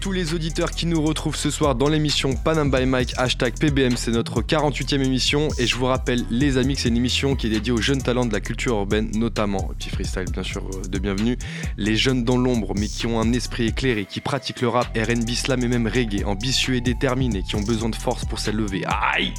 Tous 0.00 0.10
les 0.10 0.34
auditeurs 0.34 0.70
qui 0.70 0.86
nous 0.86 1.02
retrouvent 1.02 1.36
ce 1.36 1.50
soir 1.50 1.74
dans 1.74 1.88
l'émission 1.88 2.34
Panam 2.34 2.70
by 2.70 2.86
Mike, 2.86 3.14
hashtag 3.18 3.54
PBM, 3.58 3.96
c'est 3.96 4.10
notre 4.10 4.42
48e 4.42 5.02
émission 5.02 5.48
et 5.58 5.66
je 5.66 5.76
vous 5.76 5.84
rappelle 5.84 6.24
les 6.30 6.56
amis 6.58 6.74
que 6.74 6.80
c'est 6.80 6.88
une 6.88 6.96
émission 6.96 7.36
qui 7.36 7.46
est 7.46 7.50
dédiée 7.50 7.72
aux 7.72 7.80
jeunes 7.80 8.02
talents 8.02 8.26
de 8.26 8.32
la 8.32 8.40
culture 8.40 8.74
urbaine, 8.74 9.10
notamment, 9.14 9.70
petit 9.78 9.90
freestyle 9.90 10.30
bien 10.32 10.42
sûr 10.42 10.62
euh, 10.64 10.88
de 10.88 10.98
bienvenue, 10.98 11.36
les 11.76 11.96
jeunes 11.96 12.24
dans 12.24 12.36
l'ombre 12.36 12.72
mais 12.76 12.88
qui 12.88 13.06
ont 13.06 13.20
un 13.20 13.32
esprit 13.32 13.66
éclairé, 13.66 14.06
qui 14.06 14.20
pratiquent 14.20 14.62
le 14.62 14.68
rap, 14.68 14.96
RB, 14.96 15.28
slam 15.30 15.62
et 15.62 15.68
même 15.68 15.86
reggae, 15.86 16.24
ambitieux 16.24 16.74
et 16.74 16.80
déterminés, 16.80 17.42
qui 17.42 17.56
ont 17.56 17.62
besoin 17.62 17.88
de 17.88 17.96
force 17.96 18.24
pour 18.24 18.38
s'élever. 18.38 18.82
Aïe 18.86 19.34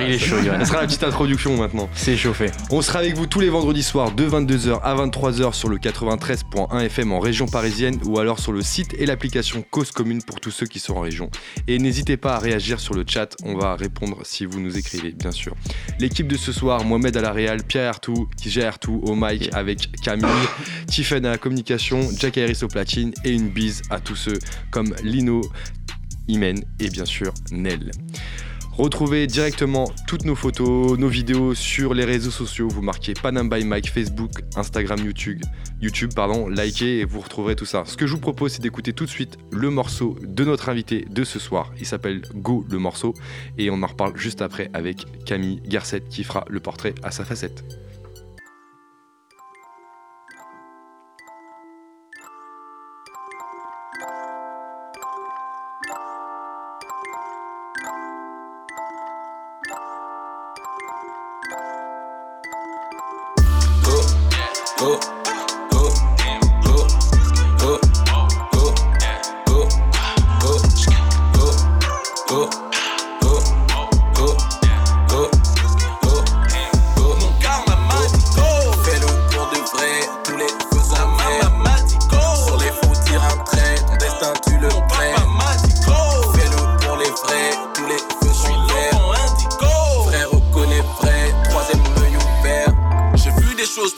il 0.00 0.12
est 0.12 0.18
chaud, 0.18 0.36
Ça 0.42 0.64
sera 0.64 0.80
la 0.80 0.86
petite 0.86 1.02
introduction 1.02 1.56
maintenant. 1.56 1.88
C'est 1.94 2.16
chauffé. 2.16 2.50
On 2.70 2.82
sera 2.82 3.00
avec 3.00 3.16
vous 3.16 3.26
tous 3.26 3.40
les 3.40 3.48
vendredis 3.48 3.82
soirs 3.82 4.12
de 4.12 4.28
22h 4.28 4.80
à 4.82 4.94
23h 4.94 5.52
sur 5.52 5.68
le 5.68 5.78
93.1 5.78 6.80
FM 6.84 7.12
en 7.12 7.18
région 7.18 7.46
parisienne 7.46 7.98
ou 8.04 8.18
alors 8.18 8.38
sur 8.38 8.52
le 8.52 8.62
site 8.62 8.94
et 8.98 9.06
l'application 9.06 9.64
Cause 9.70 9.90
Commune 9.90 10.22
pour 10.22 10.40
tous 10.40 10.50
ceux 10.50 10.66
qui 10.66 10.78
sont 10.78 10.94
en 10.94 11.00
région. 11.00 11.30
Et 11.68 11.78
n'hésitez 11.78 12.16
pas 12.16 12.36
à 12.36 12.38
réagir 12.38 12.80
sur 12.80 12.94
le 12.94 13.04
chat, 13.06 13.36
on 13.44 13.56
va 13.56 13.76
répondre 13.76 14.18
si 14.24 14.44
vous 14.44 14.60
nous 14.60 14.76
écrivez, 14.76 15.12
bien 15.12 15.32
sûr. 15.32 15.54
L'équipe 15.98 16.28
de 16.28 16.36
ce 16.36 16.52
soir, 16.52 16.84
Mohamed 16.84 17.16
à 17.16 17.20
la 17.20 17.32
Réal, 17.32 17.62
Pierre 17.62 17.88
Artou, 17.88 18.28
qui 18.36 18.50
gère 18.50 18.78
tout 18.78 19.00
au 19.04 19.14
mic 19.14 19.50
avec 19.52 19.90
Camille, 20.02 20.28
Tiffen 20.86 21.24
à 21.26 21.30
la 21.30 21.38
communication, 21.38 22.08
Jack 22.18 22.38
Harris 22.38 22.58
au 22.62 22.68
platine 22.68 23.12
et 23.24 23.30
une 23.30 23.48
bise 23.48 23.82
à 23.90 24.00
tous 24.00 24.16
ceux 24.16 24.38
comme 24.70 24.94
Lino, 25.02 25.40
Imen 26.28 26.62
et 26.80 26.88
bien 26.88 27.04
sûr 27.04 27.32
Nel. 27.50 27.90
Retrouvez 28.78 29.26
directement 29.26 29.84
toutes 30.06 30.24
nos 30.24 30.34
photos, 30.34 30.98
nos 30.98 31.08
vidéos 31.08 31.54
sur 31.54 31.92
les 31.92 32.06
réseaux 32.06 32.30
sociaux. 32.30 32.68
Vous 32.68 32.80
marquez 32.80 33.12
Panam 33.12 33.50
by 33.50 33.64
Mike, 33.64 33.90
Facebook, 33.90 34.30
Instagram, 34.56 34.98
YouTube, 35.04 35.42
YouTube, 35.82 36.12
pardon, 36.16 36.48
likez 36.48 37.00
et 37.00 37.04
vous 37.04 37.20
retrouverez 37.20 37.54
tout 37.54 37.66
ça. 37.66 37.84
Ce 37.84 37.98
que 37.98 38.06
je 38.06 38.14
vous 38.14 38.20
propose, 38.20 38.52
c'est 38.52 38.62
d'écouter 38.62 38.94
tout 38.94 39.04
de 39.04 39.10
suite 39.10 39.36
le 39.50 39.68
morceau 39.68 40.16
de 40.22 40.44
notre 40.44 40.70
invité 40.70 41.04
de 41.10 41.22
ce 41.22 41.38
soir. 41.38 41.70
Il 41.80 41.86
s'appelle 41.86 42.22
Go 42.34 42.64
le 42.70 42.78
morceau 42.78 43.12
et 43.58 43.68
on 43.68 43.82
en 43.82 43.86
reparle 43.86 44.16
juste 44.16 44.40
après 44.40 44.70
avec 44.72 45.04
Camille 45.26 45.60
Garcette 45.66 46.08
qui 46.08 46.24
fera 46.24 46.46
le 46.48 46.60
portrait 46.60 46.94
à 47.02 47.10
sa 47.10 47.26
facette. 47.26 47.64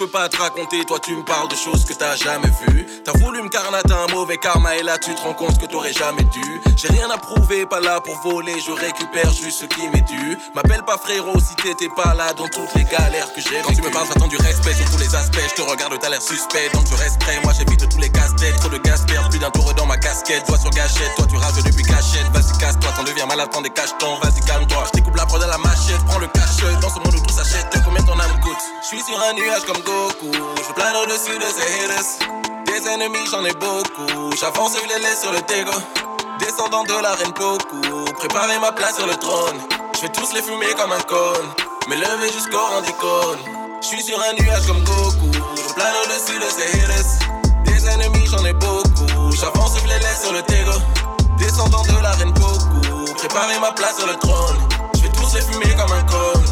Toi 0.08 0.98
tu 1.00 1.16
me 1.16 1.22
parles 1.22 1.48
de 1.48 1.54
choses 1.54 1.84
que 1.84 1.94
t'as 1.94 2.16
jamais 2.16 2.50
vues. 2.66 2.86
T'as 3.04 3.12
voulu 3.12 3.42
me 3.42 3.48
carnater 3.48 3.92
un 3.92 4.12
mauvais 4.12 4.36
karma 4.36 4.76
et 4.76 4.82
là 4.82 4.98
tu 4.98 5.14
te 5.14 5.20
rends 5.20 5.34
compte 5.34 5.58
que 5.58 5.66
t'aurais 5.66 5.92
jamais 5.92 6.24
dû. 6.24 6.60
J'ai 6.76 6.88
rien 6.88 7.08
à 7.10 7.16
prouver, 7.16 7.66
pas 7.66 7.80
là 7.80 8.00
pour 8.00 8.16
voler, 8.20 8.54
je 8.60 8.72
récupère 8.72 9.30
juste 9.32 9.60
ce 9.60 9.66
qui 9.66 9.86
m'est 9.88 10.02
dû. 10.02 10.36
M'appelle 10.54 10.82
pas 10.82 10.98
frérot 10.98 11.38
si 11.40 11.54
t'étais 11.56 11.88
pas 11.96 12.14
là 12.14 12.32
dans 12.34 12.48
toutes 12.48 12.74
les 12.74 12.84
galères 12.84 13.32
que 13.34 13.40
j'ai 13.40 13.60
Quand 13.62 13.72
tu 13.72 13.82
me 13.82 13.90
parles, 13.90 14.06
j'attends 14.08 14.28
du 14.28 14.36
respect 14.36 14.74
sur 14.74 14.90
tous 14.90 14.98
les 14.98 15.14
aspects. 15.14 15.48
Je 15.48 15.54
te 15.54 15.62
regarde, 15.62 15.94
t'as 16.00 16.08
l'air 16.08 16.22
suspect, 16.22 16.68
donc 16.74 16.84
je 16.90 16.94
reste 16.96 17.18
prêt. 17.20 17.38
Moi 17.42 17.52
j'évite 17.56 17.88
tous 17.88 17.98
les 17.98 18.10
casse-têtes, 18.10 18.56
trop 18.56 18.68
de 18.68 18.78
gaspillage, 18.78 19.28
plus 19.30 19.38
d'un 19.38 19.50
tour 19.50 19.72
dans 19.74 19.86
ma 19.86 19.96
casquette. 19.96 20.46
Doigt 20.46 20.58
sur 20.58 20.70
gâchette, 20.70 21.12
toi 21.16 21.26
tu 21.28 21.36
rages 21.36 21.62
depuis 21.62 21.84
cachette. 21.84 22.28
Vas-y, 22.32 22.58
casse-toi, 22.58 22.90
t'en 22.96 23.04
deviens 23.04 23.26
malade, 23.26 23.48
t'en 23.50 23.62
des 23.62 23.70
cachetons. 23.70 24.18
Vas-y, 24.22 24.40
calme-toi, 24.46 24.84
je 24.86 24.98
découpe 24.98 25.16
la 25.16 25.26
prod 25.26 25.42
à 25.42 25.46
la 25.46 25.58
machette, 25.58 26.02
prends 26.06 26.18
le 26.18 26.26
cache 26.28 26.54
dans 26.80 26.90
ce 26.90 26.98
monde 26.98 27.14
où 27.14 27.20
tout 27.20 27.34
s'achète. 27.34 27.66
Combien 27.84 28.02
ton 28.04 28.18
âme 28.18 28.40
coûte? 28.42 28.64
Je 28.82 28.88
suis 28.88 29.02
sur 29.02 29.18
un 29.20 29.32
nuage 29.34 29.64
comme 29.66 29.82
Goku, 29.94 30.32
je 30.66 30.72
plane 30.72 30.96
au-dessus 31.02 31.38
de 31.38 31.48
ces 31.56 31.84
haters. 31.84 32.10
Des 32.66 32.88
ennemis, 32.88 33.26
j'en 33.30 33.44
ai 33.44 33.52
beaucoup. 33.52 34.34
J'avance 34.40 34.74
et 34.74 34.80
je 34.82 34.94
les 34.94 35.00
laisse 35.02 35.20
sur 35.22 35.32
le 35.32 35.40
tego. 35.42 35.72
Descendant 36.40 36.82
de 36.82 37.00
la 37.00 37.12
reine 37.14 37.32
Poku. 37.32 37.80
Préparer 38.18 38.58
ma 38.58 38.72
place 38.72 38.96
sur 38.96 39.06
le 39.06 39.14
trône. 39.14 39.58
Je 39.94 40.02
vais 40.02 40.08
tous 40.08 40.32
les 40.34 40.42
fumer 40.42 40.74
comme 40.76 40.90
un 40.90 41.00
cône. 41.02 41.48
Me 41.88 41.94
lever 41.94 42.32
jusqu'au 42.32 42.64
rendicône. 42.74 43.38
Je 43.82 43.86
suis 43.86 44.02
sur 44.02 44.18
un 44.18 44.42
nuage 44.42 44.66
comme 44.66 44.82
Goku. 44.82 45.30
Je 45.32 45.74
plane 45.74 45.94
au-dessus 46.04 46.38
de 46.40 46.50
ces 46.50 46.66
haters. 46.76 47.10
Des 47.64 47.88
ennemis, 47.88 48.26
j'en 48.26 48.44
ai 48.44 48.54
beaucoup. 48.54 49.30
J'avance 49.38 49.76
et 49.76 49.80
je 49.80 49.88
les 49.92 50.00
laisse 50.00 50.22
sur 50.22 50.32
le 50.32 50.42
tego. 50.42 50.72
Descendant 51.38 51.82
de 51.82 52.02
la 52.02 52.10
reine 52.12 52.34
Poku. 52.34 53.12
Préparer 53.14 53.60
ma 53.60 53.70
place 53.70 53.98
sur 53.98 54.08
le 54.08 54.16
trône. 54.16 54.58
Je 54.96 55.02
vais 55.02 55.10
tous 55.10 55.34
les 55.34 55.42
fumer 55.42 55.72
comme 55.76 55.92
un 55.92 56.02
cône. 56.02 56.43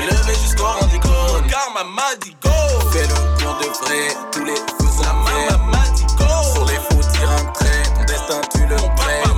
Me 0.00 0.06
lever 0.06 0.34
jusqu'au 0.34 0.64
rendicône. 0.64 1.46
Car 1.48 1.70
ma 1.74 1.84
m'a 1.84 2.14
dit 2.22 2.34
go. 2.42 2.50
Fais-le 2.90 3.14
pour 3.38 3.54
de 3.58 3.66
vrai. 3.66 4.16
Tous 4.32 4.44
les 4.44 4.54
la 5.02 5.12
maman 5.12 5.66
m'a 5.70 5.88
dit 5.94 6.06
go. 6.16 6.24
Sur 6.54 6.64
les 6.64 6.74
faux, 6.74 7.10
tire 7.12 7.30
un 7.30 7.44
trait. 7.52 7.82
Ton 7.94 8.04
destin, 8.04 8.40
tu 8.52 8.60
le 8.66 8.76
prêts. 8.96 9.29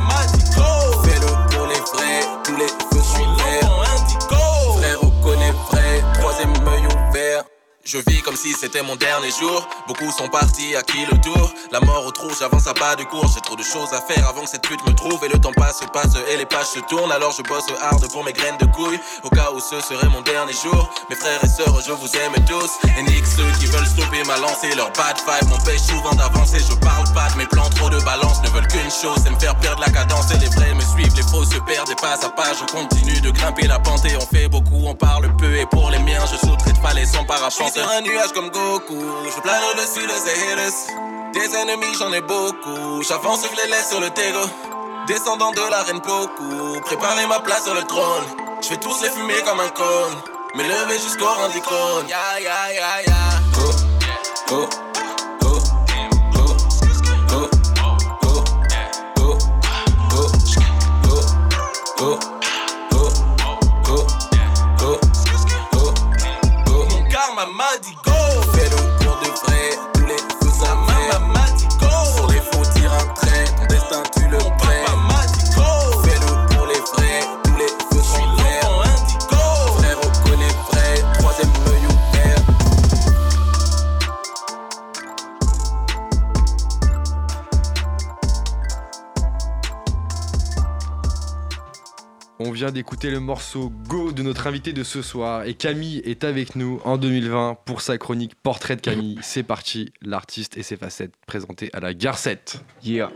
Je 7.84 7.98
vis 7.98 8.22
comme 8.22 8.36
si 8.36 8.52
c'était 8.52 8.82
mon 8.82 8.94
dernier 8.94 9.32
jour. 9.32 9.68
Beaucoup 9.88 10.08
sont 10.12 10.28
partis, 10.28 10.76
à 10.76 10.82
qui 10.82 11.04
le 11.10 11.20
tour? 11.20 11.52
La 11.72 11.80
mort 11.80 12.06
au 12.06 12.12
trou, 12.12 12.28
j'avance 12.38 12.68
à 12.68 12.74
pas 12.74 12.94
de 12.94 13.02
course. 13.02 13.34
J'ai 13.34 13.40
trop 13.40 13.56
de 13.56 13.62
choses 13.64 13.92
à 13.92 14.00
faire 14.00 14.28
avant 14.28 14.42
que 14.42 14.50
cette 14.50 14.62
pute 14.62 14.86
me 14.86 14.94
trouve. 14.94 15.18
Et 15.24 15.28
le 15.28 15.40
temps 15.40 15.52
passe, 15.52 15.80
passe 15.92 16.14
et 16.30 16.36
les 16.36 16.46
pages 16.46 16.66
se 16.66 16.78
tournent. 16.78 17.10
Alors 17.10 17.32
je 17.32 17.42
bosse 17.42 17.66
hard 17.82 18.06
pour 18.12 18.22
mes 18.22 18.32
graines 18.32 18.56
de 18.58 18.66
couilles. 18.66 19.00
Au 19.24 19.30
cas 19.30 19.50
où 19.52 19.58
ce 19.58 19.80
serait 19.80 20.08
mon 20.10 20.20
dernier 20.20 20.52
jour. 20.52 20.90
Mes 21.10 21.16
frères 21.16 21.42
et 21.42 21.48
sœurs, 21.48 21.80
je 21.84 21.90
vous 21.90 22.16
aime 22.18 22.34
tous. 22.46 22.70
Et 22.96 23.02
nique 23.02 23.26
ceux 23.26 23.50
qui 23.58 23.66
veulent 23.66 23.86
stopper 23.86 24.22
ma 24.28 24.38
lancée. 24.38 24.72
Leur 24.76 24.92
bad 24.92 25.18
vibe 25.18 25.50
m'empêche 25.50 25.82
souvent 25.82 26.14
d'avancer. 26.14 26.60
Je 26.60 26.76
parle 26.76 27.12
pas 27.14 27.30
de 27.30 27.38
mes 27.38 27.46
plans, 27.46 27.68
trop 27.70 27.90
de 27.90 27.98
balance. 28.04 28.40
Ne 28.44 28.50
veulent 28.50 28.68
qu'une 28.68 28.92
chose, 28.92 29.18
c'est 29.24 29.30
me 29.30 29.40
faire 29.40 29.58
perdre 29.58 29.80
la 29.80 29.90
cadence. 29.90 30.30
Et 30.30 30.38
les 30.38 30.50
vrais 30.54 30.72
me 30.74 30.82
suivent, 30.82 31.16
les 31.16 31.24
faux 31.24 31.44
se 31.44 31.58
perdent. 31.58 31.90
Et 31.90 31.96
pas 31.96 32.14
à 32.14 32.28
pas, 32.28 32.54
je 32.54 32.64
continue 32.70 33.20
de 33.20 33.30
grimper 33.32 33.66
la 33.66 33.80
pente. 33.80 34.04
Et 34.04 34.16
on 34.16 34.26
fait 34.26 34.46
beaucoup, 34.46 34.86
on 34.86 34.94
parle 34.94 35.34
peu. 35.36 35.56
Et 35.56 35.66
pour 35.66 35.90
les 35.90 35.98
miens, 35.98 36.24
je 36.30 36.36
sauterai 36.46 36.74
de 36.74 36.78
falaise 36.78 37.10
sans 37.10 37.24
parapente 37.24 37.71
sur 37.72 37.88
un 37.88 38.00
nuage 38.02 38.32
comme 38.32 38.50
Goku. 38.50 39.00
Je 39.34 39.40
plane 39.40 39.62
au-dessus 39.72 40.06
de 40.06 40.12
ces. 40.12 40.92
Des 41.32 41.56
ennemis, 41.56 41.94
j'en 41.98 42.12
ai 42.12 42.20
beaucoup. 42.20 43.02
J'avance, 43.02 43.40
je 43.50 43.62
les 43.62 43.70
laisse 43.70 43.88
sur 43.88 44.00
le 44.00 44.10
tego. 44.10 44.40
Descendant 45.06 45.50
de 45.52 45.70
la 45.70 45.82
reine 45.82 46.00
Poku. 46.00 46.80
Préparer 46.84 47.26
ma 47.26 47.40
place 47.40 47.64
sur 47.64 47.74
le 47.74 47.82
trône. 47.82 48.24
Je 48.62 48.68
vais 48.70 48.76
tous 48.76 49.02
les 49.02 49.08
fumer 49.10 49.40
comme 49.46 49.60
un 49.60 49.68
cône. 49.70 50.14
Me 50.54 50.62
lever 50.62 50.98
jusqu'au 50.98 51.26
rendicône. 51.26 52.08
Ya, 52.08 52.38
ya, 52.40 52.72
ya, 52.74 53.02
ya. 53.06 53.14
Go, 54.48 54.68
go. 61.96 62.31
my 67.44 67.50
mind 67.50 68.11
d'écouter 92.70 93.10
le 93.10 93.18
morceau 93.18 93.72
Go 93.88 94.12
de 94.12 94.22
notre 94.22 94.46
invité 94.46 94.72
de 94.72 94.84
ce 94.84 95.02
soir. 95.02 95.44
Et 95.44 95.54
Camille 95.54 95.98
est 96.04 96.22
avec 96.22 96.54
nous 96.54 96.80
en 96.84 96.96
2020 96.96 97.58
pour 97.64 97.80
sa 97.80 97.98
chronique 97.98 98.34
Portrait 98.36 98.76
de 98.76 98.80
Camille. 98.80 99.18
C'est 99.22 99.42
parti, 99.42 99.92
l'artiste 100.02 100.56
et 100.56 100.62
ses 100.62 100.76
facettes 100.76 101.14
présentées 101.26 101.70
à 101.72 101.80
la 101.80 101.94
Garcette. 101.94 102.62
Yeah. 102.84 103.10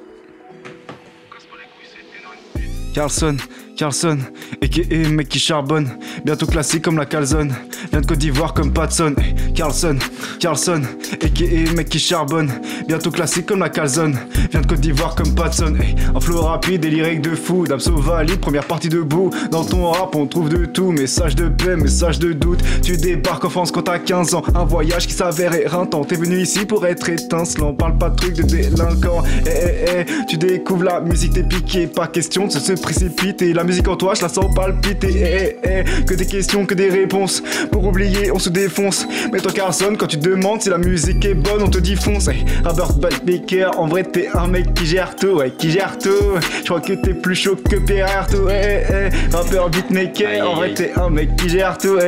Carlson, 2.95 3.37
Carlson, 3.77 4.19
et 4.63 4.71
qui 4.71 4.81
est 4.81 5.09
mec 5.09 5.29
qui 5.29 5.39
charbonne. 5.39 5.91
Bientôt 6.25 6.47
classique 6.47 6.83
comme 6.83 6.97
la 6.97 7.05
calzone. 7.05 7.55
Vient 7.93 8.01
de 8.01 8.07
Côte 8.07 8.19
d'Ivoire 8.19 8.55
comme 8.55 8.73
Patson. 8.73 9.15
Carlson, 9.55 9.99
Carlson, 10.41 10.81
et 11.21 11.29
qui 11.29 11.45
est 11.45 11.75
mec 11.75 11.91
qui 11.91 11.99
charbonne. 11.99 12.51
Bientôt 12.89 13.11
classique 13.11 13.45
comme 13.45 13.61
la 13.61 13.69
calzone. 13.69 14.19
Vient 14.51 14.63
de 14.63 14.67
Côte 14.67 14.81
d'Ivoire 14.81 15.15
comme 15.15 15.35
Patson. 15.35 15.75
Un 16.15 16.21
flow 16.21 16.41
rapide 16.41 16.87
et 16.87 16.91
lyrique 16.91 17.21
de 17.21 17.35
fou. 17.35 17.67
Damso 17.67 17.97
valide, 17.97 18.41
première 18.41 18.65
partie 18.65 18.89
debout. 18.89 19.31
Dans 19.51 19.65
ton 19.65 19.91
rap, 19.91 20.15
on 20.15 20.27
trouve 20.27 20.49
de 20.49 20.65
tout. 20.65 20.91
Message 20.91 21.35
de 21.35 21.49
paix, 21.49 21.77
message 21.77 22.19
de 22.19 22.33
doute. 22.33 22.61
Tu 22.83 22.97
débarques 22.97 23.45
en 23.45 23.51
France 23.51 23.73
quand 23.73 23.83
t'as 23.83 23.99
15 23.99 24.35
ans. 24.35 24.43
Un 24.55 24.65
voyage 24.65 25.07
qui 25.07 25.13
s'avère 25.13 25.55
éreintant. 25.55 26.03
T'es 26.05 26.17
venu 26.17 26.39
ici 26.39 26.65
pour 26.65 26.87
être 26.87 27.11
étincelant. 27.11 27.75
Parle 27.75 27.99
pas 27.99 28.09
de 28.09 28.17
trucs 28.17 28.37
de 28.37 28.43
délinquant. 28.43 29.23
Eh 29.47 29.51
eh 29.51 29.85
eh, 29.99 30.27
tu 30.27 30.39
découvres 30.39 30.85
la 30.85 31.01
musique, 31.03 31.35
t'es 31.35 31.43
piqué. 31.43 31.87
Pas 31.87 32.07
question 32.07 32.47
de 32.47 32.53
se 32.53 32.73
précipiter. 32.73 33.53
Musique 33.67 33.89
en 33.89 33.97
toi, 33.97 34.15
je 34.15 34.23
la 34.23 34.29
sens 34.29 34.55
palpiter. 34.55 35.09
Eh 35.15 35.59
eh 35.63 35.85
eh, 35.85 36.05
que 36.05 36.15
des 36.15 36.27
questions, 36.27 36.67
que 36.67 36.75
des 36.75 36.89
réponses. 36.89 37.43
Pour 37.71 37.85
oublier, 37.85 38.31
on 38.31 38.39
se 38.39 38.49
défonce. 38.49 39.07
Mais 39.33 39.41
toi, 39.41 39.53
Carson, 39.53 39.95
quand 39.99 40.07
tu 40.07 40.17
demandes 40.17 40.63
si 40.63 40.71
la 40.71 40.79
musique 40.79 41.25
est 41.25 41.35
bonne, 41.35 41.63
on 41.63 41.69
te 41.69 41.79
dit 41.79 41.97
fonce. 41.97 42.29
Robert 42.65 42.93
Baker, 43.25 43.71
en 43.77 43.87
vrai, 43.87 44.05
t'es 44.05 44.29
un 44.35 44.47
mec 44.47 44.75
qui 44.75 44.87
gère 44.87 45.17
tout. 45.17 45.39
Ouais, 45.39 45.51
qui 45.51 45.71
gère 45.71 45.99
tout. 45.99 46.39
Je 46.61 46.65
crois 46.65 46.81
que 46.81 46.95
t'es 46.95 47.15
plus 47.15 47.35
chaud 47.35 47.57
que 47.57 47.77
Pierre 47.77 48.27
eh, 48.49 49.35
rappeur 49.35 49.71
beatmaker, 49.71 50.49
en 50.49 50.55
vrai, 50.55 50.75
t'es 50.75 50.93
un 50.97 51.11
mec 51.11 51.37
qui 51.37 51.49
gère 51.49 51.77
tout. 51.79 51.99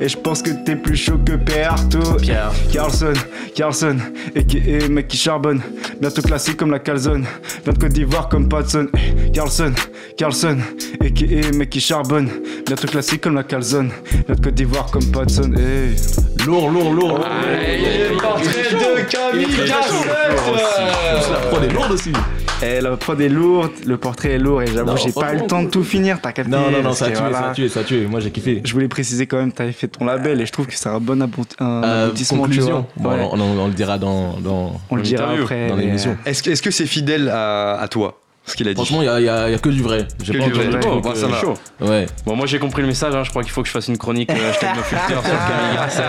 Et 0.00 0.08
je 0.08 0.16
pense 0.16 0.42
que 0.42 0.50
t'es 0.50 0.76
plus 0.76 0.96
chaud 0.96 1.18
que 1.24 1.32
Pierre 1.32 1.72
Artaud. 1.72 2.14
Pierre. 2.20 2.52
Carlson, 2.72 3.12
Carlson, 3.54 3.96
et 4.34 4.44
qui 4.44 4.58
est 4.58 4.88
mec 4.88 5.08
qui 5.08 5.16
charbonne. 5.16 5.60
Bientôt 6.00 6.22
classique 6.22 6.56
comme 6.56 6.70
la 6.70 6.78
calzone. 6.78 7.24
Vient 7.64 7.72
de 7.72 7.78
Côte 7.78 7.92
d'Ivoire 7.92 8.28
comme 8.28 8.48
Patson. 8.48 8.88
Eh, 8.94 9.30
Carlson, 9.30 9.72
Carlson, 10.40 10.58
et 11.02 11.12
qui 11.12 11.24
est 11.24 11.54
mec 11.56 11.70
qui 11.70 11.80
charbonne. 11.80 12.28
Bientôt 12.66 12.86
classique 12.88 13.22
comme 13.22 13.34
la 13.36 13.42
calzone. 13.42 13.90
De 14.28 14.34
Côte 14.34 14.54
d'Ivoire 14.54 14.90
comme 14.90 15.04
Patson. 15.10 15.50
Eh. 15.56 16.44
Lourd, 16.44 16.70
lourd, 16.70 16.92
lourd. 16.92 17.18
le 17.18 18.16
portrait 18.18 18.44
de 18.72 19.10
Camille 19.10 19.46
Cassette 19.46 21.30
La 21.30 21.36
prod 21.48 21.64
est 21.64 21.72
lourde 21.72 21.92
aussi. 21.92 22.12
Eh, 22.62 22.80
la 22.82 22.96
prod 22.96 23.20
est 23.20 23.28
lourde, 23.30 23.70
le 23.86 23.96
portrait 23.96 24.30
est 24.32 24.38
lourd 24.38 24.62
et 24.62 24.66
j'avoue, 24.66 24.96
j'ai 24.96 25.12
pas 25.12 25.34
eu 25.34 25.38
le 25.38 25.46
temps 25.46 25.62
de 25.62 25.68
tout 25.70 25.84
finir, 25.84 26.18
t'as 26.22 26.32
capté 26.32 26.50
Non, 26.50 26.70
non, 26.70 26.82
non, 26.82 26.92
ça 26.92 27.06
a 27.06 27.10
tué, 27.10 27.18
voilà. 27.20 27.38
ça 27.40 27.50
a 27.50 27.52
tué, 27.52 27.68
ça 27.68 27.80
a 27.80 27.84
tué. 27.84 28.06
Moi 28.06 28.20
j'ai 28.20 28.30
kiffé. 28.30 28.60
Je 28.64 28.72
voulais 28.72 28.88
préciser 28.88 29.26
quand 29.26 29.36
même, 29.38 29.52
t'avais 29.52 29.72
fait 29.72 29.88
ton 29.88 30.04
label 30.04 30.40
et 30.40 30.46
je 30.46 30.52
trouve 30.52 30.66
que 30.66 30.74
c'est 30.74 30.88
un 30.88 31.00
bon 31.00 31.20
Euh, 31.20 32.04
aboutissement. 32.06 32.38
tu 32.38 32.42
conclusion. 32.48 32.86
vois. 32.96 33.10
Bon, 33.10 33.16
Ouais. 33.22 33.28
on, 33.32 33.40
on- 33.40 33.58
on 33.60 33.66
le 33.68 33.72
dira 33.74 33.98
dans, 33.98 34.38
dans, 34.40 34.72
On 34.90 34.96
le 34.96 35.02
dira 35.02 35.30
après. 35.32 35.68
dans 35.68 35.76
mais, 35.76 35.82
l'émission. 35.84 36.16
Est-ce 36.26 36.42
que 36.42 36.50
est-ce 36.50 36.62
que 36.62 36.70
c'est 36.70 36.86
fidèle 36.86 37.28
à, 37.28 37.78
à 37.78 37.88
toi, 37.88 38.20
ce 38.46 38.54
qu'il 38.56 38.68
a 38.68 38.72
dit 38.74 38.76
Franchement, 38.76 39.02
il 39.02 39.06
y 39.06 39.08
a, 39.08 39.20
y 39.20 39.28
a- 39.28 39.50
y 39.50 39.54
a 39.54 39.58
que 39.58 39.68
du 39.68 39.82
vrai. 39.82 40.06
J'ai 40.22 40.32
Que 40.34 40.38
pas 40.38 40.44
entendu 40.44 40.60
vrai. 40.70 40.80
trucs, 40.80 41.02
bah, 41.04 41.10
ça 41.14 41.26
va. 41.26 41.40
chaud. 41.40 41.54
Ouais. 41.80 42.06
Bon, 42.24 42.36
moi 42.36 42.46
j'ai 42.46 42.58
compris 42.58 42.82
le 42.82 42.88
message, 42.88 43.14
hein. 43.14 43.22
je 43.24 43.30
crois 43.30 43.42
qu'il 43.42 43.52
faut 43.52 43.62
que 43.62 43.68
je 43.68 43.72
fasse 43.72 43.88
une 43.88 43.98
chronique 43.98 44.30
euh, 44.30 44.50
hashtag 44.50 44.76
no 44.76 44.82
filter 44.82 45.14
sur 45.14 45.22
Camille 45.22 45.74
Grasset. 45.74 46.02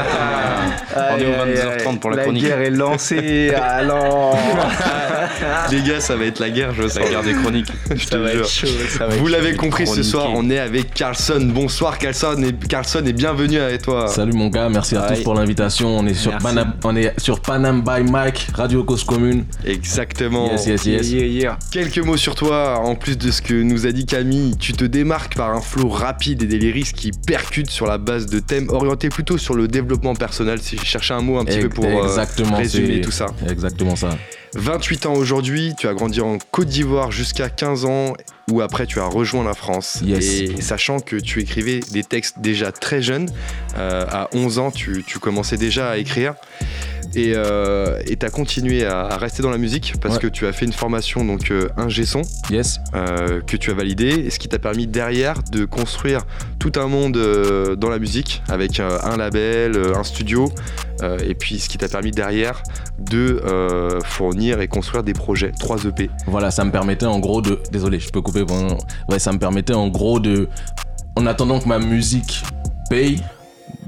Aïe, 0.95 1.12
Rendez-vous 1.12 1.31
aïe, 1.42 1.78
22h30 1.84 2.00
pour 2.00 2.10
la 2.12 2.16
la 2.18 2.24
chronique. 2.24 2.44
guerre 2.44 2.62
est 2.62 2.69
lancée, 2.69 3.51
alors 3.54 4.38
Les 5.72 5.81
gars, 5.81 6.00
ça 6.00 6.16
va 6.16 6.25
être 6.25 6.39
la 6.39 6.50
guerre, 6.50 6.74
je 6.74 6.88
sais. 6.88 7.00
La 7.01 7.10
guerre 7.10 7.24
des 7.24 7.34
chroniques. 7.34 7.68
Je 7.95 8.06
te 8.07 8.28
jure. 8.31 8.45
ça 8.90 9.07
va 9.07 9.13
être 9.13 9.19
Vous 9.19 9.28
l'avez 9.28 9.56
compris, 9.56 9.88
ce 9.88 10.04
soir, 10.04 10.30
on 10.33 10.50
est 10.50 10.60
avec 10.60 10.94
Carlson. 10.94 11.40
Bonsoir 11.54 11.98
Carlson 11.98 12.42
et, 12.44 12.54
Carlson 12.68 13.04
et 13.06 13.13
bienvenue 13.13 13.60
avec 13.60 13.81
toi. 13.81 14.07
Salut 14.07 14.33
mon 14.33 14.48
gars, 14.50 14.69
merci 14.69 14.95
à 14.95 15.01
tous 15.01 15.22
pour 15.24 15.33
l'invitation. 15.36 15.98
On 15.98 16.06
est 16.07 16.13
sur. 16.13 16.38
Panam, 16.38 16.74
on 16.83 16.95
est 16.95 17.19
sur 17.19 17.40
Panam 17.42 17.81
by 17.81 18.10
Mike, 18.10 18.48
Radio 18.54 18.83
Cause 18.83 19.04
Commune. 19.04 19.45
Exactement. 19.66 20.51
Yes, 20.51 20.86
yes, 20.86 20.86
yes. 21.12 21.45
Quelques 21.72 22.00
mots 22.00 22.18
sur 22.18 22.27
toi, 22.36 22.80
en 22.80 22.96
plus 22.96 23.18
de 23.18 23.32
ce 23.32 23.42
que 23.42 23.54
nous 23.54 23.86
a 23.86 23.92
dit 23.92 24.06
Camille, 24.06 24.58
tu 24.58 24.74
te 24.74 24.86
démarques 24.86 25.36
par 25.36 25.52
un 25.52 25.62
flow 25.62 25.90
rapide 25.90 26.44
et 26.44 26.46
des 26.46 26.58
lyrics 26.58 26.94
qui 26.94 27.12
percutent 27.12 27.70
sur 27.70 27.86
la 27.86 27.98
base 27.98 28.26
de 28.26 28.40
thèmes 28.40 28.70
orientés 28.70 29.10
plutôt 29.10 29.38
sur 29.38 29.56
le 29.56 29.68
développement 29.68 30.16
personnel, 30.16 30.60
si 30.62 30.78
je 30.78 30.86
cherchais 30.86 31.14
un 31.14 31.22
mot 31.22 31.38
un 31.38 31.46
petit 31.46 31.60
peu 31.60 31.70
pour 31.70 31.86
euh, 31.86 32.26
résumer 32.54 33.02
tout 33.02 33.12
ça. 33.12 33.28
Exactement 33.50 33.96
ça. 33.96 34.18
28 34.56 35.06
ans 35.06 35.14
aujourd'hui, 35.14 35.74
tu 35.78 35.88
as 35.88 35.94
grandi 35.94 36.22
en 36.22 36.38
Côte 36.52 36.68
d'Ivoire 36.68 37.12
jusqu'à 37.12 37.50
15 37.50 37.86
ans, 37.86 38.14
où 38.50 38.62
après 38.62 38.86
tu 38.86 39.00
as 39.00 39.06
rejoint 39.06 39.44
la 39.44 39.54
France. 39.54 40.00
Yes. 40.04 40.42
Et 40.42 40.62
sachant 40.62 41.00
que 41.00 41.18
tu 41.18 41.42
écrivais 41.42 41.82
des 41.92 42.04
textes 42.04 42.40
déjà 42.40 42.72
très 42.72 43.02
jeunes, 43.02 43.30
euh, 43.78 44.06
à 44.10 44.30
11 44.34 44.60
ans 44.60 44.72
tu, 44.72 45.04
tu 45.06 45.20
commençais 45.20 45.58
déjà 45.58 45.92
à 45.92 45.98
écrire. 45.98 46.34
Et 47.15 47.33
euh, 47.36 48.00
tu 48.07 48.25
as 48.25 48.30
continué 48.30 48.86
à, 48.86 49.01
à 49.06 49.18
rester 49.18 49.42
dans 49.42 49.50
la 49.50 49.57
musique 49.57 49.94
parce 50.01 50.15
Ouais. 50.15 50.21
que 50.21 50.27
tu 50.27 50.45
as 50.45 50.54
fait 50.54 50.65
une 50.65 50.74
formation 50.74 51.24
donc 51.25 51.51
euh, 51.51 51.69
ingé 51.77 52.06
son 52.06 52.21
Yes. 52.51 52.80
euh, 52.95 53.42
que 53.42 53.57
tu 53.57 53.71
as 53.71 53.74
validé 53.74 54.07
et 54.09 54.30
ce 54.30 54.38
qui 54.39 54.48
t'a 54.48 54.59
permis 54.59 54.88
derrière 54.88 55.42
de 55.51 55.65
construire 55.65 56.21
tout 56.59 56.71
un 56.75 56.88
monde 56.88 57.18
euh, 57.18 57.75
dans 57.75 57.89
la 57.89 57.98
musique 58.00 58.42
avec 58.50 58.80
euh, 58.80 58.98
un 59.04 59.18
label, 59.18 59.80
un 59.95 60.04
studio 60.04 60.51
et 61.24 61.36
puis 61.36 61.59
ce 61.59 61.69
qui 61.69 61.77
t'a 61.77 61.88
permis 61.88 62.09
derrière 62.09 62.63
de 63.00 63.39
fournir 64.04 64.62
et 64.62 64.68
construire 64.68 65.04
des 65.04 65.13
projets, 65.13 65.51
3 65.59 65.86
EP. 65.86 66.09
Voilà, 66.25 66.50
ça 66.50 66.65
me 66.65 66.71
permettait 66.71 67.06
en 67.06 67.19
gros 67.19 67.42
de. 67.42 67.59
Désolé, 67.71 68.00
je 68.00 68.09
peux 68.09 68.21
couper. 68.21 68.44
pendant- 68.45 68.77
Ouais, 69.07 69.19
ça 69.19 69.31
me 69.31 69.38
permettait 69.38 69.74
en 69.75 69.89
gros 69.89 70.19
de. 70.19 70.50
En 71.15 71.27
attendant 71.27 71.59
que 71.59 71.68
ma 71.68 71.77
musique 71.77 72.44
paye, 72.89 73.21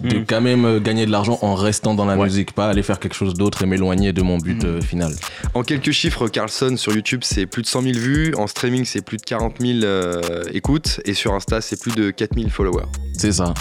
de 0.03 0.17
Mhm. 0.17 0.25
quand 0.25 0.41
même 0.41 0.65
euh, 0.65 0.79
gagner 0.79 1.05
de 1.05 1.11
l'argent 1.11 1.37
en 1.41 1.55
restant 1.55 1.93
dans 1.93 2.05
la 2.05 2.15
Ouais. 2.17 2.25
musique, 2.25 2.53
pas 2.53 2.67
aller 2.69 2.83
faire 2.83 2.99
quelque 2.99 3.15
chose 3.15 3.33
d'autre 3.33 3.63
et 3.63 3.65
m'éloigner 3.65 4.13
de 4.13 4.21
mon 4.21 4.37
but 4.37 4.63
Mhm. 4.63 4.69
euh, 4.69 4.81
final. 4.81 5.11
En 5.53 5.63
quelques 5.63 5.91
chiffres, 5.91 6.27
Carlson 6.27 6.75
sur 6.77 6.93
YouTube 6.93 7.21
c'est 7.23 7.45
plus 7.45 7.61
de 7.61 7.67
100 7.67 7.81
000 7.81 7.97
vues, 7.97 8.33
en 8.35 8.47
streaming 8.47 8.85
c'est 8.85 9.01
plus 9.03 9.17
de 9.17 9.23
40 9.23 9.55
000 9.59 9.79
euh, 9.83 10.21
écoutes 10.53 11.01
et 11.05 11.13
sur 11.13 11.33
Insta 11.33 11.61
c'est 11.61 11.79
plus 11.81 11.93
de 11.93 12.11
4 12.11 12.35
000 12.35 12.49
followers. 12.49 12.85
C'est 13.17 13.33
ça. 13.33 13.53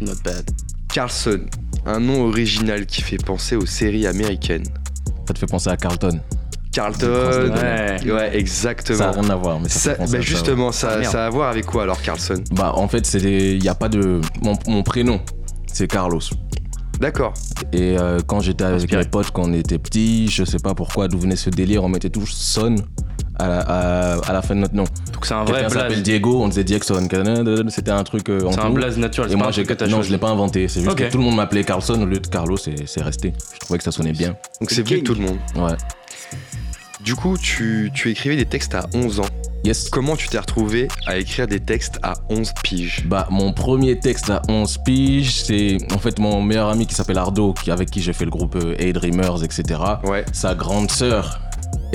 Not 0.00 0.12
bad. 0.24 0.48
Carlson, 0.92 1.40
un 1.84 2.00
nom 2.00 2.22
original 2.26 2.86
qui 2.86 3.02
fait 3.02 3.16
penser 3.22 3.56
aux 3.56 3.66
séries 3.66 4.06
américaines. 4.06 4.64
Ça 5.26 5.34
te 5.34 5.38
fait 5.38 5.46
penser 5.46 5.68
à 5.70 5.76
Carlton. 5.76 6.20
Carlton, 6.72 7.52
Ouais. 7.54 8.10
ouais 8.12 8.36
exactement. 8.36 8.98
Ça 8.98 9.06
n'a 9.06 9.20
rien 9.20 9.30
à 9.30 9.36
voir, 9.36 9.58
mais 9.60 9.68
ça, 9.70 9.78
Ça- 9.78 9.94
bah 9.96 10.04
ouais. 10.10 10.22
justement, 10.22 10.72
ça, 10.72 10.98
Ah, 11.00 11.04
ça 11.04 11.24
a 11.24 11.26
à 11.26 11.30
voir 11.30 11.48
avec 11.50 11.64
quoi 11.64 11.84
alors, 11.84 12.00
Carlson? 12.02 12.42
Bah, 12.52 12.72
en 12.76 12.86
fait, 12.86 13.06
c'est 13.06 13.18
il 13.20 13.58
n'y 13.60 13.68
a 13.68 13.74
pas 13.74 13.88
de. 13.88 14.20
Mon, 14.42 14.58
mon 14.68 14.82
prénom, 14.82 15.20
c'est 15.76 15.88
Carlos. 15.88 16.20
D'accord. 17.00 17.34
Et 17.72 17.98
euh, 17.98 18.20
quand 18.26 18.40
j'étais 18.40 18.64
avec 18.64 18.84
Inspiré. 18.84 19.02
mes 19.02 19.08
potes, 19.08 19.30
quand 19.30 19.44
on 19.44 19.52
était 19.52 19.78
petits, 19.78 20.28
je 20.28 20.44
sais 20.44 20.58
pas 20.58 20.74
pourquoi, 20.74 21.08
d'où 21.08 21.18
venait 21.18 21.36
ce 21.36 21.50
délire, 21.50 21.84
on 21.84 21.88
mettait 21.88 22.08
tous 22.08 22.26
Son 22.26 22.76
à 23.38 23.46
la, 23.48 23.60
à, 23.60 24.12
à 24.26 24.32
la 24.32 24.40
fin 24.40 24.54
de 24.54 24.60
notre 24.60 24.74
nom. 24.74 24.84
Donc 25.12 25.26
c'est 25.26 25.34
un 25.34 25.44
vrai 25.44 25.60
Quelqu'un 25.60 25.68
s'appelle 25.68 25.88
blaze. 25.88 26.02
Diego, 26.02 26.42
on 26.42 26.48
disait 26.48 26.64
Diexon. 26.64 27.06
C'était 27.68 27.90
un 27.90 28.02
truc 28.04 28.30
euh, 28.30 28.40
C'est 28.50 28.60
un 28.60 28.70
blaze 28.70 28.96
naturel. 28.96 29.30
Et 29.30 29.36
moi, 29.36 29.50
j'ai 29.50 29.64
truc 29.64 29.68
que 29.68 29.74
t'as 29.74 29.86
non, 29.86 29.96
choisi. 29.96 30.08
je 30.08 30.14
l'ai 30.14 30.18
pas 30.18 30.30
inventé. 30.30 30.68
C'est 30.68 30.80
juste 30.80 30.96
que 30.96 31.10
tout 31.10 31.18
le 31.18 31.24
monde 31.24 31.36
m'appelait 31.36 31.64
Carlson 31.64 32.00
au 32.00 32.06
lieu 32.06 32.20
de 32.20 32.26
Carlos 32.26 32.56
et 32.66 32.86
c'est 32.86 33.02
resté. 33.02 33.34
Je 33.52 33.58
trouvais 33.58 33.76
que 33.76 33.84
ça 33.84 33.92
sonnait 33.92 34.12
bien. 34.12 34.34
Donc 34.60 34.70
c'est 34.70 34.82
venu 34.82 35.02
tout 35.02 35.14
le 35.14 35.20
monde. 35.20 35.36
Ouais. 35.56 35.76
Du 37.04 37.14
coup, 37.14 37.36
tu, 37.36 37.90
tu 37.94 38.10
écrivais 38.10 38.36
des 38.36 38.46
textes 38.46 38.74
à 38.74 38.86
11 38.94 39.20
ans. 39.20 39.26
Yes. 39.66 39.88
Comment 39.90 40.14
tu 40.14 40.28
t'es 40.28 40.38
retrouvé 40.38 40.86
à 41.06 41.16
écrire 41.16 41.48
des 41.48 41.58
textes 41.58 41.98
à 42.04 42.14
11 42.28 42.52
piges? 42.62 43.04
Bah, 43.04 43.26
mon 43.32 43.52
premier 43.52 43.98
texte 43.98 44.30
à 44.30 44.40
11 44.48 44.78
piges, 44.84 45.42
c'est 45.42 45.78
en 45.92 45.98
fait 45.98 46.20
mon 46.20 46.40
meilleur 46.40 46.68
ami 46.68 46.86
qui 46.86 46.94
s'appelle 46.94 47.18
Ardo, 47.18 47.52
avec 47.66 47.90
qui 47.90 48.00
j'ai 48.00 48.12
fait 48.12 48.26
le 48.26 48.30
groupe 48.30 48.54
euh, 48.54 48.76
A-Dreamers, 48.78 49.42
etc. 49.42 49.80
Ouais. 50.04 50.24
Sa 50.32 50.54
grande 50.54 50.92
sœur 50.92 51.40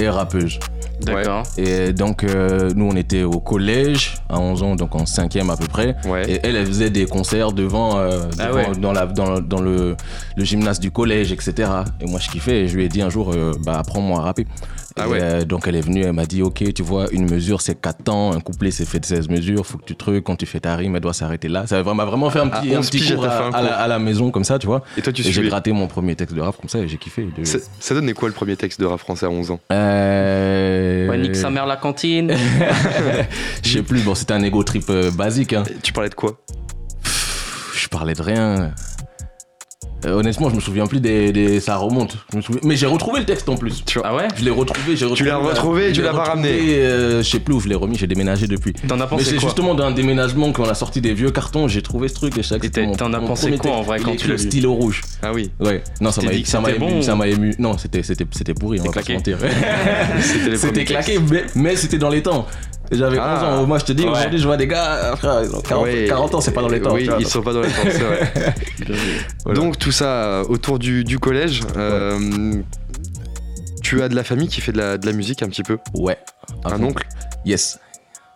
rappeuse. 0.10 0.60
D'accord. 1.02 1.44
Et 1.58 1.94
donc, 1.94 2.24
euh, 2.24 2.70
nous, 2.76 2.86
on 2.86 2.96
était 2.96 3.24
au 3.24 3.40
collège 3.40 4.16
à 4.30 4.40
11 4.40 4.62
ans, 4.64 4.76
donc 4.76 4.94
en 4.96 5.08
cinquième 5.08 5.50
à 5.50 5.58
peu 5.58 5.66
près. 5.66 5.96
Ouais. 6.06 6.30
Et 6.30 6.40
elle, 6.44 6.56
elle 6.56 6.68
faisait 6.68 6.92
des 6.92 7.06
concerts 7.06 7.54
devant, 7.54 7.98
euh, 7.98 8.22
Ah 8.40 8.54
ouais. 8.54 8.68
dans, 8.80 8.92
la, 8.92 9.08
dans, 9.08 9.34
le- 9.36 9.42
dans 9.42 9.62
le, 9.62 9.96
le 10.36 10.44
gymnase 10.44 10.80
du 10.80 10.92
collège, 10.92 11.32
etc. 11.32 11.70
Et 12.02 12.06
moi, 12.06 12.20
je 12.20 12.30
kiffais 12.30 12.62
et 12.62 12.68
je 12.68 12.76
lui 12.76 12.86
ai 12.86 12.88
dit 12.90 13.02
un 13.02 13.10
jour, 13.10 13.32
euh, 13.34 13.54
bah, 13.66 13.80
apprends-moi 13.80 14.20
à 14.20 14.22
rapper. 14.22 14.46
Ah 14.98 15.08
ouais. 15.08 15.20
euh, 15.22 15.46
donc, 15.46 15.68
elle 15.68 15.78
est 15.78 15.82
venue, 15.82 16.02
elle 16.04 16.12
m'a 16.14 16.26
dit, 16.26 16.42
ok, 16.44 16.72
tu 16.74 16.84
vois, 16.84 17.08
une 17.12 17.28
mesure, 17.28 17.62
c'est 17.62 17.80
4 17.80 18.04
temps, 18.04 18.34
un 18.34 18.42
couplet, 18.42 18.70
c'est 18.72 18.86
fait 18.86 19.00
de 19.00 19.06
16 19.06 19.30
mesures, 19.30 19.66
faut 19.66 19.78
que 19.78 19.86
tu 19.86 19.96
trucs, 19.96 20.24
quand 20.26 20.36
tu 20.36 20.46
fais 20.46 20.60
ta 20.60 20.76
rime, 20.76 20.96
elle 20.98 21.02
doit 21.02 21.14
s'arrêter 21.14 21.48
là. 21.48 21.66
Ça 21.66 21.82
m'a 21.82 22.06
vraiment 22.06 22.30
fait 22.30 22.40
un 22.40 22.50
À 22.50 22.60
petit, 22.60 22.76
un 22.76 22.80
11 22.80 22.90
petit 22.92 23.14
cours 23.16 23.26
à, 23.26 23.30
fait 23.30 23.44
un 23.44 23.52
à 23.54 23.62
la, 23.62 23.70
cours. 23.70 23.78
à 23.80 23.88
la 23.88 24.00
maison, 24.00 24.30
comme 24.32 24.44
ça, 24.44 24.60
tu 24.60 24.68
vois. 24.68 24.84
Et 24.98 25.02
toi, 25.02 25.14
tu 25.14 25.24
j'ai 25.24 25.42
gratté 25.48 25.72
mon 25.72 25.88
premier 25.88 26.16
texte 26.16 26.36
de 26.36 26.42
rap 26.42 26.58
comme 26.58 26.70
ça 26.70 26.80
et 26.80 26.88
j'ai 26.90 26.98
kiffé. 26.98 27.26
De- 27.36 27.44
ça, 27.46 27.58
ça 27.80 27.96
donnait 27.96 28.12
quoi 28.14 28.28
le 28.28 28.36
premier 28.36 28.56
texte 28.58 28.80
de 28.82 28.86
rap 28.86 29.00
français 29.00 29.26
à 29.26 29.30
11 29.30 29.52
ans? 29.52 29.60
Euh... 29.72 29.91
Ouais, 31.10 31.18
nique 31.18 31.36
sa 31.36 31.50
mère 31.50 31.66
la 31.66 31.78
cantine. 31.78 32.34
Je 33.64 33.70
sais 33.70 33.84
plus, 33.84 34.02
bon, 34.02 34.16
c'était 34.16 34.34
un 34.34 34.44
ego 34.44 34.64
trip 34.64 34.86
euh, 34.90 35.12
basique. 35.12 35.54
Hein. 35.54 35.64
Tu 35.84 35.94
parlais 35.94 36.10
de 36.10 36.16
quoi? 36.16 36.40
Je 37.76 37.88
parlais 37.88 38.14
de 38.14 38.22
rien. 38.22 38.74
Euh, 40.06 40.14
honnêtement, 40.14 40.50
je 40.50 40.56
me 40.56 40.60
souviens 40.62 40.88
plus 40.88 41.00
des. 41.00 41.32
des- 41.32 41.60
Ça 41.60 41.76
remonte. 41.78 42.18
Je 42.32 42.38
me 42.38 42.42
souviens- 42.42 42.62
Mais 42.64 42.76
j'ai 42.76 42.86
retrouvé 42.88 43.20
le 43.20 43.26
texte 43.26 43.48
en 43.50 43.56
plus. 43.56 43.84
Tu 43.86 44.00
vois 44.00 44.08
Ah 44.10 44.16
ouais 44.16 44.28
Je 44.36 44.44
l'ai 44.44 44.50
retrouvé, 44.52 44.96
j'ai 44.96 45.06
retrouvé. 45.06 45.30
l'as 45.30 45.38
retrouvé 45.38 45.92
tu 45.92 46.02
l'ai 46.02 46.08
l'as 46.08 46.14
pas 46.14 46.24
ramené. 46.24 46.50
euh, 46.80 47.22
Je 47.24 47.30
sais 47.30 47.40
plus 47.40 47.54
où 47.54 47.60
je 47.60 47.68
l'ai 47.68 47.76
remis, 47.76 47.98
j'ai 47.98 48.08
déménagé 48.08 48.48
depuis. 48.48 48.74
T'en 48.74 48.96
as 49.00 49.04
Mais 49.04 49.08
pensé 49.10 49.26
c'est 49.26 49.32
quoi 49.36 49.50
justement 49.50 49.76
dans 49.76 49.86
un 49.86 49.92
déménagement 49.92 50.52
qu'on 50.54 50.64
a 50.66 50.74
sorti 50.74 51.02
des 51.02 51.14
vieux 51.14 51.32
cartons, 51.32 51.68
j'ai 51.68 51.82
trouvé 51.82 52.08
ce 52.08 52.16
truc 52.16 52.38
et 52.38 52.44
chaque 52.44 52.62
t'en 52.98 53.14
as 53.14 53.20
pensé 53.20 53.52
quoi, 53.58 53.72
en 53.72 53.82
vrai, 53.82 54.00
quand 54.00 54.16
tu 54.16 54.28
l'as 54.28 54.34
le 54.34 54.38
stylo 54.40 54.74
rouge. 54.74 55.02
Ah 55.22 55.32
oui, 55.34 55.52
Ouais. 55.60 55.84
Non, 56.02 56.12
ça 56.12 56.22
m'a 56.22 56.32
c'était 56.32 56.78
ému, 56.78 56.80
bon 56.80 57.02
ça 57.02 57.16
m'a 57.16 57.28
ému. 57.28 57.54
Non, 57.60 57.78
c'était 57.78 58.02
c'était 58.04 58.26
c'était 58.32 58.54
pourri, 58.54 58.80
on 58.80 58.86
va 58.86 58.92
pas 58.92 59.02
se 59.02 59.06
claqué. 59.06 59.32
mentir. 59.32 59.38
c'était 60.22 60.58
C'était 60.58 60.86
claqué, 60.86 61.20
mais, 61.30 61.44
mais 61.56 61.76
c'était 61.76 61.98
dans 61.98 62.10
les 62.10 62.24
temps. 62.24 62.48
J'avais 62.92 63.18
Ah. 63.20 63.40
11 63.42 63.44
ans. 63.64 63.68
Moi, 63.68 63.80
je 63.80 63.86
te 63.86 63.92
dis, 63.94 64.04
Ouais. 64.04 64.10
aujourd'hui, 64.12 64.40
je 64.40 64.46
vois 64.46 64.58
des 64.58 64.68
gars, 64.68 65.16
frère, 65.16 65.42
ils 65.44 65.56
ont 65.56 65.62
40, 65.62 65.84
Ouais, 65.86 66.06
40 66.08 66.36
ans, 66.36 66.42
c'est 66.42 66.52
pas 66.52 66.62
dans 66.62 66.68
les 66.68 66.82
temps. 66.82 66.94
Oui, 66.94 67.10
ils 67.20 67.28
sont 67.28 67.42
pas 67.42 67.54
dans 67.54 67.62
les 67.62 67.70
temps, 67.70 67.74
c'est 67.86 68.00
vrai. 68.00 68.34
Voilà. 69.46 69.60
Donc 69.60 69.78
tout 69.80 69.92
ça 69.92 70.06
euh, 70.06 70.44
autour 70.50 70.78
du, 70.80 71.04
du 71.04 71.18
collège. 71.20 71.62
euh, 71.78 72.54
Tu 73.82 74.02
as 74.02 74.10
de 74.10 74.16
la 74.16 74.24
famille 74.24 74.48
qui 74.48 74.62
fait 74.62 74.72
de 74.72 74.78
la, 74.78 74.98
de 74.98 75.06
la 75.06 75.14
musique 75.14 75.42
un 75.44 75.48
petit 75.48 75.64
peu 75.64 75.78
Ouais. 75.94 76.18
Un 76.66 76.82
oncle 76.84 77.08
Yes. 77.46 77.80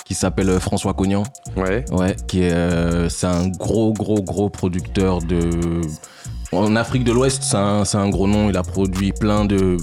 Qui 0.05 0.13
s'appelle 0.13 0.49
euh, 0.49 0.59
François 0.59 0.93
Cognan. 0.93 1.23
Ouais. 1.57 1.83
Ouais, 1.91 2.15
qui 2.27 2.43
est, 2.43 2.53
euh, 2.53 3.09
c'est 3.09 3.27
un 3.27 3.47
gros, 3.47 3.91
gros, 3.93 4.21
gros 4.21 4.49
producteur 4.49 5.19
de. 5.21 5.81
En 6.51 6.75
Afrique 6.75 7.03
de 7.03 7.11
l'Ouest, 7.11 7.41
c'est 7.43 7.57
un, 7.57 7.83
c'est 7.85 7.97
un 7.97 8.09
gros 8.09 8.27
nom. 8.27 8.49
Il 8.49 8.55
a 8.57 8.63
produit 8.63 9.11
plein 9.11 9.45
de. 9.45 9.77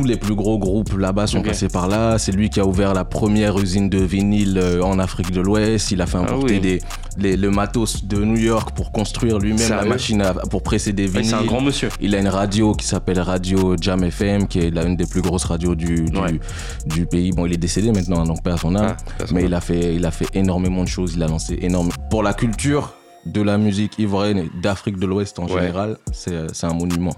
Tous 0.00 0.06
les 0.06 0.16
plus 0.16 0.34
gros 0.34 0.58
groupes 0.58 0.96
là-bas 0.96 1.26
sont 1.26 1.42
passés 1.42 1.68
par 1.68 1.86
là. 1.86 2.16
C'est 2.16 2.32
lui 2.32 2.48
qui 2.48 2.58
a 2.58 2.64
ouvert 2.66 2.94
la 2.94 3.04
première 3.04 3.58
usine 3.58 3.90
de 3.90 3.98
vinyle 3.98 4.56
euh, 4.56 4.80
en 4.80 4.98
Afrique 4.98 5.30
de 5.30 5.42
l'Ouest. 5.42 5.90
Il 5.90 6.00
a 6.00 6.06
fait 6.06 6.16
Ah 6.16 6.22
importer 6.22 6.54
oui. 6.54 6.60
des, 6.60 6.80
les- 7.18 7.36
le 7.36 7.50
matos 7.50 8.04
de 8.06 8.24
New 8.24 8.38
York 8.38 8.70
pour 8.74 8.92
construire 8.92 9.38
lui-même 9.38 9.68
la 9.68 9.84
machine 9.84 10.22
à- 10.22 10.32
pour 10.32 10.62
presser 10.62 10.94
des 10.94 11.06
vinyles. 11.06 11.26
C'est 11.26 11.34
un 11.34 11.44
grand 11.44 11.60
monsieur. 11.60 11.90
Il 12.00 12.14
a 12.14 12.18
une 12.18 12.28
radio 12.28 12.72
qui 12.72 12.86
s'appelle 12.86 13.20
Radio 13.20 13.76
Jam 13.78 14.02
FM, 14.04 14.48
qui 14.48 14.60
est 14.60 14.70
l'une 14.70 14.96
des 14.96 15.04
plus 15.06 15.20
grosses 15.20 15.44
radios 15.44 15.74
du, 15.74 16.06
du, 16.06 16.16
Ouais. 16.18 16.40
du 16.86 17.04
pays. 17.04 17.32
Bon, 17.32 17.44
il 17.44 17.52
est 17.52 17.58
décédé 17.58 17.92
maintenant, 17.92 18.24
donc 18.24 18.42
pas 18.42 18.54
à 18.54 18.56
son 18.56 18.74
âme. 18.76 18.96
Ah, 19.20 19.24
mais 19.34 19.44
il 19.44 19.52
a, 19.52 19.60
fait, 19.60 19.94
il 19.96 20.06
a 20.06 20.10
fait 20.10 20.28
énormément 20.32 20.82
de 20.82 20.88
choses. 20.88 21.12
Il 21.14 21.22
a 21.22 21.26
lancé 21.28 21.58
énormément. 21.60 21.94
Pour 22.10 22.22
la 22.22 22.32
culture 22.32 22.94
de 23.26 23.42
la 23.42 23.58
musique 23.58 23.98
ivoirienne 23.98 24.38
et 24.38 24.50
d'Afrique 24.62 24.98
de 24.98 25.04
l'Ouest 25.04 25.38
en 25.38 25.44
Ouais. 25.46 25.60
général, 25.60 25.98
c'est 26.10 26.54
c'est 26.54 26.66
un 26.66 26.72
monument. 26.72 27.12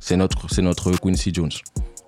C'est 0.00 0.18
notre, 0.18 0.52
c'est 0.52 0.60
notre 0.62 0.92
Quincy 0.92 1.30
Jones. 1.32 1.48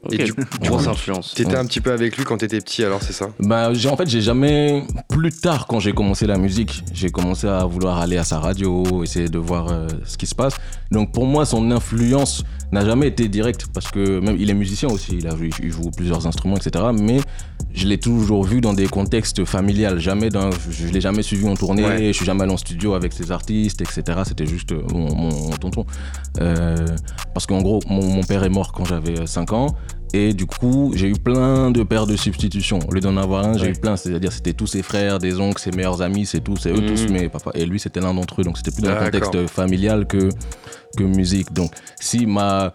Ok. 0.04 0.12
Et 0.14 0.18
du- 0.24 0.32
Grosse 0.62 0.82
du- 0.84 0.88
influence. 0.88 1.34
T'étais 1.34 1.50
Ouais. 1.52 1.56
un 1.58 1.66
petit 1.66 1.80
peu 1.80 1.92
avec 1.92 2.16
lui 2.16 2.24
quand 2.24 2.36
t'étais 2.38 2.58
petit 2.60 2.84
alors 2.84 3.02
c'est 3.02 3.12
ça? 3.12 3.28
Bah, 3.40 3.72
j'ai- 3.74 3.88
en 3.88 3.96
fait, 3.96 4.08
j'ai 4.08 4.20
jamais. 4.20 4.84
Plus 5.08 5.32
tard, 5.32 5.66
quand 5.66 5.80
j'ai 5.80 5.92
commencé 5.92 6.26
la 6.26 6.38
musique, 6.38 6.84
j'ai 6.92 7.10
commencé 7.10 7.46
à 7.48 7.64
vouloir 7.64 7.98
aller 7.98 8.16
à 8.16 8.24
sa 8.24 8.38
radio, 8.38 9.02
essayer 9.02 9.28
de 9.28 9.38
voir 9.38 9.68
euh, 9.68 9.88
ce 10.04 10.16
qui 10.16 10.26
se 10.26 10.34
passe. 10.34 10.54
Donc, 10.92 11.12
pour 11.12 11.26
moi, 11.26 11.44
son 11.44 11.70
influence 11.70 12.44
n'a 12.72 12.84
jamais 12.84 13.08
été 13.08 13.28
directe 13.28 13.66
parce 13.72 13.90
que 13.90 14.20
même 14.20 14.36
il 14.38 14.50
est 14.50 14.54
musicien 14.54 14.88
aussi, 14.90 15.16
il, 15.18 15.26
a, 15.26 15.34
il 15.62 15.70
joue 15.70 15.90
plusieurs 15.96 16.26
instruments, 16.26 16.56
etc. 16.56 16.84
Mais 16.92 17.20
je 17.72 17.86
l'ai 17.86 17.98
toujours 17.98 18.44
vu 18.44 18.60
dans 18.60 18.74
des 18.74 18.86
contextes 18.86 19.44
familiales. 19.44 19.98
Jamais 20.00 20.28
dans, 20.30 20.50
je 20.50 20.70
je 20.70 20.86
l'ai 20.92 21.00
jamais 21.00 21.22
suivi 21.22 21.46
en 21.48 21.54
tournée, 21.54 21.84
Ouais. 21.84 22.06
je 22.08 22.12
suis 22.12 22.26
jamais 22.26 22.42
allé 22.42 22.52
en 22.52 22.56
studio 22.56 22.94
avec 22.94 23.12
ses 23.12 23.30
artistes, 23.32 23.80
etc. 23.80 24.20
C'était 24.26 24.46
juste 24.46 24.72
euh, 24.72 24.82
mon, 24.92 25.14
mon 25.14 25.50
tonton. 25.56 25.84
Euh, 26.40 26.86
parce 27.34 27.46
qu'en 27.46 27.62
gros, 27.62 27.80
mon, 27.88 28.02
mon 28.04 28.22
père 28.22 28.44
est 28.44 28.48
mort 28.50 28.72
quand 28.72 28.84
j'avais 28.84 29.26
5 29.26 29.52
ans. 29.52 29.74
Et 30.14 30.32
du 30.32 30.46
coup, 30.46 30.92
j'ai 30.94 31.08
eu 31.08 31.12
plein 31.14 31.70
de 31.70 31.82
pères 31.82 32.06
de 32.06 32.16
substitution. 32.16 32.78
Au 32.88 32.92
lieu 32.94 33.00
d'en 33.00 33.16
avoir 33.16 33.44
un, 33.46 33.58
j'ai 33.58 33.66
Ouais. 33.66 33.70
eu 33.70 33.80
plein. 33.80 33.96
C'est-à-dire, 33.96 34.32
c'était 34.32 34.54
tous 34.54 34.66
ses 34.66 34.82
frères, 34.82 35.18
des 35.18 35.38
oncles, 35.38 35.60
ses 35.60 35.70
meilleurs 35.70 36.00
amis, 36.02 36.24
c'est 36.26 36.40
tout. 36.40 36.56
C'est 36.56 36.70
eux 36.70 36.80
Mhm. 36.80 36.94
tous 36.94 37.12
mes 37.12 37.28
papas. 37.28 37.50
Et 37.54 37.66
lui, 37.66 37.78
c'était 37.78 38.00
l'un 38.00 38.14
d'entre 38.14 38.40
eux. 38.40 38.44
Donc, 38.44 38.56
c'était 38.56 38.70
plus 38.70 38.82
dans 38.82 38.90
un 38.90 39.04
contexte 39.04 39.46
familial 39.48 40.06
que, 40.06 40.30
que 40.96 41.02
musique. 41.04 41.52
Donc, 41.52 41.72
si 42.00 42.24
ma. 42.26 42.72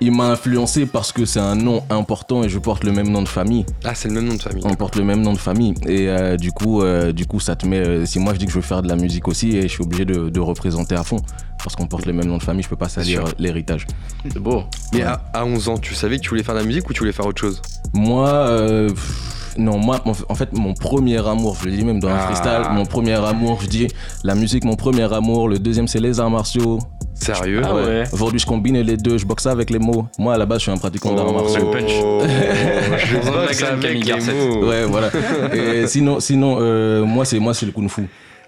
Il 0.00 0.12
m'a 0.12 0.24
influencé 0.30 0.84
parce 0.84 1.10
que 1.10 1.24
c'est 1.24 1.40
un 1.40 1.54
nom 1.54 1.82
important 1.88 2.44
et 2.44 2.48
je 2.50 2.58
porte 2.58 2.84
le 2.84 2.92
même 2.92 3.08
nom 3.08 3.22
de 3.22 3.28
famille. 3.28 3.64
Ah 3.84 3.94
c'est 3.94 4.08
le 4.08 4.14
même 4.14 4.26
nom 4.26 4.34
de 4.34 4.42
famille. 4.42 4.62
On 4.66 4.74
porte 4.74 4.96
le 4.96 5.04
même 5.04 5.22
nom 5.22 5.32
de 5.32 5.38
famille. 5.38 5.72
Et 5.86 6.08
euh, 6.10 6.36
du, 6.36 6.52
coup, 6.52 6.82
euh, 6.82 7.12
du 7.12 7.24
coup, 7.26 7.40
ça 7.40 7.56
te 7.56 7.66
met. 7.66 7.78
euh, 7.78 8.04
si 8.04 8.18
moi 8.18 8.34
je 8.34 8.38
dis 8.38 8.44
que 8.44 8.50
je 8.52 8.56
veux 8.56 8.62
faire 8.62 8.82
de 8.82 8.88
la 8.88 8.96
musique 8.96 9.26
aussi, 9.26 9.56
et 9.56 9.62
je 9.62 9.68
suis 9.68 9.82
obligé 9.82 10.04
de, 10.04 10.28
de 10.28 10.40
représenter 10.40 10.94
à 10.94 11.02
fond. 11.02 11.16
Parce 11.64 11.74
qu'on 11.74 11.86
porte 11.86 12.04
le 12.06 12.12
même 12.12 12.26
nom 12.26 12.36
de 12.36 12.42
famille, 12.42 12.62
je 12.62 12.68
peux 12.68 12.76
pas 12.76 12.88
salir 12.90 13.24
l'héritage. 13.38 13.86
C'est 14.30 14.38
beau. 14.38 14.64
Mais 14.92 14.98
Ouais. 15.00 15.04
à, 15.04 15.22
à 15.32 15.44
11 15.46 15.68
ans, 15.70 15.78
tu 15.78 15.94
savais 15.94 16.18
que 16.18 16.22
tu 16.22 16.28
voulais 16.28 16.42
faire 16.42 16.54
de 16.54 16.60
la 16.60 16.66
musique 16.66 16.88
ou 16.88 16.92
tu 16.92 17.00
voulais 17.00 17.12
faire 17.12 17.26
autre 17.26 17.40
chose? 17.40 17.60
Moi, 17.94 18.28
euh, 18.28 18.88
pff, 18.90 19.32
non, 19.58 19.78
moi, 19.78 20.00
en 20.28 20.34
fait, 20.34 20.52
mon 20.52 20.74
premier 20.74 21.18
amour, 21.26 21.56
je 21.60 21.66
le 21.68 21.72
dis 21.76 21.84
même 21.84 22.00
dans 22.00 22.08
un 22.08 22.14
Ah. 22.16 22.26
freestyle, 22.30 22.62
mon 22.72 22.84
premier 22.86 23.14
amour, 23.14 23.58
je 23.62 23.66
dis 23.66 23.88
la 24.24 24.34
musique, 24.34 24.64
mon 24.64 24.76
premier 24.76 25.12
amour. 25.12 25.48
Le 25.48 25.58
deuxième, 25.58 25.88
c'est 25.88 26.00
les 26.00 26.18
arts 26.20 26.30
martiaux. 26.30 26.78
Sérieux? 27.14 27.62
Ah 27.64 27.74
ouais. 27.74 28.04
Aujourd'hui, 28.12 28.38
je 28.38 28.46
combine 28.46 28.78
les 28.80 28.96
deux, 28.98 29.16
je 29.16 29.24
boxe 29.24 29.46
avec 29.46 29.70
les 29.70 29.78
mots. 29.78 30.06
Moi, 30.18 30.34
à 30.34 30.38
la 30.38 30.44
base, 30.46 30.58
je 30.58 30.62
suis 30.64 30.70
un 30.72 30.76
pratiquant 30.76 31.14
d'arts 31.14 31.32
martiaux. 31.32 31.70
punch. 31.72 31.90
je 31.90 33.16
boxe 33.30 33.62
avec 33.62 34.04
Camille 34.04 34.04
les 34.04 34.32
mots. 34.34 34.66
Ouais, 34.68 34.84
voilà. 34.84 35.08
Et 35.54 35.86
sinon, 35.86 36.20
sinon 36.20 36.58
euh, 36.60 37.04
moi, 37.04 37.24
c'est 37.24 37.38
moi, 37.38 37.54
c'est 37.54 37.66
le 37.66 37.72
kung 37.72 37.88
fu. 37.88 38.06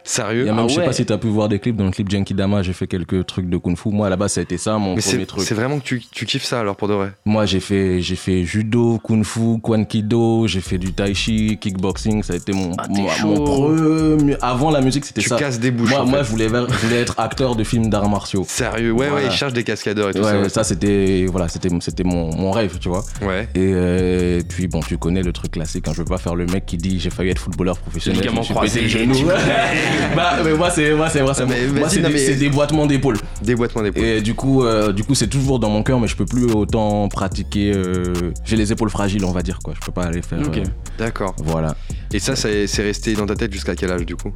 Il 0.08 0.10
Sérieux? 0.10 0.46
Y 0.46 0.48
a 0.48 0.52
même, 0.54 0.64
Ah 0.64 0.68
je 0.68 0.72
sais 0.74 0.80
ouais. 0.80 0.86
pas 0.86 0.92
si 0.94 1.04
tu 1.04 1.12
as 1.12 1.18
pu 1.18 1.26
voir 1.28 1.48
des 1.50 1.58
clips. 1.58 1.76
Dans 1.76 1.84
le 1.84 1.90
clip 1.90 2.10
Genki 2.10 2.32
Dama, 2.32 2.62
j'ai 2.62 2.72
fait 2.72 2.86
quelques 2.86 3.26
trucs 3.26 3.48
de 3.50 3.58
kung 3.58 3.76
fu. 3.76 3.90
Moi, 3.90 4.06
à 4.06 4.10
la 4.10 4.16
base, 4.16 4.32
ça 4.32 4.40
a 4.40 4.42
été 4.42 4.56
ça, 4.56 4.78
mon 4.78 4.94
Mais 4.94 5.02
premier 5.02 5.18
c'est 5.20 5.26
truc. 5.26 5.42
c'est 5.44 5.54
vraiment 5.54 5.78
que 5.80 5.84
tu, 5.84 6.02
tu 6.10 6.24
kiffes 6.24 6.44
ça 6.44 6.60
alors 6.60 6.76
pour 6.76 6.88
de 6.88 6.94
vrai? 6.94 7.12
Moi, 7.26 7.44
j'ai 7.44 7.60
fait, 7.60 8.00
j'ai 8.00 8.16
fait 8.16 8.42
judo, 8.44 8.98
kung 9.04 9.22
fu, 9.22 9.58
kwan 9.62 9.84
kido, 9.86 10.46
j'ai 10.46 10.62
fait 10.62 10.78
du 10.78 10.94
tai 10.94 11.12
chi, 11.14 11.58
kickboxing. 11.60 12.22
Ça 12.22 12.32
a 12.32 12.36
été 12.36 12.52
mon, 12.52 12.72
Ah, 12.78 12.86
mon, 12.88 13.44
premier. 13.44 14.36
Avant 14.40 14.70
la 14.70 14.80
musique, 14.80 15.04
c'était 15.04 15.20
Tu 15.20 15.28
ça. 15.28 15.36
casses 15.36 15.60
des 15.60 15.70
bouches 15.70 15.90
Moi, 15.90 16.00
en 16.00 16.06
moi 16.06 16.22
je, 16.22 16.30
voulais, 16.30 16.48
je 16.48 16.86
voulais 16.86 17.00
être 17.00 17.14
acteur 17.20 17.54
de 17.54 17.62
films 17.62 17.90
d'arts 17.90 18.08
martiaux. 18.08 18.44
Sérieux? 18.48 18.92
Ouais, 18.92 19.10
ouais, 19.10 19.26
ils 19.26 19.30
cherchent 19.30 19.52
des 19.52 19.64
cascadeurs 19.64 20.08
et 20.08 20.12
tout 20.14 20.20
Ouais, 20.20 20.24
ça. 20.24 20.40
ouais, 20.40 20.48
ça 20.48 20.64
c'était 20.64 21.26
voilà, 21.30 21.48
c'était 21.48 21.68
c'était 21.80 22.04
mon, 22.04 22.34
mon 22.34 22.50
rêve, 22.50 22.78
tu 22.80 22.88
vois. 22.88 23.04
Ouais. 23.20 23.42
Et 23.54 23.72
euh, 23.74 24.40
puis 24.48 24.68
bon, 24.68 24.80
tu 24.80 24.96
connais 24.96 25.22
le 25.22 25.32
truc 25.32 25.50
classique. 25.52 25.86
Hein, 25.86 25.92
je 25.94 25.98
veux 25.98 26.04
pas 26.06 26.16
faire 26.18 26.34
le 26.34 26.46
mec 26.46 26.64
qui 26.64 26.78
dit 26.78 26.98
j'ai 26.98 27.10
failli 27.10 27.28
être 27.30 27.38
footballeur 27.42 27.78
professionnel. 27.78 28.22
Je 28.24 28.30
me 28.30 28.42
suis 28.42 28.54
pété 28.54 28.54
croisé, 28.54 28.80
le 28.80 28.88
tu 28.88 28.98
genou. 28.98 29.14
bah, 30.16 30.38
mais 30.44 30.54
moi 30.54 30.70
c'est 30.70 30.94
moi 30.94 31.08
c'est 31.08 31.22
moi 31.22 31.34
c'est 31.34 31.44
moi 31.46 31.88
c'est 31.88 32.34
des, 32.36 32.48
boitements 32.50 32.86
d'épaule. 32.86 33.16
Déboîtement 33.42 33.82
d'épaule. 33.82 34.02
Et 34.04 34.20
du 34.20 34.34
coup 34.34 34.64
euh, 34.64 34.92
du 34.92 35.04
coup 35.04 35.14
c'est 35.14 35.26
toujours 35.28 35.58
dans 35.58 35.70
mon 35.70 35.82
cœur, 35.82 36.00
mais 36.00 36.08
je 36.08 36.16
peux 36.16 36.26
plus 36.26 36.44
autant 36.52 37.08
pratiquer. 37.08 37.72
euh, 37.74 38.12
j'ai 38.44 38.56
les 38.56 38.72
épaules 38.72 38.90
fragiles, 38.90 39.24
on 39.24 39.32
va 39.32 39.42
dire 39.42 39.58
quoi. 39.62 39.74
Je 39.74 39.84
peux 39.84 39.92
pas 39.92 40.04
aller 40.04 40.22
faire. 40.22 40.40
Ok. 40.46 40.58
euh, 40.58 40.64
D'accord. 40.98 41.34
voilà. 41.44 41.76
Et 42.12 42.18
ça, 42.18 42.36
ça- 42.36 42.48
c'est 42.66 42.82
resté 42.82 43.14
dans 43.14 43.26
ta 43.26 43.34
tête 43.34 43.52
jusqu'à 43.52 43.74
quel 43.76 43.90
âge 43.90 44.06
du 44.06 44.16
coup? 44.16 44.32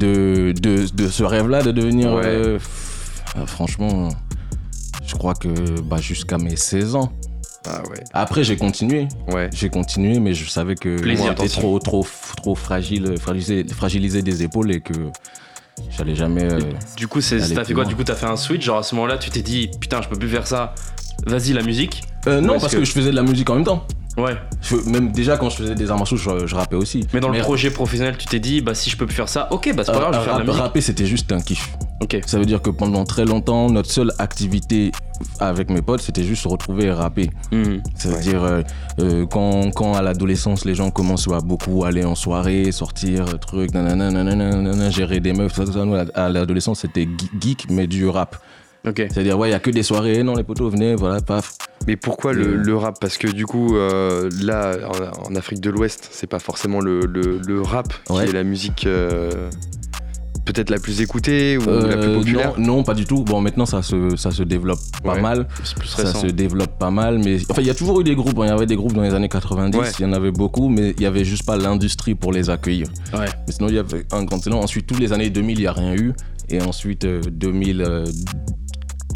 De, 0.00 0.54
de, 0.60 0.86
de 0.94 1.08
ce 1.08 1.22
rêve-là 1.24 1.62
de 1.62 1.72
devenir. 1.72 2.12
Ouais. 2.14 2.22
euh, 2.24 2.58
euh, 3.36 3.46
franchement, 3.46 4.08
je 5.06 5.14
crois 5.14 5.34
que 5.34 5.48
bah, 5.82 5.98
jusqu'à 5.98 6.38
mes 6.38 6.56
16 6.56 6.94
ans. 6.94 7.12
Ah 7.66 7.82
ouais. 7.90 8.02
Après, 8.14 8.42
j'ai 8.44 8.56
continué. 8.56 9.06
Ouais. 9.28 9.50
J'ai 9.52 9.68
continué, 9.68 10.18
mais 10.18 10.32
je 10.34 10.48
savais 10.48 10.74
que 10.76 10.96
j'étais 11.28 11.48
trop, 11.60 11.78
trop, 11.78 12.06
trop 12.36 12.54
fragile, 12.54 13.18
fragilisé, 13.18 13.64
fragilisé 13.72 14.22
des 14.22 14.42
épaules 14.42 14.70
et 14.72 14.80
que 14.80 14.94
j'allais 15.90 16.14
jamais. 16.14 16.44
euh, 16.44 16.60
Du 16.96 17.06
coup, 17.06 17.20
c'est- 17.20 17.38
t'as 17.54 17.64
fait 17.64 17.74
quoi? 17.74 17.84
Du 17.84 17.96
coup, 17.96 18.04
t'as 18.04 18.14
fait 18.14 18.26
un 18.26 18.36
switch? 18.36 18.64
Genre 18.64 18.78
à 18.78 18.82
ce 18.82 18.94
moment-là, 18.94 19.18
tu 19.18 19.30
t'es 19.30 19.42
dit 19.42 19.70
putain, 19.80 20.00
je 20.02 20.08
peux 20.08 20.18
plus 20.18 20.28
faire 20.28 20.46
ça. 20.46 20.74
Vas-y, 21.26 21.52
la 21.52 21.62
musique. 21.62 22.02
euh, 22.26 22.40
non, 22.40 22.58
parce 22.58 22.72
que- 22.72 22.78
que... 22.78 22.84
je 22.84 22.92
faisais 22.92 23.10
de 23.10 23.16
la 23.16 23.22
musique 23.22 23.48
en 23.50 23.54
même 23.56 23.64
temps. 23.64 23.84
Ouais. 24.18 24.34
Je- 24.60 24.76
même 24.90 25.12
déjà 25.12 25.36
quand 25.38 25.48
je 25.50 25.56
faisais 25.56 25.74
des 25.74 25.90
arts 25.90 25.96
martiaux, 25.96 26.16
je, 26.16 26.46
je 26.46 26.54
rappais 26.54 26.74
aussi. 26.76 27.06
Mais 27.14 27.20
dans 27.20 27.28
le 27.28 27.38
projet 27.40 27.70
professionnel, 27.70 28.16
tu 28.18 28.26
t'es 28.26 28.40
dit 28.40 28.60
bah 28.60 28.74
si 28.74 28.90
je 28.90 28.96
peux 28.96 29.06
plus 29.06 29.14
faire 29.14 29.28
ça, 29.28 29.46
ok, 29.52 29.72
bah 29.74 29.82
c'est 29.84 29.92
pas 29.92 29.98
euh, 29.98 30.00
grave, 30.00 30.14
je 30.14 30.18
vais 30.18 30.24
faire 30.24 30.34
de 30.34 30.38
la 30.40 30.44
musique. 30.46 30.60
rapper, 30.62 30.80
c'était 30.80 31.06
juste 31.06 31.30
un 31.32 31.40
kiff. 31.40 31.70
Ok. 32.02 32.18
Ça 32.26 32.38
veut 32.38 32.44
dire 32.44 32.60
que 32.60 32.70
pendant 32.70 33.04
très 33.04 33.24
longtemps, 33.24 33.70
notre 33.70 33.90
seule 33.90 34.12
activité 34.18 34.90
avec 35.38 35.70
mes 35.70 35.80
potes, 35.80 36.00
c'était 36.00 36.24
juste 36.24 36.42
se 36.42 36.48
retrouver 36.48 36.86
et 36.86 36.90
rapper. 36.92 37.30
Mhm. 37.52 37.82
C'est-à-dire, 37.94 38.42
euh, 38.42 38.62
euh, 39.00 39.26
quand, 39.26 39.70
quand 39.70 39.94
à 39.94 40.02
l'adolescence, 40.02 40.64
les 40.64 40.74
gens 40.74 40.90
commencent 40.90 41.28
à 41.28 41.40
beaucoup 41.40 41.84
aller 41.84 42.04
en 42.04 42.14
soirée, 42.14 42.72
sortir, 42.72 43.38
truc, 43.38 43.72
nanana, 43.74 44.90
gérer 44.90 45.20
des 45.20 45.32
meufs, 45.32 45.52
tout 45.52 45.60
ça, 45.60 45.66
tout 45.66 45.78
ça. 45.78 45.84
Nous, 45.84 45.94
à 46.14 46.28
l'adolescence, 46.28 46.80
c'était 46.80 47.04
ge- 47.04 47.40
geek, 47.40 47.66
mais 47.70 47.86
du 47.86 48.08
rap. 48.08 48.36
Okay. 48.86 49.08
C'est-à-dire, 49.10 49.38
ouais, 49.38 49.48
il 49.48 49.50
n'y 49.50 49.56
a 49.56 49.60
que 49.60 49.70
des 49.70 49.82
soirées, 49.82 50.22
non, 50.22 50.34
les 50.34 50.44
poteaux, 50.44 50.70
venez, 50.70 50.94
voilà, 50.94 51.20
paf. 51.20 51.56
Mais 51.86 51.96
pourquoi 51.96 52.32
le, 52.32 52.56
le 52.56 52.76
rap? 52.76 52.98
Parce 53.00 53.18
que 53.18 53.28
du 53.28 53.46
coup, 53.46 53.76
euh, 53.76 54.28
là, 54.42 54.76
en, 55.26 55.34
Afrique 55.34 55.60
de 55.60 55.70
l'Ouest, 55.70 56.08
c'est 56.10 56.26
pas 56.26 56.38
forcément 56.38 56.80
le, 56.80 57.00
le, 57.00 57.40
le 57.46 57.62
rap 57.62 57.92
qui 58.06 58.18
est 58.18 58.32
la 58.32 58.44
musique. 58.44 58.86
Euh, 58.86 59.50
peut-être 60.44 60.70
la 60.70 60.78
plus 60.78 61.00
écoutée 61.00 61.58
ou 61.58 61.68
euh, 61.68 61.88
la 61.88 61.96
plus 61.96 62.14
populaire? 62.14 62.54
non, 62.58 62.82
pas 62.82 62.94
du 62.94 63.04
tout. 63.04 63.22
Bon, 63.22 63.40
maintenant, 63.40 63.66
ça 63.66 63.82
se, 63.82 64.16
ça 64.16 64.30
se 64.30 64.42
développe 64.42 64.80
pas 65.02 65.20
mal. 65.20 65.46
Ça 65.84 66.06
se 66.06 66.26
développe 66.26 66.78
pas 66.78 66.90
mal. 66.90 67.18
Mais 67.18 67.38
enfin, 67.48 67.62
il 67.62 67.66
y 67.66 67.70
a 67.70 67.74
toujours 67.74 68.00
eu 68.00 68.04
des 68.04 68.14
groupes. 68.14 68.38
Hein. 68.38 68.46
Il 68.46 68.48
y 68.48 68.52
avait 68.52 68.66
des 68.66 68.76
groupes 68.76 68.94
dans 68.94 69.02
les 69.02 69.14
années 69.14 69.28
90. 69.28 69.78
Il 69.98 70.02
y 70.02 70.06
en 70.06 70.12
avait 70.12 70.32
beaucoup, 70.32 70.68
mais 70.68 70.94
il 70.96 71.02
y 71.02 71.06
avait 71.06 71.24
juste 71.24 71.44
pas 71.44 71.56
l'industrie 71.56 72.14
pour 72.14 72.32
les 72.32 72.50
accueillir. 72.50 72.88
Mais 73.12 73.26
sinon, 73.48 73.68
il 73.68 73.74
y 73.74 73.78
avait 73.78 74.04
un 74.12 74.26
continent. 74.26 74.60
Ensuite, 74.60 74.86
toutes 74.86 75.00
les 75.00 75.12
années 75.12 75.30
2000, 75.30 75.58
il 75.58 75.60
n'y 75.62 75.66
a 75.66 75.72
rien 75.72 75.94
eu. 75.94 76.12
Et 76.48 76.60
ensuite, 76.60 77.06
2000. 77.06 78.04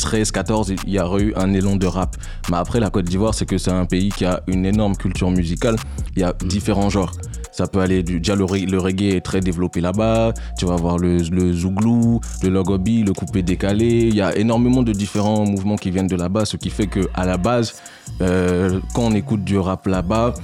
13-14, 0.04 0.76
il 0.86 0.92
y 0.92 0.98
a 0.98 1.08
eu 1.18 1.32
un 1.36 1.52
élan 1.54 1.76
de 1.76 1.86
rap. 1.86 2.16
Mais 2.50 2.56
après, 2.58 2.78
la 2.78 2.90
Côte 2.90 3.06
d'Ivoire, 3.06 3.34
c'est 3.34 3.46
que 3.46 3.58
c'est 3.58 3.70
un 3.70 3.86
pays 3.86 4.10
qui 4.10 4.24
a 4.24 4.42
une 4.46 4.66
énorme 4.66 4.96
culture 4.96 5.30
musicale. 5.30 5.76
Il 6.14 6.20
y 6.20 6.24
a 6.24 6.34
différents 6.44 6.90
genres. 6.90 7.12
Ça 7.52 7.66
peut 7.66 7.80
aller 7.80 8.02
du. 8.02 8.18
Déjà, 8.18 8.34
le, 8.34 8.44
reggae 8.44 9.14
est 9.14 9.24
très 9.24 9.40
développé 9.40 9.80
là-bas. 9.80 10.34
Tu 10.58 10.66
vas 10.66 10.76
voir 10.76 10.98
le, 10.98 11.18
le 11.18 11.52
zouglou, 11.52 12.20
le 12.42 12.48
logobi, 12.48 13.04
le 13.04 13.12
coupé 13.12 13.42
décalé. 13.42 14.08
Il 14.08 14.14
y 14.14 14.20
a 14.20 14.36
énormément 14.36 14.82
de 14.82 14.92
différents 14.92 15.46
mouvements 15.46 15.76
qui 15.76 15.90
viennent 15.90 16.08
de 16.08 16.16
là-bas, 16.16 16.44
ce 16.44 16.56
qui 16.56 16.68
fait 16.68 16.88
que 16.88 17.08
à 17.14 17.24
la 17.24 17.36
base, 17.36 17.74
euh, 18.20 18.80
quand 18.92 19.02
on 19.02 19.12
écoute 19.12 19.44
du 19.44 19.56
rap 19.56 19.86
là-bas, 19.86 20.34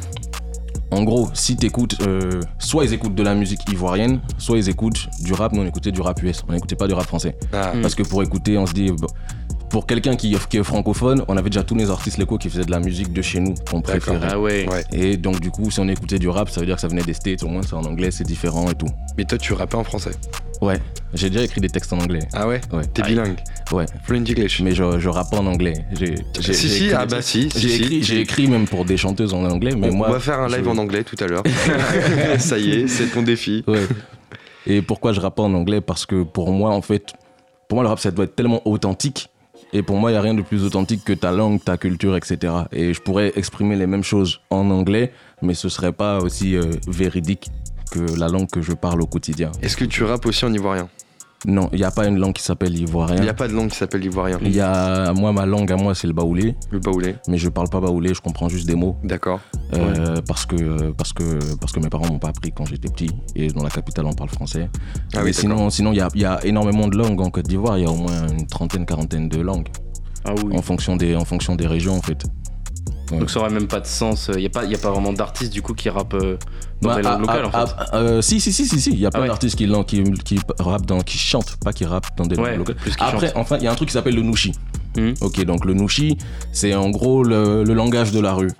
en 0.92 1.04
gros, 1.04 1.30
si 1.34 1.56
t'écoutes, 1.56 1.96
euh, 2.02 2.40
soit 2.58 2.84
ils 2.84 2.92
écoutent 2.92 3.14
de 3.14 3.22
la 3.22 3.34
musique 3.34 3.60
ivoirienne, 3.70 4.20
soit 4.38 4.58
ils 4.58 4.68
écoutent 4.68 5.06
du 5.20 5.32
rap. 5.32 5.52
Nous, 5.52 5.62
on 5.62 5.66
écoutait 5.66 5.92
du 5.92 6.00
rap 6.00 6.20
US, 6.22 6.42
on 6.48 6.52
n'écoutait 6.52 6.76
pas 6.76 6.88
du 6.88 6.94
rap 6.94 7.06
français. 7.06 7.36
Ah. 7.52 7.72
Parce 7.80 7.94
que 7.94 8.02
pour 8.02 8.22
écouter, 8.22 8.58
on 8.58 8.66
se 8.66 8.72
dit, 8.72 8.90
pour 9.70 9.86
quelqu'un 9.86 10.16
qui, 10.16 10.36
qui 10.50 10.58
est 10.58 10.62
francophone, 10.64 11.24
on 11.28 11.36
avait 11.36 11.48
déjà 11.50 11.62
tous 11.62 11.74
les 11.76 11.90
artistes 11.90 12.18
locaux 12.18 12.38
qui 12.38 12.50
faisaient 12.50 12.64
de 12.64 12.70
la 12.70 12.80
musique 12.80 13.12
de 13.12 13.22
chez 13.22 13.40
nous 13.40 13.54
qu'on 13.70 13.80
préférait. 13.80 14.18
Ah 14.32 14.38
ouais. 14.38 14.68
Ouais. 14.68 14.84
Et 14.92 15.16
donc 15.16 15.40
du 15.40 15.50
coup, 15.50 15.70
si 15.70 15.80
on 15.80 15.88
écoutait 15.88 16.18
du 16.18 16.28
rap, 16.28 16.50
ça 16.50 16.60
veut 16.60 16.66
dire 16.66 16.74
que 16.74 16.80
ça 16.80 16.88
venait 16.88 17.02
des 17.02 17.14
States, 17.14 17.42
au 17.44 17.48
moins 17.48 17.62
c'est 17.62 17.74
en 17.74 17.84
anglais, 17.84 18.10
c'est 18.10 18.24
différent 18.26 18.68
et 18.70 18.74
tout. 18.74 18.88
Mais 19.16 19.24
toi, 19.24 19.38
tu 19.38 19.52
rappais 19.52 19.76
en 19.76 19.84
français. 19.84 20.10
Ouais, 20.60 20.78
j'ai 21.14 21.30
déjà 21.30 21.42
écrit 21.44 21.60
des 21.62 21.70
textes 21.70 21.90
en 21.94 21.98
anglais. 22.00 22.20
Ah 22.34 22.46
ouais? 22.46 22.60
Ouais. 22.72 22.84
T'es 22.92 23.02
bilingue. 23.02 23.36
Ouais, 23.72 23.86
Fluent 24.04 24.18
English. 24.18 24.60
mais 24.60 24.74
je, 24.74 24.98
je 24.98 25.08
rappe 25.08 25.30
pas 25.30 25.38
en 25.38 25.46
anglais. 25.46 25.86
J'ai, 25.92 26.16
j'ai- 26.38 26.52
Si, 26.52 26.68
si, 26.68 26.84
écrit 26.84 26.94
ah 26.94 27.06
bah 27.06 27.22
si, 27.22 27.48
si, 27.50 27.68
J'ai 27.68 28.02
si. 28.02 28.16
écrit, 28.18 28.46
même 28.46 28.66
pour 28.66 28.84
des 28.84 28.98
chanteuses 28.98 29.32
en 29.32 29.44
anglais, 29.44 29.74
mais 29.74 29.88
on, 29.90 29.94
moi. 29.94 30.08
on 30.10 30.12
va 30.12 30.20
faire 30.20 30.40
un 30.40 30.48
live 30.48 30.64
je- 30.64 30.68
en 30.68 30.76
anglais 30.76 31.02
tout 31.04 31.16
à 31.22 31.26
l'heure. 31.28 31.42
Ça 32.38 32.58
y 32.58 32.72
est, 32.72 32.88
c'est 32.88 33.06
ton 33.06 33.22
défi. 33.22 33.64
Ouais. 33.66 33.86
Et 34.66 34.82
pourquoi 34.82 35.12
je 35.14 35.20
rappe 35.20 35.36
pas 35.36 35.42
en 35.42 35.54
anglais? 35.54 35.80
Parce 35.80 36.04
que 36.04 36.22
pour 36.24 36.50
moi, 36.52 36.70
en 36.70 36.82
fait, 36.82 37.14
pour 37.68 37.76
moi, 37.76 37.84
le 37.84 37.88
rap, 37.88 37.98
ça 38.00 38.10
doit 38.10 38.24
être 38.26 38.36
tellement 38.36 38.60
authentique. 38.68 39.30
Et 39.72 39.82
pour 39.82 39.96
moi, 39.96 40.10
il 40.10 40.14
n'y 40.14 40.18
a 40.18 40.22
rien 40.22 40.34
de 40.34 40.42
plus 40.42 40.64
authentique 40.64 41.04
que 41.04 41.12
ta 41.12 41.30
langue, 41.30 41.62
ta 41.62 41.76
culture, 41.76 42.16
etc. 42.16 42.52
Et 42.72 42.92
je 42.92 43.00
pourrais 43.00 43.32
exprimer 43.36 43.76
les 43.76 43.86
mêmes 43.86 44.02
choses 44.02 44.40
en 44.50 44.70
anglais, 44.70 45.12
mais 45.42 45.54
ce 45.54 45.68
serait 45.68 45.92
pas 45.92 46.18
aussi 46.18 46.56
euh, 46.56 46.72
véridique 46.88 47.50
que 47.92 48.00
la 48.18 48.28
langue 48.28 48.48
que 48.48 48.62
je 48.62 48.72
parle 48.72 49.00
au 49.02 49.06
quotidien. 49.06 49.52
Est-ce 49.62 49.76
que 49.76 49.84
tu 49.84 50.04
rappes 50.04 50.26
aussi 50.26 50.44
en 50.44 50.52
ivoirien? 50.52 50.88
Non, 51.46 51.68
il 51.72 51.78
n'y 51.78 51.84
a 51.84 51.90
pas 51.90 52.06
une 52.06 52.18
langue 52.18 52.34
qui 52.34 52.42
s'appelle 52.42 52.74
Il 52.74 52.80
ivoirien. 52.82 53.20
n'y 53.20 53.28
a 53.28 53.32
pas 53.34 53.48
de 53.48 53.54
langue 53.54 53.70
qui 53.70 53.76
s'appelle 53.76 54.02
l'ivoirien. 54.02 54.38
Il 54.42 54.54
y 54.54 54.60
a, 54.60 55.12
moi, 55.14 55.32
ma 55.32 55.46
langue 55.46 55.72
à 55.72 55.76
moi, 55.76 55.94
c'est 55.94 56.06
le 56.06 56.12
baoulé, 56.12 56.54
Le 56.70 56.78
baoulé. 56.80 57.14
mais 57.28 57.38
je 57.38 57.48
parle 57.48 57.70
pas 57.70 57.80
baoulé, 57.80 58.12
je 58.12 58.20
comprends 58.20 58.48
juste 58.50 58.66
des 58.66 58.74
mots. 58.74 58.96
D'accord. 59.04 59.40
Euh, 59.74 60.16
parce, 60.28 60.44
que, 60.44 60.90
parce, 60.92 61.12
que, 61.14 61.38
parce 61.56 61.72
que 61.72 61.80
mes 61.80 61.88
parents 61.88 62.06
m'ont 62.08 62.18
pas 62.18 62.28
appris 62.28 62.52
quand 62.52 62.66
j'étais 62.66 62.88
petit 62.88 63.10
et 63.34 63.48
dans 63.48 63.62
la 63.62 63.70
capitale 63.70 64.04
on 64.06 64.12
parle 64.12 64.28
français. 64.30 64.68
Ah 65.14 65.20
oui, 65.24 65.32
sinon, 65.32 65.70
sinon 65.70 65.92
il 65.92 65.96
y 65.96 66.00
a, 66.02 66.08
il 66.14 66.20
y 66.20 66.24
a 66.26 66.44
énormément 66.44 66.88
de 66.88 66.96
langues 66.98 67.20
en 67.20 67.30
Côte 67.30 67.46
d'Ivoire, 67.48 67.78
il 67.78 67.84
y 67.84 67.86
a 67.86 67.90
au 67.90 67.96
moins 67.96 68.28
une 68.28 68.46
trentaine, 68.46 68.84
quarantaine 68.84 69.28
de 69.28 69.40
langues 69.40 69.68
Ah 70.26 70.34
oui. 70.44 70.54
en, 70.56 70.60
fonction 70.62 70.96
des, 70.96 71.16
en 71.16 71.24
fonction 71.24 71.56
des 71.56 71.66
régions 71.66 71.94
en 71.96 72.02
fait. 72.02 72.22
Donc 73.10 73.30
ça 73.30 73.40
aurait 73.40 73.50
même 73.50 73.66
pas 73.66 73.80
de 73.80 73.86
sens. 73.86 74.30
Il 74.34 74.40
n'y 74.40 74.46
a, 74.46 74.50
pas- 74.50 74.64
y 74.64 74.74
a 74.74 74.78
pas 74.78 74.90
vraiment 74.90 75.12
d'artistes 75.12 75.52
du 75.52 75.62
coup 75.62 75.74
qui 75.74 75.88
rappent 75.88 76.14
euh, 76.14 76.36
dans 76.82 76.90
Bah, 76.90 76.96
des 76.96 77.02
langues 77.02 77.24
ah, 77.28 77.36
locales 77.40 77.50
ah, 77.52 77.62
en 77.62 77.66
fait. 77.66 77.74
ah, 77.78 77.96
euh, 77.96 78.22
si, 78.22 78.40
si, 78.40 78.52
si, 78.52 78.66
si, 78.66 78.80
si, 78.80 78.90
il 78.90 78.98
y 79.00 79.06
a 79.06 79.10
plein 79.10 79.26
d'artistes 79.26 79.56
qui, 79.56 79.68
qui, 79.86 80.02
qui 80.24 80.38
rappent 80.58 80.86
dans, 80.86 81.00
qui 81.00 81.18
chantent, 81.18 81.56
pas 81.64 81.72
qui 81.72 81.84
rappent 81.84 82.16
dans 82.16 82.26
des 82.26 82.36
Ouais, 82.38 82.50
langues 82.56 82.68
locales. 82.68 82.76
Après, 82.98 83.26
chantent. 83.28 83.36
enfin, 83.36 83.56
il 83.58 83.64
y 83.64 83.66
a 83.66 83.72
un 83.72 83.74
truc 83.74 83.88
qui 83.88 83.92
s'appelle 83.94 84.14
le 84.14 84.22
nushi. 84.22 84.52
Mhm. 84.96 85.14
Ok, 85.20 85.44
donc 85.44 85.64
le 85.64 85.74
nushi, 85.74 86.16
c'est 86.52 86.74
en 86.74 86.90
gros 86.90 87.22
le, 87.22 87.64
le 87.64 87.74
langage 87.74 88.12
de 88.12 88.20
la 88.20 88.32
rue. 88.34 88.50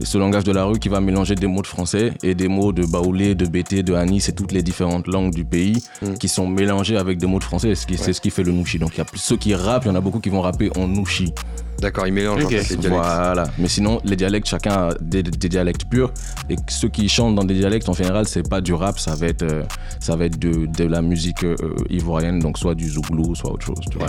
Et 0.00 0.06
ce 0.06 0.16
langage 0.16 0.44
de 0.44 0.52
la 0.52 0.64
rue 0.64 0.78
qui 0.78 0.88
va 0.88 0.98
mélanger 1.00 1.34
des 1.34 1.46
mots 1.46 1.60
de 1.60 1.66
français 1.66 2.12
et 2.22 2.34
des 2.34 2.48
mots 2.48 2.72
de 2.72 2.86
baoulé, 2.86 3.34
de 3.34 3.44
bété, 3.44 3.82
de 3.82 3.92
hani, 3.92 4.18
c'est 4.20 4.32
toutes 4.32 4.52
les 4.52 4.62
différentes 4.62 5.06
langues 5.08 5.34
du 5.34 5.44
pays 5.44 5.82
Mhm. 6.00 6.16
qui 6.16 6.28
sont 6.28 6.46
mélangées 6.46 6.96
avec 6.96 7.18
des 7.18 7.26
mots 7.26 7.38
de 7.38 7.44
français. 7.44 7.74
C'est 7.74 7.82
ce 7.82 7.86
qui, 7.86 7.98
c'est 7.98 8.12
ce 8.14 8.20
qui 8.20 8.30
fait 8.30 8.42
le 8.44 8.52
nushi. 8.52 8.78
Donc 8.78 8.92
il 8.94 8.98
y 8.98 9.00
a 9.00 9.04
plus- 9.04 9.18
ceux 9.18 9.36
qui 9.36 9.54
rappent, 9.54 9.84
il 9.84 9.88
y 9.88 9.90
en 9.90 9.94
a 9.96 10.00
beaucoup 10.00 10.20
qui 10.20 10.30
vont 10.30 10.40
rapper 10.40 10.70
en 10.78 10.86
nushi. 10.88 11.32
D'accord, 11.80 12.06
il 12.06 12.12
mélange 12.12 12.42
en 12.42 12.46
Ok. 12.46 12.50
fait 12.52 12.70
les 12.70 12.76
dialectes. 12.76 12.88
Voilà. 13.04 13.44
Mais 13.58 13.68
sinon, 13.68 14.00
les 14.04 14.16
dialectes, 14.16 14.46
chacun 14.48 14.72
a 14.72 14.94
des, 15.00 15.22
des 15.22 15.48
dialectes 15.48 15.84
purs. 15.88 16.12
Et 16.48 16.56
ceux 16.68 16.88
qui 16.88 17.08
chantent 17.08 17.34
dans 17.34 17.44
des 17.44 17.54
dialectes, 17.54 17.88
en 17.88 17.94
général, 17.94 18.26
c'est 18.28 18.48
pas 18.48 18.60
du 18.60 18.74
rap, 18.74 18.98
ça 18.98 19.14
va 19.14 19.26
être, 19.26 19.42
euh, 19.42 19.62
ça 19.98 20.16
va 20.16 20.26
être 20.26 20.38
de, 20.38 20.66
de 20.66 20.84
la 20.84 21.00
musique 21.02 21.42
euh, 21.44 21.56
ivoirienne, 21.88 22.38
donc 22.38 22.58
soit 22.58 22.74
du 22.74 22.88
zouglou, 22.88 23.34
soit 23.34 23.50
autre 23.52 23.66
chose. 23.66 23.80
Tu 23.90 23.98
vois. 23.98 24.08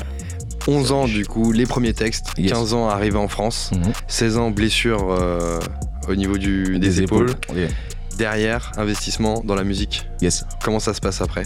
11 0.67 0.91
ans 0.91 1.05
du 1.07 1.25
coup, 1.25 1.51
les 1.51 1.65
premiers 1.65 1.93
textes. 1.93 2.27
Yes. 2.37 2.51
15 2.51 2.73
ans 2.73 2.87
arrivé 2.89 3.17
en 3.17 3.27
France. 3.27 3.71
Mhm. 3.73 3.93
16 4.07 4.37
ans 4.37 4.51
blessure 4.51 5.07
euh, 5.11 5.59
au 6.07 6.15
niveau 6.15 6.37
du, 6.37 6.77
des, 6.77 7.01
épaules. 7.01 7.31
Yeah. 7.55 7.69
Derrière, 8.17 8.71
investissement 8.77 9.41
dans 9.43 9.55
la 9.55 9.63
musique. 9.63 10.05
Yes. 10.21 10.45
Comment 10.63 10.79
ça 10.79 10.93
se 10.93 10.99
passe 11.01 11.21
après? 11.21 11.43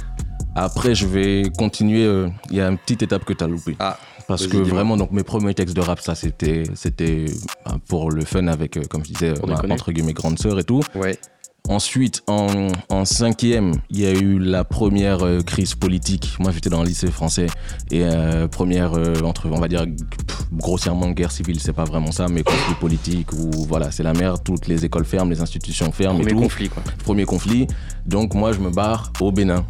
Après, 0.55 0.96
je 0.96 1.05
vais 1.05 1.44
continuer. 1.58 2.03
euh, 2.05 2.27
Il 2.50 2.58
y 2.58 2.62
a 2.62 2.67
une 2.67 2.77
petite 2.77 3.03
étape 3.03 3.24
que 3.25 3.34
tu 3.34 3.44
as 3.44 3.48
loupée. 3.48 3.75
Ah, 3.79 3.98
Parce 4.27 4.48
que 4.48 4.58
vraiment, 4.58 4.98
donc 4.98 5.12
mes 5.12 5.24
premiers 5.24 5.53
textes 5.53 5.75
de 5.75 5.82
rap, 5.82 6.00
ça 6.00 6.15
c'était, 6.15 6.63
c'était 6.74 7.25
euh, 7.67 7.72
pour 7.88 8.12
le 8.12 8.25
fun 8.25 8.48
avec, 8.48 8.77
euh, 8.77 8.82
comme 8.89 9.03
je 9.05 9.13
disais, 9.13 9.34
ma, 9.46 9.74
entre 9.74 9.91
guillemets, 9.91 10.13
grande 10.13 10.39
sœur 10.39 10.58
et 10.60 10.63
tout. 10.63 10.82
Ouais. 10.96 11.17
Ensuite, 11.67 12.22
en, 12.27 12.67
en 12.89 13.05
cinquième, 13.05 13.74
il 13.89 14.00
y 14.00 14.05
a 14.05 14.12
eu 14.12 14.38
la 14.38 14.64
première 14.64 15.25
euh, 15.25 15.42
crise 15.42 15.74
politique. 15.74 16.35
Moi, 16.40 16.51
j'étais 16.51 16.70
dans 16.70 16.83
le 16.83 16.88
lycée 16.88 17.09
français. 17.09 17.48
Et 17.90 18.03
euh, 18.03 18.48
première, 18.48 18.94
euh, 18.94 19.16
entre, 19.24 19.50
on 19.50 19.59
va 19.59 19.68
dire, 19.68 19.83
pff, 19.85 20.44
grossièrement, 20.53 21.09
guerre 21.09 21.31
civile, 21.31 21.59
c'est 21.59 21.74
pas 21.74 21.85
vraiment 21.85 22.11
ça, 22.11 22.27
mais 22.27 22.44
conflit 22.44 22.75
politique, 22.79 23.33
où 23.33 23.50
voilà, 23.68 23.90
c'est 23.90 24.03
la 24.03 24.14
merde, 24.14 24.42
toutes 24.44 24.68
les 24.68 24.85
écoles 24.85 25.05
ferment, 25.05 25.31
les 25.31 25.42
institutions 25.42 25.92
ferment 25.92 26.20
et 26.20 26.22
Premier 26.22 26.35
tout. 26.35 26.42
conflit 26.42 26.70
quoi. 26.70 26.83
Premier 27.03 27.25
conflit. 27.25 27.66
Donc, 28.05 28.35
moi, 28.35 28.51
je 28.51 28.59
me 28.59 28.70
barre 28.70 29.11
au 29.20 29.31
Bénin. 29.31 29.66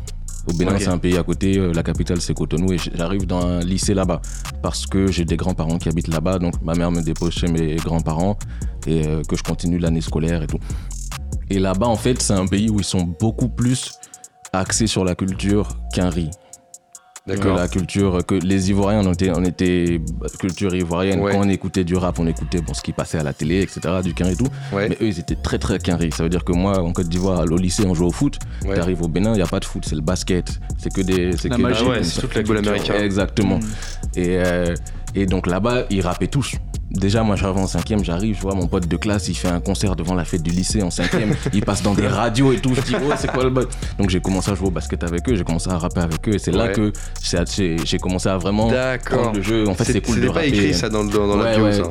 Au 0.47 0.53
Bénin, 0.53 0.77
c'est 0.77 0.89
un 0.89 0.99
pays 0.99 1.17
à 1.17 1.23
côté, 1.23 1.57
euh, 1.57 1.73
la 1.73 1.81
capitale 1.81 2.21
c'est 2.21 2.35
Cotonou 2.35 2.71
et 2.71 2.77
j'arrive 2.77 3.25
dans 3.25 3.43
un 3.45 3.59
lycée 3.61 3.95
là-bas 3.95 4.21
parce 4.61 4.85
que 4.85 5.11
j'ai 5.11 5.25
des 5.25 5.37
grands-parents 5.37 5.77
qui 5.79 5.89
habitent 5.89 6.07
là-bas, 6.07 6.37
donc 6.37 6.61
ma 6.61 6.75
mère 6.75 6.91
me 6.91 7.01
dépose 7.01 7.33
chez 7.33 7.47
mes 7.47 7.75
grands-parents 7.77 8.37
et 8.85 9.07
euh, 9.07 9.23
que 9.27 9.35
je 9.35 9.43
continue 9.43 9.79
l'année 9.79 10.01
scolaire 10.01 10.43
et 10.43 10.47
tout. 10.47 10.59
Et 11.49 11.59
là-bas, 11.59 11.87
en 11.87 11.95
fait, 11.95 12.21
c'est 12.21 12.33
un 12.33 12.45
pays 12.45 12.69
où 12.69 12.79
ils 12.79 12.85
sont 12.85 13.15
beaucoup 13.19 13.49
plus 13.49 13.93
axés 14.53 14.87
sur 14.87 15.03
la 15.03 15.15
culture 15.15 15.77
qu'un 15.93 16.09
riz. 16.09 16.29
Que 17.27 17.47
la 17.47 17.67
culture, 17.67 18.23
que 18.23 18.35
les 18.35 18.69
Ivoiriens, 18.69 19.01
on 19.03 19.11
était, 19.11 19.31
on 19.31 19.43
était 19.43 19.99
culture 20.39 20.75
ivoirienne. 20.75 21.19
Ouais. 21.21 21.31
Quand 21.31 21.39
on 21.39 21.49
écoutait 21.49 21.83
du 21.83 21.95
rap, 21.95 22.19
on 22.19 22.27
écoutait 22.27 22.61
bon, 22.61 22.75
ce 22.75 22.83
qui 22.83 22.93
passait 22.93 23.17
à 23.17 23.23
la 23.23 23.33
télé, 23.33 23.61
etc., 23.61 23.79
du 24.03 24.13
quinri 24.13 24.33
et 24.33 24.35
tout. 24.35 24.47
Ouais. 24.71 24.89
Mais 24.89 24.97
eux, 25.01 25.07
ils 25.07 25.19
étaient 25.19 25.35
très 25.35 25.57
très 25.57 25.79
quinri. 25.79 26.11
Ça 26.11 26.21
veut 26.21 26.29
dire 26.29 26.43
que 26.43 26.51
moi, 26.51 26.79
en 26.83 26.93
Côte 26.93 27.09
d'Ivoire, 27.09 27.43
au 27.49 27.57
lycée, 27.57 27.83
on 27.87 27.95
joue 27.95 28.05
au 28.05 28.11
foot. 28.11 28.37
Ouais. 28.63 28.75
T'arrives 28.75 29.01
au 29.01 29.07
Bénin, 29.07 29.31
il 29.31 29.37
n'y 29.37 29.41
a 29.41 29.47
pas 29.47 29.59
de 29.59 29.65
foot, 29.65 29.83
c'est 29.87 29.95
le 29.95 30.01
basket. 30.01 30.59
C'est 30.77 30.93
que 30.93 31.01
des. 31.01 31.35
C'est 31.35 31.49
La 31.49 31.57
que 31.57 31.63
Ah 31.65 31.83
ouais, 31.89 32.03
c'est 32.03 32.21
toute 32.21 32.35
la 32.35 32.43
culture. 32.43 32.57
américain. 32.69 32.93
Exactement. 32.99 33.59
Et, 34.15 34.37
euh, 34.37 34.75
et 35.15 35.25
donc 35.25 35.47
là-bas, 35.47 35.85
ils 35.89 36.01
rappaient 36.01 36.27
tous. 36.27 36.53
Déjà, 36.95 37.23
moi, 37.23 37.35
j'arrive 37.35 37.57
en 37.57 37.67
cinquième, 37.67 38.03
j'arrive, 38.03 38.35
je 38.37 38.41
vois 38.41 38.55
mon 38.55 38.67
pote 38.67 38.87
de 38.87 38.97
classe, 38.97 39.27
il 39.27 39.35
fait 39.35 39.47
un 39.49 39.59
concert 39.59 39.95
devant 39.95 40.15
la 40.15 40.23
fête 40.25 40.41
du 40.41 40.51
lycée 40.51 40.81
en 40.81 40.89
cinquième. 40.89 41.33
il 41.53 41.63
passe 41.63 41.81
dans 41.83 41.93
des 41.93 42.07
radios 42.07 42.51
et 42.53 42.57
tout. 42.57 42.73
Je 42.73 42.81
dis, 42.81 42.95
oh, 42.95 43.11
c'est 43.17 43.29
quoi 43.31 43.43
le 43.43 43.49
buzz? 43.49 43.67
Donc 43.99 44.09
j'ai 44.09 44.19
commencé 44.21 44.51
à 44.51 44.55
jouer 44.55 44.67
au 44.67 44.71
basket 44.71 45.03
avec 45.03 45.27
eux, 45.29 45.35
j'ai 45.35 45.43
commencé 45.43 45.69
à 45.69 45.77
rapper 45.77 46.01
avec 46.01 46.27
eux. 46.29 46.33
Et 46.35 46.39
c'est 46.39 46.51
là 46.51 46.69
que 46.69 46.91
j'ai- 47.23 47.97
commencé 47.99 48.29
à 48.29 48.37
vraiment 48.37 48.69
D'accord. 48.69 49.19
prendre 49.21 49.35
le 49.37 49.41
jeu. 49.41 49.67
En 49.67 49.73
fait, 49.73 49.85
c'est 49.85 50.01
cool 50.01 50.15
de 50.15 50.21
C'était 50.21 50.27
pas 50.33 50.39
rapper. 50.39 50.47
écrit 50.47 50.73
ça 50.73 50.89
dans, 50.89 51.03
dans, 51.03 51.27
dans 51.27 51.37
la 51.37 51.43
Ouais, 51.43 51.55
bio, 51.55 51.65
ouais. 51.65 51.73
ça. 51.73 51.83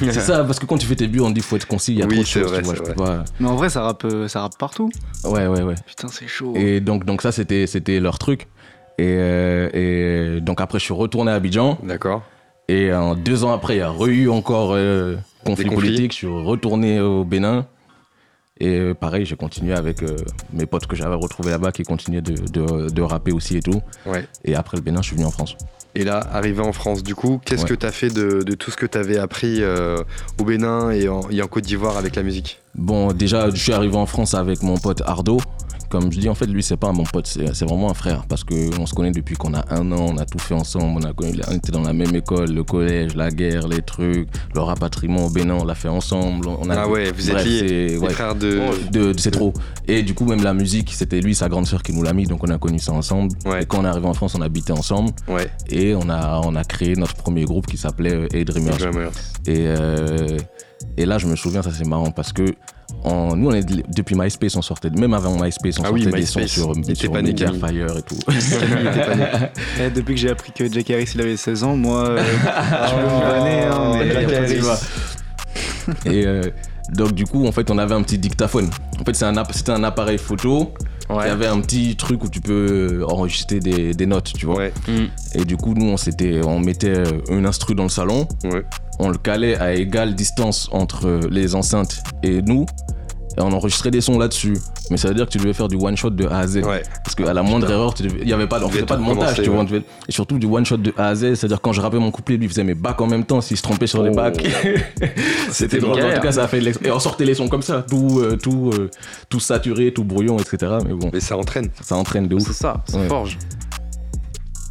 C'est- 0.00 0.20
ça, 0.20 0.44
parce 0.44 0.58
que 0.58 0.66
quand 0.66 0.78
tu 0.78 0.86
fais 0.86 0.96
tes 0.96 1.06
buts, 1.08 1.20
on 1.20 1.30
dit 1.30 1.40
faut 1.40 1.56
être 1.56 1.66
concis, 1.66 1.92
il 1.92 1.98
y 1.98 2.02
a 2.02 2.06
Oui, 2.06 2.14
trop 2.14 2.22
de 2.22 2.26
choses, 2.28 2.42
vrai, 2.50 2.58
tu 2.58 2.64
vois, 2.64 2.74
c'est 2.74 2.80
je 2.80 2.86
peux 2.88 2.94
pas. 2.94 3.24
Mais 3.40 3.48
en 3.48 3.56
vrai, 3.56 3.68
ça 3.70 3.82
rappe, 3.82 4.04
euh, 4.04 4.28
ça 4.28 4.40
rappe 4.42 4.58
partout. 4.58 4.90
Ouais, 5.24 5.46
ouais, 5.46 5.62
ouais. 5.62 5.74
Putain, 5.86 6.08
c'est 6.08 6.26
chaud. 6.28 6.52
Et 6.56 6.80
donc, 6.80 7.04
donc 7.04 7.22
ça, 7.22 7.32
c'était 7.32 7.66
c'était 7.66 8.00
leur 8.00 8.18
truc. 8.18 8.48
Et, 8.98 9.04
euh, 9.18 10.36
et 10.36 10.40
donc 10.40 10.60
après, 10.60 10.78
je 10.78 10.84
suis 10.84 10.94
retourné 10.94 11.30
à 11.30 11.34
Abidjan. 11.34 11.78
D'accord. 11.82 12.22
Et 12.72 12.90
euh, 12.90 13.14
deux 13.14 13.44
ans 13.44 13.52
après, 13.52 13.74
il 13.76 13.78
y 13.80 13.82
a 13.82 13.92
eu 14.06 14.28
encore 14.30 14.70
euh, 14.72 15.16
conflit 15.44 15.68
politique. 15.68 16.12
Je 16.12 16.16
suis 16.16 16.26
retourné 16.26 17.00
au 17.00 17.22
Bénin. 17.22 17.66
Et 18.60 18.78
euh, 18.78 18.94
pareil, 18.94 19.26
j'ai 19.26 19.36
continué 19.36 19.74
avec 19.74 20.02
euh, 20.02 20.16
mes 20.54 20.64
potes 20.64 20.86
que 20.86 20.96
j'avais 20.96 21.14
retrouvés 21.16 21.50
là-bas 21.50 21.72
qui 21.72 21.82
continuaient 21.82 22.22
de, 22.22 22.34
de, 22.50 22.88
de 22.88 23.02
rapper 23.02 23.32
aussi 23.32 23.58
et 23.58 23.60
tout. 23.60 23.82
Ouais. 24.06 24.26
Et 24.44 24.54
après 24.54 24.78
le 24.78 24.82
Bénin, 24.82 25.02
je 25.02 25.08
suis 25.08 25.16
venu 25.16 25.26
en 25.26 25.30
France. 25.30 25.54
Et 25.94 26.04
là, 26.04 26.20
arrivé 26.32 26.60
en 26.62 26.72
France, 26.72 27.02
du 27.02 27.14
coup, 27.14 27.38
qu'est-ce 27.44 27.64
Ouais. 27.64 27.68
que 27.70 27.74
tu 27.74 27.84
as 27.84 27.92
fait 27.92 28.08
de, 28.08 28.42
de 28.42 28.54
tout 28.54 28.70
ce 28.70 28.76
que 28.78 28.86
tu 28.86 28.96
avais 28.96 29.18
appris 29.18 29.56
euh, 29.62 29.98
au 30.40 30.44
Bénin 30.44 30.90
et 30.92 31.08
en, 31.08 31.28
et 31.30 31.42
en 31.42 31.46
Côte 31.48 31.64
d'Ivoire 31.64 31.98
avec 31.98 32.16
la 32.16 32.22
musique? 32.22 32.60
Bon, 32.74 33.12
déjà, 33.12 33.50
je 33.50 33.56
suis 33.56 33.72
arrivé 33.74 33.96
en 33.96 34.06
France 34.06 34.32
avec 34.32 34.62
mon 34.62 34.78
pote 34.78 35.02
Ardo. 35.04 35.38
Comme 35.92 36.10
je 36.10 36.18
dis, 36.18 36.28
en 36.30 36.34
fait, 36.34 36.46
lui, 36.46 36.62
c'est 36.62 36.78
pas 36.78 36.90
mon 36.90 37.02
pote, 37.04 37.26
c'est 37.26 37.64
vraiment 37.66 37.90
un 37.90 37.94
frère. 37.94 38.24
Parce 38.26 38.44
qu'on 38.44 38.86
se 38.86 38.94
connaît 38.94 39.10
depuis 39.10 39.34
qu'on 39.36 39.52
a 39.52 39.62
un 39.68 39.92
an, 39.92 40.06
on 40.14 40.16
a 40.16 40.24
tout 40.24 40.38
fait 40.38 40.54
ensemble, 40.54 41.02
on, 41.04 41.06
a, 41.06 41.12
connu- 41.12 41.42
on 41.50 41.52
était 41.54 41.70
dans 41.70 41.82
la 41.82 41.92
même 41.92 42.16
école, 42.16 42.48
le 42.50 42.64
collège, 42.64 43.14
la 43.14 43.30
guerre, 43.30 43.68
les 43.68 43.82
trucs, 43.82 44.26
le 44.54 44.60
rapatriement 44.62 45.26
au 45.26 45.28
Bénin, 45.28 45.52
on 45.60 45.64
l'a 45.66 45.74
fait 45.74 45.88
ensemble. 45.88 46.48
On 46.48 46.70
a 46.70 46.74
Ah 46.80 46.88
ouais, 46.88 47.12
vous 47.12 47.28
êtes 47.28 47.34
Bref, 47.34 47.44
liés, 47.46 47.58
c'est- 47.58 47.66
les 47.68 47.96
ouais. 47.98 48.10
frères 48.14 48.34
de... 48.34 48.58
de, 48.90 49.12
de- 49.12 49.18
c'est 49.18 49.32
trop. 49.32 49.52
Et 49.86 50.02
du 50.02 50.14
coup, 50.14 50.24
même 50.24 50.42
la 50.42 50.54
musique, 50.54 50.94
c'était 50.94 51.20
lui, 51.20 51.34
sa 51.34 51.50
grande 51.50 51.66
sœur 51.66 51.82
qui 51.82 51.92
nous 51.92 52.02
l'a 52.02 52.14
mis, 52.14 52.24
donc 52.24 52.42
on 52.42 52.48
a 52.50 52.56
connu 52.56 52.78
ça 52.78 52.92
ensemble. 52.92 53.36
Ouais. 53.44 53.62
Et 53.62 53.66
quand 53.66 53.80
on 53.80 53.84
est 53.84 53.88
arrivé 53.88 54.06
en 54.06 54.14
France, 54.14 54.34
on 54.34 54.40
habitait 54.40 54.72
ensemble 54.72 55.10
Ouais, 55.28 55.50
et 55.68 55.94
on 55.94 56.08
a, 56.08 56.40
on 56.42 56.56
a 56.56 56.64
créé 56.64 56.94
notre 56.96 57.16
premier 57.16 57.44
groupe 57.44 57.66
qui 57.66 57.76
s'appelait 57.76 58.14
euh, 58.14 58.28
A 58.40 58.44
Dreamers. 58.44 58.78
Dreamers. 58.78 59.10
Et, 59.46 59.66
euh, 59.66 60.38
et 60.96 61.06
là, 61.06 61.18
je 61.18 61.26
me 61.26 61.36
souviens, 61.36 61.62
ça 61.62 61.70
c'est 61.76 61.86
marrant 61.86 62.10
parce 62.10 62.32
que 62.32 62.42
nous, 62.44 63.48
on 63.48 63.52
est 63.52 63.64
de- 63.64 63.82
depuis 63.88 64.14
MySpace, 64.14 64.54
on 64.56 64.62
sortait, 64.62 64.90
même 64.90 65.14
avant 65.14 65.36
MySpace, 65.42 65.78
on 65.80 65.84
Ah 65.84 65.90
oui, 65.92 66.02
sortait 66.04 66.20
des 66.20 66.26
sons 66.26 66.40
MySpace. 66.40 66.52
sur, 66.62 66.72
Il 66.88 66.96
sur. 66.96 67.12
Mediafire 67.12 67.96
et 67.98 68.02
tout. 68.02 68.18
Eh, 69.80 69.90
depuis 69.90 70.14
que 70.14 70.20
j'ai 70.20 70.30
appris 70.30 70.52
que 70.52 70.70
Jack 70.70 70.90
Harris 70.90 71.08
il 71.14 71.20
avait 71.20 71.36
16 71.36 71.64
ans, 71.64 71.76
moi, 71.76 72.04
euh, 72.10 72.18
je 72.88 72.94
me. 72.94 73.72
Hein, 73.72 73.92
mais- 73.98 74.12
Jack 74.12 74.32
Harris. 74.32 74.60
et 76.06 76.26
euh, 76.26 76.42
donc, 76.90 77.12
du 77.12 77.24
coup, 77.24 77.46
en 77.46 77.52
fait, 77.52 77.70
on 77.70 77.78
avait 77.78 77.94
un 77.94 78.02
petit 78.02 78.18
dictaphone. 78.18 78.68
En 79.00 79.04
fait, 79.04 79.14
c'est 79.14 79.24
un 79.24 79.36
app- 79.36 79.52
c'était 79.52 79.72
un 79.72 79.84
appareil 79.84 80.18
photo. 80.18 80.72
Il 81.10 81.16
Ouais. 81.16 81.26
y 81.26 81.30
avait 81.30 81.46
un 81.46 81.60
petit 81.60 81.94
truc 81.96 82.24
où 82.24 82.28
tu 82.28 82.40
peux 82.40 83.04
enregistrer 83.06 83.60
des, 83.60 83.92
des 83.92 84.06
notes, 84.06 84.32
tu 84.34 84.46
vois. 84.46 84.56
Ouais, 84.56 84.72
Mm. 84.88 85.04
Et 85.40 85.44
du 85.44 85.56
coup, 85.56 85.74
nous, 85.74 85.86
on, 85.90 85.96
s'était- 85.96 86.40
on 86.44 86.58
mettait 86.58 87.02
une 87.28 87.44
instru 87.44 87.74
dans 87.74 87.82
le 87.82 87.88
salon, 87.90 88.26
ouais. 88.44 88.64
on 88.98 89.10
le 89.10 89.18
calait 89.18 89.56
à 89.58 89.74
égale 89.74 90.14
distance 90.14 90.68
entre 90.72 91.20
les 91.30 91.54
enceintes 91.54 92.02
et 92.22 92.40
nous, 92.40 92.64
et 93.36 93.40
on 93.40 93.52
enregistrait 93.52 93.90
des 93.90 94.00
sons 94.00 94.18
là-dessus. 94.18 94.56
Mais 94.90 94.96
ça 94.96 95.08
veut 95.08 95.14
dire 95.14 95.26
que 95.26 95.30
tu 95.30 95.38
devais 95.38 95.52
faire 95.52 95.68
du 95.68 95.76
one 95.76 95.96
shot 95.96 96.10
de 96.10 96.26
A 96.26 96.38
à 96.40 96.46
Z. 96.46 96.56
Ouais. 96.58 96.82
Parce 97.04 97.14
qu'à 97.14 97.32
la 97.32 97.42
moindre 97.42 97.70
erreur, 97.70 97.94
tu 97.94 98.02
devais- 98.02 98.20
il 98.22 98.28
y 98.28 98.32
avait 98.32 98.46
pas, 98.46 98.62
on 98.62 98.68
faisait 98.68 98.84
pas 98.84 98.96
de 98.96 99.02
montage, 99.02 99.40
tu 99.42 99.48
vois. 99.50 99.64
devait- 99.64 99.82
Et 100.08 100.12
surtout 100.12 100.38
du 100.38 100.46
one 100.46 100.64
shot 100.66 100.76
de 100.78 100.92
A 100.98 101.08
à 101.08 101.14
Z, 101.14 101.34
c'est-à-dire 101.34 101.60
quand 101.60 101.72
je 101.72 101.80
rappais 101.80 101.98
mon 101.98 102.10
couplet, 102.10 102.36
lui 102.36 102.46
il 102.46 102.48
faisait 102.48 102.64
mes 102.64 102.74
bacs 102.74 103.00
en 103.00 103.06
même 103.06 103.24
temps, 103.24 103.40
s'il 103.40 103.56
se 103.56 103.62
trompait 103.62 103.86
sur 103.86 104.02
les 104.02 104.10
Oh. 104.10 104.16
bacs. 104.16 104.42
C'était 105.50 105.78
drôle. 105.78 106.02
En 106.02 106.14
tout 106.14 106.20
cas, 106.20 106.32
ça 106.32 106.44
a 106.44 106.48
fait 106.48 106.60
de 106.60 106.72
Et 106.86 106.90
on 106.90 106.98
sortait 107.00 107.24
les 107.24 107.34
sons 107.34 107.48
comme 107.48 107.62
ça, 107.62 107.84
tout, 107.88 108.20
euh, 108.20 108.36
tout, 108.36 108.70
euh, 108.74 108.90
tout 109.28 109.40
saturé, 109.40 109.92
tout 109.92 110.04
brouillon, 110.04 110.36
etc. 110.38 110.72
Mais 110.86 110.94
bon, 110.94 111.10
Mais 111.12 111.20
ça 111.20 111.36
entraîne. 111.36 111.68
ça 111.82 111.96
entraîne 111.96 112.26
de 112.28 112.34
ouf. 112.34 112.42
C'est 112.46 112.52
ça, 112.52 112.82
ça 112.86 112.98
Ouais. 112.98 113.08
forge. 113.08 113.38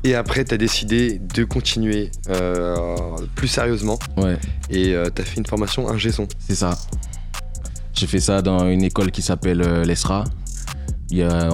Et 0.03 0.15
après, 0.15 0.43
t'as 0.43 0.57
décidé 0.57 1.19
de 1.35 1.43
continuer 1.43 2.09
euh, 2.29 2.75
plus 3.35 3.47
sérieusement 3.47 3.99
Ouais. 4.17 4.37
et 4.71 4.95
euh, 4.95 5.09
t'as 5.13 5.23
fait 5.23 5.37
une 5.37 5.45
formation 5.45 5.87
ingé 5.89 6.11
son. 6.11 6.27
C'est 6.39 6.55
ça. 6.55 6.71
J'ai 8.01 8.07
fait 8.07 8.19
ça 8.19 8.41
dans 8.41 8.67
une 8.67 8.83
école 8.83 9.11
qui 9.11 9.21
s'appelle 9.21 9.61
euh, 9.61 9.85
l'ESRA. 9.85 10.23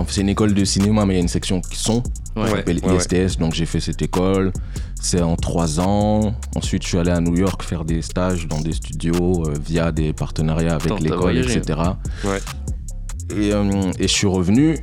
C'est 0.07 0.21
une 0.21 0.29
école 0.29 0.53
de 0.53 0.63
cinéma, 0.63 1.05
mais 1.05 1.15
il 1.15 1.17
y 1.17 1.19
a 1.19 1.21
une 1.21 1.27
section 1.27 1.59
qui 1.59 1.75
sont. 1.75 2.01
Ouais. 2.37 2.45
qui 2.45 2.51
s'appelle 2.51 2.79
ouais, 2.85 2.95
ISTS. 2.95 3.37
Donc 3.37 3.53
j'ai 3.53 3.65
fait 3.65 3.81
cette 3.81 4.01
école. 4.01 4.53
C'est 5.01 5.21
en 5.21 5.35
trois 5.35 5.81
ans. 5.81 6.33
Ensuite, 6.55 6.83
je 6.83 6.87
suis 6.87 6.97
allé 6.97 7.11
à 7.11 7.19
New 7.19 7.35
York 7.35 7.63
faire 7.63 7.83
des 7.83 8.01
stages 8.01 8.47
dans 8.47 8.61
des 8.61 8.71
studios 8.71 9.45
euh, 9.45 9.55
via 9.61 9.91
des 9.91 10.13
partenariats 10.13 10.75
avec 10.75 11.01
l'école, 11.01 11.37
etc. 11.37 11.81
Et, 13.31 13.51
euh, 13.53 13.91
et 13.99 14.07
je 14.07 14.13
suis 14.13 14.27
revenu. 14.27 14.77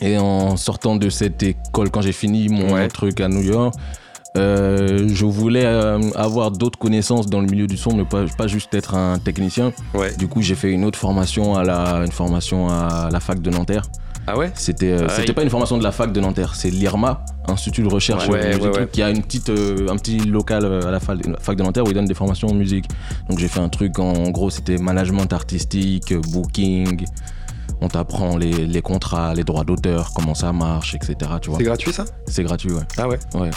Et 0.00 0.18
en 0.18 0.56
sortant 0.56 0.94
de 0.94 1.10
cette 1.10 1.42
école, 1.42 1.90
quand 1.90 2.02
j'ai 2.02 2.12
fini 2.12 2.48
mon 2.48 2.86
truc 2.86 3.20
à 3.20 3.26
New 3.26 3.42
York, 3.42 3.74
euh, 4.36 5.08
je 5.08 5.24
voulais 5.24 5.64
euh, 5.64 5.98
avoir 6.14 6.50
d'autres 6.50 6.78
connaissances 6.78 7.26
dans 7.26 7.40
le 7.40 7.46
milieu 7.46 7.66
du 7.66 7.76
son, 7.76 7.94
ne 7.96 8.04
pas, 8.04 8.24
pas 8.36 8.46
juste 8.46 8.74
être 8.74 8.94
un 8.94 9.18
technicien. 9.18 9.72
Ouais. 9.94 10.14
Du 10.16 10.28
coup, 10.28 10.42
j'ai 10.42 10.54
fait 10.54 10.70
une 10.70 10.84
autre 10.84 10.98
formation 10.98 11.56
à 11.56 11.64
la, 11.64 12.04
une 12.04 12.12
formation 12.12 12.68
à 12.68 13.08
la 13.10 13.20
fac 13.20 13.40
de 13.40 13.50
Nanterre. 13.50 13.84
Ah 14.28 14.36
ouais? 14.36 14.50
C'était, 14.54 14.90
euh, 14.90 15.08
c'était 15.08 15.32
pas 15.32 15.44
une 15.44 15.50
formation 15.50 15.78
de 15.78 15.84
la 15.84 15.92
fac 15.92 16.12
de 16.12 16.20
Nanterre, 16.20 16.56
c'est 16.56 16.68
l'IRMA, 16.70 17.24
Institut 17.46 17.82
de 17.82 17.88
recherche 17.88 18.26
Ouais, 18.28 18.48
musique, 18.48 18.74
ouais, 18.74 18.88
qui 18.90 19.00
a 19.00 19.10
une 19.10 19.22
petite, 19.22 19.50
un 19.50 19.96
petit 19.96 20.18
local 20.18 20.64
à 20.64 20.90
la 20.90 20.98
fac, 20.98 21.24
la 21.24 21.38
fac 21.38 21.56
de 21.56 21.62
Nanterre 21.62 21.84
où 21.84 21.90
ils 21.90 21.94
donnent 21.94 22.06
des 22.06 22.14
formations 22.14 22.48
en 22.48 22.54
musique. 22.54 22.86
Donc 23.28 23.38
j'ai 23.38 23.46
fait 23.46 23.60
un 23.60 23.68
truc, 23.68 24.00
en, 24.00 24.12
en 24.14 24.30
gros, 24.30 24.50
c'était 24.50 24.78
management 24.78 25.32
artistique, 25.32 26.12
booking. 26.32 27.04
On 27.80 27.88
t'apprend 27.88 28.36
les, 28.36 28.66
les 28.66 28.82
contrats, 28.82 29.32
les 29.34 29.44
droits 29.44 29.62
d'auteur, 29.62 30.10
comment 30.14 30.34
ça 30.34 30.52
marche, 30.52 30.94
etc. 30.96 31.30
C'est 31.56 31.62
gratuit 31.62 31.92
ça? 31.92 32.04
C'est 32.26 32.42
gratuit, 32.42 32.72
ouais. 32.72 32.82
Ah 32.96 33.06
ouais? 33.06 33.18
Ouais. 33.34 33.50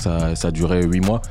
Ça, 0.00 0.34
ça 0.34 0.50
durait 0.50 0.84
8 0.84 1.00
mois. 1.00 1.22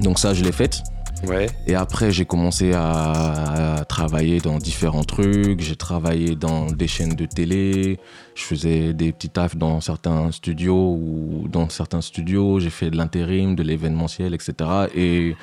Donc 0.00 0.18
ça, 0.18 0.34
je 0.34 0.44
l'ai 0.44 0.52
faite. 0.52 0.82
Ouais. 1.26 1.46
Et 1.66 1.74
après, 1.74 2.10
j'ai 2.10 2.24
commencé 2.24 2.72
à, 2.74 3.78
à 3.78 3.84
travailler 3.84 4.40
dans 4.40 4.58
différents 4.58 5.04
trucs. 5.04 5.60
J'ai 5.60 5.76
travaillé 5.76 6.36
dans 6.36 6.66
des 6.66 6.86
chaînes 6.86 7.14
de 7.14 7.24
télé. 7.24 7.98
Je 8.34 8.42
faisais 8.42 8.92
des 8.92 9.12
petits 9.12 9.30
tafs 9.30 9.56
dans 9.56 9.80
certains 9.80 10.30
studios 10.32 10.98
ou 11.00 11.48
dans 11.48 11.68
certains 11.68 12.00
studios. 12.00 12.60
J'ai 12.60 12.70
fait 12.70 12.90
de 12.90 12.96
l'intérim, 12.96 13.54
de 13.54 13.62
l'événementiel, 13.62 14.34
etc. 14.34 14.54
Et 14.94 15.36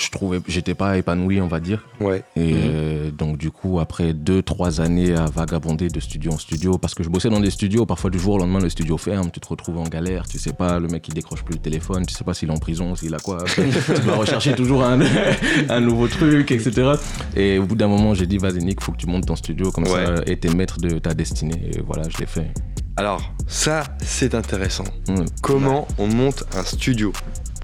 je 0.00 0.10
trouvais, 0.10 0.38
j'étais 0.46 0.74
pas 0.74 0.96
épanoui, 0.96 1.40
on 1.40 1.48
va 1.48 1.58
dire. 1.58 1.84
Ouais. 2.00 2.22
Et 2.36 2.52
euh, 2.54 3.10
donc, 3.10 3.36
du 3.36 3.50
coup, 3.50 3.80
après 3.80 4.12
deux, 4.12 4.42
trois 4.42 4.80
années 4.80 5.14
à 5.14 5.26
vagabonder 5.26 5.88
de 5.88 5.98
studio 5.98 6.32
en 6.32 6.38
studio, 6.38 6.78
parce 6.78 6.94
que 6.94 7.02
je 7.02 7.08
bossais 7.08 7.28
dans 7.30 7.40
des 7.40 7.50
studios, 7.50 7.84
parfois 7.84 8.08
du 8.10 8.18
jour 8.18 8.34
au 8.34 8.38
lendemain, 8.38 8.60
le 8.60 8.68
studio 8.70 8.96
ferme, 8.96 9.30
tu 9.32 9.40
te 9.40 9.48
retrouves 9.48 9.78
en 9.78 9.84
galère, 9.88 10.28
tu 10.28 10.38
sais 10.38 10.52
pas, 10.52 10.78
le 10.78 10.86
mec 10.86 11.08
il 11.08 11.14
décroche 11.14 11.42
plus 11.42 11.54
le 11.54 11.60
téléphone, 11.60 12.06
tu 12.06 12.14
sais 12.14 12.22
pas 12.22 12.32
s'il 12.32 12.48
est 12.48 12.52
en 12.52 12.58
prison, 12.58 12.94
s'il 12.94 13.12
a 13.14 13.18
quoi. 13.18 13.38
tu 13.54 14.00
dois 14.04 14.16
rechercher 14.16 14.54
toujours 14.54 14.84
un, 14.84 15.00
un 15.68 15.80
nouveau 15.80 16.06
truc, 16.06 16.52
etc. 16.52 16.92
Et 17.34 17.58
au 17.58 17.64
bout 17.66 17.74
d'un 17.74 17.88
moment, 17.88 18.14
j'ai 18.14 18.26
dit, 18.26 18.38
vas-y, 18.38 18.58
Nick, 18.64 18.80
faut 18.82 18.92
que 18.92 18.98
tu 18.98 19.06
montes 19.06 19.26
ton 19.26 19.36
studio, 19.36 19.72
comme 19.72 19.84
Ouais. 19.88 20.04
ça, 20.06 20.22
et 20.26 20.38
t'es 20.38 20.52
maître 20.54 20.78
de 20.78 20.98
ta 20.98 21.14
destinée. 21.14 21.70
Et 21.72 21.80
voilà, 21.84 22.04
je 22.08 22.18
l'ai 22.18 22.26
fait. 22.26 22.52
Alors, 22.96 23.32
ça, 23.46 23.84
c'est 24.02 24.34
intéressant. 24.34 24.84
Mm. 25.08 25.24
Comment 25.42 25.86
on 25.98 26.06
monte 26.08 26.44
un 26.56 26.62
studio? 26.64 27.12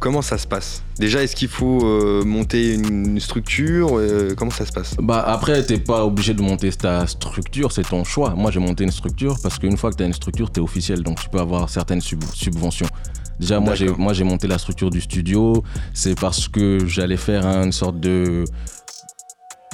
Comment 0.00 0.22
ça 0.22 0.36
se 0.38 0.46
passe? 0.46 0.82
Déjà, 0.98 1.22
est-ce 1.22 1.34
qu'il 1.34 1.48
faut 1.48 1.80
euh, 1.84 2.22
monter 2.24 2.74
une 2.74 3.18
structure? 3.20 3.98
Euh, 3.98 4.34
Comment 4.36 4.50
ça 4.50 4.66
se 4.66 4.72
passe? 4.72 4.94
Bah 5.00 5.24
après, 5.26 5.64
t'es 5.64 5.78
pas 5.78 6.04
obligé 6.04 6.34
de 6.34 6.42
monter 6.42 6.70
ta 6.72 7.06
structure, 7.06 7.72
c'est 7.72 7.88
ton 7.88 8.04
choix. 8.04 8.34
Moi, 8.36 8.50
j'ai 8.50 8.60
monté 8.60 8.84
une 8.84 8.90
structure 8.90 9.36
parce 9.42 9.58
qu'une 9.58 9.76
fois 9.76 9.90
que 9.90 9.96
t'as 9.96 10.06
une 10.06 10.12
structure, 10.12 10.50
t'es 10.50 10.60
officiel, 10.60 11.02
donc 11.02 11.20
tu 11.20 11.28
peux 11.30 11.40
avoir 11.40 11.68
certaines 11.70 12.00
sub- 12.02 12.22
subventions. 12.34 12.86
Déjà, 13.40 13.58
moi 13.58 13.74
j'ai, 13.74 13.86
D'accord. 13.86 14.00
moi, 14.00 14.12
j'ai 14.12 14.24
monté 14.24 14.46
la 14.46 14.58
structure 14.58 14.90
du 14.90 15.00
studio, 15.00 15.64
c'est 15.92 16.18
parce 16.18 16.48
que 16.48 16.86
j'allais 16.86 17.16
faire 17.16 17.44
une 17.46 17.72
sorte 17.72 17.98
de, 17.98 18.44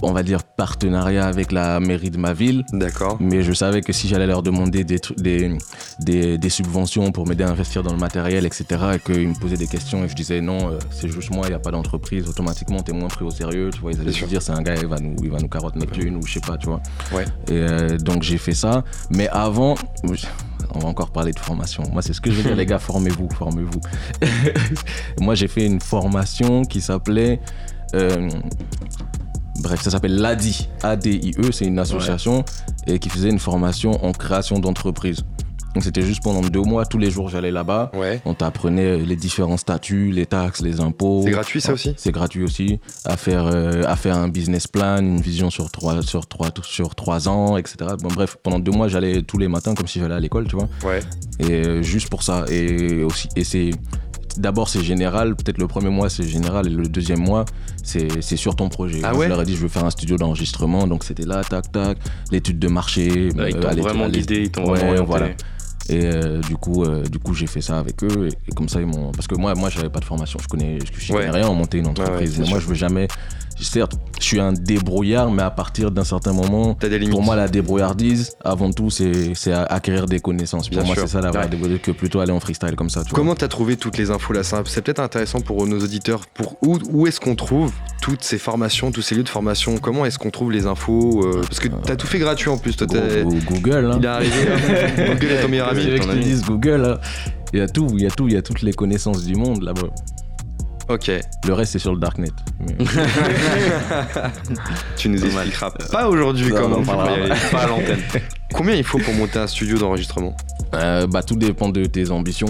on 0.02 0.12
va 0.12 0.22
dire, 0.22 0.42
partenariat 0.44 1.26
avec 1.26 1.52
la 1.52 1.78
mairie 1.80 2.10
de 2.10 2.16
ma 2.18 2.32
ville. 2.32 2.64
D'accord. 2.72 3.18
Mais 3.20 3.42
je 3.42 3.52
savais 3.52 3.80
que 3.82 3.92
si 3.92 4.08
j'allais 4.08 4.26
leur 4.26 4.42
demander 4.42 4.82
des, 4.84 4.98
tru- 4.98 5.14
des, 5.20 5.56
des, 5.98 6.38
des 6.38 6.48
subventions 6.48 7.12
pour 7.12 7.26
m'aider 7.26 7.44
à 7.44 7.50
investir 7.50 7.82
dans 7.82 7.92
le 7.92 7.98
matériel, 7.98 8.46
etc., 8.46 8.64
et 8.94 8.98
qu'ils 8.98 9.28
me 9.28 9.34
posaient 9.38 9.56
des 9.56 9.66
questions 9.66 10.04
et 10.04 10.08
je 10.08 10.14
disais 10.14 10.40
non, 10.40 10.70
euh, 10.72 10.78
c'est 10.90 11.08
juste 11.08 11.30
moi, 11.30 11.46
il 11.46 11.50
n'y 11.50 11.54
a 11.54 11.58
pas 11.58 11.70
d'entreprise, 11.70 12.28
automatiquement, 12.28 12.80
t'es 12.82 12.92
moins 12.92 13.08
pris 13.08 13.24
au 13.24 13.30
sérieux, 13.30 13.70
tu 13.74 13.80
vois. 13.80 13.92
Ils 13.92 14.00
allaient 14.00 14.12
se 14.12 14.24
dire 14.24 14.40
c'est 14.42 14.52
un 14.52 14.62
gars, 14.62 14.74
il 14.76 14.86
va 14.86 14.98
nous, 14.98 15.16
il 15.22 15.30
va 15.30 15.38
nous 15.38 15.48
carotte 15.48 15.76
notre 15.76 15.92
thune 15.92 16.16
ou 16.16 16.26
je 16.26 16.32
sais 16.34 16.40
pas, 16.40 16.56
tu 16.56 16.66
vois. 16.66 16.80
Ouais. 17.12 17.24
Et 17.48 17.52
euh, 17.52 17.98
donc 17.98 18.22
j'ai 18.22 18.38
fait 18.38 18.54
ça. 18.54 18.84
Mais 19.10 19.28
avant, 19.28 19.74
on 20.74 20.78
va 20.78 20.88
encore 20.88 21.10
parler 21.10 21.32
de 21.32 21.38
formation. 21.38 21.82
Moi, 21.92 22.00
c'est 22.02 22.12
ce 22.12 22.20
que 22.20 22.30
je 22.30 22.36
veux 22.36 22.42
dire, 22.42 22.56
les 22.62 22.66
gars, 22.66 22.78
formez-vous, 22.78 23.28
formez-vous. 23.36 23.80
moi, 25.20 25.34
j'ai 25.34 25.48
fait 25.48 25.66
une 25.66 25.80
formation 25.80 26.62
qui 26.62 26.80
s'appelait. 26.80 27.40
euh, 27.94 28.28
Bref, 29.60 29.82
ça 29.82 29.90
s'appelle 29.90 30.16
l'ADI. 30.16 30.68
A-D-I-E, 30.82 31.52
c'est 31.52 31.66
une 31.66 31.78
association 31.78 32.44
et 32.86 32.98
qui 32.98 33.08
faisait 33.08 33.30
une 33.30 33.38
formation 33.38 34.04
en 34.04 34.12
création 34.12 34.58
d'entreprise. 34.58 35.24
Donc 35.74 35.84
c'était 35.84 36.02
juste 36.02 36.22
pendant 36.24 36.40
deux 36.40 36.62
mois, 36.62 36.84
tous 36.84 36.98
les 36.98 37.10
jours 37.10 37.28
j'allais 37.28 37.52
là-bas. 37.52 37.92
Ouais. 37.94 38.20
On 38.24 38.34
t'apprenait 38.34 38.98
les 38.98 39.14
différents 39.14 39.56
statuts, 39.56 40.10
les 40.10 40.26
taxes, 40.26 40.62
les 40.62 40.80
impôts. 40.80 41.22
C'est 41.24 41.30
gratuit 41.30 41.60
ça 41.60 41.72
aussi? 41.72 41.94
C'est 41.96 42.10
gratuit 42.10 42.42
aussi. 42.42 42.80
À 43.04 43.16
faire, 43.16 43.46
euh, 43.46 43.84
à 43.86 43.94
faire 43.94 44.16
un 44.16 44.28
business 44.28 44.66
plan, 44.66 44.98
une 44.98 45.20
vision 45.20 45.48
sur 45.48 45.70
trois, 45.70 46.02
sur 46.02 46.26
trois, 46.26 46.48
sur 46.62 46.96
trois 46.96 47.28
ans, 47.28 47.56
etc. 47.56 47.92
Bon, 48.02 48.08
bref, 48.08 48.36
pendant 48.42 48.58
deux 48.58 48.72
mois, 48.72 48.88
j'allais 48.88 49.22
tous 49.22 49.38
les 49.38 49.46
matins 49.46 49.74
comme 49.74 49.86
si 49.86 50.00
j'allais 50.00 50.14
à 50.14 50.20
l'école, 50.20 50.48
tu 50.48 50.56
vois. 50.56 50.68
Ouais. 50.84 51.00
Et 51.38 51.64
euh, 51.64 51.82
juste 51.82 52.08
pour 52.08 52.24
ça. 52.24 52.44
Et 52.48 53.04
aussi, 53.04 53.28
et 53.36 53.44
c'est. 53.44 53.70
D'abord, 54.40 54.68
c'est 54.68 54.82
général. 54.82 55.36
Peut-être 55.36 55.58
le 55.58 55.66
premier 55.66 55.90
mois, 55.90 56.08
c'est 56.08 56.24
général. 56.26 56.66
Et 56.66 56.70
le 56.70 56.88
deuxième 56.88 57.20
mois, 57.20 57.44
c'est 57.82 58.22
sur 58.36 58.56
ton 58.56 58.68
projet. 58.68 59.00
Ah 59.04 59.14
ouais 59.14 59.26
Je 59.26 59.30
leur 59.30 59.42
ai 59.42 59.44
dit, 59.44 59.54
je 59.54 59.60
veux 59.60 59.68
faire 59.68 59.84
un 59.84 59.90
studio 59.90 60.16
d'enregistrement. 60.16 60.86
Donc, 60.86 61.04
c'était 61.04 61.26
là, 61.26 61.42
tac, 61.44 61.70
tac. 61.70 61.98
L'étude 62.32 62.58
de 62.58 62.68
marché. 62.68 63.30
Là, 63.30 63.50
ils 63.50 63.56
euh, 63.56 63.60
t'ont 63.60 63.82
vraiment 63.82 64.08
guidé, 64.08 64.42
ils 64.42 64.50
t'ont 64.50 64.70
Ouais, 64.70 64.78
vraiment 64.78 65.04
voilà. 65.04 65.28
Et 65.88 66.04
euh, 66.04 66.40
du 66.42 66.56
coup, 66.56 66.84
euh, 66.84 67.02
du 67.04 67.18
coup, 67.18 67.34
j'ai 67.34 67.46
fait 67.46 67.60
ça 67.60 67.78
avec 67.78 68.02
eux. 68.04 68.28
Et, 68.28 68.50
et 68.50 68.54
comme 68.54 68.68
ça, 68.68 68.80
ils 68.80 68.86
m'ont. 68.86 69.12
Parce 69.12 69.26
que 69.26 69.34
moi, 69.34 69.54
moi, 69.54 69.68
j'avais 69.70 69.88
pas 69.90 70.00
de 70.00 70.04
formation. 70.04 70.38
Je 70.40 70.46
connais, 70.48 70.78
je, 70.80 70.98
je 70.98 71.12
Ouais. 71.12 71.20
connais 71.26 71.30
rien 71.38 71.48
en 71.48 71.54
monter 71.54 71.78
une 71.78 71.88
entreprise. 71.88 72.36
Et 72.36 72.40
moi, 72.40 72.48
sûr. 72.48 72.60
je 72.60 72.66
veux 72.68 72.74
jamais. 72.74 73.08
Certes, 73.60 73.92
je 74.18 74.24
suis 74.24 74.40
un 74.40 74.52
débrouillard, 74.52 75.30
mais 75.30 75.42
à 75.42 75.50
partir 75.50 75.90
d'un 75.90 76.04
certain 76.04 76.32
moment, 76.32 76.74
T'as 76.74 76.88
des 76.88 76.98
limites. 76.98 77.10
pour 77.12 77.22
moi, 77.22 77.36
la 77.36 77.46
débrouillardise, 77.48 78.32
avant 78.44 78.70
tout, 78.72 78.90
c'est 78.90 79.32
acquérir 79.52 80.06
des 80.06 80.20
connaissances. 80.20 80.70
Bien 80.70 80.78
pour 80.80 80.86
moi, 80.88 80.96
c'est 80.98 81.06
ça 81.06 81.20
la 81.20 81.30
vraie 81.30 81.40
Ouais. 81.44 81.48
débrouillardise 81.48 81.82
que 81.84 81.90
plutôt 81.92 82.20
aller 82.20 82.32
en 82.32 82.40
freestyle 82.40 82.74
comme 82.76 82.90
ça. 82.90 83.04
Tu. 83.04 83.12
Comment 83.12 83.34
t'as 83.34 83.48
trouvé 83.48 83.76
toutes 83.76 83.98
les 83.98 84.10
infos 84.10 84.32
là? 84.32 84.42
C'est 84.42 84.82
peut-être 84.82 85.00
intéressant 85.00 85.40
pour 85.40 85.66
nos 85.66 85.78
auditeurs. 85.78 86.20
Pour 86.34 86.56
où, 86.62 86.78
où 86.90 87.06
est-ce 87.06 87.20
qu'on 87.20 87.34
trouve 87.36 87.72
toutes 88.02 88.22
ces 88.24 88.38
formations, 88.38 88.90
tous 88.92 89.02
ces 89.02 89.14
lieux 89.14 89.22
de 89.24 89.28
formation? 89.28 89.76
Comment 89.78 90.06
est-ce 90.06 90.18
qu'on 90.18 90.30
trouve 90.30 90.50
les 90.52 90.66
infos 90.66 91.22
euh, 91.24 91.42
Parce 91.42 91.60
que 91.60 91.68
t'as 91.68 91.96
tout 91.96 92.06
fait 92.06 92.18
gratuit 92.18 92.48
en 92.50 92.56
plus. 92.58 92.76
Toi, 92.76 92.86
t'as- 92.86 93.22
Google, 93.22 93.90
hein. 93.92 93.96
il 93.98 94.04
est 94.04 94.08
arrivé. 94.08 94.32
hein. 94.48 95.04
Google 95.14 95.26
est 95.32 95.42
ton 95.42 95.48
meilleur 95.48 95.68
ami. 95.70 95.84
Ton 95.98 96.52
Google, 96.52 96.84
hein. 96.84 96.98
il 97.52 97.58
y 97.58 97.62
a 97.62 97.68
tout, 97.68 97.86
il 97.94 98.02
y 98.02 98.06
a 98.06 98.10
tout, 98.10 98.26
il 98.28 98.34
y 98.34 98.36
a 98.36 98.42
toutes 98.42 98.62
les 98.62 98.72
connaissances 98.72 99.24
du 99.24 99.34
monde 99.34 99.62
là-bas. 99.62 99.88
Ok. 100.88 101.10
Le 101.46 101.52
reste, 101.52 101.72
c'est 101.72 101.78
sur 101.78 101.92
le 101.94 102.00
darknet. 102.00 102.30
Mais- 102.60 102.76
Tu 104.96 105.08
nous 105.08 105.24
expliqueras 105.24 105.70
pas 105.92 106.08
aujourd'hui 106.08 106.50
comment 106.50 106.78
on 106.78 106.84
parlera. 106.84 107.34
Pas 107.50 107.60
à 107.62 107.66
l'antenne. 107.68 108.00
Combien 108.52 108.74
il 108.74 108.84
faut 108.84 108.98
pour 108.98 109.14
monter 109.14 109.38
un 109.38 109.46
studio 109.46 109.78
d'enregistrement 109.78 110.36
Euh, 110.74 111.06
bah, 111.06 111.22
tout 111.22 111.36
dépend 111.36 111.68
de 111.68 111.84
tes 111.84 112.10
ambitions, 112.10 112.48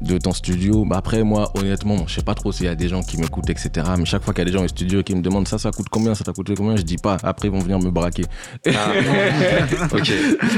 de 0.00 0.18
ton 0.18 0.32
studio. 0.32 0.84
Bah, 0.84 0.96
après, 0.98 1.22
moi, 1.22 1.52
honnêtement, 1.54 2.04
je 2.06 2.14
sais 2.16 2.22
pas 2.22 2.34
trop 2.34 2.50
s'il 2.52 2.66
y 2.66 2.68
a 2.68 2.74
des 2.74 2.88
gens 2.88 3.02
qui 3.02 3.16
m'écoutent, 3.18 3.48
etc. 3.50 3.70
Mais 3.96 4.04
chaque 4.04 4.22
fois 4.24 4.34
qu'il 4.34 4.40
y 4.44 4.46
a 4.48 4.50
des 4.50 4.56
gens 4.56 4.64
au 4.64 4.68
studio 4.68 5.02
qui 5.02 5.14
me 5.14 5.22
demandent 5.22 5.46
ça, 5.48 5.58
ça 5.58 5.70
coûte 5.70 5.86
combien, 5.90 6.14
ça 6.14 6.24
t'a 6.24 6.32
coûté 6.32 6.54
combien, 6.54 6.76
je 6.76 6.82
dis 6.82 6.96
pas. 6.96 7.16
Après, 7.22 7.48
ils 7.48 7.50
vont 7.52 7.60
venir 7.60 7.78
me 7.78 7.90
braquer. 7.90 8.24
Ah. 8.66 8.70
Ok. 9.92 10.12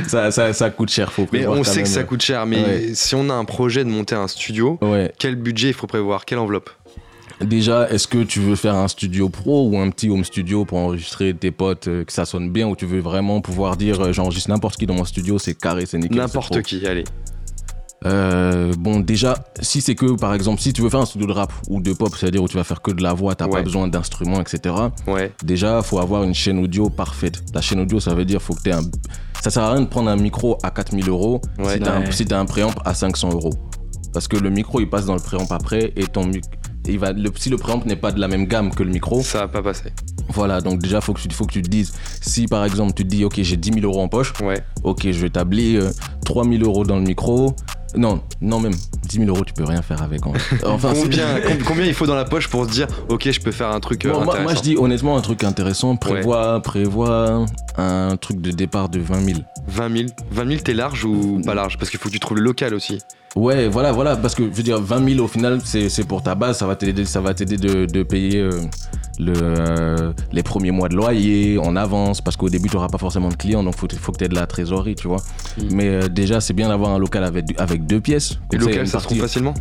ça, 0.08 0.30
ça, 0.30 0.52
ça 0.52 0.70
coûte 0.70 0.90
cher, 0.90 1.12
faut 1.12 1.22
Mais 1.32 1.40
prévoir 1.40 1.58
on 1.58 1.62
quand 1.62 1.70
sait 1.70 1.82
que 1.82 1.88
ça 1.88 2.02
coûte 2.04 2.22
cher. 2.22 2.44
Mais 2.46 2.62
Ouais. 2.62 2.90
si 2.94 3.14
on 3.14 3.28
a 3.30 3.34
un 3.34 3.44
projet 3.44 3.84
de 3.84 3.88
monter 3.90 4.14
un 4.14 4.28
studio, 4.28 4.78
Ouais. 4.82 5.12
quel 5.18 5.36
budget 5.36 5.68
il 5.68 5.74
faut 5.74 5.86
prévoir 5.86 6.24
Quelle 6.24 6.38
enveloppe? 6.38 6.70
Déjà, 7.44 7.88
est-ce 7.90 8.06
que 8.08 8.22
tu 8.22 8.40
veux 8.40 8.56
faire 8.56 8.74
un 8.74 8.88
studio 8.88 9.28
pro 9.28 9.68
ou 9.68 9.78
un 9.78 9.90
petit 9.90 10.08
home 10.10 10.24
studio 10.24 10.64
pour 10.64 10.78
enregistrer 10.78 11.34
tes 11.34 11.50
potes, 11.50 11.88
euh, 11.88 12.04
que 12.04 12.12
ça 12.12 12.24
sonne 12.24 12.50
bien, 12.50 12.68
ou 12.68 12.76
tu 12.76 12.86
veux 12.86 13.00
vraiment 13.00 13.40
pouvoir 13.40 13.76
dire 13.76 14.00
euh, 14.00 14.12
j'enregistre 14.12 14.50
n'importe 14.50 14.76
qui 14.76 14.86
dans 14.86 14.94
mon 14.94 15.04
studio, 15.04 15.38
c'est 15.38 15.54
carré, 15.54 15.86
c'est 15.86 15.98
nickel. 15.98 16.18
N'importe 16.18 16.62
qui, 16.62 16.86
allez. 16.86 17.04
Euh, 18.04 18.72
bon, 18.76 18.98
déjà, 18.98 19.34
si 19.60 19.80
c'est 19.80 19.94
que, 19.94 20.16
par 20.16 20.34
exemple, 20.34 20.60
si 20.60 20.72
tu 20.72 20.82
veux 20.82 20.88
faire 20.90 21.00
un 21.00 21.06
studio 21.06 21.26
de 21.28 21.32
rap 21.32 21.52
ou 21.68 21.80
de 21.80 21.92
pop, 21.92 22.12
c'est-à-dire 22.18 22.42
où 22.42 22.48
tu 22.48 22.56
vas 22.56 22.64
faire 22.64 22.82
que 22.82 22.90
de 22.90 23.00
la 23.02 23.12
voix, 23.14 23.34
t'as 23.36 23.44
Ouais. 23.46 23.52
pas 23.52 23.62
besoin 23.62 23.86
d'instruments, 23.86 24.40
etc. 24.40 24.74
Ouais. 25.06 25.32
Déjà, 25.44 25.82
faut 25.82 26.00
avoir 26.00 26.24
une 26.24 26.34
chaîne 26.34 26.58
audio 26.58 26.90
parfaite. 26.90 27.42
La 27.54 27.60
chaîne 27.60 27.78
audio, 27.80 28.00
ça 28.00 28.12
veut 28.14 28.24
dire 28.24 28.42
faut 28.42 28.54
que 28.54 28.62
t'aies 28.62 28.72
un. 28.72 28.82
Ça 29.40 29.50
sert 29.50 29.62
à 29.62 29.72
rien 29.72 29.82
de 29.82 29.86
prendre 29.86 30.10
un 30.10 30.16
micro 30.16 30.58
à 30.64 30.70
4000 30.72 31.08
euros 31.08 31.40
Ouais. 31.58 31.74
si 31.74 31.80
t'as 31.80 31.96
un, 31.96 32.10
si 32.10 32.26
un 32.32 32.44
préamp 32.44 32.72
à 32.84 32.92
500 32.94 33.30
euros. 33.30 33.54
Parce 34.12 34.26
que 34.26 34.36
le 34.36 34.50
micro, 34.50 34.80
il 34.80 34.90
passe 34.90 35.06
dans 35.06 35.14
le 35.14 35.20
préamp 35.20 35.46
après 35.50 35.92
et 35.96 36.06
ton 36.06 36.26
mic- 36.26 36.44
il 36.88 36.98
va, 36.98 37.12
le, 37.12 37.30
si 37.36 37.48
le 37.50 37.56
préamp 37.56 37.82
n'est 37.86 37.96
pas 37.96 38.12
de 38.12 38.20
la 38.20 38.28
même 38.28 38.46
gamme 38.46 38.70
que 38.74 38.82
le 38.82 38.90
micro, 38.90 39.22
Ça 39.22 39.40
va 39.40 39.48
pas 39.48 39.62
passer. 39.62 39.90
voilà, 40.30 40.60
donc 40.60 40.80
déjà, 40.80 41.00
faut 41.00 41.12
que, 41.14 41.20
tu, 41.20 41.28
faut 41.30 41.46
que 41.46 41.52
tu 41.52 41.62
te 41.62 41.68
dises, 41.68 41.92
si 42.20 42.46
par 42.48 42.64
exemple 42.64 42.92
tu 42.94 43.04
te 43.04 43.08
dis, 43.08 43.24
ok, 43.24 43.34
j'ai 43.42 43.56
10 43.56 43.74
000 43.80 43.86
euros 43.86 44.00
en 44.02 44.08
poche, 44.08 44.32
Ouais. 44.42 44.62
ok, 44.82 45.02
je 45.10 45.20
vais 45.20 45.30
t'ablir 45.30 45.82
euh, 45.84 45.90
3 46.24 46.44
000 46.44 46.62
euros 46.64 46.84
dans 46.84 46.96
le 46.96 47.02
micro. 47.02 47.54
Non, 47.96 48.22
non, 48.40 48.58
même 48.58 48.72
10 49.08 49.18
000 49.18 49.28
euros, 49.28 49.44
tu 49.44 49.52
peux 49.52 49.64
rien 49.64 49.82
faire 49.82 50.02
avec. 50.02 50.26
En. 50.26 50.32
Enfin, 50.64 50.92
Combien, 50.94 51.40
com- 51.40 51.58
combien 51.66 51.84
il 51.86 51.94
faut 51.94 52.06
dans 52.06 52.14
la 52.14 52.24
poche 52.24 52.48
pour 52.48 52.64
se 52.66 52.70
dire, 52.70 52.86
ok, 53.08 53.30
je 53.30 53.40
peux 53.40 53.50
faire 53.52 53.68
un 53.70 53.80
truc 53.80 54.04
euh, 54.04 54.12
Bon, 54.12 54.24
moi, 54.24 54.34
intéressant 54.34 54.42
moi, 54.44 54.54
je 54.54 54.60
dis 54.62 54.76
honnêtement 54.76 55.16
un 55.16 55.20
truc 55.20 55.44
intéressant. 55.44 55.96
Prévois, 55.96 56.60
prévois 56.62 57.44
un 57.76 58.16
truc 58.16 58.40
de 58.40 58.50
départ 58.50 58.88
de 58.88 59.00
20 59.00 59.20
000. 59.24 59.38
20 59.68 59.96
000. 59.96 60.08
20 60.30 60.46
000, 60.48 60.60
t'es 60.62 60.74
large 60.74 61.04
ou 61.04 61.40
pas 61.44 61.54
large? 61.54 61.78
Parce 61.78 61.90
qu'il 61.90 61.98
faut 62.00 62.08
que 62.08 62.14
tu 62.14 62.20
trouves 62.20 62.38
le 62.38 62.44
local 62.44 62.74
aussi. 62.74 62.98
Ouais, 63.34 63.66
voilà, 63.68 63.92
voilà, 63.92 64.14
parce 64.16 64.34
que 64.34 64.42
je 64.44 64.50
veux 64.50 64.62
dire, 64.62 64.78
20 64.80 65.08
000 65.14 65.24
au 65.24 65.28
final, 65.28 65.60
c'est 65.64 65.88
c'est 65.88 66.04
pour 66.04 66.22
ta 66.22 66.34
base, 66.34 66.58
ça 66.58 66.66
va 66.66 66.76
t'aider, 66.76 67.06
ça 67.06 67.20
va 67.22 67.32
t'aider 67.32 67.56
de, 67.56 67.86
de 67.86 68.02
payer 68.02 68.40
euh, 68.40 68.50
le, 69.18 69.32
euh, 69.36 70.12
les 70.32 70.42
premiers 70.42 70.70
mois 70.70 70.88
de 70.88 70.96
loyer 70.96 71.58
en 71.58 71.76
avance, 71.76 72.20
parce 72.20 72.36
qu'au 72.36 72.48
début, 72.48 72.68
tu 72.68 72.76
n'auras 72.76 72.88
pas 72.88 72.98
forcément 72.98 73.28
de 73.28 73.34
clients, 73.36 73.62
donc 73.62 73.76
faut, 73.76 73.88
faut 73.98 74.12
que 74.12 74.18
tu 74.18 74.24
aies 74.24 74.28
de 74.28 74.34
la 74.34 74.46
trésorerie, 74.46 74.94
tu 74.94 75.08
vois. 75.08 75.18
Mm. 75.58 75.62
Mais 75.72 75.88
euh, 75.88 76.08
déjà, 76.08 76.40
c'est 76.40 76.54
bien 76.54 76.68
d'avoir 76.68 76.90
un 76.90 76.98
local 76.98 77.24
avec, 77.24 77.58
avec 77.60 77.86
deux 77.86 78.00
pièces. 78.00 78.32
Et 78.52 78.56
il 78.56 78.62
a 78.62 78.66
local, 78.66 78.88
ça 78.88 79.00
se 79.00 79.04
trouve 79.06 79.18
facilement 79.18 79.54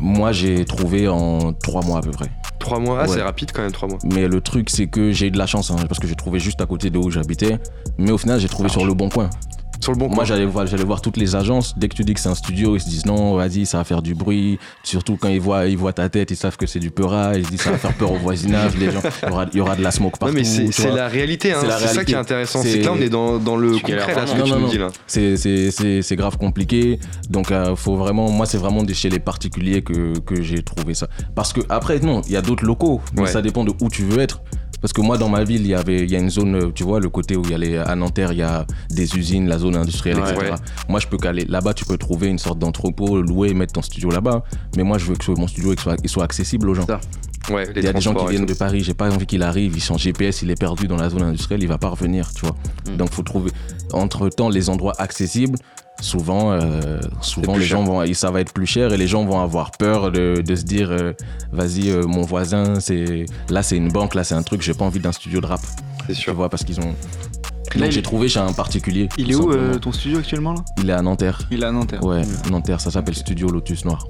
Moi, 0.00 0.32
j'ai 0.32 0.64
trouvé 0.64 1.08
en 1.08 1.52
3 1.52 1.84
mois 1.84 1.98
à 1.98 2.02
peu 2.02 2.10
près. 2.10 2.30
3 2.58 2.80
mois, 2.80 2.98
ah, 3.00 3.08
Ouais. 3.08 3.16
c'est 3.16 3.22
rapide 3.22 3.52
quand 3.52 3.62
même, 3.62 3.72
3 3.72 3.88
mois. 3.88 3.98
Mais 4.04 4.28
le 4.28 4.40
truc, 4.40 4.70
c'est 4.70 4.86
que 4.86 5.12
j'ai 5.12 5.26
eu 5.28 5.30
de 5.30 5.38
la 5.38 5.46
chance, 5.46 5.70
hein, 5.70 5.76
parce 5.88 6.00
que 6.00 6.06
j'ai 6.06 6.16
trouvé 6.16 6.38
juste 6.40 6.60
à 6.60 6.66
côté 6.66 6.90
de 6.90 6.98
où 6.98 7.10
j'habitais. 7.10 7.58
Mais 7.98 8.10
au 8.10 8.18
final, 8.18 8.40
j'ai 8.40 8.48
trouvé 8.48 8.68
sur 8.68 8.84
le 8.84 8.94
bon 8.94 9.08
coin. 9.08 9.30
Sur 9.80 9.92
le 9.92 9.98
bon 9.98 10.08
Moi, 10.08 10.24
j'allais 10.24 10.44
voir, 10.44 10.66
j'allais 10.66 10.84
voir 10.84 11.00
toutes 11.00 11.16
les 11.16 11.36
agences. 11.36 11.74
Dès 11.78 11.88
que 11.88 11.94
tu 11.94 12.02
dis 12.04 12.12
que 12.14 12.20
c'est 12.20 12.28
un 12.28 12.34
studio, 12.34 12.74
ils 12.76 12.80
se 12.80 12.88
disent 12.88 13.06
non, 13.06 13.36
vas-y, 13.36 13.64
ça 13.64 13.78
va 13.78 13.84
faire 13.84 14.02
du 14.02 14.14
bruit. 14.14 14.58
Surtout 14.82 15.16
quand 15.16 15.28
ils 15.28 15.40
voient, 15.40 15.66
ils 15.66 15.78
voient 15.78 15.92
ta 15.92 16.08
tête, 16.08 16.30
ils 16.30 16.36
savent 16.36 16.56
que 16.56 16.66
c'est 16.66 16.80
du 16.80 16.90
peura. 16.90 17.36
Ils 17.36 17.44
se 17.46 17.50
disent 17.50 17.60
ça 17.62 17.70
va 17.70 17.78
faire 17.78 17.94
peur 17.94 18.12
au 18.12 18.16
voisinage. 18.16 18.76
Les 18.76 18.90
gens, 18.90 19.00
il 19.22 19.28
y 19.28 19.32
aura, 19.32 19.46
il 19.52 19.56
y 19.56 19.60
aura 19.60 19.76
de 19.76 19.82
la 19.82 19.90
smoke 19.90 20.14
Non 20.20 20.26
partout. 20.26 20.34
mais 20.34 20.44
c'est 20.44 20.90
la 20.90 21.08
réalité, 21.08 21.52
hein. 21.52 21.60
C'est 21.78 21.88
ça 21.88 22.04
qui 22.04 22.12
est 22.12 22.16
intéressant. 22.16 22.60
C'est- 22.62 22.80
que 22.80 22.84
là 22.84 22.92
on 22.92 23.00
est 23.00 23.08
dans, 23.08 23.38
dans 23.38 23.56
le 23.56 23.72
concret 23.78 23.96
là, 24.14 24.26
ce 24.26 24.32
que 24.32 24.38
vraiment. 24.38 24.44
tu 24.44 24.50
Non, 24.50 24.58
non, 24.60 24.68
dis 24.68 24.78
là. 24.78 24.88
C'est, 25.06 25.36
c'est, 25.36 25.70
c'est, 25.70 26.02
c'est 26.02 26.16
grave 26.16 26.36
compliqué. 26.38 26.98
Donc, 27.30 27.50
euh, 27.52 27.76
faut 27.76 27.96
vraiment, 27.96 28.30
moi, 28.30 28.46
c'est 28.46 28.58
vraiment 28.58 28.82
chez 28.92 29.10
les 29.10 29.18
particuliers 29.20 29.82
que, 29.82 30.18
que 30.20 30.42
j'ai 30.42 30.62
trouvé 30.62 30.94
ça. 30.94 31.08
Parce 31.34 31.52
que, 31.52 31.60
après, 31.68 32.00
non, 32.00 32.22
il 32.26 32.32
y 32.32 32.36
a 32.36 32.42
d'autres 32.42 32.64
locaux, 32.64 33.00
mais 33.14 33.22
Ouais. 33.22 33.28
ça 33.28 33.42
dépend 33.42 33.64
de 33.64 33.72
où 33.80 33.88
tu 33.88 34.02
veux 34.02 34.18
être. 34.20 34.40
Parce 34.80 34.92
que 34.92 35.00
moi, 35.00 35.18
dans 35.18 35.28
ma 35.28 35.44
ville, 35.44 35.62
il 35.62 35.66
y 35.68 35.74
avait, 35.74 36.00
il 36.04 36.10
y 36.10 36.16
a 36.16 36.18
une 36.18 36.30
zone, 36.30 36.54
euh, 36.54 36.70
tu 36.72 36.84
vois, 36.84 37.00
le 37.00 37.08
côté 37.08 37.36
où 37.36 37.42
il 37.44 37.50
y 37.50 37.54
a 37.54 37.58
les, 37.58 37.76
à 37.78 37.94
Nanterre, 37.96 38.32
il 38.32 38.38
y 38.38 38.42
a 38.42 38.66
des 38.90 39.16
usines, 39.16 39.48
la 39.48 39.58
zone 39.58 39.76
industrielle, 39.76 40.18
Ouais. 40.18 40.30
etc. 40.32 40.50
Ouais. 40.52 40.56
Moi, 40.88 41.00
je 41.00 41.06
peux 41.08 41.16
caler. 41.18 41.44
Là-bas, 41.46 41.74
tu 41.74 41.84
peux 41.84 41.98
trouver 41.98 42.28
une 42.28 42.38
sorte 42.38 42.58
d'entrepôt, 42.58 43.20
louer 43.20 43.48
et 43.50 43.54
mettre 43.54 43.72
ton 43.72 43.82
studio 43.82 44.10
là-bas. 44.10 44.44
Mais 44.76 44.84
moi, 44.84 44.98
je 44.98 45.06
veux 45.06 45.16
que 45.16 45.32
mon 45.32 45.46
studio 45.48 45.72
il 45.72 45.80
soit, 45.80 45.96
il 46.02 46.08
soit 46.08 46.24
accessible 46.24 46.68
aux 46.68 46.74
gens. 46.74 46.86
Ça. 46.86 47.00
Ouais, 47.50 47.66
Il 47.74 47.82
y 47.82 47.88
a 47.88 47.92
des 47.94 48.00
gens 48.00 48.14
qui 48.14 48.26
viennent 48.26 48.44
de 48.46 48.52
Paris, 48.54 48.82
j'ai 48.82 48.92
pas 48.92 49.10
envie 49.10 49.24
qu'il 49.26 49.42
arrive, 49.42 49.74
il 49.74 49.82
change 49.82 50.02
GPS, 50.02 50.42
il 50.42 50.50
est 50.50 50.58
perdu 50.60 50.86
dans 50.86 50.96
la 50.96 51.08
zone 51.08 51.22
industrielle, 51.22 51.62
il 51.62 51.68
va 51.68 51.78
pas 51.78 51.88
revenir, 51.88 52.30
tu 52.34 52.44
vois. 52.44 52.54
Mm. 52.86 52.96
Donc 52.98 53.10
faut 53.10 53.22
trouver 53.22 53.50
entre 53.92 54.28
temps 54.28 54.50
les 54.50 54.68
endroits 54.68 54.92
accessibles. 54.98 55.58
Souvent, 56.00 56.52
euh, 56.52 57.00
souvent 57.20 57.54
les 57.56 57.64
cher. 57.66 57.78
gens 57.78 57.84
vont, 57.84 58.14
ça 58.14 58.30
va 58.30 58.40
être 58.40 58.52
plus 58.52 58.66
cher 58.66 58.92
et 58.92 58.96
les 58.96 59.08
gens 59.08 59.24
vont 59.24 59.40
avoir 59.40 59.72
peur 59.72 60.12
de, 60.12 60.40
de 60.46 60.54
se 60.54 60.62
dire, 60.62 60.90
euh, 60.92 61.12
vas-y, 61.52 61.90
euh, 61.90 62.04
mon 62.06 62.22
voisin, 62.22 62.78
c'est 62.78 63.26
là 63.50 63.62
c'est 63.64 63.76
une 63.76 63.88
banque, 63.90 64.14
là 64.14 64.22
c'est 64.22 64.34
un 64.36 64.42
truc, 64.44 64.62
j'ai 64.62 64.74
pas 64.74 64.84
envie 64.84 65.00
d'un 65.00 65.10
studio 65.12 65.40
de 65.40 65.46
rap, 65.46 65.60
C'est 66.06 66.12
tu 66.14 66.20
sûr. 66.20 66.34
vois, 66.34 66.48
parce 66.48 66.62
qu'ils 66.64 66.78
ont. 66.80 66.94
Là, 67.74 67.80
Donc 67.80 67.86
il- 67.88 67.92
j'ai 67.92 68.02
trouvé 68.02 68.28
chez 68.28 68.38
un 68.38 68.52
particulier. 68.52 69.08
Il 69.18 69.30
est 69.30 69.34
où 69.34 69.50
euh, 69.52 69.74
ton 69.78 69.92
studio 69.92 70.18
actuellement 70.18 70.54
là? 70.54 70.60
Il 70.80 70.88
est 70.88 70.92
à 70.92 71.02
Nanterre. 71.02 71.40
Il 71.50 71.62
est 71.62 71.66
à 71.66 71.72
Nanterre. 71.72 72.02
Ouais, 72.04 72.22
Nanterre, 72.50 72.80
ça 72.80 72.90
s'appelle 72.92 73.14
Studio 73.16 73.48
Lotus 73.48 73.84
Noir. 73.84 74.06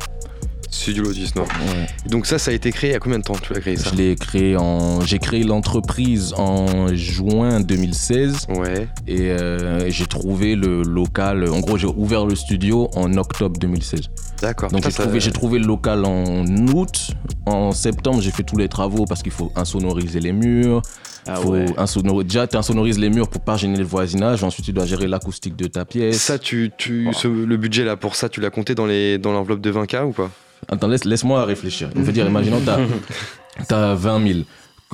Studio 0.71 1.03
Lotus, 1.03 1.35
non. 1.35 1.43
Ouais. 1.43 1.87
Donc 2.11 2.27
ça, 2.27 2.39
ça 2.39 2.51
a 2.51 2.55
été 2.55 2.71
créé 2.73 2.91
il 2.91 2.93
y 2.93 2.97
a 2.97 2.99
combien 3.01 3.19
de 3.19 3.25
temps 3.25 3.35
tu 3.41 3.53
l'as 3.55 3.61
créé 3.61 3.77
ça 3.77 3.91
Je 3.91 3.97
l'ai 3.97 4.17
créé 4.17 4.57
en, 4.57 5.01
j'ai 5.01 5.19
créé 5.19 5.43
l'entreprise 5.43 6.35
en 6.37 6.89
juin 6.95 7.61
2016. 7.61 8.47
Ouais. 8.51 8.87
Et 9.07 9.31
euh, 9.31 9.89
j'ai 9.91 10.07
trouvé 10.07 10.57
le 10.57 10.83
local. 10.83 11.49
En 11.51 11.61
gros, 11.61 11.79
j'ai 11.79 11.87
ouvert 11.87 12.27
le 12.27 12.35
studio 12.37 12.91
en 12.95 13.15
octobre 13.17 13.59
2016. 13.59 14.03
D'accord. 14.43 14.71
Donc 14.71 14.85
j'ai 14.85 14.93
trouvé, 14.93 15.19
trouvé 15.33 15.59
le 15.59 15.67
local 15.67 16.05
en 16.05 16.45
août. 16.69 17.13
En 17.47 17.73
septembre, 17.73 18.21
j'ai 18.21 18.31
fait 18.31 18.43
tous 18.43 18.57
les 18.59 18.69
travaux 18.69 19.05
parce 19.07 19.23
qu'il 19.23 19.33
faut 19.33 19.51
insonoriser 19.57 20.21
les 20.21 20.33
murs. 20.33 20.83
Ah 21.27 21.37
faut 21.37 21.51
ouais. 21.53 21.67
insonori- 21.77 22.25
Déjà, 22.25 22.47
tu 22.47 22.57
insonorises 22.57 22.99
les 22.99 23.11
murs 23.11 23.29
pour 23.29 23.41
pas 23.43 23.57
gêner 23.57 23.77
le 23.79 23.85
voisinage. 23.85 24.45
Ensuite, 24.45 24.67
tu 24.67 24.73
dois 24.73 24.87
gérer 24.87 25.07
l'acoustique 25.07 25.57
de 25.57 25.67
ta 25.67 25.85
pièce. 25.85 26.21
Ça, 26.21 26.39
tu, 26.39 26.71
tu, 26.77 27.09
ce- 27.13 27.29
le 27.29 27.57
budget 27.57 27.85
là 27.85 27.97
pour 27.97 28.15
ça, 28.17 28.29
tu 28.29 28.41
l'as 28.41 28.51
compté 28.51 28.75
dans 28.75 28.87
les 28.87 29.19
dans 29.19 29.33
l'enveloppe 29.33 29.61
de 29.61 29.71
20K 29.73 30.05
ou 30.05 30.13
pas? 30.13 30.31
Attends, 30.69 30.89
laisse, 30.89 31.05
laisse-moi 31.05 31.45
réfléchir. 31.45 31.91
Je 31.95 32.01
veux 32.01 32.13
dire, 32.13 32.27
imaginons, 32.27 32.61
t'as, 32.65 32.79
t'as 33.69 33.95
20 33.95 34.27
000. 34.27 34.41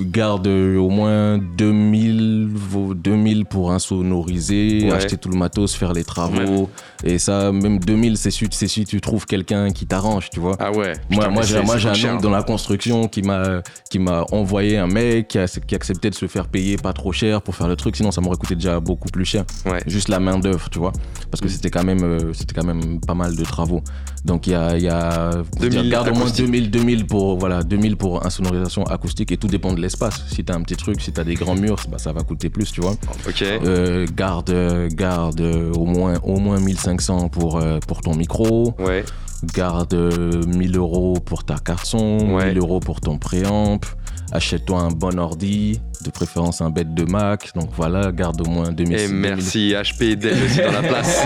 Garde 0.01 0.47
au 0.47 0.89
moins 0.89 1.37
2000, 1.37 2.49
vos 2.53 2.93
2000 2.93 3.45
pour 3.45 3.71
insonoriser, 3.71 4.81
Ouais. 4.89 4.91
acheter 4.91 5.15
tout 5.15 5.29
le 5.29 5.37
matos, 5.37 5.73
faire 5.73 5.93
les 5.93 6.03
travaux. 6.03 6.69
Et 7.05 7.17
ça, 7.17 7.53
même 7.53 7.79
2000, 7.79 8.17
c'est 8.17 8.29
si, 8.29 8.45
c'est 8.51 8.67
si 8.67 8.83
tu 8.83 8.99
trouves 8.99 9.25
quelqu'un 9.25 9.71
qui 9.71 9.85
t'arrange, 9.85 10.29
tu 10.31 10.41
vois. 10.41 10.57
Ah 10.59 10.71
ouais. 10.73 10.93
Moi, 11.09 11.29
moi, 11.29 11.43
j'ai, 11.43 11.61
moi, 11.61 11.77
j'ai 11.77 11.87
un 11.87 11.93
oncle 11.93 12.07
oncle 12.07 12.23
dans 12.23 12.29
la 12.31 12.43
construction 12.43 13.07
qui 13.07 13.21
m'a, 13.21 13.61
qui 13.89 13.99
m'a 13.99 14.25
envoyé 14.33 14.77
un 14.77 14.87
mec 14.87 15.29
qui, 15.29 15.37
a, 15.37 15.47
qui 15.47 15.75
acceptait 15.75 16.09
de 16.09 16.15
se 16.15 16.27
faire 16.27 16.49
payer 16.49 16.75
pas 16.75 16.91
trop 16.91 17.13
cher 17.13 17.41
pour 17.41 17.55
faire 17.55 17.69
le 17.69 17.77
truc, 17.77 17.95
sinon 17.95 18.11
ça 18.11 18.19
m'aurait 18.19 18.35
coûté 18.37 18.55
déjà 18.55 18.81
beaucoup 18.81 19.07
plus 19.07 19.23
cher. 19.25 19.45
Ouais. 19.65 19.79
Juste 19.87 20.09
la 20.09 20.19
main 20.19 20.37
d'œuvre, 20.39 20.69
tu 20.69 20.77
vois. 20.79 20.91
Parce 21.31 21.39
que 21.39 21.47
c'était 21.47 21.69
quand 21.69 21.85
même, 21.85 22.03
euh, 22.03 22.33
c'était 22.33 22.53
quand 22.53 22.65
même 22.67 22.99
pas 22.99 23.13
mal 23.15 23.33
de 23.35 23.43
travaux. 23.45 23.81
Donc 24.25 24.47
il 24.47 24.51
y 24.51 24.55
a, 24.55 24.75
il 24.75 24.83
y 24.83 24.89
a 24.89 25.31
2000 25.61 25.89
garde 25.89 26.07
au 26.09 26.11
moins 26.11 26.21
acoustique. 26.23 26.45
2000, 26.47 26.71
2000 26.71 27.05
pour, 27.07 27.37
voilà, 27.37 27.63
2000 27.63 27.95
pour 27.95 28.25
insonorisation 28.25 28.83
acoustique 28.83 29.31
et 29.31 29.37
tout 29.37 29.47
dépend 29.47 29.71
de 29.71 29.84
l'espace. 29.85 30.23
Si 30.27 30.43
t'as 30.43 30.55
un 30.55 30.61
petit 30.61 30.75
truc, 30.75 31.01
si 31.01 31.11
t'as 31.11 31.23
des 31.23 31.35
grands 31.35 31.55
murs, 31.55 31.83
bah, 31.89 31.97
ça 31.97 32.11
va 32.11 32.21
coûter 32.23 32.49
plus, 32.49 32.71
tu 32.71 32.81
vois. 32.81 32.95
Ok. 33.27 33.41
Euh, 33.41 34.05
garde, 34.15 34.49
euh, 34.49 34.89
garde 34.91 35.41
euh, 35.41 35.71
au 35.73 35.85
moins, 35.85 36.19
au 36.23 36.37
moins 36.39 36.59
1500 36.59 37.29
pour, 37.29 37.57
euh, 37.57 37.79
pour 37.87 38.01
ton 38.01 38.15
micro 38.15 38.73
Ouais. 38.79 39.03
garde 39.55 39.93
euh, 39.93 40.43
1000 40.45 40.75
euros 40.77 41.13
pour 41.23 41.43
ta 41.43 41.55
carte 41.55 41.85
son, 41.85 42.33
Ouais. 42.35 42.47
1000 42.49 42.57
euros 42.59 42.79
pour 42.79 42.99
ton 43.01 43.17
préamp, 43.17 43.79
achète-toi 44.31 44.79
un 44.79 44.89
bon 44.91 45.19
ordi, 45.19 45.79
de 46.03 46.09
préférence 46.09 46.61
un 46.61 46.69
bête 46.69 46.93
de 46.93 47.03
Mac, 47.03 47.51
donc 47.55 47.69
voilà, 47.75 48.11
garde 48.11 48.41
au 48.41 48.49
moins 48.49 48.71
2000 48.71 48.97
Et 48.99 49.07
merci 49.07 49.73
HP 49.73 50.03
et 50.03 50.15
Dell 50.15 50.37
aussi 50.43 50.57
dans 50.59 50.71
la 50.71 50.83
place. 50.83 51.25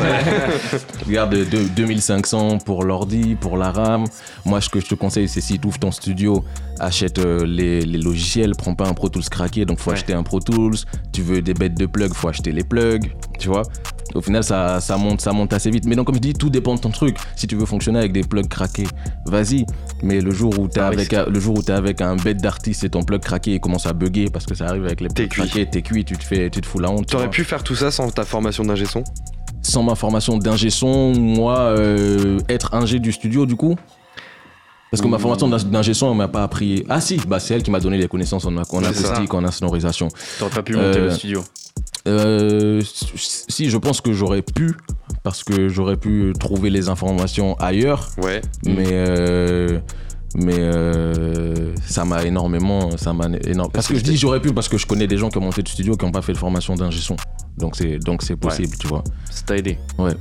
2000 1.00 1.14
garde 1.14 1.34
de- 1.36 1.68
2500 1.76 2.60
pour 2.60 2.84
l'ordi, 2.84 3.36
pour 3.36 3.58
la 3.58 3.72
RAM. 3.72 4.06
Moi, 4.46 4.62
ce 4.62 4.70
que 4.70 4.80
je 4.80 4.86
te 4.88 4.96
conseille, 4.96 5.28
c'est 5.28 5.42
si 5.42 5.60
tu 5.60 5.68
ouvres 5.68 5.80
ton 5.80 5.92
studio, 5.92 6.44
achète 6.80 7.20
euh, 7.20 7.46
les, 7.46 7.82
les 7.82 7.98
logiciels, 7.98 8.52
prends 8.58 8.76
pas 8.76 8.88
un 8.88 8.94
Pro 8.94 9.10
Tools 9.10 9.24
craqué, 9.30 9.66
donc 9.66 9.80
faut 9.80 9.90
Ouais. 9.92 9.98
acheter 9.98 10.14
un 10.14 10.24
Pro 10.24 10.40
Tools. 10.40 10.76
Tu 11.12 11.22
veux 11.22 11.42
des 11.42 11.54
bêtes 11.54 11.76
de 11.78 11.86
plugs, 11.86 12.14
faut 12.14 12.28
acheter 12.30 12.52
les 12.52 12.64
plugs, 12.64 13.12
tu 13.40 13.48
vois. 13.50 13.64
Au 14.16 14.22
final, 14.22 14.44
ça, 14.44 14.80
ça, 14.82 14.98
monte, 14.98 15.22
ça 15.22 15.32
monte 15.32 15.54
assez 15.54 15.70
vite. 15.70 15.86
Mais 15.86 15.96
donc, 15.96 16.08
comme 16.08 16.16
je 16.16 16.20
dis, 16.22 16.34
tout 16.34 16.50
dépend 16.50 16.76
de 16.76 16.80
ton 16.80 16.90
truc. 16.90 17.18
Si 17.36 17.46
tu 17.48 17.56
veux 17.56 17.66
fonctionner 17.66 18.00
avec 18.00 18.12
des 18.12 18.22
plugs 18.24 18.48
craqués, 18.48 18.88
vas-y. 19.26 19.66
Mais 20.02 20.20
le 20.22 20.32
jour 20.32 20.58
où 20.60 20.68
tu 20.68 20.80
es, 20.80 20.82
Ah, 20.82 20.88
avec, 20.88 21.14
un- 21.14 21.26
le 21.26 21.40
jour 21.40 21.58
où 21.58 21.62
t'es 21.62 21.74
avec 21.74 22.02
un 22.02 22.16
bête 22.16 22.38
d'artiste 22.42 22.84
et 22.84 22.90
ton 22.90 23.04
plug 23.04 23.22
craqué 23.22 23.54
il 23.54 23.60
commence 23.60 23.86
à 23.86 23.94
bugger 23.94 24.30
parce 24.32 24.46
que 24.46 24.56
ça 24.56 24.66
arrive 24.68 24.86
avec 24.86 25.02
les 25.02 25.10
T'es 25.10 25.28
plugs 25.28 25.46
craqués, 25.48 25.66
t'es 25.70 25.82
cuit, 25.82 26.06
tu 26.06 26.18
te, 26.18 26.24
fais, 26.24 26.50
tu 26.50 26.62
te 26.62 26.66
fous 26.66 26.80
la 26.80 26.90
honte. 26.90 27.06
T'aurais 27.08 27.30
pu 27.30 27.44
faire 27.44 27.64
tout 27.64 27.76
ça 27.76 27.92
sans 27.92 28.10
ta 28.10 28.24
formation 28.24 28.64
d'ingé 28.64 28.86
son? 28.86 29.04
Sans 29.62 29.84
ma 29.84 29.94
formation 29.96 30.38
d'ingé 30.38 30.70
son, 30.70 31.14
moi, 31.14 31.58
euh, 31.60 32.40
être 32.50 32.74
ingé 32.74 33.00
du 33.00 33.12
studio, 33.12 33.46
du 33.46 33.56
coup? 33.56 33.76
Parce 34.92 35.02
que 35.02 35.08
ma 35.08 35.20
formation 35.20 35.48
d'ing- 35.48 35.70
d'ingé 35.70 35.94
son, 35.94 36.08
on 36.08 36.16
m'a 36.16 36.28
pas 36.28 36.44
appris. 36.44 36.84
Ah 36.90 37.00
si, 37.02 37.18
bah 37.28 37.40
c'est 37.40 37.54
elle 37.56 37.64
qui 37.64 37.72
m'a 37.72 37.80
donné 37.80 37.98
les 37.98 38.08
connaissances 38.08 38.46
en, 38.46 38.56
en 38.56 38.64
C'est 38.64 38.94
ça. 38.94 39.08
acoustique, 39.10 39.34
en 39.34 39.44
insonorisation. 39.44 40.08
T'aurais 40.40 40.52
pas 40.52 40.64
pu 40.64 40.74
monter 40.76 41.00
Euh, 41.00 41.06
le 41.06 41.12
studio. 41.12 41.44
Euh, 42.08 42.82
si, 43.16 43.70
je 43.70 43.78
pense 43.78 44.02
que 44.02 44.14
j'aurais 44.14 44.42
pu, 44.42 44.74
parce 45.24 45.44
que 45.44 45.68
j'aurais 45.70 45.98
pu 45.98 46.34
trouver 46.40 46.70
les 46.70 46.90
informations 46.90 47.56
ailleurs, 47.60 48.10
Ouais. 48.22 48.42
mais 48.66 48.88
euh, 48.92 49.80
mais 50.36 50.56
euh, 50.58 51.74
ça 51.86 52.06
m'a 52.06 52.24
énormément, 52.24 52.96
ça 52.98 53.14
m'a 53.14 53.28
énorme. 53.46 53.72
Parce 53.72 53.88
que 53.88 53.96
je 53.96 54.02
dis 54.04 54.16
j'aurais 54.18 54.40
pu 54.42 54.54
parce 54.54 54.70
que 54.70 54.78
je 54.78 54.86
connais 54.86 55.08
des 55.08 55.18
gens 55.18 55.30
qui 55.30 55.38
ont 55.38 55.42
monté 55.42 55.62
de 55.62 55.68
studio 55.68 55.96
qui 55.98 56.06
n'ont 56.06 56.12
pas 56.12 56.22
fait 56.22 56.34
de 56.34 56.38
formation 56.38 56.76
d'ingé 56.76 57.00
son, 57.02 57.16
donc 57.58 57.76
c'est 57.76 57.98
donc 58.00 58.22
c'est 58.24 58.36
possible, 58.38 58.76
tu 58.80 58.88
vois. 58.88 59.04
Ça 59.30 59.44
t'a 59.46 59.58
aidé. 59.58 59.78
Ouais, 59.98 60.14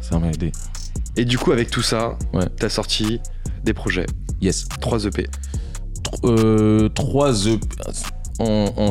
ça 0.00 0.18
m'a 0.18 0.28
aidé. 0.28 0.52
Et 1.18 1.24
du 1.24 1.36
coup, 1.36 1.52
avec 1.52 1.70
tout 1.70 1.82
ça, 1.82 2.16
Ouais. 2.32 2.46
t'as 2.58 2.68
sorti 2.68 3.20
des 3.64 3.74
projets. 3.74 4.06
Yes. 4.40 4.66
3 4.80 5.04
EP. 5.06 5.26
Tr- 6.04 6.20
euh, 6.24 6.88
trois 6.88 7.46
EP. 7.46 7.60
En, 8.38 8.72
en- 8.76 8.90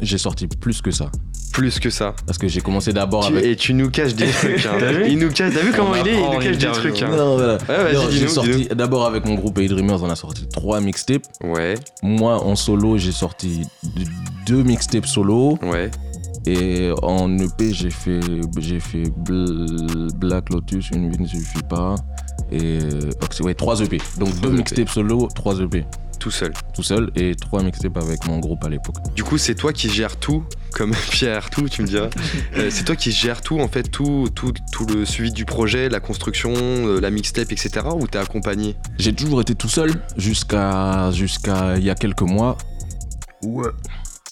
j'ai 0.00 0.18
sorti 0.18 0.46
plus 0.46 0.80
que 0.82 0.90
ça. 0.90 1.10
Plus 1.52 1.78
que 1.78 1.88
ça. 1.90 2.14
Parce 2.26 2.36
que 2.38 2.48
j'ai 2.48 2.60
commencé 2.60 2.92
d'abord 2.92 3.26
avec. 3.26 3.44
Et 3.44 3.56
tu 3.56 3.72
nous 3.74 3.90
caches 3.90 4.14
des 4.14 4.26
trucs. 4.30 4.66
Hein. 4.66 4.76
T'as 4.78 4.92
vu 4.92 5.04
Il 5.08 5.18
nous 5.18 5.30
cache. 5.30 5.54
T'as 5.54 5.60
vu 5.62 5.72
comment 5.74 5.92
On 5.92 5.96
il 6.04 6.08
est? 6.08 6.14
Il 6.14 6.20
nous 6.30 6.38
cache 6.38 6.58
des 6.58 6.66
trucs. 6.72 7.02
hein. 7.02 7.08
Non, 7.16 7.36
voilà. 7.36 7.54
Ouais, 7.68 8.10
j'ai 8.10 8.28
sorti 8.28 8.68
d'abord 8.74 9.06
avec 9.06 9.24
mon 9.26 9.34
groupe 9.36 9.58
A 9.58 9.66
Dreamers, 9.66 10.02
on 10.02 10.10
a 10.10 10.16
sorti 10.16 10.46
trois 10.48 10.80
mixtapes. 10.80 11.26
Ouais, 11.42 11.74
Moi 12.02 12.42
en 12.42 12.56
solo, 12.56 12.98
j'ai 12.98 13.12
sorti 13.12 13.62
deux 14.46 14.62
mixtapes 14.62 15.06
solo 15.06 15.58
ouais. 15.62 15.90
Et 16.46 16.90
en 17.02 17.36
EP, 17.38 17.72
j'ai 17.72 17.90
fait 17.90 18.20
j'ai 18.58 18.80
fait 18.80 19.02
Bl- 19.02 20.12
Black 20.16 20.50
Lotus, 20.50 20.90
une 20.90 21.10
vie 21.10 21.18
ne 21.20 21.26
suffit 21.26 21.62
pas 21.68 21.94
et 22.52 22.78
Oxy- 23.22 23.42
ouais, 23.42 23.54
trois 23.54 23.80
EP. 23.80 23.98
Donc 24.18 24.38
deux 24.40 24.48
EP. 24.50 24.56
mixtapes 24.58 24.88
solo, 24.88 25.28
trois 25.34 25.58
EP 25.60 25.84
Tout 26.20 26.30
seul. 26.30 26.52
tout 26.74 26.82
seul 26.82 27.10
et 27.16 27.34
trois 27.34 27.62
mixtapes 27.62 27.96
avec 27.96 28.26
mon 28.26 28.38
groupe 28.38 28.64
à 28.64 28.68
l'époque. 28.68 28.96
Du 29.14 29.24
coup, 29.24 29.36
c'est 29.38 29.54
toi 29.56 29.72
qui 29.72 29.88
gères 29.90 30.16
tout, 30.16 30.44
comme 30.72 30.92
Pierre 31.10 31.50
tout, 31.50 31.68
tu 31.68 31.82
me 31.82 31.86
diras. 31.88 32.08
Euh, 32.56 32.68
c'est 32.70 32.84
toi 32.84 32.94
qui 32.96 33.10
gères 33.10 33.40
tout, 33.40 33.58
en 33.58 33.68
fait, 33.68 33.84
tout, 33.90 34.28
tout, 34.34 34.52
tout 34.72 34.86
le 34.86 35.04
suivi 35.04 35.32
du 35.32 35.44
projet, 35.44 35.88
la 35.88 35.98
construction, 36.00 36.52
euh, 36.54 37.00
la 37.00 37.10
mixtape, 37.10 37.50
etc. 37.52 37.70
Ou 37.94 38.06
t'es 38.06 38.18
accompagné? 38.18 38.76
J'ai 38.98 39.12
toujours 39.12 39.40
été 39.40 39.54
tout 39.56 39.68
seul 39.68 39.92
jusqu'à 40.16 41.10
jusqu'à 41.10 41.76
il 41.76 41.84
y 41.84 41.90
a 41.90 41.94
quelques 41.96 42.22
mois. 42.22 42.56
Ouais. 43.44 43.66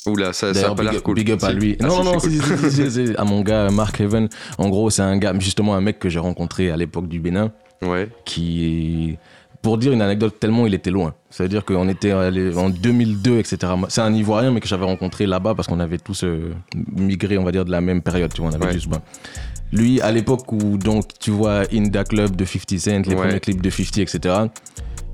Oula, 0.06 0.32
ça, 0.34 0.52
ça 0.52 0.70
a 0.70 0.74
pas 0.74 0.82
l'air 0.82 1.02
cool. 1.02 1.14
big 1.14 1.30
up 1.30 1.42
à 1.42 1.52
lui. 1.52 1.76
Ah, 1.80 1.86
non, 1.86 2.04
non, 2.04 2.18
c'est 2.18 2.28
cool. 2.38 3.14
à 3.16 3.24
mon 3.24 3.40
gars 3.40 3.70
Mark 3.70 3.98
Heaven. 4.00 4.28
En 4.58 4.68
gros, 4.68 4.90
c'est 4.90 5.02
un 5.02 5.16
gars, 5.16 5.32
justement 5.38 5.74
un 5.74 5.80
mec 5.80 5.98
que 5.98 6.08
j'ai 6.10 6.18
rencontré 6.18 6.70
à 6.70 6.76
l'époque 6.76 7.08
du 7.08 7.20
Bénin, 7.20 7.52
Ouais, 7.82 8.08
qui, 8.26 9.16
pour 9.62 9.78
dire 9.78 9.92
une 9.92 10.02
anecdote, 10.02 10.38
tellement 10.38 10.66
il 10.66 10.74
était 10.74 10.90
loin. 10.90 11.14
C'est-à-dire 11.30 11.64
qu'on 11.64 11.88
était 11.88 12.12
en 12.12 12.68
2002, 12.70 13.38
etc. 13.38 13.72
C'est 13.88 14.00
un 14.02 14.12
Ivoirien, 14.14 14.50
mais 14.52 14.60
que 14.60 14.68
j'avais 14.68 14.84
rencontré 14.84 15.26
là-bas 15.26 15.54
parce 15.54 15.68
qu'on 15.68 15.80
avait 15.80 15.98
tous 15.98 16.22
euh, 16.24 16.52
migré, 16.94 17.38
on 17.38 17.44
va 17.44 17.52
dire, 17.52 17.64
de 17.64 17.70
la 17.70 17.80
même 17.80 18.02
période. 18.02 18.32
Tu 18.32 18.42
vois, 18.42 18.50
on 18.50 18.54
avait 18.54 18.66
Ouais. 18.66 18.72
juste. 18.72 18.88
ben, 18.88 19.00
Lui, 19.72 20.00
à 20.02 20.12
l'époque 20.12 20.52
où, 20.52 20.76
donc, 20.76 21.06
tu 21.18 21.30
vois, 21.30 21.62
Inda 21.72 22.04
Club 22.04 22.36
de 22.36 22.44
50 22.44 22.78
Cent, 22.78 22.90
les 23.08 23.14
Ouais. 23.14 23.14
premiers 23.16 23.40
clips 23.40 23.60
de 23.62 23.70
50, 23.70 23.98
etc. 23.98 24.34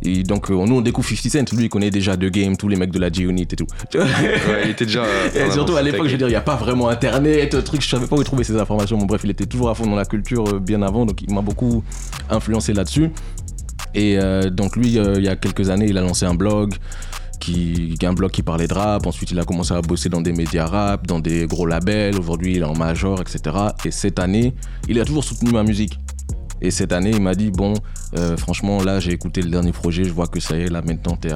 Et 0.03 0.23
donc, 0.23 0.51
euh, 0.51 0.55
nous, 0.67 0.77
on 0.77 0.81
découvre 0.81 1.09
50 1.09 1.31
Cent. 1.49 1.57
Lui, 1.57 1.65
il 1.65 1.69
connaît 1.69 1.91
déjà 1.91 2.17
The 2.17 2.27
Game, 2.27 2.57
tous 2.57 2.69
les 2.69 2.77
mecs 2.77 2.91
de 2.91 2.99
la 2.99 3.11
G-Unit 3.11 3.43
et 3.43 3.47
tout. 3.57 3.67
Ouais, 3.95 4.07
il 4.65 4.71
était 4.71 4.87
déjà. 4.87 5.05
euh, 5.05 5.29
et 5.49 5.51
surtout 5.51 5.77
à 5.77 5.83
l'époque, 5.83 6.07
je 6.07 6.13
veux 6.13 6.19
dire, 6.19 6.29
il 6.29 6.33
n'y 6.33 6.37
a 6.37 6.41
pas 6.41 6.57
vraiment 6.57 6.89
internet, 6.89 7.55
euh, 7.55 7.63
truc, 7.63 7.83
je 7.83 7.89
savais 7.89 8.07
pas 8.07 8.17
où 8.17 8.25
trouver 8.25 8.45
ces 8.45 8.57
informations. 8.57 8.97
Bon, 8.97 9.07
bref, 9.07 9.21
il 9.25 9.31
était 9.31 9.47
toujours 9.47 9.71
à 9.71 9.75
fond 9.75 9.87
dans 9.87 9.97
la 9.97 10.05
culture 10.07 10.45
euh, 10.49 10.59
bien 10.59 10.83
avant, 10.83 11.05
donc 11.07 11.21
il 11.23 11.33
m'a 11.35 11.43
beaucoup 11.43 11.83
influencé 12.31 12.73
là-dessus. 12.73 13.11
Et 13.95 14.19
donc, 14.53 14.77
lui, 14.77 14.93
il 14.95 15.25
y 15.25 15.29
a 15.29 15.35
quelques 15.35 15.69
années, 15.69 15.87
il 15.89 15.99
a 15.99 16.01
lancé 16.01 16.25
un 16.25 16.35
blog. 16.35 16.75
Qui, 17.41 17.97
un 18.03 18.13
blog 18.13 18.31
qui 18.31 18.43
parlait 18.43 18.69
de 18.69 18.75
rap. 18.75 19.07
Ensuite, 19.07 19.31
il 19.31 19.39
a 19.39 19.45
commencé 19.45 19.73
à 19.73 19.81
bosser 19.81 20.11
dans 20.11 20.21
des 20.21 20.33
médias 20.33 20.67
rap, 20.67 21.07
dans 21.07 21.21
des 21.21 21.47
gros 21.47 21.65
labels. 21.65 22.19
Aujourd'hui, 22.19 22.57
il 22.57 22.61
est 22.61 22.65
en 22.65 22.77
major, 22.77 23.19
etc. 23.19 23.57
Et 23.87 23.91
cette 23.91 24.19
année, 24.19 24.53
il 24.89 25.01
a 25.01 25.07
toujours 25.07 25.25
soutenu 25.25 25.51
ma 25.51 25.63
musique. 25.63 25.99
Et 26.63 26.71
cette 26.71 26.93
année, 26.93 27.11
il 27.11 27.21
m'a 27.23 27.35
dit 27.35 27.51
Bon, 27.51 27.75
euh, 28.17 28.37
franchement, 28.37 28.83
là, 28.83 29.01
j'ai 29.01 29.13
écouté 29.13 29.43
le 29.43 29.51
dernier 29.51 29.73
projet, 29.73 30.05
je 30.05 30.13
vois 30.13 30.27
que 30.27 30.41
ça 30.41 30.57
y 30.57 30.63
est, 30.63 30.69
là, 30.69 30.83
maintenant, 30.83 31.17
t'es 31.17 31.31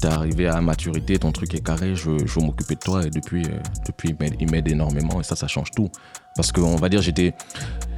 t'es 0.00 0.08
arrivé 0.08 0.46
à 0.48 0.60
maturité, 0.60 1.18
ton 1.18 1.32
truc 1.32 1.54
est 1.54 1.60
carré, 1.64 1.94
je, 1.94 2.10
je 2.24 2.38
veux 2.40 2.46
m'occuper 2.46 2.74
de 2.74 2.80
toi. 2.80 3.04
Et 3.04 3.10
depuis, 3.10 3.44
euh, 3.44 3.58
depuis 3.86 4.14
il 4.40 4.50
m'aide- 4.50 4.68
énormément, 4.68 5.20
et 5.20 5.24
ça, 5.24 5.36
ça 5.36 5.46
change 5.48 5.70
tout. 5.70 5.88
Parce 6.36 6.52
qu'on 6.52 6.76
va 6.76 6.88
dire, 6.88 7.02
j'étais. 7.02 7.34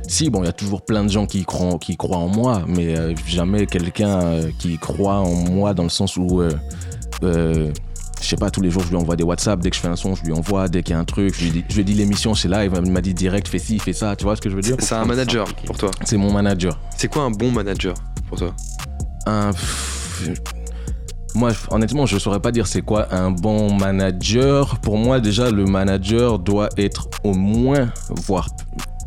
Si, 0.09 0.29
bon, 0.31 0.42
il 0.42 0.46
y 0.46 0.49
a 0.49 0.53
toujours 0.53 0.83
plein 0.83 1.05
de 1.05 1.11
gens 1.11 1.27
qui 1.27 1.44
croient, 1.44 1.79
qui 1.79 1.96
croient 1.96 2.16
en 2.18 2.29
moi, 2.29 2.62
mais 2.66 2.96
euh, 2.96 3.14
jamais 3.27 3.66
quelqu'un 3.66 4.40
qui 4.59 4.77
croit 4.79 5.18
en 5.20 5.35
moi 5.35 5.75
dans 5.75 5.85
le 5.85 5.88
sens 5.88 6.16
où. 6.16 6.42
Je 8.20 8.28
sais 8.28 8.37
pas, 8.37 8.50
tous 8.50 8.61
les 8.61 8.70
jours, 8.70 8.83
je 8.83 8.88
lui 8.90 8.96
envoie 8.96 9.16
des 9.16 9.24
WhatsApp. 9.24 9.61
Dès 9.61 9.70
que 9.70 9.76
je 9.76 9.80
fais 9.80 9.88
un 9.88 9.96
son, 9.96 10.14
je 10.14 10.22
lui 10.24 10.33
envoie. 10.33 10.68
Dès 10.68 10.83
qu'il 10.83 10.94
y 10.94 10.96
a 10.96 11.00
un 11.00 11.04
truc, 11.04 11.35
je 11.37 11.44
lui 11.44 11.50
dis, 11.50 11.64
je 11.68 11.76
lui 11.76 11.85
dis 11.85 11.94
l'émission, 11.94 12.35
c'est 12.35 12.48
là. 12.48 12.64
Il 12.64 12.70
m'a- 12.70 13.00
dit 13.00 13.14
direct, 13.14 13.48
fais 13.48 13.59
ci, 13.59 13.78
fais 13.78 13.92
ça. 13.92 14.14
Tu 14.16 14.24
vois 14.24 14.37
ce 14.37 14.40
que 14.40 14.50
je 14.50 14.54
veux 14.56 14.62
dire? 14.62 14.76
C'est 14.78 14.94
un 14.94 15.04
manager 15.04 15.46
pour 15.66 15.76
toi. 15.78 15.90
C'est 16.04 16.16
mon 16.16 16.33
manager. 16.33 16.78
C'est 16.96 17.09
quoi 17.09 17.22
un 17.22 17.30
bon 17.30 17.50
manager 17.50 17.94
pour 18.28 18.38
toi? 18.38 18.54
Un. 19.26 19.50
Moi, 21.35 21.50
honnêtement, 21.70 22.06
je 22.06 22.18
saurais 22.18 22.40
pas 22.40 22.50
dire 22.50 22.66
c'est 22.66 22.83
quoi 22.83 23.14
un 23.14 23.30
bon 23.30 23.72
manager. 23.72 24.78
Pour 24.80 24.98
moi, 24.98 25.20
déjà, 25.20 25.50
le 25.50 25.64
manager 25.64 26.38
doit 26.38 26.68
être 26.76 27.09
au 27.22 27.35
moins, 27.35 27.90
voire 28.11 28.48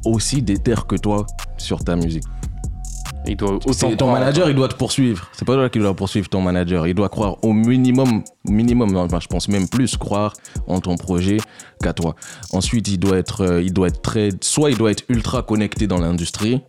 aussi 0.06 0.41
déter 0.41 0.76
que 0.88 0.95
toi 0.95 1.26
sur 1.58 1.84
ta 1.84 1.95
musique. 1.95 2.23
Il 3.26 3.38
doit 3.38 3.54
autant 3.54 3.72
C'est- 3.72 3.90
ton 3.96 4.08
croire. 4.08 4.20
manager, 4.20 4.50
il 4.50 4.56
doit 4.56 4.68
te 4.68 4.76
poursuivre. 4.76 5.28
C'est 5.32 5.46
pas 5.46 5.54
toi 5.54 5.70
qui 5.70 5.80
dois 5.80 5.96
poursuivre 5.96 6.28
ton 6.28 6.42
manager. 6.42 6.86
Il 6.88 6.94
doit 6.94 7.10
croire 7.10 7.38
au 7.44 7.54
minimum, 7.54 8.24
minimum, 8.48 8.96
enfin, 8.98 9.20
je 9.22 9.28
pense 9.28 9.48
même 9.48 9.68
plus 9.70 9.96
croire 9.98 10.34
en 10.68 10.80
ton 10.82 10.98
projet 10.98 11.38
qu'à 11.82 11.94
toi. 11.94 12.16
Ensuite, 12.52 12.88
il 12.90 12.98
doit 12.98 13.18
être, 13.18 13.42
euh, 13.42 13.62
il 13.62 13.72
doit 13.74 13.88
être 13.88 14.02
très, 14.02 14.30
soit 14.42 14.72
il 14.72 14.78
doit 14.78 14.92
être 14.92 15.04
ultra 15.10 15.42
connecté 15.42 15.88
dans 15.88 16.00
l'industrie, 16.00 16.62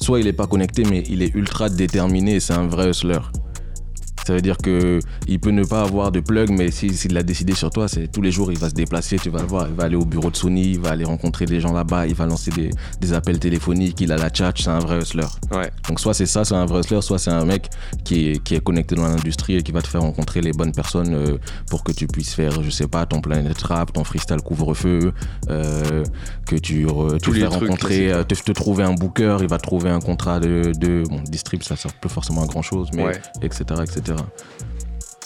soit 0.00 0.18
il 0.20 0.26
est 0.26 0.32
pas 0.32 0.46
connecté, 0.48 0.82
mais 0.88 1.04
il 1.08 1.22
est 1.22 1.34
ultra 1.34 1.68
déterminé. 1.68 2.34
et 2.36 2.40
C'est 2.40 2.54
un 2.54 2.66
vrai 2.66 2.90
hustler. 2.90 3.18
Ça 4.26 4.34
veut 4.34 4.40
dire 4.40 4.56
que 4.58 5.00
il 5.26 5.40
peut 5.40 5.50
ne 5.50 5.64
pas 5.64 5.82
avoir 5.82 6.12
de 6.12 6.20
plug, 6.20 6.50
mais 6.50 6.70
s'il 6.70 7.12
l'a 7.12 7.22
décidé 7.22 7.54
sur 7.54 7.70
toi, 7.70 7.88
c'est 7.88 8.06
tous 8.10 8.22
les 8.22 8.30
jours 8.30 8.52
il 8.52 8.58
va 8.58 8.68
se 8.70 8.74
déplacer, 8.74 9.16
tu 9.18 9.30
vas 9.30 9.40
le 9.40 9.46
voir, 9.46 9.66
il 9.68 9.74
va 9.74 9.84
aller 9.84 9.96
au 9.96 10.04
bureau 10.04 10.30
de 10.30 10.36
Sony, 10.36 10.70
il 10.72 10.80
va 10.80 10.90
aller 10.90 11.04
rencontrer 11.04 11.44
des 11.44 11.60
gens 11.60 11.72
là-bas, 11.72 12.06
il 12.06 12.14
va 12.14 12.26
lancer 12.26 12.50
des, 12.52 12.70
des 13.00 13.12
appels 13.12 13.38
téléphoniques, 13.38 14.00
il 14.00 14.12
a 14.12 14.16
la 14.16 14.32
chat, 14.32 14.52
c'est 14.56 14.68
un 14.68 14.78
vrai 14.78 14.98
hustler. 15.00 15.26
Ouais. 15.50 15.70
Donc 15.88 15.98
soit 16.00 16.14
c'est 16.14 16.26
ça, 16.26 16.44
c'est 16.44 16.54
un 16.54 16.66
vrai 16.66 16.80
hustler, 16.80 17.02
soit 17.02 17.18
c'est 17.18 17.30
un 17.30 17.44
mec 17.44 17.68
qui 18.04 18.28
est, 18.30 18.42
qui 18.42 18.54
est 18.54 18.60
connecté 18.60 18.94
dans 18.94 19.08
l'industrie 19.08 19.56
et 19.56 19.62
qui 19.62 19.72
va 19.72 19.82
te 19.82 19.88
faire 19.88 20.02
rencontrer 20.02 20.40
les 20.40 20.52
bonnes 20.52 20.72
personnes 20.72 21.14
euh, 21.14 21.38
pour 21.68 21.82
que 21.82 21.90
tu 21.92 22.06
puisses 22.06 22.34
faire, 22.34 22.62
je 22.62 22.70
sais 22.70 22.86
pas, 22.86 23.06
ton 23.06 23.20
Planet 23.20 23.60
Rap, 23.62 23.92
ton 23.92 24.04
freestyle 24.04 24.40
couvre-feu, 24.42 25.12
euh, 25.50 26.04
que 26.46 26.56
tu, 26.56 26.86
re- 26.86 27.18
Tous 27.18 27.30
tu 27.32 27.36
les 27.38 27.40
fais 27.42 27.46
trucs 27.48 27.60
rencontrer, 27.68 28.12
euh, 28.12 28.22
te, 28.24 28.34
te 28.34 28.52
trouver 28.52 28.84
un 28.84 28.94
booker, 28.94 29.38
il 29.40 29.48
va 29.48 29.58
te 29.58 29.62
trouver 29.64 29.90
un 29.90 30.00
contrat 30.00 30.38
de, 30.40 30.72
de 30.78 31.02
bon, 31.08 31.20
distrib, 31.24 31.62
ça 31.62 31.76
sert 31.76 31.92
plus 31.94 32.10
forcément 32.10 32.42
à 32.42 32.46
grand 32.46 32.62
chose, 32.62 32.88
mais 32.94 33.02
Ouais. 33.02 33.20
etc. 33.42 33.64
etc. 33.82 34.11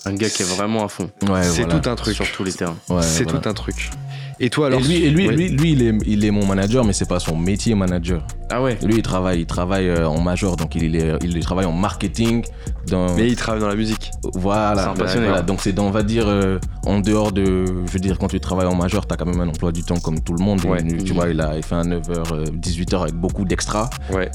Un 0.04 0.14
gars 0.14 0.30
qui 0.30 0.42
est 0.42 0.46
vraiment 0.46 0.84
à 0.84 0.88
fond 0.88 1.10
Ouais, 1.28 1.42
C'est 1.42 1.62
voilà. 1.64 1.80
tout 1.80 1.90
un 1.90 1.96
truc. 1.96 2.14
sur 2.14 2.30
tous 2.30 2.44
les 2.44 2.52
terrains. 2.52 2.76
Ouais, 2.88 3.02
c'est 3.02 3.24
voilà. 3.24 3.40
tout 3.40 3.48
un 3.48 3.54
truc. 3.54 3.90
Et 4.38 4.50
toi 4.50 4.66
alors 4.66 4.80
Et 4.80 4.82
lui, 4.82 4.96
et 5.04 5.10
lui, 5.10 5.28
Ouais. 5.28 5.34
lui, 5.34 5.48
lui, 5.48 5.72
il, 5.72 5.82
est, 5.82 5.94
il 6.06 6.24
est 6.24 6.30
mon 6.30 6.44
manager, 6.46 6.84
mais 6.84 6.92
c'est 6.92 7.08
pas 7.08 7.18
son 7.20 7.36
métier 7.36 7.74
manager. 7.74 8.26
Ah 8.50 8.62
ouais 8.62 8.78
Lui, 8.82 8.96
il 8.96 9.02
travaille, 9.02 9.40
il 9.40 9.46
travaille 9.46 9.88
euh, 9.88 10.06
en 10.08 10.20
major, 10.20 10.56
donc 10.56 10.74
il, 10.74 10.94
est, 10.94 11.18
il 11.24 11.40
travaille 11.40 11.64
en 11.64 11.72
marketing. 11.72 12.44
Dans, 12.86 13.16
Mais 13.16 13.26
il 13.28 13.34
travaille 13.36 13.60
dans 13.60 13.68
la 13.68 13.74
musique. 13.74 14.10
Voilà, 14.34 14.94
C'est 15.08 15.18
voilà. 15.18 15.42
donc 15.42 15.60
c'est 15.60 15.72
dans, 15.72 15.86
on 15.86 15.90
va 15.90 16.02
dire, 16.04 16.24
euh, 16.28 16.58
en 16.84 17.00
dehors 17.00 17.32
de, 17.32 17.64
je 17.86 17.92
veux 17.92 17.98
dire, 17.98 18.18
quand 18.18 18.28
tu 18.28 18.38
travailles 18.38 18.68
en 18.68 18.76
majeur, 18.76 19.06
t'as 19.06 19.16
quand 19.16 19.26
même 19.26 19.40
un 19.40 19.48
emploi 19.48 19.72
du 19.72 19.82
temps 19.82 19.98
comme 19.98 20.20
tout 20.20 20.34
le 20.34 20.44
monde. 20.44 20.64
Ouais. 20.64 20.80
Et, 20.86 20.98
tu 21.02 21.12
vois, 21.12 21.28
il 21.28 21.40
a 21.40 21.56
il 21.56 21.62
fait 21.64 21.74
un 21.74 21.82
9h, 21.82 22.50
18h 22.60 23.02
avec 23.02 23.14
beaucoup 23.14 23.44
d'extra. 23.44 23.90
Ouais. 24.12 24.30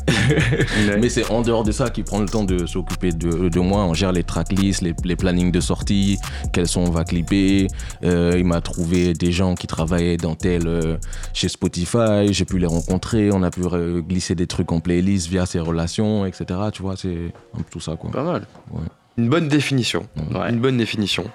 Mais 0.99 1.07
c'est 1.09 1.29
en 1.31 1.41
dehors 1.41 1.63
de 1.63 1.71
ça 1.71 1.89
qu'il 1.89 2.03
prend 2.03 2.19
le 2.19 2.27
temps 2.27 2.43
de 2.43 2.65
s'occuper 2.65 3.11
de, 3.11 3.47
de 3.49 3.59
moi. 3.59 3.83
On 3.85 3.93
gère 3.93 4.11
les 4.11 4.23
tracklists, 4.23 4.81
les, 4.81 4.93
les 5.05 5.15
plannings 5.15 5.51
de 5.51 5.59
sortie, 5.61 6.19
quels 6.51 6.67
sons 6.67 6.81
on 6.87 6.91
va 6.91 7.03
clipper. 7.05 7.67
Euh, 8.03 8.35
il 8.37 8.45
m'a 8.45 8.59
trouvé 8.61 9.13
des 9.13 9.31
gens 9.31 9.55
qui 9.55 9.65
travaillaient 9.91 10.17
dans 10.17 10.35
tel 10.35 10.67
euh, 10.67 10.97
chez 11.33 11.49
Spotify. 11.49 12.31
J'ai 12.31 12.45
pu 12.45 12.59
les 12.59 12.65
rencontrer. 12.65 13.29
On 13.31 13.43
a 13.43 13.51
pu 13.51 13.61
euh, 13.63 14.01
glisser 14.01 14.35
des 14.35 14.47
trucs 14.47 14.71
en 14.71 14.79
playlist 14.79 15.27
via 15.27 15.45
ses 15.45 15.59
relations, 15.59 16.25
etc. 16.25 16.45
Tu 16.71 16.81
vois, 16.81 16.95
c'est 16.95 17.33
un 17.53 17.57
peu 17.57 17.69
tout 17.69 17.81
ça, 17.81 17.95
quoi. 17.97 18.09
Pas 18.11 18.23
mal. 18.23 18.47
Une 19.17 19.27
bonne 19.27 19.49
définition. 19.49 20.07
Ouais. 20.33 20.49
Une 20.49 20.61
bonne 20.61 20.77
définition. 20.77 21.29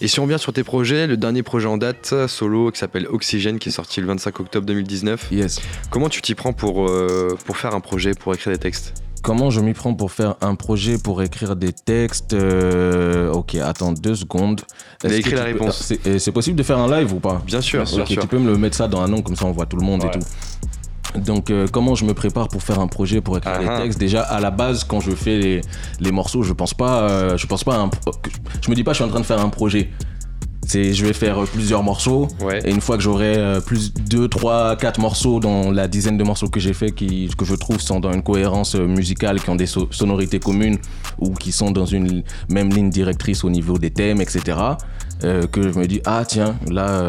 Et 0.00 0.08
si 0.08 0.18
on 0.18 0.24
revient 0.24 0.40
sur 0.40 0.52
tes 0.52 0.64
projets, 0.64 1.06
le 1.06 1.16
dernier 1.16 1.44
projet 1.44 1.68
en 1.68 1.78
date, 1.78 2.26
solo, 2.26 2.72
qui 2.72 2.80
s'appelle 2.80 3.06
Oxygène, 3.06 3.60
qui 3.60 3.68
est 3.68 3.72
sorti 3.72 4.00
le 4.00 4.08
25 4.08 4.40
octobre 4.40 4.66
2019. 4.66 5.28
Yes. 5.30 5.60
Comment 5.90 6.08
tu 6.08 6.20
t'y 6.20 6.34
prends 6.34 6.52
pour, 6.52 6.88
euh, 6.88 7.38
pour 7.46 7.56
faire 7.56 7.76
un 7.76 7.80
projet, 7.80 8.14
pour 8.14 8.34
écrire 8.34 8.52
des 8.52 8.58
textes? 8.58 8.94
Comment 9.22 9.50
je 9.50 9.60
m'y 9.60 9.72
prends 9.72 9.94
pour 9.94 10.10
faire 10.10 10.34
un 10.40 10.56
projet, 10.56 10.98
pour 10.98 11.22
écrire 11.22 11.54
des 11.54 11.72
textes 11.72 12.32
Euh, 12.32 13.30
Ok, 13.32 13.54
attends 13.54 13.92
deux 13.92 14.16
secondes. 14.16 14.60
Est-ce 15.04 15.14
écris 15.14 15.30
que 15.30 15.36
la 15.36 15.42
peux- 15.44 15.48
réponse. 15.52 15.80
C'est 15.84 16.06
euh, 16.06 16.18
c'est 16.18 16.32
possible 16.32 16.56
de 16.56 16.62
faire 16.64 16.78
un 16.78 16.90
live 16.98 17.12
ou 17.14 17.20
pas? 17.20 17.40
Bien 17.46 17.60
sûr, 17.60 17.84
bien 17.84 18.00
Ok, 18.02 18.08
sûr. 18.08 18.22
tu 18.22 18.26
peux 18.28 18.38
me 18.38 18.50
le 18.50 18.58
mettre 18.58 18.76
ça 18.76 18.88
dans 18.88 19.00
un 19.00 19.08
nom, 19.08 19.22
comme 19.22 19.36
ça 19.36 19.46
on 19.46 19.52
voit 19.52 19.66
tout 19.66 19.76
le 19.76 19.84
monde 19.86 20.02
Ouais. 20.02 20.08
et 20.08 20.18
tout. 20.18 21.20
Donc, 21.20 21.50
euh, 21.50 21.66
comment 21.70 21.94
je 21.94 22.04
me 22.04 22.14
prépare 22.14 22.48
pour 22.48 22.62
faire 22.62 22.80
un 22.80 22.86
projet, 22.88 23.20
pour 23.20 23.36
écrire 23.36 23.52
Ah 23.56 23.60
des 23.60 23.68
ah. 23.68 23.80
textes? 23.82 23.98
Déjà, 23.98 24.22
à 24.22 24.40
la 24.40 24.50
base, 24.50 24.82
quand 24.82 24.98
je 25.00 25.10
fais 25.12 25.38
les, 25.38 25.60
les 26.00 26.10
morceaux, 26.10 26.42
je 26.42 26.52
pense 26.54 26.72
pas, 26.74 27.02
euh, 27.02 27.36
je 27.36 27.46
pense 27.46 27.62
pas, 27.64 27.74
à 27.76 27.78
un 27.80 27.88
pro- 27.88 28.12
je 28.64 28.70
me 28.70 28.74
dis 28.74 28.82
pas, 28.82 28.92
je 28.92 28.96
suis 28.96 29.04
en 29.04 29.08
train 29.08 29.20
de 29.20 29.26
faire 29.26 29.40
un 29.40 29.50
projet. 29.50 29.90
C'est, 30.66 30.94
je 30.94 31.04
vais 31.04 31.12
faire 31.12 31.42
euh, 31.42 31.46
plusieurs 31.46 31.82
morceaux. 31.82 32.28
Ouais. 32.40 32.60
Et 32.64 32.70
une 32.70 32.80
fois 32.80 32.96
que 32.96 33.02
j'aurai 33.02 33.36
euh, 33.36 33.60
plus 33.60 33.92
2, 33.92 34.28
3, 34.28 34.76
4 34.76 35.00
morceaux 35.00 35.40
dans 35.40 35.70
la 35.72 35.88
dizaine 35.88 36.16
de 36.16 36.24
morceaux 36.24 36.48
que 36.48 36.60
j'ai 36.60 36.72
fait, 36.72 36.92
qui, 36.92 37.28
que 37.36 37.44
je 37.44 37.54
trouve 37.54 37.80
sont 37.80 37.98
dans 38.00 38.12
une 38.12 38.22
cohérence 38.22 38.76
euh, 38.76 38.86
musicale, 38.86 39.40
qui 39.40 39.50
ont 39.50 39.56
des 39.56 39.66
so- 39.66 39.88
sonorités 39.90 40.38
communes 40.38 40.78
ou 41.18 41.34
qui 41.34 41.50
sont 41.52 41.70
dans 41.72 41.86
une 41.86 42.22
même 42.48 42.70
ligne 42.70 42.90
directrice 42.90 43.44
au 43.44 43.50
niveau 43.50 43.76
des 43.76 43.90
thèmes, 43.90 44.20
etc., 44.20 44.56
euh, 45.24 45.46
que 45.46 45.62
je 45.72 45.78
me 45.78 45.86
dis, 45.86 46.00
ah 46.04 46.24
tiens, 46.26 46.56
là, 46.70 47.06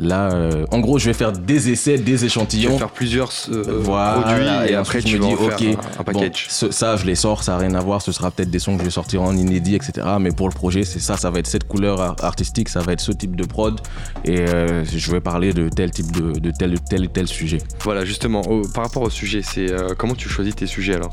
Là, 0.00 0.30
euh, 0.32 0.64
en 0.70 0.78
gros, 0.78 1.00
je 1.00 1.06
vais 1.06 1.12
faire 1.12 1.32
des 1.32 1.70
essais, 1.70 1.98
des 1.98 2.04
Tu 2.04 2.16
vas 2.16 2.26
échantillons. 2.26 2.78
faire 2.78 2.90
plusieurs 2.90 3.32
euh, 3.50 3.80
Voilà, 3.82 4.20
produits 4.22 4.68
et, 4.68 4.72
et 4.72 4.74
après 4.76 5.02
tu 5.02 5.08
je 5.08 5.16
me 5.16 5.22
dis, 5.26 5.34
ok, 5.34 5.50
un, 5.62 5.70
un 5.72 5.72
Bon, 5.72 6.04
package. 6.20 6.46
ce- 6.48 6.70
ça, 6.70 6.94
je 6.96 7.04
les 7.04 7.16
sors, 7.16 7.42
ça 7.42 7.52
n'a 7.52 7.58
rien 7.58 7.74
à 7.74 7.80
voir. 7.80 8.00
Ce 8.00 8.12
sera 8.12 8.30
peut-être 8.30 8.50
des 8.50 8.60
sons 8.60 8.74
que 8.74 8.78
je 8.80 8.84
vais 8.84 8.90
sortir 8.92 9.22
en 9.22 9.36
inédit, 9.36 9.74
etc. 9.74 10.06
Mais 10.20 10.30
pour 10.30 10.48
le 10.48 10.54
projet, 10.54 10.84
c'est 10.84 11.00
ça, 11.00 11.16
ça 11.16 11.30
va 11.30 11.40
être 11.40 11.48
cette 11.48 11.64
couleur 11.66 12.00
ar- 12.00 12.16
artistique, 12.22 12.68
ça 12.68 12.78
va 12.78 12.92
être 12.92 13.00
ce 13.00 13.10
type 13.10 13.34
de 13.34 13.44
prod. 13.44 13.80
Et 14.24 14.38
euh, 14.38 14.84
je 14.84 15.10
vais 15.10 15.20
parler 15.20 15.52
de 15.52 15.68
tel 15.68 15.90
type 15.90 16.12
de, 16.12 16.38
de 16.38 16.50
tel, 16.56 16.78
tel 16.88 17.04
et 17.04 17.08
tel 17.08 17.26
sujet. 17.26 17.58
Voilà, 17.82 18.04
justement, 18.04 18.42
au- 18.42 18.68
par 18.68 18.84
rapport 18.84 19.02
au 19.02 19.10
sujet, 19.10 19.42
c'est 19.42 19.66
comment 19.96 20.14
tu 20.14 20.28
choisis 20.28 20.54
tes 20.54 20.66
sujets 20.66 20.94
alors? 20.94 21.10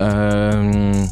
Euh, 0.00 1.04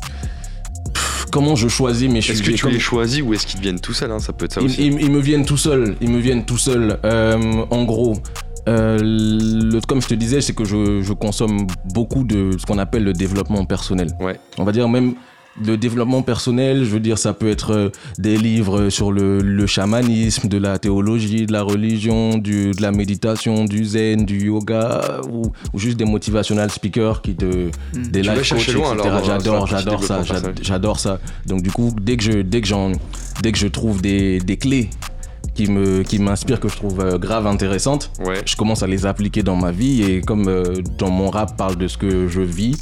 comment 1.31 1.57
je 1.57 1.69
choisis 1.69 2.09
mes 2.11 2.19
Est-ce 2.19 2.35
sujets 2.35 2.53
que 2.53 2.57
tu 2.57 2.63
Comme- 2.63 2.73
les 2.73 2.79
choisis 2.81 3.23
ou 3.23 3.35
est-ce 3.35 3.47
qu'ils 3.47 3.61
viennent 3.61 3.81
tout 3.81 3.93
seuls 3.93 4.11
hein 4.13 4.19
Ça 4.19 4.33
peut 4.33 4.45
être 4.47 4.53
ça 4.55 4.61
ils, 4.61 4.67
aussi. 4.67 4.87
ils- 4.87 5.01
ils 5.01 5.11
me 5.11 5.21
viennent 5.21 5.45
tout 5.47 5.57
seuls. 5.57 5.97
Ils 6.01 6.11
me 6.11 6.19
viennent 6.19 6.45
tout 6.45 6.59
seuls. 6.59 6.99
Euh, 7.05 7.65
en 7.71 7.85
gros, 7.85 8.17
euh, 8.69 8.99
le- 9.01 9.81
comme 9.87 10.03
je 10.03 10.09
te 10.09 10.15
disais, 10.15 10.41
c'est 10.41 10.55
que 10.55 10.65
je, 10.65 11.01
je 11.03 11.13
consomme 11.13 11.67
beaucoup 11.95 12.25
de 12.25 12.51
ce 12.59 12.67
qu'on 12.67 12.79
appelle 12.79 13.05
le 13.05 13.13
développement 13.13 13.65
personnel. 13.65 14.11
Ouais. 14.21 14.39
On 14.59 14.65
va 14.65 14.73
dire 14.73 14.89
même 14.89 15.15
le 15.63 15.77
développement 15.77 16.23
personnel, 16.23 16.85
je 16.85 16.91
veux 16.91 17.01
dire, 17.01 17.19
ça 17.19 17.33
peut 17.33 17.51
être 17.51 17.73
euh, 17.73 17.89
des 18.19 18.37
livres 18.37 18.89
sur 18.89 19.11
le, 19.13 19.41
le 19.41 19.67
chamanisme, 19.67 20.49
de 20.49 20.57
la 20.59 20.79
théologie, 20.79 21.47
de 21.47 21.53
la 21.53 21.63
religion, 21.63 22.39
du, 22.39 22.71
de 22.71 22.81
la 22.83 22.93
méditation, 22.93 23.65
du 23.65 23.85
zen, 23.85 24.25
du 24.25 24.47
yoga, 24.47 25.21
ou, 25.31 25.51
ou 25.73 25.79
juste 25.79 25.97
des 25.97 26.05
motivational 26.05 26.71
speakers 26.71 27.21
qui 27.23 27.35
te. 27.35 27.71
Des 27.95 28.23
life 28.23 28.33
vas 28.33 28.43
chercher 28.43 28.73
coachs, 28.75 28.83
loin, 28.83 28.95
etc. 28.95 29.09
la 29.13 29.23
J'adore, 29.25 29.67
j'adore 29.67 30.05
ça, 30.05 30.23
j'adore 30.63 31.01
ça. 31.01 31.19
Donc 31.47 31.63
du 31.63 31.71
coup, 31.71 31.93
dès 32.01 32.17
que 32.17 32.23
je, 32.23 32.33
dès 32.43 32.61
que 32.61 32.69
j'en, 32.69 32.93
dès 33.43 33.53
que 33.53 33.59
je 33.59 33.67
trouve 33.67 34.01
des, 34.01 34.39
des 34.39 34.57
clés 34.57 34.89
qui 35.55 35.69
me, 35.69 36.03
qui 36.05 36.19
m'inspirent, 36.21 36.61
que 36.61 36.69
je 36.69 36.77
trouve 36.77 37.01
euh, 37.01 37.19
grave 37.19 37.47
intéressantes, 37.47 38.13
Ouais. 38.25 38.41
je 38.47 38.55
commence 38.57 38.83
à 38.83 38.87
les 38.87 39.05
appliquer 39.05 39.43
dans 39.43 39.57
ma 39.57 39.73
vie 39.73 40.03
et 40.05 40.21
comme 40.21 40.49
euh, 40.49 40.77
dans 40.97 41.11
mon 41.11 41.29
rap 41.29 41.57
parle 41.57 41.77
de 41.77 41.89
ce 41.89 41.99
que 41.99 42.29
je 42.29 42.41
vis, 42.41 42.77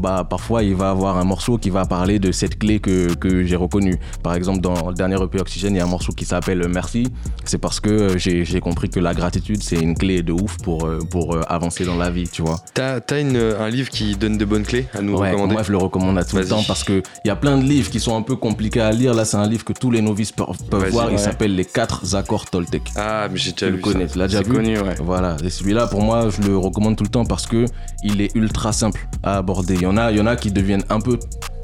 bah 0.00 0.26
parfois 0.28 0.62
il 0.62 0.74
va 0.74 0.90
avoir 0.90 1.18
un 1.18 1.24
morceau 1.24 1.58
qui 1.58 1.70
va 1.70 1.84
parler 1.84 2.18
de 2.18 2.32
cette 2.32 2.58
clé 2.58 2.78
que, 2.80 3.14
que 3.14 3.44
j'ai 3.44 3.56
reconnue. 3.56 3.96
Par 4.22 4.34
exemple 4.34 4.60
dans 4.60 4.88
le 4.88 4.94
dernier 4.94 5.16
EP 5.22 5.40
Oxygène, 5.40 5.74
il 5.74 5.78
y 5.78 5.80
a 5.80 5.84
un 5.84 5.88
morceau 5.88 6.12
qui 6.12 6.24
s'appelle 6.24 6.66
Merci. 6.68 7.08
C'est 7.44 7.58
parce 7.58 7.80
que 7.80 7.90
euh, 7.90 8.18
j'ai 8.18 8.60
compris 8.60 8.88
que 8.88 9.00
la 9.00 9.14
gratitude 9.14 9.62
c'est 9.62 9.76
une 9.80 9.96
clé 9.96 10.22
de 10.22 10.32
ouf 10.32 10.56
pour, 10.58 10.86
euh, 10.86 10.98
pour 11.10 11.34
euh, 11.34 11.42
avancer 11.48 11.84
dans 11.84 11.96
la 11.96 12.10
vie, 12.10 12.28
tu 12.28 12.42
vois. 12.42 12.60
T'as 12.74 13.00
une- 13.20 13.36
un 13.36 13.68
livre 13.68 13.88
qui 13.90 14.16
donne 14.16 14.38
de 14.38 14.44
bonnes 14.44 14.62
clés 14.64 14.86
à 14.94 15.00
nous 15.02 15.16
Ouais, 15.16 15.30
recommander? 15.30 15.52
moi 15.54 15.62
je 15.62 15.72
le 15.72 15.78
recommande 15.78 16.18
à 16.18 16.24
tout 16.24 16.36
le 16.36 16.46
temps 16.46 16.62
parce 16.66 16.84
que 16.84 17.02
il 17.24 17.28
y 17.28 17.30
a 17.30 17.36
plein 17.36 17.58
de 17.58 17.64
livres 17.64 17.90
qui 17.90 18.00
sont 18.00 18.16
un 18.16 18.22
peu 18.22 18.36
compliqués 18.36 18.80
à 18.80 18.90
lire. 18.92 19.14
Là, 19.14 19.24
c'est 19.24 19.36
un 19.36 19.48
livre 19.48 19.64
que 19.64 19.72
tous 19.72 19.90
les 19.90 20.00
novices 20.02 20.32
peuvent, 20.32 20.46
voir. 20.90 21.10
Il 21.10 21.18
s'appelle 21.18 21.54
Les 21.54 21.64
quatre 21.64 22.14
accords 22.14 22.48
Toltec. 22.48 22.82
Ah, 22.96 23.28
mais 23.30 23.36
j'ai 23.36 23.52
déjà 23.52 23.66
Tu 23.66 23.72
le 23.72 23.78
connais, 23.78 24.06
tu 24.06 24.18
l'as 24.18 24.26
déjà 24.28 24.42
vu 24.42 24.52
connu, 24.52 24.78
ouais. 24.78 24.94
Voilà, 25.02 25.36
et 25.44 25.50
celui-là, 25.50 25.86
pour 25.86 26.02
moi, 26.02 26.28
je 26.30 26.46
le 26.46 26.56
recommande 26.56 26.96
tout 26.96 27.04
le 27.04 27.10
temps 27.10 27.24
parce 27.24 27.46
que 27.46 27.64
il 28.02 28.20
est 28.20 28.34
ultra 28.34 28.72
simple 28.72 29.06
à 29.22 29.36
aborder. 29.38 29.76
Il 29.80 29.84
y 29.84 29.86
en 29.86 29.96
a, 29.96 30.36
qui 30.36 30.50
deviennent 30.50 30.84
un 30.90 31.00
peu 31.00 31.18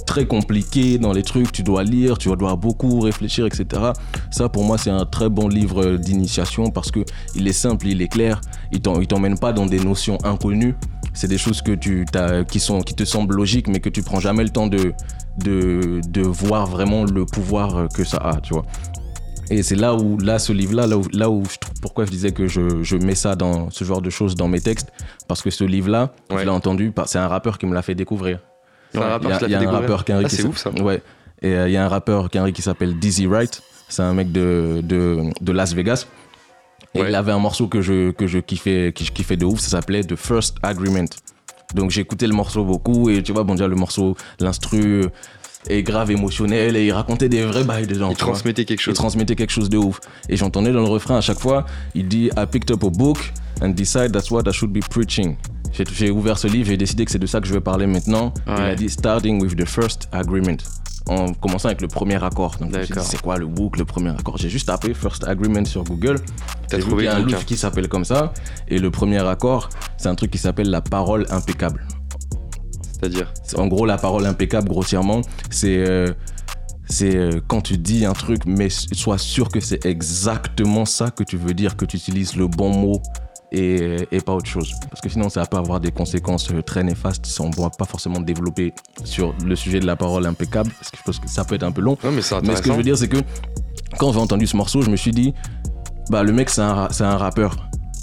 très 0.06 0.24
compliqués 0.24 0.98
dans 0.98 1.12
les 1.12 1.22
trucs, 1.22 1.52
tu 1.52 1.62
dois 1.62 1.84
lire, 1.84 2.16
tu 2.16 2.34
dois 2.34 2.56
beaucoup 2.56 3.00
réfléchir, 3.00 3.44
etc. 3.44 3.90
Ça, 4.30 4.48
pour 4.48 4.64
moi, 4.64 4.78
c'est 4.78 4.90
un 4.90 5.04
très 5.04 5.28
bon 5.28 5.48
livre 5.48 5.96
d'initiation 5.96 6.70
parce 6.70 6.90
que 6.90 7.00
il 7.34 7.46
est 7.46 7.52
simple, 7.52 7.86
il 7.86 8.00
est 8.00 8.08
clair, 8.08 8.40
il 8.72 8.80
t'emmène 8.80 9.38
pas 9.38 9.52
dans 9.52 9.66
des 9.66 9.80
notions 9.80 10.16
inconnues. 10.24 10.74
C'est 11.12 11.28
des 11.28 11.38
choses 11.38 11.62
qui 11.62 11.76
te 11.76 13.04
semblent 13.04 13.34
logiques, 13.34 13.68
mais 13.68 13.80
que 13.80 13.88
tu 13.90 14.02
prends 14.02 14.20
jamais 14.20 14.44
le 14.44 14.50
temps 14.50 14.66
de 14.66 14.94
de, 15.38 16.00
de 16.08 16.22
voir 16.22 16.66
vraiment 16.66 17.04
le 17.04 17.26
pouvoir 17.26 17.88
que 17.94 18.04
ça 18.04 18.16
a, 18.16 18.40
tu 18.40 18.54
vois. 18.54 18.64
Et 19.51 19.62
c'est 19.62 19.76
là 19.76 19.94
où, 19.94 20.18
là, 20.18 20.38
ce 20.38 20.53
livre-là, 20.53 20.86
là 20.86 20.97
où, 20.99 21.03
là 21.12 21.30
où 21.30 21.42
je 21.44 21.59
trouve, 21.59 21.74
pourquoi 21.80 22.05
je 22.05 22.11
disais 22.11 22.32
que 22.32 22.49
je, 22.49 22.82
je 22.82 22.97
mets 22.97 23.14
ça 23.14 23.36
dans 23.36 23.70
ce 23.70 23.84
genre 23.84 24.03
de 24.03 24.11
choses 24.11 24.34
dans 24.34 24.49
mes 24.49 24.61
textes, 24.61 24.92
parce 25.28 25.40
que 25.42 25.51
ce 25.51 25.62
livre-là, 25.64 26.12
Ouais. 26.30 26.38
je 26.38 26.44
l'ai 26.44 26.51
entendu, 26.51 26.92
c'est 27.07 27.18
un 27.18 27.28
rappeur 27.28 27.59
qui 27.59 27.66
me 27.66 27.74
l'a 27.74 27.82
fait 27.82 27.94
découvrir. 27.94 28.40
C'est 28.92 28.99
un 28.99 29.03
rappeur 29.09 29.30
il 29.30 29.32
y 29.32 29.34
a- 29.34 29.38
qui 29.38 29.42
l'a 29.44 29.49
fait 29.59 29.64
découvrir 29.66 29.80
rappeur 29.99 30.05
Ah, 30.24 30.24
qui 30.28 30.36
c'est 30.36 30.44
ouf 30.44 30.57
ça. 30.59 30.70
Ouais. 30.70 31.03
Et 31.42 31.55
euh, 31.55 31.68
il 31.68 31.72
y 31.72 31.76
a 31.76 31.84
un 31.84 31.88
rappeur 31.88 32.28
Kenry 32.30 32.53
qui 32.53 32.62
s'appelle 32.62 32.99
Dizzy 32.99 33.26
Wright. 33.26 33.62
C'est 33.88 34.03
un 34.03 34.14
mec 34.14 34.32
de, 34.32 34.80
de, 34.82 35.30
de 35.40 35.53
Las 35.53 35.74
Vegas. 35.74 36.07
Et 36.94 37.01
Ouais. 37.03 37.09
il 37.11 37.14
avait 37.14 37.32
un 37.32 37.38
morceau 37.38 37.68
que 37.68 37.82
je, 37.82 38.11
que 38.11 38.26
je 38.26 38.38
kiffais, 38.38 38.92
que 38.97 39.05
je 39.05 39.12
kiffais 39.12 39.36
de 39.36 39.44
ouf. 39.44 39.61
Ça 39.61 39.68
s'appelait 39.68 40.03
The 40.03 40.16
First 40.16 40.57
Agreement. 40.62 41.05
Donc 41.74 41.90
j'ai 41.90 42.01
écouté 42.01 42.26
le 42.26 42.32
morceau 42.34 42.64
beaucoup. 42.64 43.11
Et 43.11 43.22
tu 43.22 43.32
vois, 43.32 43.44
bon, 43.44 43.55
déjà, 43.55 43.68
le 43.68 43.76
morceau, 43.76 44.16
l'instru 44.40 45.05
est 45.68 45.82
grave 45.82 46.10
émotionnel. 46.10 46.76
Et 46.76 46.86
il 46.86 46.92
racontait 46.92 47.28
des 47.28 47.42
vrais 47.44 47.64
bails 47.64 47.86
dedans. 47.86 48.10
Il 48.10 48.16
tu 48.16 48.24
vois. 48.24 48.32
transmettait 48.34 48.64
quelque 48.64 48.80
Il 48.80 48.84
chose. 48.84 48.94
transmettait 48.94 49.36
quelque 49.36 49.52
chose 49.52 49.68
de 49.68 49.78
ouf. 49.78 50.00
Et 50.28 50.36
j'entendais 50.36 50.72
dans 50.72 50.80
le 50.82 50.88
refrain 50.88 51.16
à 51.16 51.20
chaque 51.20 51.40
fois, 51.40 51.66
il 51.94 52.08
dit 52.08 52.30
I 52.36 52.46
picked 52.50 52.70
up 52.70 52.84
a 52.84 52.88
book 52.90 53.18
and 53.62 53.70
decide 53.70 54.12
that's 54.12 54.30
what 54.30 54.42
I 54.46 54.52
should 54.52 54.72
be 54.72 54.80
preaching. 54.88 55.36
J'ai- 55.92 56.10
ouvert 56.10 56.38
ce 56.38 56.46
livre, 56.46 56.68
j'ai 56.70 56.76
décidé 56.78 57.04
que 57.04 57.10
c'est 57.10 57.18
de 57.18 57.26
ça 57.26 57.40
que 57.40 57.46
je 57.46 57.52
vais 57.52 57.60
parler 57.60 57.86
maintenant. 57.86 58.32
Il 58.46 58.52
a 58.52 58.74
dit 58.74 58.88
starting 58.88 59.42
with 59.42 59.56
the 59.56 59.66
first 59.66 60.08
agreement. 60.12 60.56
En 61.08 61.32
commençant 61.34 61.68
avec 61.68 61.82
le 61.82 61.86
premier 61.88 62.22
accord. 62.24 62.56
Donc 62.60 62.72
c'est 63.02 63.20
quoi 63.20 63.36
le 63.36 63.46
book, 63.46 63.76
le 63.76 63.84
premier 63.84 64.10
accord? 64.10 64.38
J'ai 64.38 64.48
juste 64.48 64.66
tapé 64.66 64.92
first 64.94 65.22
agreement 65.24 65.64
sur 65.64 65.84
Google. 65.84 66.16
T'as 66.68 66.78
J'ai 66.78 66.82
vu 66.82 66.88
trouvé 66.88 67.04
qu'il 67.04 67.12
y 67.12 67.14
a 67.14 67.18
un 67.18 67.24
livre 67.24 67.44
qui 67.44 67.56
s'appelle 67.56 67.88
comme 67.88 68.04
ça. 68.04 68.32
Et 68.68 68.78
le 68.78 68.90
premier 68.90 69.18
accord, 69.24 69.68
c'est 69.98 70.08
un 70.08 70.14
truc 70.16 70.30
qui 70.32 70.38
s'appelle 70.38 70.68
la 70.70 70.80
parole 70.80 71.24
impeccable. 71.30 71.86
C'est-à-dire 72.99 73.32
C'est- 73.42 73.59
En 73.59 73.66
gros, 73.66 73.86
la 73.86 73.99
parole 73.99 74.26
impeccable, 74.26 74.68
grossièrement, 74.68 75.20
c'est 75.51 75.76
euh, 75.76 76.12
c'est 76.88 77.16
euh, 77.16 77.40
quand 77.47 77.61
tu 77.62 77.78
dis 77.78 78.05
un 78.07 78.12
truc, 78.12 78.42
mais 78.47 78.68
sois 78.70 79.18
sûr 79.18 79.49
que 79.49 79.61
c'est 79.61 79.84
exactement 79.86 80.84
ça 80.84 81.11
que 81.11 81.24
tu 81.24 81.36
veux 81.36 81.53
dire, 81.55 81.76
que 81.76 81.84
tu 81.84 81.97
utilises 81.97 82.36
le 82.36 82.47
bon 82.47 82.70
mot 82.70 83.03
et, 83.53 83.97
et 84.12 84.20
pas 84.20 84.32
autre 84.34 84.49
chose. 84.49 84.72
Parce 84.90 85.01
que 85.01 85.09
sinon, 85.09 85.28
ça 85.28 85.44
peut 85.47 85.57
avoir 85.57 85.80
des 85.80 85.90
conséquences 85.92 86.51
euh, 86.53 86.62
très 86.62 86.82
néfastes 86.84 87.26
si 87.26 87.40
on 87.40 87.49
ne 87.51 87.55
va 87.55 87.70
pas 87.70 87.84
forcément 87.84 88.20
développer 88.20 88.72
sur 89.05 89.34
le 89.44 89.55
sujet 89.57 89.80
de 89.80 89.86
la 89.86 89.97
parole 89.97 90.26
impeccable, 90.26 90.70
parce 90.78 90.90
que 90.90 90.97
je 90.97 91.03
pense 91.03 91.18
que 91.18 91.28
ça 91.28 91.44
peut 91.44 91.55
être 91.57 91.62
un 91.64 91.72
peu 91.72 91.80
long. 91.80 91.97
Non, 92.05 92.11
mais 92.12 92.22
Mais 92.42 92.57
ce 92.57 92.62
que 92.62 92.70
je 92.72 92.76
veux 92.76 92.82
dire, 92.82 92.97
c'est 92.99 93.09
que 93.09 93.18
quand 93.99 94.12
j'ai 94.12 94.18
entendu 94.18 94.47
ce 94.47 94.57
morceau, 94.57 94.82
je 94.82 94.90
me 94.90 94.97
suis 94.97 95.12
dit, 95.12 95.32
bah 96.11 96.22
le 96.22 96.32
mec, 96.32 96.51
c'est 96.51 96.61
un, 96.62 96.88
un 97.01 97.16
rappeur. 97.16 97.57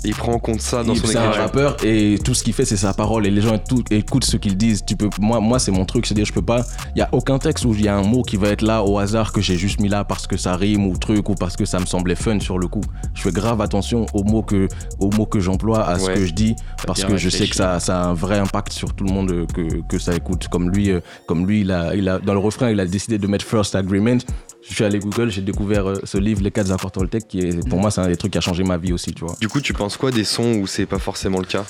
Il 0.06 0.14
prend 0.16 0.34
en 0.34 0.40
compte 0.40 0.62
ça 0.62 0.84
dans 0.84 0.94
Il- 0.94 1.00
son 1.00 1.08
C'est 1.08 1.18
un 1.18 1.22
écriture. 1.24 1.42
rappeur 1.44 1.78
et 1.84 2.18
tout 2.24 2.34
ce 2.34 2.44
qu'il 2.44 2.54
fait 2.54 2.66
c'est 2.66 2.78
sa 2.78 2.94
parole 2.94 3.26
et 3.26 3.32
les 3.32 3.42
gens 3.42 3.58
tout- 3.58 3.84
écoutent 3.90 4.26
ce 4.26 4.38
qu'ils 4.38 4.58
disent. 4.58 4.84
Tu 4.86 4.96
peux, 4.96 5.10
moi, 5.20 5.40
moi 5.40 5.60
c'est 5.60 5.72
mon 5.72 5.86
truc, 5.86 6.06
c'est-à-dire 6.06 6.26
je 6.26 6.34
peux 6.34 6.42
pas. 6.42 6.64
Il 6.96 7.00
y 7.00 7.02
a 7.02 7.10
aucun 7.12 7.40
texte 7.40 7.66
où 7.66 7.74
il 7.74 7.84
y 7.84 7.88
a 7.88 7.96
un 7.96 8.04
mot 8.04 8.22
qui 8.24 8.38
va 8.38 8.50
être 8.50 8.62
là 8.62 8.84
au 8.84 8.98
hasard 9.00 9.32
que 9.32 9.42
j'ai 9.42 9.56
juste 9.58 9.80
mis 9.80 9.90
là 9.90 10.04
parce 10.04 10.28
que 10.28 10.38
ça 10.38 10.56
rime 10.56 10.86
ou 10.86 10.98
truc 10.98 11.30
ou 11.30 11.36
parce 11.36 11.56
que 11.56 11.66
ça 11.66 11.80
me 11.80 11.86
semblait 11.86 12.16
fun 12.16 12.40
sur 12.40 12.58
le 12.60 12.68
coup. 12.68 12.82
Je 13.14 13.22
fais 13.22 13.32
grave 13.32 13.62
attention 13.62 14.06
aux 14.14 14.24
mots 14.24 14.44
que, 14.44 14.68
aux 15.00 15.10
mots 15.12 15.26
que 15.26 15.40
j'emploie, 15.40 15.86
à 15.88 16.00
ce 16.00 16.08
que 16.10 16.26
je 16.26 16.34
dis 16.34 16.56
parce 16.86 17.04
que 17.04 17.18
je 17.18 17.30
sais 17.30 17.48
que 17.48 17.56
ça, 17.56 17.80
ça 17.80 18.02
a 18.02 18.06
un 18.08 18.14
vrai 18.14 18.40
impact 18.40 18.74
sur 18.74 18.94
tout 18.94 19.04
le 19.06 19.12
monde 19.14 19.32
euh, 19.32 19.46
que, 19.54 19.82
que 19.88 20.00
ça 20.00 20.16
écoute. 20.16 20.48
Comme 20.50 20.70
lui, 20.70 20.92
euh, 20.92 21.00
comme 21.28 21.48
lui, 21.48 21.62
il 21.62 21.72
a, 21.72 21.96
il 21.96 22.10
a, 22.10 22.20
dans 22.20 22.34
le 22.34 22.40
refrain, 22.40 22.70
il 22.70 22.80
a 22.80 22.86
décidé 22.86 23.18
de 23.18 23.28
mettre 23.28 23.46
First 23.46 23.76
Agreement. 23.76 24.18
Je 24.68 24.74
suis 24.74 24.84
allé 24.84 25.00
Google, 25.00 25.30
j'ai 25.30 25.42
découvert 25.42 25.90
euh, 25.90 26.00
ce 26.04 26.18
livre 26.18 26.42
Les 26.42 26.52
4 26.52 26.72
accords 26.72 26.92
Toltec 26.92 27.28
qui 27.28 27.40
est, 27.40 27.68
pour 27.68 27.80
moi, 27.80 27.92
c'est 27.92 28.02
un 28.02 28.08
des 28.08 28.16
trucs 28.16 28.32
qui 28.32 28.38
a 28.38 28.42
changé 28.42 28.64
ma 28.64 28.78
vie 28.78 28.94
aussi, 28.94 29.14
tu 29.14 29.26
vois. 29.26 29.36
Du 29.40 29.48
coup, 29.48 29.60
tu 29.62 29.74
penses 29.74 29.98
quoi 29.98 30.12
des 30.12 30.24
sons 30.24 30.56
où 30.56 30.68
c'est 30.68 30.86
pas 30.86 31.00
forcément 31.00 31.40
le 31.40 31.46
cas? 31.46 31.66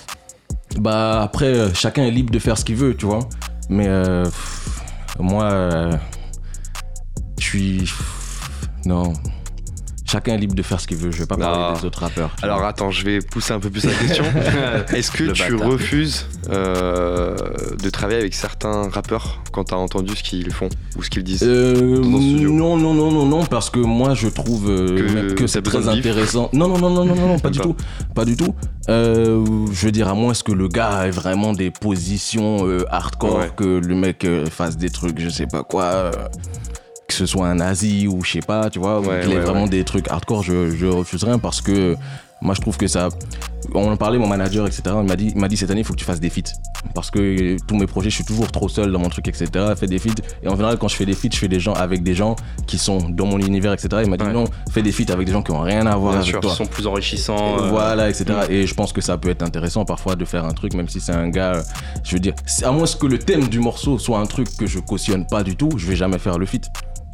Bah 0.79 1.21
après, 1.21 1.45
euh, 1.45 1.73
chacun 1.73 2.03
est 2.03 2.11
libre 2.11 2.31
de 2.31 2.39
faire 2.39 2.57
ce 2.57 2.65
qu'il 2.65 2.75
veut, 2.75 2.95
tu 2.95 3.05
vois. 3.05 3.27
Mais 3.69 3.87
euh, 3.87 4.23
pff, 4.25 4.69
moi, 5.19 5.43
euh, 5.45 5.97
je 7.39 7.43
suis... 7.43 7.91
Non. 8.85 9.13
Chacun 10.14 10.36
est 10.36 10.38
libre 10.38 10.53
de 10.53 10.61
faire 10.61 10.80
ce 10.80 10.86
qu'il 10.86 10.97
veut. 10.97 11.09
Je 11.09 11.18
vais 11.18 11.26
pas 11.26 11.36
parler 11.38 11.80
des 11.80 11.86
autres 11.88 12.01
rappeurs. 12.01 12.36
Alors 12.43 12.59
vois. 12.59 12.68
attends, 12.68 12.91
je 12.91 13.03
vais 13.03 13.18
pousser 13.20 13.51
un 13.53 13.59
peu 13.59 13.72
plus 13.72 13.84
la 13.84 13.93
question. 13.93 14.24
Est-ce 14.93 15.09
que 15.09 15.24
Le 15.24 15.32
tu 15.34 15.53
bâtard. 15.53 15.70
refuses 15.72 16.28
euh, 16.51 17.36
de 17.82 17.89
travailler 17.89 18.20
avec 18.20 18.36
certains 18.36 18.89
rappeurs 18.89 19.41
quand 19.51 19.64
t'as 19.66 19.76
entendu 19.76 20.16
ce 20.16 20.22
qu'ils 20.22 20.51
font 20.51 20.70
ou 20.97 21.01
ce 21.03 21.09
qu'ils 21.09 21.24
disent 21.24 21.41
Euh, 21.43 21.97
dans 21.97 22.09
non, 22.20 22.78
non, 22.78 22.93
non, 22.93 23.11
non, 23.11 23.26
non, 23.26 23.45
parce 23.45 23.72
que 23.72 23.80
moi 23.80 24.14
je 24.14 24.28
trouve 24.28 24.70
euh, 24.70 25.34
Que 25.34 25.47
c'est 25.47 25.64
très 25.64 25.88
intéressant. 25.88 26.49
Non, 26.53 26.68
non, 26.68 26.78
non, 26.78 26.91
non, 26.91 27.05
non, 27.05 27.16
non, 27.16 27.28
non, 27.30 27.39
pas 27.39 27.49
du 27.49 27.57
Pas. 27.57 27.64
tout. 27.66 27.76
Pas 28.14 28.26
du 28.26 28.38
tout. 28.38 28.53
Euh, 28.89 29.43
je 29.72 29.86
veux 29.86 29.91
dire, 29.91 30.09
à 30.09 30.14
moins 30.14 30.34
que 30.45 30.51
le 30.51 30.68
gars 30.68 31.07
ait 31.07 31.11
vraiment 31.11 31.53
des 31.53 31.72
positions 31.72 32.68
hardcore, 32.89 33.38
Ouais. 33.38 33.51
que 33.55 33.64
le 33.80 33.95
mec 33.95 34.28
fasse 34.51 34.78
des 34.78 34.89
trucs, 34.91 35.20
je 35.20 35.30
sais 35.30 35.47
pas 35.47 35.64
quoi. 35.64 36.11
Que 37.14 37.20
ce 37.20 37.26
soit 37.26 37.47
un 37.47 37.55
nazi 37.55 38.07
ou 38.07 38.24
je 38.24 38.32
sais 38.34 38.39
pas, 38.39 38.70
tu 38.70 38.80
vois, 38.80 38.99
ou 38.99 39.05
Ouais, 39.05 39.22
qu'il 39.22 39.30
ouais, 39.34 39.39
vraiment 39.39 39.64
ouais. 39.64 39.70
des 39.70 39.84
trucs 39.84 40.09
hardcore, 40.09 40.43
je, 40.43 40.72
je 40.72 40.86
refuse 40.88 41.24
rien 41.24 41.39
parce 41.39 41.61
que 41.61 41.95
moi 42.41 42.53
je 42.55 42.61
trouve 42.61 42.78
que 42.78 42.88
ça. 42.88 43.09
On 43.74 43.89
en 43.89 43.95
parlait, 43.95 44.18
mon 44.20 44.28
manager, 44.28 44.68
etc. 44.68 44.82
Il 45.01 45.07
m'a 45.07 45.16
dit, 45.16 45.32
il 45.34 45.39
m'a 45.39 45.47
dit 45.47 45.55
cette 45.55 45.72
année, 45.72 45.80
il 45.80 45.84
faut 45.86 45.93
que 45.93 45.99
tu 45.99 46.03
fasses 46.05 46.20
des 46.20 46.30
feats. 46.30 46.51
Parce 46.93 47.09
que 47.09 47.55
tous 47.66 47.76
mes 47.78 47.88
projets, 47.88 48.09
je 48.09 48.16
suis 48.16 48.26
toujours 48.26 48.51
trop 48.51 48.68
seul 48.68 48.91
dans 48.91 48.99
mon 48.99 49.07
truc, 49.07 49.26
etc. 49.30 49.47
Fais 49.78 49.88
des 49.88 49.99
feats. 49.99 50.22
Et 50.43 50.49
en 50.49 50.55
général, 50.55 50.78
quand 50.78 50.89
je 50.89 50.97
fais 50.97 51.05
des 51.05 51.14
feats, 51.14 51.30
je 51.32 51.38
fais 51.38 51.47
des 51.47 51.61
gens 51.61 51.72
avec 51.74 52.03
des 52.03 52.14
gens 52.14 52.36
qui 52.68 52.78
sont 52.78 52.97
dans 53.09 53.26
mon 53.26 53.39
univers, 53.39 53.72
etc. 53.72 54.01
Il 54.03 54.09
m'a 54.09 54.18
dit 54.18 54.26
Ouais. 54.26 54.34
non, 54.34 54.43
fais 54.70 54.82
des 54.82 54.91
feats 54.91 55.11
avec 55.14 55.26
des 55.26 55.32
gens 55.32 55.41
qui 55.41 55.51
ont 55.51 55.61
rien 55.61 55.86
à 55.88 55.95
voir 55.95 56.11
Bien 56.11 56.20
avec 56.22 56.32
sûr, 56.32 56.41
toi. 56.41 56.51
Ils 56.53 56.57
sont 56.57 56.66
plus 56.66 56.86
enrichissants. 56.86 57.59
euh, 57.61 57.70
Voilà, 57.70 58.09
etc. 58.09 58.26
Et 58.49 58.68
je 58.68 58.74
pense 58.74 58.91
que 58.91 58.99
ça 58.99 59.18
peut 59.18 59.30
être 59.30 59.43
intéressant 59.43 59.86
parfois 59.86 60.18
de 60.18 60.26
faire 60.26 60.43
un 60.43 60.51
truc, 60.53 60.74
même 60.74 60.89
si 60.89 60.99
c'est 60.99 61.14
un 61.14 61.30
gars. 61.30 61.64
Je 62.03 62.16
veux 62.16 62.20
dire, 62.20 62.34
à 62.64 62.72
moins 62.72 62.86
que 62.99 63.07
le 63.07 63.18
thème 63.18 63.47
du 63.47 63.59
morceau 63.59 63.97
soit 63.97 64.20
un 64.20 64.26
truc 64.26 64.49
que 64.57 64.68
je 64.68 64.80
cautionne 64.80 65.26
pas 65.26 65.43
du 65.43 65.55
tout, 65.55 65.70
je 65.78 65.88
vais 65.88 65.95
jamais 65.95 66.20
faire 66.20 66.38
le 66.38 66.45
feat. 66.45 66.66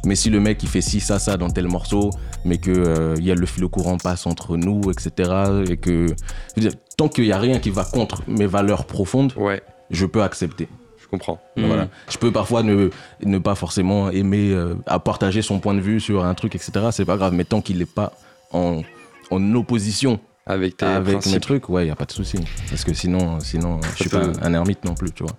Mais 0.04 0.14
si 0.14 0.30
le 0.30 0.40
mec 0.40 0.62
il 0.62 0.68
fait 0.68 0.80
ci, 0.80 1.00
ça, 1.00 1.18
ça 1.18 1.36
dans 1.36 1.50
tel 1.50 1.66
morceau, 1.68 2.10
mais 2.44 2.56
que 2.58 2.70
euh, 2.70 3.14
y 3.20 3.30
a 3.30 3.34
le 3.34 3.46
fil 3.46 3.64
au 3.64 3.68
courant 3.68 3.98
passe 3.98 4.26
entre 4.26 4.56
nous, 4.56 4.80
etc. 4.90 5.30
Et 5.68 5.76
que 5.76 6.06
je 6.06 6.60
veux 6.62 6.68
dire, 6.68 6.72
tant 6.96 7.08
qu'il 7.08 7.26
y 7.26 7.32
a 7.32 7.38
rien 7.38 7.58
qui 7.58 7.70
va 7.70 7.84
contre 7.84 8.22
mes 8.26 8.46
valeurs 8.46 8.86
profondes, 8.86 9.32
Ouais, 9.36 9.62
je 9.90 10.06
peux 10.06 10.22
accepter. 10.22 10.68
je 11.02 11.06
comprends. 11.06 11.38
Mhm. 11.56 11.66
Voilà. 11.66 11.88
Je 12.08 12.16
peux 12.18 12.32
parfois 12.32 12.62
ne, 12.62 12.88
ne 13.24 13.38
pas 13.38 13.54
forcément 13.54 14.10
aimer 14.10 14.52
euh, 14.52 14.74
à 14.86 14.98
partager 15.00 15.42
son 15.42 15.58
point 15.60 15.74
de 15.74 15.80
vue 15.80 16.00
sur 16.00 16.24
un 16.24 16.34
truc, 16.34 16.54
etc. 16.54 16.72
C'est 16.92 17.04
pas 17.04 17.16
grave, 17.16 17.34
mais 17.34 17.44
tant 17.44 17.60
qu'il 17.60 17.78
n'est 17.78 17.84
pas 17.84 18.12
en, 18.52 18.82
en 19.30 19.54
opposition 19.54 20.18
Avec 20.46 20.78
tes 20.78 20.86
avec 20.86 21.26
mes 21.26 21.40
trucs, 21.40 21.68
ouais, 21.68 21.84
il 21.84 21.88
y 21.88 21.92
a 21.92 21.96
pas 21.96 22.06
de 22.06 22.12
souci. 22.12 22.38
Parce 22.70 22.84
que 22.84 22.94
sinon, 22.94 23.38
sinon, 23.40 23.80
je 23.96 24.02
suis 24.02 24.08
pas 24.10 24.22
un 24.42 24.54
ermite 24.54 24.84
non 24.84 24.94
plus, 24.94 25.10
tu 25.12 25.24
vois. 25.24 25.32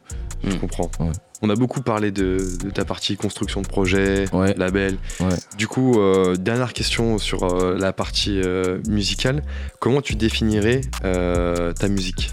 je 0.43 0.55
comprends. 0.57 0.89
Ouais. 0.99 1.11
On 1.43 1.49
a 1.49 1.55
beaucoup 1.55 1.81
parlé 1.81 2.11
de, 2.11 2.37
de 2.63 2.69
ta 2.69 2.85
partie 2.85 3.17
construction 3.17 3.61
de 3.61 3.67
projet, 3.67 4.25
Ouais. 4.31 4.53
label. 4.57 4.97
Ouais. 5.19 5.29
Du 5.57 5.67
coup, 5.67 5.99
euh, 5.99 6.35
dernière 6.35 6.73
question 6.73 7.17
sur 7.17 7.43
euh, 7.43 7.75
la 7.79 7.93
partie 7.93 8.39
euh, 8.43 8.79
musicale. 8.87 9.41
Comment 9.79 10.01
tu 10.01 10.15
définirais 10.15 10.81
ta 11.01 11.87
musique? 11.89 12.31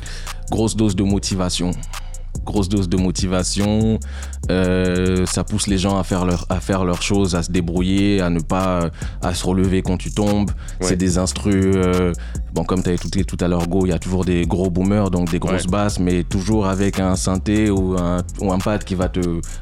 Grosse 0.50 0.76
dose 0.76 0.94
de 0.96 1.02
motivation. 1.02 1.70
Grosse 2.48 2.70
dose 2.70 2.88
de 2.88 2.96
motivation. 2.96 3.98
Euh, 4.50 5.26
ça 5.26 5.44
pousse 5.44 5.66
les 5.66 5.76
gens 5.76 5.98
à 5.98 6.02
faire 6.02 6.24
leur 6.24 6.46
à 6.48 6.60
faire 6.60 6.84
leurs 6.86 7.02
choses, 7.02 7.34
à 7.34 7.42
se 7.42 7.50
débrouiller, 7.52 8.22
à 8.22 8.30
ne 8.30 8.40
pas 8.40 8.88
à 9.20 9.34
se 9.34 9.44
relever 9.46 9.82
quand 9.82 9.98
tu 9.98 10.10
tombes. 10.12 10.50
Ouais. 10.80 10.86
C'est 10.88 10.96
des 10.96 11.18
instrus. 11.18 11.54
euh, 11.76 12.12
bon, 12.54 12.64
comme 12.64 12.82
tu 12.82 12.96
tout, 12.96 13.08
dit 13.10 13.26
tout 13.26 13.36
à 13.42 13.48
l'heure, 13.48 13.68
Go, 13.68 13.84
il 13.84 13.90
y 13.90 13.92
a 13.92 13.98
toujours 13.98 14.24
des 14.24 14.46
gros 14.46 14.70
boomers, 14.70 15.10
donc 15.10 15.30
des 15.30 15.38
grosses 15.38 15.64
Ouais. 15.64 15.70
basses, 15.70 15.98
mais 16.00 16.24
toujours 16.24 16.66
avec 16.66 17.00
un 17.00 17.16
synthé 17.16 17.68
ou 17.70 17.96
un, 17.98 18.22
ou 18.40 18.50
un 18.50 18.58
pad 18.58 18.82
qui 18.82 18.94
va 18.94 19.08
te 19.10 19.20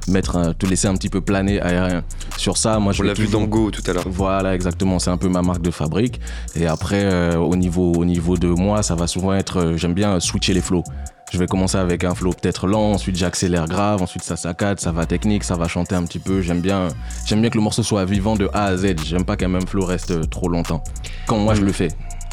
mettre, 0.08 0.36
un- 0.36 0.52
te 0.52 0.64
laisser 0.66 0.86
un 0.86 0.94
petit 0.94 1.08
peu 1.08 1.20
planer 1.20 1.60
aérien. 1.60 2.04
Sur 2.36 2.56
ça, 2.56 2.78
moi, 2.78 2.92
je 2.92 3.02
On 3.02 3.06
l'a 3.06 3.14
vu 3.14 3.26
dans 3.26 3.44
Go 3.44 3.72
tout 3.72 3.82
à 3.90 3.94
l'heure. 3.94 4.04
voilà, 4.08 4.54
exactement. 4.54 5.00
C'est 5.00 5.10
un 5.10 5.16
peu 5.18 5.28
ma 5.28 5.42
marque 5.42 5.62
de 5.62 5.72
fabrique. 5.72 6.20
Et 6.54 6.66
après, 6.68 7.02
euh, 7.04 7.36
au, 7.36 7.56
niveau, 7.56 7.92
au 7.94 8.04
niveau 8.04 8.36
de 8.36 8.46
moi, 8.48 8.84
ça 8.84 8.94
va 8.94 9.08
souvent 9.08 9.34
être. 9.34 9.72
J'aime 9.76 9.94
bien 9.94 10.20
switcher 10.20 10.54
les 10.54 10.60
flows. 10.60 10.84
Je 11.32 11.38
vais 11.38 11.46
commencer 11.46 11.76
avec 11.76 12.04
un 12.04 12.14
flow 12.14 12.32
peut-être 12.32 12.66
lent, 12.68 12.92
ensuite 12.92 13.16
j'accélère 13.16 13.66
grave, 13.66 14.00
ensuite 14.00 14.22
ça 14.22 14.36
saccade, 14.36 14.78
ça 14.78 14.92
va 14.92 15.06
technique, 15.06 15.42
ça 15.42 15.56
va 15.56 15.66
chanter 15.66 15.94
un 15.96 16.04
petit 16.04 16.20
peu. 16.20 16.40
J'aime 16.40 16.60
bien, 16.60 16.88
j'aime 17.26 17.40
bien 17.40 17.50
que 17.50 17.56
le 17.58 17.62
morceau 17.64 17.82
soit 17.82 18.04
vivant 18.04 18.36
de 18.36 18.48
A 18.52 18.66
à 18.66 18.76
Z. 18.76 18.94
J'aime 19.04 19.24
pas 19.24 19.36
qu'un 19.36 19.48
même 19.48 19.66
flow 19.66 19.84
reste 19.84 20.12
euh, 20.12 20.24
trop 20.24 20.48
longtemps. 20.48 20.84
Quand 21.26 21.38
moi 21.38 21.54
je 21.54 21.62
le 21.62 21.72
fais. 21.72 21.88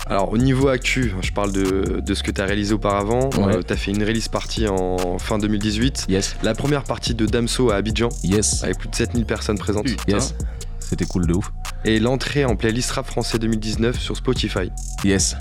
Alors, 0.05 0.31
au 0.33 0.37
niveau 0.37 0.67
actu, 0.67 1.13
je 1.21 1.31
parle 1.31 1.53
de, 1.53 2.01
de 2.05 2.13
ce 2.13 2.23
que 2.23 2.29
tu 2.31 2.41
as 2.41 2.45
réalisé 2.45 2.73
auparavant. 2.73 3.29
Ouais. 3.37 3.63
tu 3.63 3.73
as 3.73 3.77
fait 3.77 3.91
une 3.91 4.03
release 4.03 4.27
partie 4.27 4.67
en 4.67 5.17
fin 5.17 5.39
2018. 5.39 6.05
Yes, 6.09 6.35
La 6.43 6.53
première 6.53 6.83
partie 6.83 7.15
de 7.15 7.25
Damso 7.25 7.71
à 7.71 7.75
Abidjan, 7.75 8.09
yes, 8.23 8.63
avec 8.63 8.77
plus 8.79 8.89
de 8.89 8.95
7000 8.95 9.25
personnes 9.25 9.57
présentes. 9.57 9.87
yes. 10.07 10.35
C'était 10.79 11.05
cool 11.05 11.25
de 11.25 11.33
ouf. 11.33 11.51
Et 11.85 11.99
l'entrée 11.99 12.43
en 12.45 12.55
playlist 12.57 12.91
rap 12.91 13.07
français 13.07 13.39
2019 13.39 13.97
sur 13.97 14.15
Spotify. 14.17 14.69
Yes. 15.05 15.35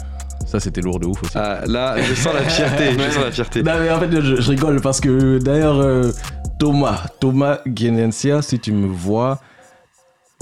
Ça 0.46 0.60
c'était 0.60 0.80
lourd 0.80 0.98
de 1.00 1.06
ouf 1.06 1.22
aussi. 1.22 1.32
Ah, 1.34 1.60
là, 1.66 1.96
je 2.02 2.14
sens 2.14 2.34
la 2.34 2.42
fierté. 2.42 2.92
je 2.98 3.10
sens 3.14 3.24
la 3.24 3.30
fierté. 3.30 3.62
Non, 3.62 3.72
mais 3.80 3.90
en 3.90 4.00
fait, 4.00 4.20
je, 4.20 4.40
je 4.40 4.50
rigole 4.50 4.80
parce 4.80 5.00
que 5.00 5.38
d'ailleurs, 5.38 5.80
euh, 5.80 6.10
Thomas, 6.58 7.06
Thomas 7.20 7.58
Genencia, 7.66 8.42
si 8.42 8.58
tu 8.58 8.72
me 8.72 8.86
vois, 8.86 9.40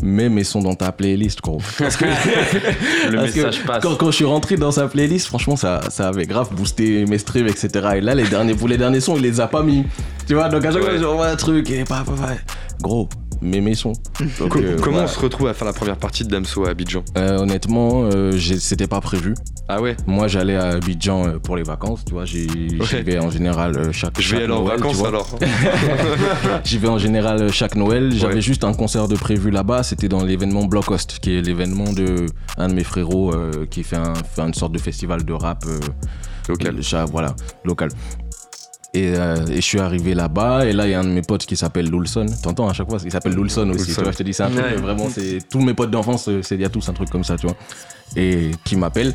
mets 0.03 0.29
mes 0.29 0.45
sons 0.45 0.63
dans 0.63 0.75
ta 0.75 0.93
playlist, 0.93 1.41
gros. 1.41 1.61
Parce 1.79 1.97
que, 1.97 2.05
Le 2.05 3.17
parce 3.17 3.33
que 3.33 3.37
message 3.39 3.65
passe. 3.65 3.83
Quand, 3.83 3.97
quand 3.97 4.07
je 4.11 4.17
suis 4.17 4.25
rentré 4.25 4.57
dans 4.57 4.71
sa 4.71 4.89
playlist, 4.89 5.27
franchement, 5.27 5.57
ça, 5.57 5.81
ça 5.91 6.09
avait 6.09 6.27
grave 6.27 6.49
boosté 6.55 7.05
mes 7.07 7.19
streams, 7.19 7.47
etc. 7.47 7.69
Et 7.97 8.01
là, 8.01 8.15
les 8.15 8.25
derniers, 8.25 8.55
pour 8.55 8.69
les 8.69 8.79
derniers 8.79 9.01
sons, 9.01 9.17
il 9.17 9.23
les 9.23 9.41
a 9.41 9.47
pas 9.47 9.63
mis. 9.63 9.85
Tu 10.27 10.35
vois, 10.35 10.49
donc 10.49 10.65
à 10.65 10.73
chaque 10.73 10.83
fois, 10.83 10.97
je 10.97 11.05
revois 11.05 11.29
un 11.29 11.37
truc 11.37 11.71
et 11.71 11.85
pas, 11.85 12.03
pas, 12.05 12.13
pas. 12.13 12.35
Gros, 12.81 13.09
mes 13.43 13.74
sons. 13.74 13.93
Donc, 14.38 14.51
Co- 14.51 14.59
euh, 14.61 14.76
Comment 14.80 14.97
voilà. 14.99 15.05
on 15.11 15.12
se 15.14 15.18
retrouve 15.20 15.49
à 15.49 15.55
faire 15.55 15.66
la 15.66 15.72
première 15.72 15.97
partie 15.97 16.24
de 16.24 16.28
Damso 16.30 16.64
à 16.66 16.70
Abidjan? 16.70 17.03
Euh, 17.16 17.38
Honnêtement, 17.38 18.05
euh, 18.12 18.38
c'était 18.38 18.86
pas 18.86 19.01
prévu. 19.01 19.34
Ah 19.68 19.80
ouais? 19.80 19.97
Moi, 20.07 20.28
j'allais 20.28 20.57
à 20.57 20.68
Abidjan 20.70 21.26
euh, 21.26 21.38
pour 21.38 21.57
les 21.57 21.62
vacances, 21.62 22.05
tu 22.05 22.12
vois. 22.12 22.24
J'y 22.24 22.49
Ouais. 22.80 23.03
vais 23.03 23.18
en 23.18 23.30
général 23.30 23.93
chaque 23.93 24.20
Je 24.20 24.34
vais 24.34 24.41
chaque 24.41 24.45
aller 24.45 24.53
en 24.53 24.64
Noël, 24.64 24.76
tu 24.76 24.82
vacances 24.82 25.05
alors. 25.05 25.38
J'y 26.64 26.78
vais 26.78 26.88
en 26.88 26.99
général 26.99 27.53
chaque 27.53 27.76
Noël. 27.76 28.12
J'avais 28.14 28.34
Ouais. 28.34 28.41
juste 28.41 28.64
un 28.64 28.72
concert 28.74 29.09
de 29.09 29.16
prévu 29.16 29.51
là-bas. 29.51 29.82
C'était 29.82 30.09
dans 30.09 30.24
l'événement 30.24 30.64
Block 30.64 30.91
Host, 30.91 31.18
qui 31.20 31.36
est 31.36 31.43
l'événement 31.43 31.93
de 31.93 32.26
un 32.59 32.68
de 32.68 32.74
mes 32.74 32.84
frérots 32.84 33.32
qui 33.70 33.82
fait, 33.82 33.97
un- 33.97 34.14
fait 34.14 34.43
une 34.43 34.55
sorte 34.55 34.72
de 34.72 34.78
festival 34.78 35.24
de 35.24 35.32
rap 35.32 35.64
Local. 36.49 36.76
voilà, 37.12 37.34
local. 37.64 37.91
Et, 38.93 39.14
euh, 39.16 39.36
et 39.47 39.57
je 39.57 39.61
suis 39.61 39.78
arrivé 39.78 40.14
là-bas 40.14 40.66
et 40.66 40.72
là 40.72 40.86
il 40.86 40.91
y 40.91 40.95
a 40.95 41.01
un 41.01 41.05
de 41.05 41.11
mes 41.11 41.22
potes 41.22 41.47
qui 41.47 41.57
s'appelle 41.57 41.88
Lulson. 41.88 42.26
T'entends 42.43 42.68
à 42.68 42.72
chaque 42.72 42.88
fois 42.88 42.99
Il 43.05 43.12
s'appelle 43.12 43.34
Lulson 43.34 43.68
aussi. 43.70 43.78
Lulson. 43.86 43.95
Tu 43.95 44.03
vois, 44.03 44.11
je 44.12 44.16
te 44.18 44.22
dis 44.24 44.34
c'est 44.34 44.43
un 44.43 44.51
truc 44.51 44.64
Ouais. 44.64 44.74
vraiment 44.76 45.09
c'est 45.09 45.38
tous 45.49 45.61
mes 45.61 45.74
potes 45.74 45.91
d'enfance 45.93 46.28
c'est 46.43 46.55
il 46.57 46.61
y 46.61 46.64
a 46.64 46.68
tous 46.68 46.88
un 46.88 46.93
truc 46.93 47.09
comme 47.09 47.22
ça 47.24 47.36
tu 47.36 47.47
vois. 47.47 47.57
Et 48.16 48.51
qui 48.64 48.74
m'appelle. 48.76 49.14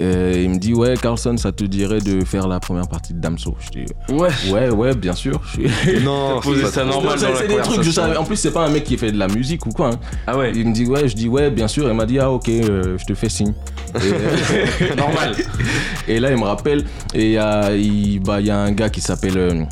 Euh, 0.00 0.32
il 0.42 0.50
me 0.50 0.58
dit 0.58 0.74
ouais 0.74 0.94
Carlson 1.00 1.36
ça 1.36 1.52
te 1.52 1.62
dirait 1.62 2.00
de 2.00 2.24
faire 2.24 2.48
la 2.48 2.58
première 2.58 2.88
partie 2.88 3.14
de 3.14 3.20
Damso. 3.20 3.56
Je 3.60 3.70
dis 3.70 3.86
Ouais. 4.12 4.28
ouais 4.50 4.68
ouais 4.70 4.94
bien 4.94 5.14
sûr. 5.14 5.40
Je 5.54 6.00
Non, 6.04 6.40
c'est 6.42 6.66
ça 6.66 6.84
normal 6.84 7.18
dans 7.20 7.28
la 7.28 7.40
des 7.42 7.46
trucs, 7.46 7.58
je 7.58 7.62
conversation. 7.62 7.92
savais. 8.02 8.16
En 8.16 8.24
plus, 8.24 8.36
c'est 8.36 8.50
pas 8.50 8.66
un 8.66 8.70
mec 8.70 8.82
qui 8.84 8.96
fait 8.98 9.12
de 9.12 9.18
la 9.18 9.28
musique 9.28 9.64
ou 9.66 9.70
quoi. 9.70 9.90
hein. 9.90 10.00
Ah 10.26 10.36
ouais. 10.36 10.50
Il 10.54 10.66
me 10.68 10.72
dit, 10.74 10.84
ouais, 10.86 11.08
je 11.08 11.14
dis, 11.14 11.28
ouais, 11.28 11.50
bien 11.50 11.68
sûr. 11.68 11.86
Il 11.88 11.94
m'a 11.94 12.06
dit, 12.06 12.18
ah, 12.18 12.30
ok, 12.32 12.48
euh, 12.48 12.98
je 12.98 13.04
te 13.04 13.14
fais 13.14 13.28
signe. 13.28 13.52
Et, 13.94 14.94
Normal. 14.96 15.36
et 16.08 16.18
là, 16.18 16.30
il 16.32 16.38
me 16.38 16.44
rappelle, 16.44 16.84
et 17.14 17.26
il 17.26 17.30
y 17.32 17.38
a, 17.38 17.74
il, 17.76 18.18
bah, 18.20 18.40
il 18.40 18.46
y 18.46 18.50
a 18.50 18.58
un 18.58 18.72
gars 18.72 18.88
qui 18.90 19.00
s'appelle. 19.00 19.38
euh, 19.38 19.62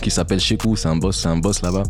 qui 0.00 0.12
s'appelle 0.12 0.38
Shekou, 0.38 0.76
c'est 0.76 0.86
un 0.86 0.94
boss, 0.94 1.18
c'est 1.20 1.28
un 1.28 1.38
boss 1.38 1.60
là-bas. 1.62 1.82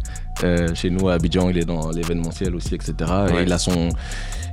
Euh, 0.42 0.74
chez 0.74 0.88
nous 0.88 1.10
à 1.10 1.14
Abidjan, 1.14 1.50
il 1.50 1.58
est 1.58 1.66
dans 1.66 1.90
l'événementiel 1.90 2.54
aussi, 2.54 2.74
etc. 2.74 2.94
Ouais. 3.30 3.40
Et 3.40 3.42
il 3.42 3.52
a 3.52 3.58
son, 3.58 3.90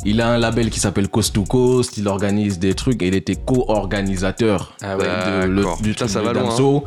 il 0.06 0.22
a 0.22 0.30
un 0.30 0.38
label 0.38 0.70
qui 0.70 0.80
s'appelle 0.80 1.08
Coast 1.10 1.34
to 1.36 1.44
Coast. 1.44 1.98
Il 1.98 2.08
organise 2.08 2.60
des 2.60 2.74
trucs 2.74 3.02
et 3.04 3.08
il 3.08 3.16
était 3.16 3.36
co-organisateur 3.36 4.76
Ah 4.82 4.98
ouais. 4.98 5.04
de- 5.04 5.48
le- 5.48 5.82
du 5.82 5.96
truc 5.96 6.10
ça 6.10 6.20
de 6.22 6.26
va 6.26 6.34
loin, 6.34 6.50
hein. 6.58 6.82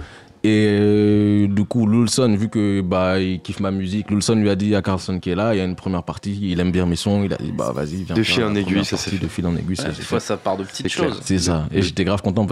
Et 0.45 0.69
euh, 0.81 1.49
du 1.49 1.65
coup, 1.65 1.85
Lulson, 1.89 2.33
vu 2.39 2.49
que 2.49 2.81
bah 2.81 3.19
il 3.19 3.41
kiffe 3.41 3.59
ma 3.59 3.73
musique, 3.73 4.09
Lulson 4.09 4.37
lui 4.37 4.49
a 4.49 4.55
dit 4.55 4.73
à 4.77 4.83
Carlson 4.83 5.19
qui 5.19 5.31
est 5.31 5.35
là, 5.35 5.53
il 5.53 5.59
y 5.59 5.61
a 5.61 5.65
une 5.65 5.75
première 5.75 6.05
partie, 6.05 6.39
il 6.41 6.61
aime 6.61 6.71
bien 6.71 6.87
mes 6.87 6.95
sons, 6.95 7.25
il 7.25 7.33
a 7.33 7.37
dit 7.39 7.51
bah 7.51 7.73
vas-y, 7.75 8.05
viens. 8.05 8.15
De 8.15 8.23
fil 8.23 8.45
en 8.45 8.55
aiguille, 8.55 8.85
ça 8.85 8.97
fait. 8.97 9.19
De 9.19 9.27
fil 9.27 9.45
en 9.49 9.57
aiguille, 9.57 9.77
Ouais, 9.81 9.87
Des 9.87 9.93
fait. 9.95 10.03
fois, 10.05 10.21
ça 10.21 10.37
part 10.37 10.57
de 10.57 10.63
petites 10.63 10.87
C'est 10.89 10.93
choses. 10.97 11.19
C'est 11.25 11.41
ça. 11.41 11.67
Et 11.73 11.83
j'étais 11.83 12.05
grave 12.05 12.23
content. 12.23 12.47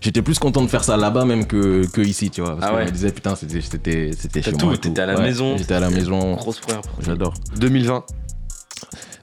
J'étais 0.00 0.20
plus 0.20 0.40
content 0.40 0.62
de 0.62 0.66
faire 0.66 0.82
ça 0.82 0.96
là-bas 0.96 1.24
même 1.26 1.46
que, 1.46 1.86
que 1.92 2.00
ici, 2.00 2.28
tu 2.28 2.40
vois. 2.40 2.56
Parce 2.56 2.64
Ah 2.66 2.70
que 2.70 2.74
ouais. 2.78 2.82
je 2.82 2.88
me 2.88 2.92
disais, 2.94 3.12
putain, 3.12 3.36
c'était 3.36 3.60
c'était 3.60 4.10
c'était 4.18 4.40
T'as 4.40 4.50
chez 4.50 4.56
tout, 4.56 4.66
moi. 4.66 4.76
t'étais 4.76 5.00
à 5.00 5.06
la 5.06 5.14
Ouais, 5.14 5.22
maison. 5.22 5.56
J'étais 5.56 5.74
à 5.74 5.80
la 5.80 5.90
maison. 5.90 6.34
Grosse 6.34 6.58
première. 6.58 6.82
J'adore. 7.00 7.34
2020. 7.56 8.02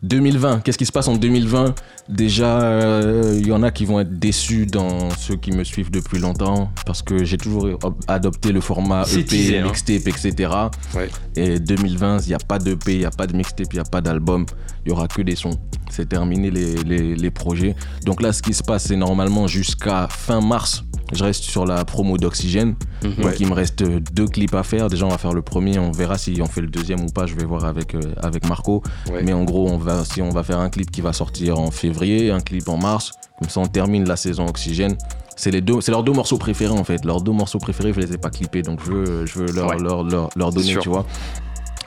2020, 0.03 0.59
qu'est-ce 0.63 0.77
qui 0.77 0.85
se 0.85 0.91
passe 0.91 1.07
en 1.07 1.15
2020 1.15 1.73
Déjà, 2.07 2.61
euh, 2.61 3.35
il 3.39 3.47
y 3.47 3.51
en 3.51 3.63
a 3.63 3.71
qui 3.71 3.85
vont 3.85 3.99
être 3.99 4.19
déçus 4.19 4.67
dans 4.67 5.09
ceux 5.17 5.35
qui 5.37 5.51
me 5.51 5.63
suivent 5.63 5.89
depuis 5.89 6.19
longtemps 6.19 6.69
parce 6.85 7.01
que 7.01 7.23
j'ai 7.23 7.37
toujours 7.37 7.65
op- 7.83 7.99
adopté 8.07 8.51
le 8.51 8.61
format 8.61 9.03
EP, 9.11 9.23
teasé, 9.25 9.57
hein. 9.59 9.63
mixtape, 9.65 10.07
etc. 10.07 10.51
Ouais. 10.95 11.09
Et 11.35 11.59
2020, 11.59 12.19
il 12.25 12.27
n'y 12.27 12.33
a 12.35 12.37
pas 12.37 12.59
d'EP, 12.59 12.93
il 12.93 12.99
n'y 12.99 13.05
a 13.05 13.09
pas 13.11 13.25
de 13.25 13.35
mixtape, 13.35 13.67
il 13.73 13.77
n'y 13.77 13.79
a 13.81 13.85
pas 13.85 14.01
d'album, 14.01 14.45
il 14.85 14.89
y 14.89 14.91
aura 14.91 15.07
que 15.07 15.23
des 15.23 15.35
sons. 15.35 15.57
C'est 15.89 16.07
terminé 16.09 16.51
les, 16.51 16.75
les, 16.83 17.15
les 17.15 17.31
projets. 17.31 17.75
Donc 18.05 18.21
là, 18.21 18.31
ce 18.33 18.41
qui 18.43 18.53
se 18.53 18.61
passe, 18.63 18.85
c'est 18.85 18.95
normalement 18.95 19.47
jusqu'à 19.47 20.07
fin 20.09 20.41
mars. 20.41 20.83
Je 21.13 21.23
reste 21.23 21.43
sur 21.43 21.65
la 21.65 21.85
promo 21.85 22.17
d'Oxygène. 22.17 22.75
Mhm. 23.03 23.15
Donc 23.23 23.39
il 23.39 23.47
me 23.47 23.53
reste 23.53 23.83
deux 23.83 24.27
clips 24.27 24.53
à 24.55 24.63
faire. 24.63 24.89
Déjà, 24.89 25.05
on 25.05 25.09
va 25.09 25.17
faire 25.17 25.33
le 25.33 25.41
premier. 25.41 25.77
On 25.79 25.91
verra 25.91 26.17
si 26.17 26.39
on 26.41 26.47
fait 26.47 26.61
le 26.61 26.67
deuxième 26.67 27.01
ou 27.01 27.07
pas. 27.09 27.25
Je 27.27 27.35
vais 27.35 27.45
voir 27.45 27.65
avec, 27.65 27.93
euh, 27.95 28.01
avec 28.21 28.47
Marco. 28.47 28.81
Ouais. 29.11 29.21
Mais 29.23 29.33
en 29.33 29.43
gros, 29.43 29.69
on 29.69 29.77
va, 29.77 30.03
si 30.03 30.21
on 30.21 30.29
va 30.29 30.43
faire 30.43 30.59
un 30.59 30.69
clip 30.69 30.89
qui 30.91 31.01
va 31.01 31.13
sortir 31.13 31.59
en 31.59 31.69
février, 31.71 32.31
un 32.31 32.39
clip 32.39 32.67
en 32.69 32.77
mars. 32.77 33.11
Comme 33.39 33.49
ça, 33.49 33.59
on 33.59 33.67
termine 33.67 34.07
la 34.07 34.15
saison 34.15 34.47
Oxygène. 34.47 34.95
C'est 35.35 35.51
les 35.51 35.59
deux, 35.61 35.81
c'est 35.81 35.91
leurs 35.91 36.03
deux 36.03 36.13
morceaux 36.13 36.37
préférés 36.37 36.71
en 36.77 36.85
fait. 36.85 37.03
Leurs 37.03 37.21
deux 37.21 37.33
morceaux 37.33 37.59
préférés, 37.59 37.91
je 37.93 37.99
les 37.99 38.13
ai 38.13 38.17
pas 38.17 38.29
clippés, 38.29 38.61
donc 38.61 38.79
je 38.85 38.91
veux, 38.91 39.25
je 39.25 39.39
veux 39.39 39.51
leur, 39.51 39.67
Ouais. 39.67 39.77
leur, 39.79 40.03
leur, 40.03 40.29
leur 40.37 40.51
donner, 40.53 40.77
tu 40.81 40.87
vois. 40.87 41.05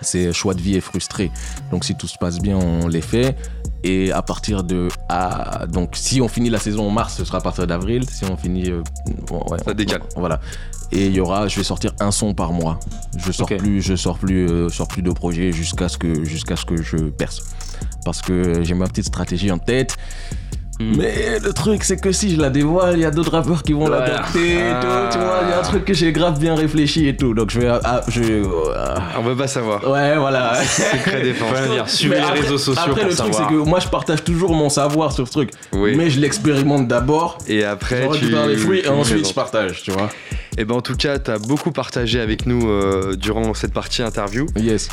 C'est 0.03 0.33
choix 0.33 0.55
de 0.55 0.61
vie 0.61 0.77
et 0.77 0.81
frustré. 0.81 1.31
Donc 1.73 1.85
si 1.85 1.95
tout 1.97 2.07
se 2.07 2.19
passe 2.19 2.39
bien, 2.41 2.57
on 2.57 2.87
les 2.87 3.01
fait. 3.01 3.37
Et 3.85 4.11
à 4.11 4.23
partir 4.23 4.65
de 4.65 4.89
ah, 5.09 5.67
donc 5.69 5.91
si 5.95 6.21
on 6.21 6.29
finit 6.29 6.51
la 6.51 6.59
saison 6.59 6.89
en 6.89 6.91
mars, 6.91 7.15
ce 7.17 7.25
sera 7.25 7.39
à 7.39 7.41
partir 7.41 7.67
d'avril. 7.67 8.05
Si 8.11 8.25
on 8.25 8.37
finit, 8.37 8.71
euh, 8.71 8.83
bon, 9.27 9.45
ouais, 9.51 9.59
Ça 9.65 9.75
décale. 9.75 10.03
Voilà. 10.17 10.41
Et 10.91 11.07
il 11.07 11.15
y 11.15 11.21
aura, 11.21 11.49
je 11.49 11.57
vais 11.57 11.65
sortir 11.65 11.93
un 12.01 12.11
son 12.11 12.35
par 12.35 12.53
mois. 12.53 12.81
Je 13.17 13.31
sors 13.31 13.47
plus, 13.47 13.83
je 13.83 13.95
sors 13.95 14.19
plus, 14.19 14.49
euh, 14.49 14.69
sors 14.69 14.89
plus 14.89 15.03
de 15.03 15.13
projets 15.13 15.53
jusqu'à 15.53 15.89
ce 15.89 15.99
que 15.99 16.25
jusqu'à 16.25 16.57
ce 16.57 16.65
que 16.65 16.83
je 16.83 16.97
perce. 16.97 17.43
Parce 18.05 18.23
que 18.23 18.63
j'ai 18.65 18.75
ma 18.75 18.87
petite 18.87 19.07
stratégie 19.07 19.51
en 19.51 19.59
tête. 19.59 19.97
Hmm. 20.81 20.93
Mais 20.97 21.41
le 21.43 21.53
truc, 21.53 21.83
c'est 21.83 22.01
que 22.01 22.13
si 22.13 22.35
je 22.37 22.41
la 22.41 22.51
dévoile, 22.51 22.95
il 22.97 23.01
y 23.01 23.05
a 23.05 23.11
d'autres 23.11 23.33
rappeurs 23.33 23.65
qui 23.65 23.73
vont 23.73 23.87
Voilà. 23.87 24.07
l'adopter 24.07 24.55
et 24.55 24.81
tout. 24.81 24.87
Tu 25.11 25.19
vois, 25.19 25.41
il 25.43 25.51
y 25.51 25.53
a 25.53 25.59
un 25.59 25.63
truc 25.63 25.85
que 25.85 25.93
j'ai 25.93 26.13
grave 26.13 26.39
bien 26.39 26.55
réfléchi 26.55 27.09
et 27.09 27.17
tout. 27.17 27.35
Donc 27.35 27.51
je 27.51 27.59
vais, 27.61 27.69
ah, 27.69 28.01
je 28.07 28.23
ah, 28.77 28.95
On 29.19 29.23
veut 29.23 29.35
pas 29.35 29.49
savoir. 29.49 29.89
ouais, 29.91 30.17
voilà. 30.17 30.55
Secret 30.65 31.23
défense. 31.23 31.57
Suivez 31.87 32.17
les 32.17 32.23
après- 32.23 32.41
réseaux 32.43 32.59
sociaux 32.59 32.81
Après, 32.87 33.01
pour 33.01 33.11
le 33.11 33.17
truc, 33.17 33.35
c'est 33.35 33.47
que 33.49 33.55
moi, 33.55 33.81
je 33.81 33.89
partage 33.89 34.23
toujours 34.23 34.55
mon 34.55 34.69
savoir 34.69 35.11
sur 35.13 35.27
ce 35.27 35.33
truc. 35.33 35.51
Oui. 35.73 35.97
Mais 35.97 36.11
je 36.11 36.21
l'expérimente 36.21 36.87
d'abord. 36.87 37.39
Et 37.49 37.61
Je 37.63 37.67
après, 37.67 38.09
tu. 38.17 38.27
les 38.27 38.57
fruits 38.57 38.83
et 38.85 38.89
ensuite 38.89 39.27
je 39.29 39.35
partage, 39.35 39.83
tu 39.83 39.91
vois. 39.91 40.11
Et 40.57 40.65
ben 40.65 40.75
en 40.77 40.81
tout 40.81 40.97
cas, 40.97 41.19
t'as 41.19 41.39
beaucoup 41.39 41.73
partagé 41.73 42.21
avec 42.21 42.47
nous 42.47 42.69
euh, 42.69 43.15
durant 43.17 43.53
cette 43.55 43.73
partie 43.73 44.03
interview. 44.03 44.47
Yes. 44.57 44.89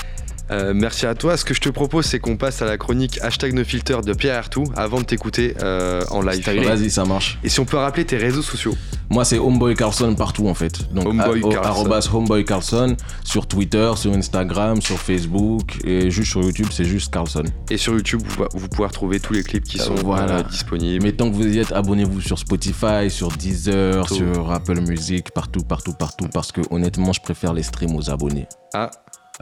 Euh, 0.52 0.74
merci 0.76 1.06
à 1.06 1.16
toi. 1.16 1.38
Ce 1.38 1.46
que 1.46 1.54
je 1.54 1.62
te 1.62 1.70
propose, 1.70 2.06
c'est 2.06 2.20
qu'on 2.20 2.38
passe 2.38 2.62
à 2.62 2.66
la 2.66 2.78
chronique 2.78 3.20
hashtag 3.22 3.54
NoFilter 3.54 3.98
de 4.06 4.14
Pierre 4.14 4.38
Artou 4.38 4.64
avant 4.76 5.00
de 5.00 5.06
t'écouter 5.06 5.56
euh, 5.64 6.04
en 6.12 6.22
live. 6.22 6.43
Vas-y, 6.64 6.89
ça 6.91 7.04
marche. 7.06 7.39
Et 7.43 7.50
si 7.50 7.60
on 7.60 7.66
peut 7.66 7.78
rappeler 7.78 8.06
tes 8.06 8.18
réseaux 8.18 8.41
sociaux 8.43 8.76
Moi, 9.10 9.26
c'est 9.26 9.39
Homeboy 9.39 9.74
Carlson 9.76 10.14
partout 10.16 10.48
en 10.48 10.54
fait. 10.54 10.93
Donc, 10.93 11.08
Homeboy 11.08 11.41
Carlson. 11.41 11.62
arrobas 11.64 12.10
Homeboy 12.14 12.46
Carlson 12.46 12.96
sur 13.24 13.48
Twitter, 13.48 13.91
sur 13.96 14.14
Instagram, 14.14 14.82
sur 14.82 15.00
Facebook 15.00 15.80
et 15.84 16.12
juste 16.12 16.32
sur 16.32 16.41
YouTube, 16.43 16.68
c'est 16.72 16.86
juste 16.86 17.12
Carlson. 17.12 17.43
Et 17.72 17.78
sur 17.78 17.93
YouTube, 17.93 18.22
vous, 18.26 18.46
vous 18.54 18.68
pouvez 18.70 18.88
retrouver 18.88 19.20
tous 19.20 19.34
les 19.34 19.43
clips 19.43 19.64
qui 19.64 19.80
Euh, 19.80 19.84
sont 19.84 19.96
voilà. 19.96 20.43
disponibles. 20.43 21.04
Mais 21.04 21.12
tant 21.12 21.30
que 21.30 21.36
vous 21.36 21.48
y 21.48 21.60
êtes, 21.60 21.72
abonnez-vous 21.72 22.22
sur 22.22 22.38
Spotify, 22.38 23.10
sur 23.10 23.30
Deezer, 23.30 24.06
Tout. 24.06 24.16
sur 24.16 24.52
Apple 24.52 24.80
Music, 24.82 25.32
partout, 25.32 25.62
partout, 25.64 25.93
partout, 25.93 26.28
parce 26.32 26.52
que 26.52 26.62
honnêtement, 26.70 27.14
je 27.14 27.22
préfère 27.22 27.54
les 27.54 27.64
streams 27.64 27.96
aux 27.96 28.10
abonnés. 28.12 28.48
Ah, 28.74 28.91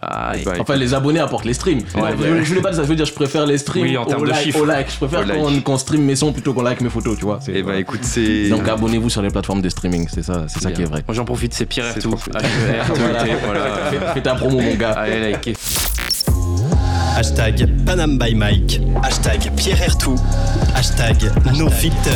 Ah, 0.09 0.33
bah, 0.45 0.53
Enfin, 0.59 0.75
les 0.75 0.93
abonnés 0.93 1.19
apportent 1.19 1.45
les 1.45 1.53
streams. 1.53 1.79
Ouais, 1.95 2.01
je, 2.17 2.23
ouais. 2.23 2.43
je 2.43 2.49
voulais 2.49 2.61
pas 2.61 2.69
dire 2.71 2.77
ça, 2.81 2.83
veut 2.83 2.95
dire 2.95 3.05
je 3.05 3.13
préfère 3.13 3.45
les 3.45 3.57
streams 3.57 3.83
Oui, 3.83 3.97
en 3.97 4.03
au, 4.03 4.05
termes 4.05 4.23
de 4.25 4.29
like, 4.29 4.41
chiffres. 4.43 4.61
au 4.61 4.65
like. 4.65 4.91
Je 4.91 4.97
préfère 4.97 5.25
like. 5.25 5.63
qu'on 5.63 5.77
stream 5.77 6.03
mes 6.03 6.15
sons 6.15 6.31
plutôt 6.33 6.53
qu'on 6.53 6.61
like 6.63 6.81
mes 6.81 6.89
photos, 6.89 7.17
tu 7.17 7.25
vois. 7.25 7.39
Et 7.47 7.53
bah 7.53 7.59
voilà. 7.63 7.79
écoute, 7.79 7.99
c'est. 8.03 8.49
Donc 8.49 8.67
abonnez-vous 8.67 9.09
sur 9.09 9.21
les 9.21 9.29
plateformes 9.29 9.61
de 9.61 9.69
streaming, 9.69 10.07
c'est 10.13 10.23
ça, 10.23 10.45
c'est 10.47 10.59
ça 10.61 10.69
Bien. 10.69 10.75
qui 10.75 10.81
est 10.83 10.85
vrai. 10.85 11.03
Moi 11.07 11.15
j'en 11.15 11.25
profite, 11.25 11.53
c'est 11.53 11.65
Pierre 11.65 11.93
tout. 11.99 12.15
Fais, 12.17 13.99
fais 14.13 14.21
ta 14.21 14.35
promo 14.35 14.59
mon 14.59 14.75
gars. 14.75 14.91
Allez, 14.91 15.31
likez. 15.33 15.53
Hashtag 17.15 17.67
Panam 17.85 18.17
by 18.17 18.33
Mike. 18.33 18.81
Hashtag 19.03 19.51
Pierre 19.55 19.81
Ertou. 19.83 20.15
Hashtag 20.75 21.15
NoFilter. 21.57 22.09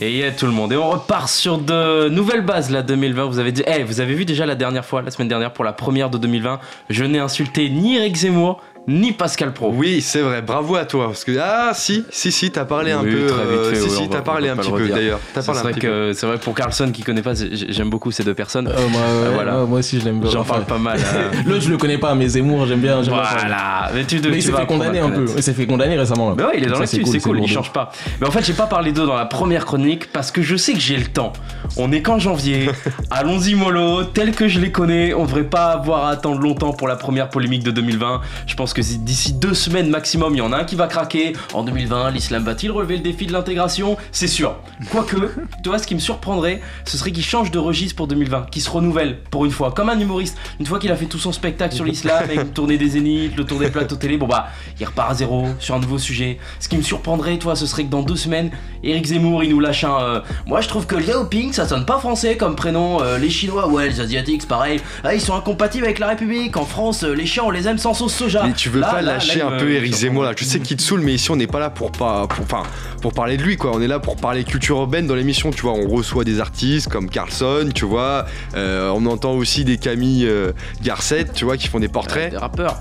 Et 0.00 0.18
yeah, 0.18 0.30
tout 0.32 0.46
le 0.46 0.52
monde. 0.52 0.72
Et 0.72 0.76
on 0.76 0.90
repart 0.90 1.28
sur 1.28 1.58
de 1.58 2.08
nouvelles 2.08 2.44
bases 2.44 2.70
là 2.70 2.82
2020. 2.82 3.24
Vous 3.24 3.38
avez 3.38 3.52
dit, 3.52 3.62
Eh, 3.66 3.82
vous 3.84 4.00
avez 4.00 4.14
vu 4.14 4.24
déjà 4.24 4.44
la 4.44 4.54
dernière 4.54 4.84
fois, 4.84 5.02
la 5.02 5.10
semaine 5.10 5.28
dernière 5.28 5.52
pour 5.52 5.64
la 5.64 5.72
première 5.72 6.10
de 6.10 6.18
2020, 6.18 6.60
je 6.90 7.04
n'ai 7.04 7.18
insulté 7.18 7.70
ni 7.70 7.96
Eric 7.96 8.16
Zemmour 8.16 8.60
ni 8.86 9.12
Pascal 9.12 9.52
Pro. 9.52 9.70
Oui, 9.74 10.00
c'est 10.00 10.22
vrai, 10.22 10.40
bravo 10.40 10.76
à 10.76 10.86
toi. 10.86 11.06
Parce 11.08 11.24
que, 11.24 11.36
ah, 11.38 11.72
si, 11.74 12.04
si, 12.10 12.32
si, 12.32 12.50
t'as 12.50 12.64
parlé 12.64 12.90
un 12.92 13.02
peu. 13.02 13.26
très 13.26 13.44
vite 13.44 13.58
euh, 13.58 13.70
fait, 13.70 13.76
si, 13.80 13.88
oui, 13.88 13.90
si, 14.04 14.08
t'as 14.08 14.22
parlé 14.22 14.48
un 14.48 14.56
petit 14.56 14.70
peu 14.70 14.88
d'ailleurs. 14.88 15.20
T'as 15.34 15.42
C'est 15.42 15.52
vrai 15.52 15.72
que 15.74 16.12
c'est 16.14 16.26
vrai 16.26 16.38
pour 16.38 16.54
Carlson 16.54 16.90
qui 16.90 17.02
connaît 17.02 17.20
pas, 17.20 17.34
j'ai- 17.34 17.70
j'aime 17.70 17.90
beaucoup 17.90 18.10
ces 18.10 18.24
deux 18.24 18.32
personnes. 18.32 18.66
Euh, 18.68 18.88
moi, 18.88 19.00
ouais, 19.00 19.34
voilà. 19.34 19.60
ouais, 19.60 19.66
moi 19.66 19.78
aussi 19.80 20.00
je 20.00 20.04
l'aime 20.06 20.20
bien. 20.20 20.30
J'en 20.30 20.42
parle 20.44 20.64
pas 20.64 20.78
mal. 20.78 20.98
euh. 20.98 21.30
L'autre 21.46 21.62
je 21.64 21.68
le 21.70 21.76
connais 21.76 21.98
pas, 21.98 22.14
mais 22.14 22.28
Zemmour 22.28 22.66
j'aime 22.66 22.80
bien. 22.80 23.02
j'aime 23.02 23.12
bien 23.12 23.24
ça. 23.24 23.36
Voilà. 23.40 23.90
Mais 23.94 24.04
tu, 24.04 24.14
Mais 24.16 24.20
tu 24.22 24.28
il 24.36 24.42
s'est 24.42 24.52
fait 24.52 24.66
condamner 24.66 25.00
un 25.00 25.10
peu. 25.10 25.26
Il 25.36 25.42
s'est 25.42 25.52
fait 25.52 25.66
condamner 25.66 25.98
récemment. 25.98 26.30
là. 26.30 26.34
Bah 26.36 26.46
ouais, 26.48 26.54
il 26.56 26.64
est 26.64 26.68
dans 26.68 26.78
l'actu, 26.78 27.04
c'est 27.04 27.20
cool, 27.20 27.40
il 27.42 27.48
change 27.48 27.72
pas. 27.72 27.90
Mais 28.20 28.26
en 28.26 28.30
fait, 28.30 28.42
j'ai 28.44 28.54
pas 28.54 28.66
parlé 28.66 28.92
d'eux 28.92 29.04
dans 29.06 29.16
la 29.16 29.26
première 29.26 29.66
chronique 29.66 30.10
parce 30.12 30.30
que 30.30 30.40
je 30.40 30.56
sais 30.56 30.72
que 30.72 30.80
j'ai 30.80 30.96
le 30.96 31.06
temps. 31.06 31.34
On 31.76 31.92
est 31.92 32.00
qu'en 32.00 32.18
janvier. 32.18 32.70
Allons-y 33.10 33.54
mollo, 33.54 34.04
tel 34.04 34.32
que 34.32 34.48
je 34.48 34.60
les 34.60 34.72
connais, 34.72 35.12
on 35.12 35.24
devrait 35.26 35.44
pas 35.44 35.66
avoir 35.72 36.04
à 36.06 36.10
attendre 36.10 36.40
longtemps 36.40 36.72
pour 36.72 36.88
la 36.88 36.96
première 36.96 37.28
polémique 37.28 37.64
de 37.64 37.70
2020. 37.70 38.22
Je 38.46 38.54
pense 38.54 38.72
que 38.78 38.96
d'ici 38.98 39.32
deux 39.32 39.54
semaines 39.54 39.88
maximum, 39.90 40.34
il 40.34 40.38
y 40.38 40.40
en 40.40 40.52
a 40.52 40.58
un 40.58 40.64
qui 40.64 40.76
va 40.76 40.86
craquer. 40.86 41.32
En 41.52 41.64
2020, 41.64 42.10
l'islam 42.12 42.44
va-t-il 42.44 42.70
relever 42.70 42.96
le 42.96 43.02
défi 43.02 43.26
de 43.26 43.32
l'intégration? 43.32 43.96
C'est 44.12 44.28
sûr. 44.28 44.54
Quoique, 44.90 45.16
tu 45.62 45.68
vois, 45.68 45.78
ce 45.78 45.86
qui 45.86 45.94
me 45.96 46.00
surprendrait, 46.00 46.60
ce 46.84 46.96
serait 46.96 47.10
qu'il 47.10 47.24
change 47.24 47.50
de 47.50 47.58
registre 47.58 47.96
pour 47.96 48.06
2020, 48.06 48.50
qu'il 48.50 48.62
se 48.62 48.70
renouvelle 48.70 49.18
pour 49.30 49.44
une 49.44 49.50
fois, 49.50 49.72
comme 49.72 49.88
un 49.88 49.98
humoriste. 49.98 50.36
Une 50.60 50.66
fois 50.66 50.78
qu'il 50.78 50.92
a 50.92 50.96
fait 50.96 51.06
tout 51.06 51.18
son 51.18 51.32
spectacle 51.32 51.74
sur 51.74 51.84
l'islam, 51.84 52.22
avec 52.22 52.40
une 52.40 52.48
tournée 52.52 52.78
des 52.78 52.90
zéniths, 52.90 53.36
le 53.36 53.44
tour 53.44 53.58
des 53.58 53.70
plateaux 53.70 53.96
télé, 53.96 54.16
bon 54.16 54.26
bah, 54.28 54.48
il 54.78 54.86
repart 54.86 55.10
à 55.10 55.14
zéro 55.14 55.48
sur 55.58 55.74
un 55.74 55.80
nouveau 55.80 55.98
sujet. 55.98 56.38
Ce 56.60 56.68
qui 56.68 56.76
me 56.76 56.82
surprendrait, 56.82 57.38
toi, 57.38 57.56
ce 57.56 57.66
serait 57.66 57.84
que 57.84 57.90
dans 57.90 58.02
deux 58.02 58.16
semaines, 58.16 58.50
Eric 58.84 59.06
Zemmour, 59.06 59.42
il 59.42 59.50
nous 59.50 59.60
lâche 59.60 59.82
un. 59.84 60.00
euh, 60.00 60.20
Moi, 60.46 60.60
je 60.60 60.68
trouve 60.68 60.86
que 60.86 60.94
Liao 60.94 61.24
Ping, 61.24 61.52
ça 61.52 61.66
sonne 61.66 61.84
pas 61.84 61.98
français 61.98 62.36
comme 62.36 62.54
prénom. 62.54 63.02
Euh, 63.02 63.18
les 63.18 63.30
Chinois, 63.30 63.66
ouais, 63.68 63.88
les 63.88 64.00
Asiatiques, 64.00 64.46
pareil. 64.46 64.80
Ah, 65.02 65.14
ils 65.14 65.20
sont 65.20 65.34
incompatibles 65.34 65.84
avec 65.84 65.98
la 65.98 66.06
République. 66.08 66.56
En 66.56 66.64
France, 66.64 67.02
euh, 67.02 67.12
les 67.12 67.26
chiens, 67.26 67.42
on 67.44 67.50
les 67.50 67.66
aime 67.66 67.78
sans 67.78 67.94
sauce 67.94 68.14
soja. 68.14 68.44
Mais 68.44 68.52
tu 68.58 68.68
veux 68.68 68.80
Là, 68.80 68.88
pas 68.90 69.00
là, 69.02 69.14
lâcher 69.14 69.38
là, 69.38 69.46
un 69.46 69.58
peu 69.58 69.70
Eric. 69.70 69.94
Zemmour 69.94 70.24
là 70.24 70.32
Je 70.36 70.44
sais 70.44 70.60
qu'il 70.60 70.76
te 70.76 70.82
saoule, 70.82 71.00
mais 71.00 71.14
ici 71.14 71.30
on 71.30 71.36
n'est 71.36 71.46
pas 71.46 71.60
là 71.60 71.70
pour 71.70 71.90
pas, 71.92 72.26
pour, 72.26 72.44
enfin, 72.44 72.64
pour 73.00 73.12
parler 73.14 73.36
de 73.36 73.42
lui 73.42 73.56
quoi. 73.56 73.70
On 73.74 73.80
est 73.80 73.86
là 73.88 73.98
pour 74.00 74.16
parler 74.16 74.44
culture 74.44 74.76
urbaine 74.78 75.06
dans 75.06 75.14
l'émission. 75.14 75.50
Tu 75.50 75.62
vois, 75.62 75.72
on 75.72 75.88
reçoit 75.88 76.24
des 76.24 76.40
artistes 76.40 76.88
comme 76.88 77.08
Carlson, 77.08 77.70
tu 77.74 77.84
vois. 77.86 78.26
Euh, 78.54 78.90
on 78.94 79.06
entend 79.06 79.32
aussi 79.34 79.64
des 79.64 79.78
Camille 79.78 80.26
euh, 80.26 80.52
Garcette, 80.82 81.32
tu 81.32 81.44
vois, 81.44 81.56
qui 81.56 81.68
font 81.68 81.78
des 81.80 81.86
Euh, 81.86 81.90
portraits. 81.90 82.30
Des 82.30 82.36
rappeurs. 82.36 82.76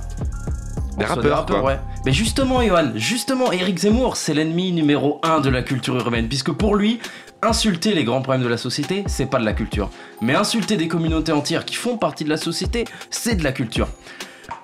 Des 0.98 1.06
rappeurs, 1.06 1.46
quoi. 1.46 1.64
ouais. 1.64 1.80
Mais 2.06 2.12
justement, 2.12 2.62
Johan, 2.66 2.92
justement, 2.96 3.52
Eric 3.52 3.78
Zemmour, 3.78 4.18
c'est 4.18 4.34
l'ennemi 4.34 4.72
numéro 4.72 5.20
un 5.24 5.40
de 5.42 5.50
la 5.50 5.62
culture 5.62 5.96
urbaine, 5.96 6.28
puisque 6.28 6.52
pour 6.52 6.76
lui, 6.76 7.00
insulter 7.44 7.94
les 7.94 8.04
grands 8.04 8.22
problèmes 8.24 8.44
de 8.44 8.50
la 8.50 8.58
société, 8.58 9.04
c'est 9.06 9.28
pas 9.28 9.38
de 9.38 9.46
la 9.46 9.54
culture. 9.54 9.92
Mais 10.22 10.34
insulter 10.34 10.76
des 10.76 10.88
communautés 10.88 11.32
entières 11.34 11.66
qui 11.66 11.76
font 11.76 11.98
partie 11.98 12.24
de 12.24 12.30
la 12.30 12.38
société, 12.38 12.86
c'est 13.12 13.36
de 13.36 13.44
la 13.44 13.52
culture. 13.52 13.88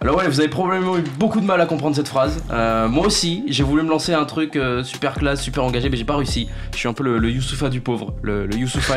Alors 0.02 0.18
ouais, 0.18 0.28
vous 0.28 0.40
avez 0.40 0.50
probablement 0.50 0.98
eu 0.98 1.04
beaucoup 1.18 1.40
de 1.40 1.46
mal 1.46 1.62
à 1.62 1.66
comprendre 1.66 1.96
cette 1.96 2.08
phrase. 2.08 2.44
Euh, 2.52 2.88
moi 2.88 3.06
aussi, 3.08 3.44
j'ai 3.48 3.64
voulu 3.64 3.84
me 3.84 3.90
lancer 3.90 4.14
un 4.14 4.26
truc 4.26 4.56
euh, 4.56 4.84
super 4.84 5.14
classe, 5.16 5.42
super 5.42 5.64
engagé, 5.64 5.90
mais 5.90 5.98
j'ai 5.98 6.04
pas 6.04 6.18
réussi. 6.18 6.50
Je 6.74 6.78
suis 6.78 6.88
un 6.90 6.94
peu 6.94 7.04
le, 7.04 7.18
le 7.18 7.30
Youssoufa 7.30 7.70
du 7.70 7.80
pauvre, 7.80 8.14
le, 8.22 8.46
le 8.46 8.56
Youssoufa. 8.56 8.96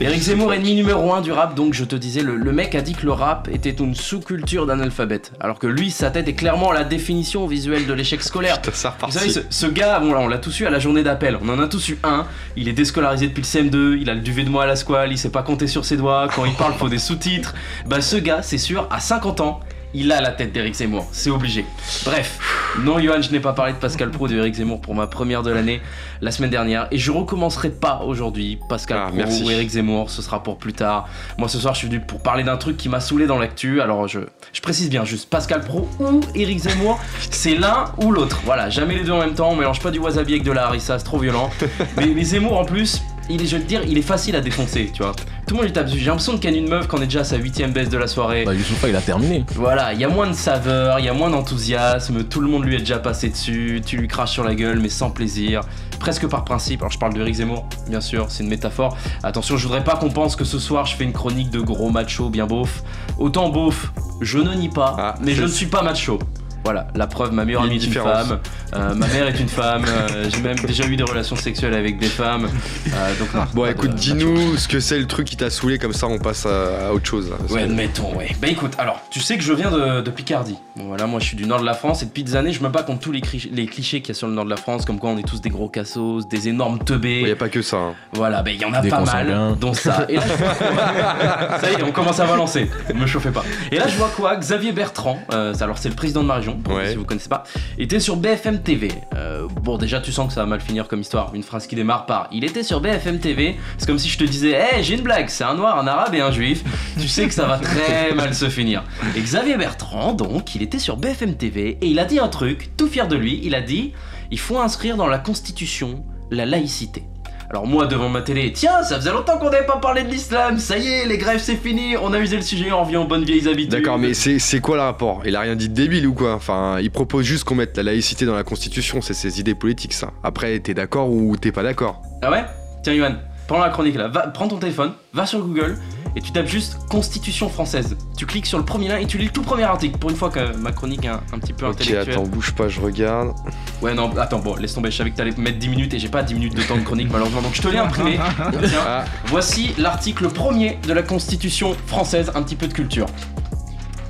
Eric 0.00 0.20
Zemmour, 0.22 0.52
ennemi 0.52 0.74
numéro 0.74 1.12
1 1.14 1.22
du 1.22 1.32
rap, 1.32 1.54
donc 1.54 1.72
je 1.74 1.84
te 1.84 1.96
disais, 1.96 2.22
le, 2.22 2.36
le 2.36 2.52
mec 2.52 2.74
a 2.74 2.82
dit 2.82 2.94
que 2.94 3.06
le 3.06 3.12
rap 3.12 3.48
était 3.52 3.70
une 3.70 3.94
sous-culture 3.94 4.66
d'analphabète. 4.66 5.32
Alors 5.40 5.58
que 5.58 5.66
lui, 5.66 5.90
sa 5.90 6.10
tête 6.10 6.28
est 6.28 6.34
clairement 6.34 6.72
la 6.72 6.84
définition 6.84 7.46
visuelle 7.46 7.86
de 7.86 7.92
l'échec 7.94 8.22
scolaire. 8.22 8.60
Putain, 8.60 8.76
ça 8.76 8.96
Vous 9.02 9.12
savez, 9.12 9.30
ce, 9.30 9.40
ce 9.48 9.66
gars, 9.66 9.98
bon 10.00 10.12
là, 10.12 10.20
on 10.20 10.28
l'a 10.28 10.38
tous 10.38 10.60
eu 10.60 10.66
à 10.66 10.70
la 10.70 10.78
journée 10.78 11.02
d'appel. 11.02 11.38
On 11.42 11.48
en 11.48 11.58
a 11.58 11.68
tous 11.68 11.88
eu 11.88 11.98
un. 12.04 12.26
Il 12.56 12.68
est 12.68 12.72
déscolarisé 12.72 13.28
depuis 13.28 13.42
le 13.42 13.46
CM2. 13.46 13.98
Il 14.00 14.10
a 14.10 14.14
le 14.14 14.20
duvet 14.20 14.44
de 14.44 14.50
moi 14.50 14.64
à 14.64 14.66
la 14.66 14.76
squale. 14.76 15.10
Il 15.12 15.18
sait 15.18 15.30
pas 15.30 15.42
compter 15.42 15.66
sur 15.66 15.84
ses 15.84 15.96
doigts. 15.96 16.28
Quand 16.34 16.44
il 16.44 16.54
parle, 16.54 16.74
faut 16.74 16.88
des 16.88 16.98
sous-titres. 16.98 17.54
Bah, 17.86 18.00
ce 18.00 18.16
gars, 18.16 18.42
c'est 18.42 18.58
sûr, 18.58 18.86
à 18.90 19.00
50 19.00 19.40
ans, 19.40 19.60
il 19.94 20.10
a 20.12 20.20
la 20.20 20.30
tête 20.30 20.52
d'Eric 20.52 20.74
Zemmour. 20.74 21.06
C'est 21.12 21.30
obligé. 21.30 21.64
Bref, 22.04 22.38
non, 22.80 22.98
Johan, 22.98 23.20
je 23.20 23.30
n'ai 23.30 23.40
pas 23.40 23.52
parlé 23.52 23.72
de 23.72 23.78
Pascal 23.78 24.10
Pro 24.10 24.28
de 24.28 24.36
Eric 24.36 24.54
Zemmour 24.54 24.80
pour 24.80 24.94
ma 24.94 25.06
première 25.06 25.42
de 25.42 25.50
l'année 25.50 25.80
la 26.20 26.30
semaine 26.30 26.50
dernière. 26.50 26.88
Et 26.90 26.98
je 26.98 27.10
recommencerai 27.10 27.70
pas 27.70 28.02
aujourd'hui 28.06 28.58
Pascal 28.68 28.98
Ah, 29.00 29.06
Pro 29.08 29.16
merci. 29.16 29.42
ou 29.44 29.50
Eric 29.50 29.68
Zemmour. 29.70 30.10
Ce 30.10 30.22
sera 30.22 30.42
pour 30.42 30.56
plus 30.58 30.72
tard. 30.72 31.08
Moi, 31.38 31.48
ce 31.48 31.58
soir, 31.58 31.74
je 31.74 31.78
suis 31.80 31.88
venu 31.88 32.00
pour 32.00 32.20
parler 32.22 32.44
d'un 32.44 32.56
truc 32.56 32.76
qui 32.76 32.88
m'a 32.88 33.00
saoulé 33.00 33.26
dans 33.26 33.38
l'actu. 33.38 33.80
Alors, 33.80 34.08
je, 34.08 34.20
je 34.52 34.60
précise 34.60 34.88
bien 34.88 35.04
juste 35.04 35.28
Pascal 35.28 35.60
Pro 35.62 35.88
ou 36.00 36.20
Eric 36.34 36.58
Zemmour. 36.60 36.98
C'est 37.30 37.54
l'un 37.56 37.84
ou 38.02 38.10
l'autre. 38.12 38.40
Voilà, 38.44 38.70
jamais 38.70 38.94
les 38.94 39.04
deux 39.04 39.12
en 39.12 39.20
même 39.20 39.34
temps. 39.34 39.50
On 39.50 39.56
mélange 39.56 39.80
pas 39.80 39.90
du 39.90 39.98
wasabi 39.98 40.32
avec 40.32 40.44
de 40.44 40.52
la 40.52 40.66
harissa, 40.66 40.98
c'est 40.98 41.04
trop 41.04 41.18
violent. 41.18 41.50
mais, 41.96 42.06
mais 42.06 42.24
Zemmour, 42.24 42.58
en 42.58 42.64
plus, 42.64 43.02
il 43.30 43.42
est, 43.42 43.46
je 43.46 43.56
veux 43.56 43.62
te 43.62 43.68
dire, 43.68 43.82
il 43.86 43.96
est 43.98 44.02
facile 44.02 44.36
à 44.36 44.40
défoncer, 44.40 44.90
tu 44.92 45.02
vois. 45.02 45.12
Tout 45.46 45.54
le 45.54 45.56
monde 45.56 45.64
lui 45.66 45.72
tape 45.72 45.86
dessus. 45.86 45.98
J'ai 45.98 46.06
l'impression 46.06 46.34
de 46.34 46.38
ken 46.38 46.54
une 46.54 46.68
meuf 46.68 46.86
quand 46.86 46.98
on 46.98 47.02
est 47.02 47.06
déjà 47.06 47.20
à 47.20 47.24
sa 47.24 47.36
huitième 47.36 47.72
baisse 47.72 47.88
de 47.88 47.98
la 47.98 48.06
soirée. 48.06 48.44
Bah, 48.44 48.54
Youssoufa, 48.54 48.88
il 48.88 48.96
a 48.96 49.00
terminé. 49.00 49.44
Voilà, 49.54 49.92
il 49.92 50.00
y 50.00 50.04
a 50.04 50.08
moins 50.08 50.26
de 50.28 50.32
saveur, 50.34 50.98
il 50.98 51.04
y 51.04 51.08
a 51.08 51.12
moins 51.12 51.30
d'enthousiasme, 51.30 52.24
tout 52.24 52.40
le 52.40 52.48
monde 52.48 52.64
lui 52.64 52.76
est 52.76 52.80
déjà 52.80 52.98
passé 52.98 53.28
dessus, 53.28 53.82
tu 53.84 53.96
lui 53.96 54.08
craches 54.08 54.30
sur 54.32 54.44
la 54.44 54.54
gueule 54.54 54.78
mais 54.80 54.88
sans 54.88 55.10
plaisir, 55.10 55.60
presque 55.98 56.26
par 56.26 56.44
principe. 56.44 56.80
Alors 56.82 56.90
je 56.92 56.98
parle 56.98 57.14
de 57.14 57.20
Eric 57.20 57.34
Zemmour, 57.34 57.66
bien 57.88 58.00
sûr, 58.00 58.26
c'est 58.28 58.42
une 58.42 58.48
métaphore. 58.50 58.96
Attention, 59.22 59.56
je 59.56 59.66
voudrais 59.66 59.84
pas 59.84 59.96
qu'on 59.96 60.10
pense 60.10 60.36
que 60.36 60.44
ce 60.44 60.58
soir 60.58 60.86
je 60.86 60.96
fais 60.96 61.04
une 61.04 61.12
chronique 61.12 61.50
de 61.50 61.60
gros 61.60 61.90
macho 61.90 62.28
bien 62.30 62.46
beauf. 62.46 62.82
Autant 63.18 63.48
beauf, 63.50 63.92
je 64.20 64.38
ne 64.38 64.54
nie 64.54 64.68
pas, 64.68 64.94
Ah, 64.98 65.14
mais 65.22 65.34
je 65.34 65.42
ne 65.42 65.48
suis 65.48 65.66
pas 65.66 65.82
macho. 65.82 66.18
Voilà, 66.64 66.86
la 66.94 67.06
preuve, 67.06 67.32
ma 67.32 67.44
meilleure 67.44 67.62
amie 67.62 67.72
est 67.72 67.76
une 67.78 67.82
différence. 67.82 68.28
femme, 68.28 68.38
euh, 68.74 68.94
ma 68.94 69.06
mère 69.08 69.26
est 69.26 69.40
une 69.40 69.48
femme, 69.48 69.84
euh, 69.86 70.28
j'ai 70.32 70.40
même 70.42 70.58
déjà 70.66 70.86
eu 70.86 70.96
des 70.96 71.02
relations 71.02 71.34
sexuelles 71.36 71.74
avec 71.74 71.98
des 71.98 72.06
femmes. 72.06 72.48
euh, 72.92 73.14
donc 73.18 73.34
non, 73.34 73.42
Bon, 73.52 73.66
écoute, 73.66 73.94
dis-nous 73.96 74.56
ce 74.56 74.68
que 74.68 74.78
c'est 74.80 74.98
le 74.98 75.06
truc 75.06 75.26
qui 75.26 75.36
t'a 75.36 75.50
saoulé, 75.50 75.78
comme 75.78 75.92
ça 75.92 76.06
on 76.06 76.18
passe 76.18 76.46
à, 76.46 76.88
à 76.88 76.92
autre 76.92 77.06
chose. 77.06 77.30
là. 77.30 77.36
Ouais, 77.52 77.60
que- 77.62 77.64
admettons, 77.66 78.14
ouais. 78.16 78.28
Bah 78.40 78.48
écoute, 78.48 78.72
alors, 78.78 79.00
tu 79.10 79.20
sais 79.20 79.36
que 79.36 79.42
je 79.42 79.52
viens 79.52 79.70
de, 79.70 80.00
de 80.02 80.10
Picardie. 80.10 80.56
Bon, 80.76 80.84
voilà, 80.86 81.06
moi 81.06 81.18
je 81.20 81.26
suis 81.26 81.36
du 81.36 81.46
nord 81.46 81.60
de 81.60 81.66
la 81.66 81.74
France 81.74 82.02
et 82.02 82.06
depuis 82.06 82.22
des 82.24 82.36
années 82.36 82.52
je 82.52 82.62
me 82.62 82.68
bats 82.68 82.82
contre 82.82 83.00
tous 83.00 83.12
les, 83.12 83.20
cri- 83.20 83.50
les 83.52 83.66
clichés 83.66 84.00
qu'il 84.00 84.08
y 84.08 84.12
a 84.12 84.14
sur 84.14 84.28
le 84.28 84.34
nord 84.34 84.44
de 84.44 84.50
la 84.50 84.56
France, 84.56 84.84
comme 84.84 84.98
quoi 84.98 85.10
on 85.10 85.18
est 85.18 85.26
tous 85.26 85.40
des 85.40 85.50
gros 85.50 85.68
cassos, 85.68 86.26
des 86.28 86.48
énormes 86.48 86.78
teubés. 86.78 87.20
Il 87.22 87.28
y 87.28 87.32
a 87.32 87.36
pas 87.36 87.48
que 87.48 87.60
ça. 87.62 87.76
hein. 87.76 87.94
Voilà, 88.12 88.42
bah 88.42 88.52
il 88.52 88.60
y 88.60 88.64
en 88.64 88.72
a 88.72 88.80
Des 88.80 88.88
pas 88.88 89.00
mal, 89.04 89.56
dont 89.60 89.74
ça. 89.74 90.06
Et 90.08 90.16
là, 90.16 90.22
je 90.28 90.34
vois 90.36 90.54
quoi 90.54 91.58
ça 91.60 91.70
y 91.70 91.74
est, 91.74 91.82
on 91.82 91.92
commence 91.92 92.20
à 92.20 92.26
balancer. 92.26 92.70
Me 92.94 93.06
chauffez 93.06 93.30
pas. 93.30 93.42
Et 93.70 93.76
là, 93.78 93.88
je 93.88 93.96
vois 93.96 94.10
quoi? 94.16 94.36
Xavier 94.36 94.72
Bertrand, 94.72 95.18
euh, 95.32 95.52
alors 95.60 95.78
c'est 95.78 95.88
le 95.88 95.94
président 95.94 96.22
de 96.22 96.26
ma 96.28 96.34
région, 96.34 96.51
Ouais. 96.68 96.90
si 96.90 96.96
vous 96.96 97.04
connaissez 97.04 97.28
pas, 97.28 97.44
était 97.78 98.00
sur 98.00 98.16
BFM 98.16 98.62
TV. 98.62 98.90
Euh, 99.14 99.46
bon, 99.62 99.78
déjà, 99.78 100.00
tu 100.00 100.12
sens 100.12 100.28
que 100.28 100.34
ça 100.34 100.40
va 100.40 100.46
mal 100.46 100.60
finir 100.60 100.88
comme 100.88 101.00
histoire. 101.00 101.34
Une 101.34 101.42
phrase 101.42 101.66
qui 101.66 101.74
démarre 101.74 102.06
par 102.06 102.28
Il 102.32 102.44
était 102.44 102.62
sur 102.62 102.80
BFM 102.80 103.18
TV. 103.18 103.56
C'est 103.78 103.86
comme 103.86 103.98
si 103.98 104.08
je 104.08 104.18
te 104.18 104.24
disais 104.24 104.50
Hé, 104.52 104.82
j'ai 104.82 104.94
une 104.94 105.02
blague, 105.02 105.28
c'est 105.28 105.44
un 105.44 105.54
noir, 105.54 105.78
un 105.78 105.86
arabe 105.86 106.14
et 106.14 106.20
un 106.20 106.30
juif. 106.30 106.62
Tu 107.00 107.08
sais 107.08 107.26
que 107.26 107.34
ça 107.34 107.46
va 107.46 107.58
très 107.58 108.12
mal 108.14 108.34
se 108.34 108.48
finir. 108.48 108.84
Et 109.16 109.20
Xavier 109.20 109.56
Bertrand, 109.56 110.12
donc, 110.12 110.54
il 110.54 110.62
était 110.62 110.78
sur 110.78 110.96
BFM 110.96 111.34
TV 111.36 111.78
et 111.80 111.86
il 111.86 111.98
a 111.98 112.04
dit 112.04 112.18
un 112.18 112.28
truc, 112.28 112.70
tout 112.76 112.86
fier 112.86 113.08
de 113.08 113.16
lui. 113.16 113.40
Il 113.42 113.54
a 113.54 113.60
dit 113.60 113.92
Il 114.30 114.38
faut 114.38 114.58
inscrire 114.58 114.96
dans 114.96 115.08
la 115.08 115.18
Constitution 115.18 116.04
la 116.30 116.46
laïcité. 116.46 117.04
Alors 117.52 117.66
moi 117.66 117.84
devant 117.84 118.08
ma 118.08 118.22
télé, 118.22 118.50
tiens, 118.50 118.82
ça 118.82 118.96
faisait 118.96 119.12
longtemps 119.12 119.36
qu'on 119.36 119.50
n'avait 119.50 119.66
pas 119.66 119.76
parlé 119.76 120.04
de 120.04 120.08
l'islam, 120.08 120.58
ça 120.58 120.78
y 120.78 120.86
est, 120.86 121.04
les 121.04 121.18
grèves 121.18 121.38
c'est 121.38 121.56
fini, 121.56 121.98
on 121.98 122.14
a 122.14 122.18
usé 122.18 122.36
le 122.36 122.42
sujet, 122.42 122.72
on 122.72 122.82
revient 122.82 122.96
aux 122.96 123.06
bonnes 123.06 123.24
vieilles 123.24 123.46
habitudes. 123.46 123.72
D'accord, 123.72 123.98
mais 123.98 124.14
c'est 124.14 124.38
c'est 124.38 124.60
quoi 124.60 124.76
le 124.76 124.82
rapport? 124.82 125.20
Il 125.26 125.36
a 125.36 125.40
rien 125.40 125.54
dit 125.54 125.68
de 125.68 125.74
débile 125.74 126.06
ou 126.06 126.14
quoi? 126.14 126.32
Enfin, 126.32 126.78
il 126.80 126.90
propose 126.90 127.26
juste 127.26 127.44
qu'on 127.44 127.54
mette 127.54 127.76
la 127.76 127.82
laïcité 127.82 128.24
dans 128.24 128.34
la 128.34 128.42
constitution, 128.42 129.02
c'est 129.02 129.12
ses 129.12 129.38
idées 129.38 129.54
politiques 129.54 129.92
ça. 129.92 130.12
Après, 130.22 130.58
t'es 130.60 130.72
d'accord 130.72 131.10
ou 131.10 131.36
t'es 131.36 131.52
pas 131.52 131.62
d'accord? 131.62 132.00
Ah 132.22 132.30
ouais? 132.30 132.42
Tiens 132.82 132.94
Yohan, 132.94 133.16
pendant 133.46 133.62
la 133.64 133.70
chronique 133.70 133.96
là, 133.96 134.08
va, 134.08 134.28
prends 134.28 134.48
ton 134.48 134.58
téléphone, 134.58 134.92
va 135.12 135.26
sur 135.26 135.40
Google 135.40 135.78
et 136.14 136.20
tu 136.20 136.30
tapes 136.32 136.46
juste 136.46 136.76
Constitution 136.90 137.48
française. 137.48 137.96
Tu 138.16 138.26
cliques 138.26 138.46
sur 138.46 138.58
le 138.58 138.64
premier 138.64 138.88
lien 138.88 138.96
et 138.98 139.06
tu 139.06 139.16
lis 139.18 139.26
le 139.26 139.30
tout 139.30 139.42
premier 139.42 139.62
article. 139.64 139.98
Pour 139.98 140.10
une 140.10 140.16
fois 140.16 140.28
que 140.30 140.54
ma 140.56 140.70
chronique 140.72 141.04
est 141.04 141.08
un, 141.08 141.20
un 141.32 141.38
petit 141.38 141.52
peu 141.54 141.66
Ok, 141.66 141.72
intellectuelle. 141.80 142.10
attends, 142.14 142.22
bouge 142.26 142.52
pas, 142.52 142.68
je 142.68 142.80
regarde. 142.80 143.32
Ouais, 143.80 143.94
non, 143.94 144.10
attends, 144.18 144.38
bon, 144.38 144.54
laisse 144.56 144.74
tomber. 144.74 144.90
Je 144.90 144.96
savais 144.98 145.10
que 145.10 145.16
t'allais 145.16 145.32
mettre 145.38 145.58
10 145.58 145.68
minutes 145.70 145.94
et 145.94 145.98
j'ai 145.98 146.08
pas 146.08 146.22
10 146.22 146.34
minutes 146.34 146.54
de 146.54 146.62
temps 146.62 146.76
de 146.76 146.82
chronique 146.82 147.08
malheureusement. 147.10 147.40
Donc 147.42 147.54
je 147.54 147.62
te 147.62 147.68
l'ai 147.68 147.78
imprimé. 147.78 148.18
Tiens, 148.68 148.80
Ah, 148.86 149.04
voici 149.26 149.74
l'article 149.78 150.28
premier 150.28 150.78
de 150.86 150.92
la 150.92 151.02
Constitution 151.02 151.74
française. 151.86 152.30
Un 152.34 152.42
petit 152.42 152.56
peu 152.56 152.66
de 152.68 152.74
culture. 152.74 153.06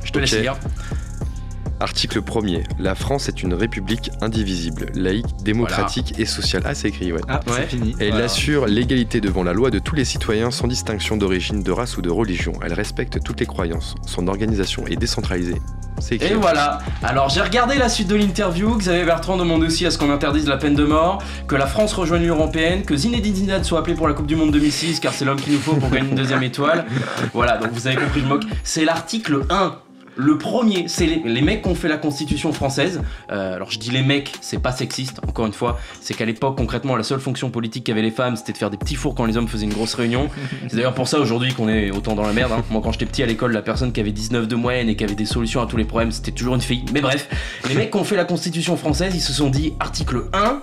Je 0.04 0.10
te 0.12 0.18
laisse 0.18 0.32
Ok. 0.34 0.40
lire. 0.40 0.56
Article 1.82 2.20
1er. 2.22 2.62
La 2.78 2.94
France 2.94 3.28
est 3.28 3.42
une 3.42 3.54
république 3.54 4.10
indivisible, 4.20 4.86
laïque, 4.94 5.26
démocratique 5.42 6.14
et 6.18 6.26
sociale. 6.26 6.62
Ah, 6.64 6.74
c'est 6.74 6.88
écrit, 6.88 7.12
ouais. 7.12 7.20
Ah, 7.28 7.40
Ouais. 7.46 7.52
c'est 7.56 7.66
fini. 7.66 7.96
Elle 7.98 8.10
Voilà. 8.10 8.26
assure 8.26 8.66
l'égalité 8.66 9.20
devant 9.20 9.42
la 9.42 9.52
loi 9.52 9.70
de 9.70 9.80
tous 9.80 9.96
les 9.96 10.04
citoyens 10.04 10.50
sans 10.52 10.68
distinction 10.68 11.16
d'origine, 11.16 11.62
de 11.62 11.72
race 11.72 11.96
ou 11.96 12.02
de 12.02 12.08
religion. 12.10 12.52
Elle 12.64 12.72
respecte 12.72 13.22
toutes 13.24 13.40
les 13.40 13.46
croyances. 13.46 13.96
Son 14.06 14.28
organisation 14.28 14.86
est 14.86 14.96
décentralisée. 14.96 15.60
C'est 16.00 16.14
écrit. 16.16 16.32
Et 16.32 16.34
voilà. 16.34 16.78
Alors 17.02 17.28
j'ai 17.28 17.40
regardé 17.42 17.76
la 17.76 17.88
suite 17.88 18.08
de 18.08 18.14
l'interview. 18.16 18.76
Xavier 18.76 19.04
Bertrand 19.04 19.36
demande 19.36 19.62
aussi 19.62 19.84
à 19.84 19.90
ce 19.90 19.98
qu'on 19.98 20.10
interdise 20.10 20.46
la 20.48 20.56
peine 20.56 20.74
de 20.74 20.84
mort, 20.84 21.22
que 21.46 21.54
la 21.56 21.66
France 21.66 21.92
rejoigne 21.94 22.22
l'Union 22.22 22.36
européenne, 22.36 22.82
que 22.82 22.96
Zinedine 22.96 23.34
Zidane 23.34 23.64
soit 23.64 23.80
appelé 23.80 23.94
pour 23.94 24.08
la 24.08 24.14
Coupe 24.14 24.26
du 24.26 24.34
Monde 24.36 24.52
2006 24.52 25.00
car 25.00 25.12
c'est 25.12 25.24
l'homme 25.24 25.40
qu'il 25.40 25.52
nous 25.52 25.58
faut 25.60 25.74
pour 25.74 25.90
gagner 25.90 26.08
une 26.08 26.14
deuxième 26.16 26.42
étoile. 26.42 26.86
Voilà, 27.34 27.58
donc 27.58 27.70
vous 27.72 27.86
avez 27.86 27.96
compris 27.96 28.20
le 28.20 28.28
moque. 28.28 28.42
C'est 28.64 28.84
l'article 28.84 29.44
1. 29.50 29.76
Le 30.16 30.36
premier, 30.36 30.88
c'est 30.88 31.06
les, 31.06 31.22
les 31.24 31.40
mecs 31.40 31.62
qui 31.62 31.68
ont 31.68 31.74
fait 31.74 31.88
la 31.88 31.96
constitution 31.96 32.52
française. 32.52 33.00
Euh, 33.30 33.54
alors 33.56 33.70
je 33.70 33.78
dis 33.78 33.90
les 33.90 34.02
mecs, 34.02 34.32
c'est 34.42 34.58
pas 34.58 34.72
sexiste, 34.72 35.20
encore 35.26 35.46
une 35.46 35.54
fois. 35.54 35.78
C'est 36.02 36.12
qu'à 36.14 36.26
l'époque, 36.26 36.56
concrètement, 36.58 36.96
la 36.96 37.02
seule 37.02 37.20
fonction 37.20 37.50
politique 37.50 37.84
qu'avaient 37.84 38.02
les 38.02 38.10
femmes, 38.10 38.36
c'était 38.36 38.52
de 38.52 38.58
faire 38.58 38.68
des 38.70 38.76
petits 38.76 38.94
fours 38.94 39.14
quand 39.14 39.24
les 39.24 39.36
hommes 39.38 39.48
faisaient 39.48 39.64
une 39.64 39.72
grosse 39.72 39.94
réunion. 39.94 40.28
C'est 40.68 40.76
d'ailleurs 40.76 40.94
pour 40.94 41.08
ça 41.08 41.18
aujourd'hui 41.18 41.54
qu'on 41.54 41.68
est 41.68 41.90
autant 41.90 42.14
dans 42.14 42.26
la 42.26 42.32
merde. 42.34 42.52
hein. 42.52 42.62
Moi, 42.70 42.80
quand 42.84 42.92
j'étais 42.92 43.06
petit 43.06 43.22
à 43.22 43.26
l'école, 43.26 43.52
la 43.52 43.62
personne 43.62 43.90
qui 43.92 44.00
avait 44.00 44.12
19 44.12 44.46
de 44.48 44.54
moyenne 44.56 44.88
et 44.90 44.96
qui 44.96 45.04
avait 45.04 45.14
des 45.14 45.24
solutions 45.24 45.62
à 45.62 45.66
tous 45.66 45.76
les 45.78 45.84
problèmes, 45.84 46.12
c'était 46.12 46.32
toujours 46.32 46.54
une 46.56 46.60
fille. 46.60 46.84
Mais 46.92 47.00
bref, 47.00 47.28
les 47.68 47.74
mecs 47.74 47.90
qui 47.90 47.96
ont 47.96 48.04
fait 48.04 48.16
la 48.16 48.24
constitution 48.24 48.76
française, 48.76 49.14
ils 49.14 49.20
se 49.20 49.32
sont 49.32 49.48
dit 49.48 49.72
article 49.80 50.24
1. 50.34 50.60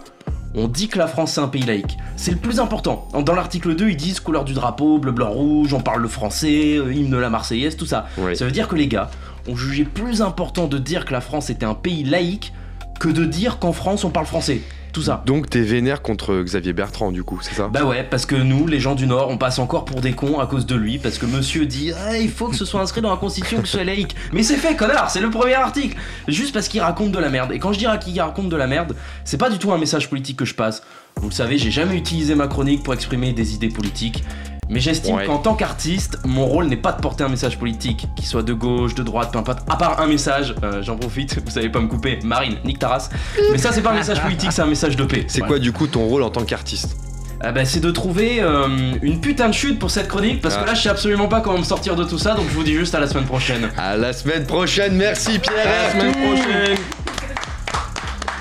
On 0.56 0.68
dit 0.68 0.88
que 0.88 0.98
la 0.98 1.06
France 1.06 1.34
c'est 1.34 1.42
un 1.42 1.48
pays 1.48 1.62
laïque. 1.62 1.96
C'est 2.16 2.32
le 2.32 2.38
plus 2.38 2.60
important. 2.60 3.08
Dans 3.24 3.36
l'article 3.36 3.76
2, 3.76 3.90
ils 3.90 3.96
disent 3.96 4.20
couleur 4.20 4.46
du 4.46 4.54
drapeau, 4.54 4.98
bleu, 4.98 5.12
blanc, 5.12 5.30
rouge, 5.30 5.76
on 5.76 5.80
parle 5.80 6.02
le 6.02 6.08
français, 6.08 6.76
euh, 6.78 6.92
hymne 6.92 7.12
de 7.12 7.18
la 7.18 7.30
Marseillaise, 7.30 7.78
tout 7.78 7.86
ça. 7.86 8.08
Ça 8.36 8.46
veut 8.46 8.52
dire 8.52 8.68
que 8.68 8.76
les 8.76 8.88
gars 8.88 9.12
ont 9.50 9.56
jugé 9.56 9.84
plus 9.84 10.22
important 10.22 10.68
de 10.68 10.78
dire 10.78 11.06
que 11.06 11.14
la 11.14 11.22
France 11.22 11.50
était 11.50 11.66
un 11.66 11.74
pays 11.74 12.04
laïque 12.04 12.54
que 13.00 13.10
de 13.10 13.26
dire 13.26 13.60
qu'en 13.60 13.74
France 13.74 14.04
on 14.04 14.10
parle 14.10 14.26
français. 14.26 14.62
Tout 14.92 15.04
ça. 15.04 15.22
Donc 15.28 15.50
t'es 15.50 15.62
vénère 15.62 16.02
contre 16.02 16.42
Xavier 16.42 16.74
Bertrand, 16.74 17.12
du 17.12 17.24
coup, 17.24 17.38
c'est 17.42 17.54
ça? 17.54 17.68
Bah 17.68 17.86
ouais, 17.86 18.04
parce 18.04 18.26
que 18.26 18.36
nous, 18.36 18.66
les 18.66 18.80
gens 18.80 18.96
du 18.96 19.06
Nord, 19.06 19.30
on 19.30 19.38
passe 19.38 19.60
encore 19.60 19.86
pour 19.86 20.02
des 20.02 20.14
cons 20.14 20.40
à 20.40 20.48
cause 20.48 20.66
de 20.66 20.74
lui, 20.74 20.98
parce 20.98 21.20
que 21.20 21.28
monsieur 21.28 21.68
dit 21.68 21.92
ah, 21.96 22.18
il 22.18 22.30
faut 22.30 22.48
que 22.48 22.56
ce 22.56 22.66
soit 22.66 22.82
inscrit 22.82 23.02
dans 23.02 23.12
la 23.12 23.18
constitution 23.18 23.62
que 23.62 23.68
ce 23.68 23.74
soit 23.74 23.84
laïque. 23.84 24.16
Mais 24.34 24.42
c'est 24.42 24.58
fait, 24.58 24.76
connard, 24.76 25.12
c'est 25.12 25.22
le 25.22 25.30
premier 25.30 25.54
article 25.54 25.96
Juste 26.28 26.54
parce 26.54 26.68
qu'il 26.68 26.82
raconte 26.82 27.12
de 27.12 27.20
la 27.20 27.30
merde. 27.30 27.52
Et 27.52 27.60
quand 27.60 27.72
je 27.72 27.78
dis 27.78 27.86
qu'il 28.02 28.20
raconte 28.20 28.50
de 28.50 28.56
la 28.56 28.66
merde, 28.66 28.96
c'est 29.26 29.38
pas 29.38 29.52
du 29.52 29.60
tout 29.60 29.72
un 29.72 29.78
message 29.78 30.10
politique 30.10 30.38
que 30.38 30.46
je 30.46 30.56
passe. 30.56 30.82
Vous 31.18 31.30
le 31.30 31.34
savez, 31.34 31.58
j'ai 31.58 31.72
jamais 31.72 31.96
utilisé 31.96 32.34
ma 32.34 32.48
chronique 32.48 32.82
pour 32.82 32.94
exprimer 32.94 33.32
des 33.32 33.54
idées 33.54 33.70
politiques. 33.70 34.24
Mais 34.70 34.80
j'estime 34.80 35.16
Ouais. 35.16 35.26
qu'en 35.26 35.40
tant 35.40 35.56
qu'artiste, 35.56 36.20
mon 36.26 36.46
rôle 36.46 36.68
n'est 36.68 36.78
pas 36.78 36.92
de 36.92 37.02
porter 37.02 37.24
un 37.24 37.30
message 37.30 37.58
politique, 37.58 38.08
qu'il 38.16 38.26
soit 38.26 38.44
de 38.44 38.54
gauche, 38.54 38.94
de 38.96 39.02
droite, 39.04 39.32
peu 39.34 39.40
importe. 39.40 39.60
À 39.70 39.76
part 39.76 40.00
un 40.00 40.06
message, 40.08 40.54
euh, 40.64 40.84
j'en 40.84 40.96
profite, 40.96 41.40
vous 41.46 41.50
savez 41.52 41.70
pas 41.70 41.80
me 41.80 41.88
couper, 41.88 42.20
Marine, 42.24 42.56
nique 42.64 42.78
ta 42.80 42.90
race. 42.90 43.10
Mais 43.52 43.58
ça, 43.58 43.72
c'est 43.72 43.82
pas 43.82 43.92
un 43.92 43.96
message 43.96 44.22
politique, 44.22 44.52
c'est 44.52 44.62
un 44.62 44.68
message 44.68 44.96
de 44.96 45.04
paix. 45.06 45.26
C'est 45.28 45.42
quoi, 45.42 45.58
du 45.60 45.72
coup, 45.72 45.88
ton 45.88 46.06
rôle 46.06 46.22
en 46.24 46.30
tant 46.30 46.44
qu'artiste 46.44 46.96
Ah 47.42 47.52
bah, 47.52 47.66
c'est 47.66 47.80
de 47.80 47.90
trouver 47.90 48.42
euh, 48.42 48.68
une 49.02 49.20
putain 49.22 49.48
de 49.50 49.54
chute 49.54 49.80
pour 49.80 49.90
cette 49.90 50.08
chronique 50.08 50.42
parce 50.42 50.56
Ah. 50.58 50.62
que 50.62 50.68
là 50.68 50.74
je 50.76 50.82
sais 50.84 50.90
absolument 50.90 51.28
pas 51.30 51.40
comment 51.42 51.58
me 51.60 51.64
sortir 51.64 51.96
de 51.96 52.04
tout 52.04 52.18
ça 52.18 52.34
donc 52.36 52.46
je 52.50 52.54
vous 52.54 52.64
dis 52.64 52.74
juste 52.74 52.94
à 52.96 53.00
la 53.00 53.08
semaine 53.08 53.24
prochaine. 53.26 53.70
À 53.78 53.96
la 53.96 54.12
semaine 54.12 54.46
prochaine, 54.46 54.94
merci 54.96 55.40
Pierre 55.40 55.56
À 55.66 55.88
la 55.88 55.92
semaine 56.02 56.12
prochaine. 56.16 56.78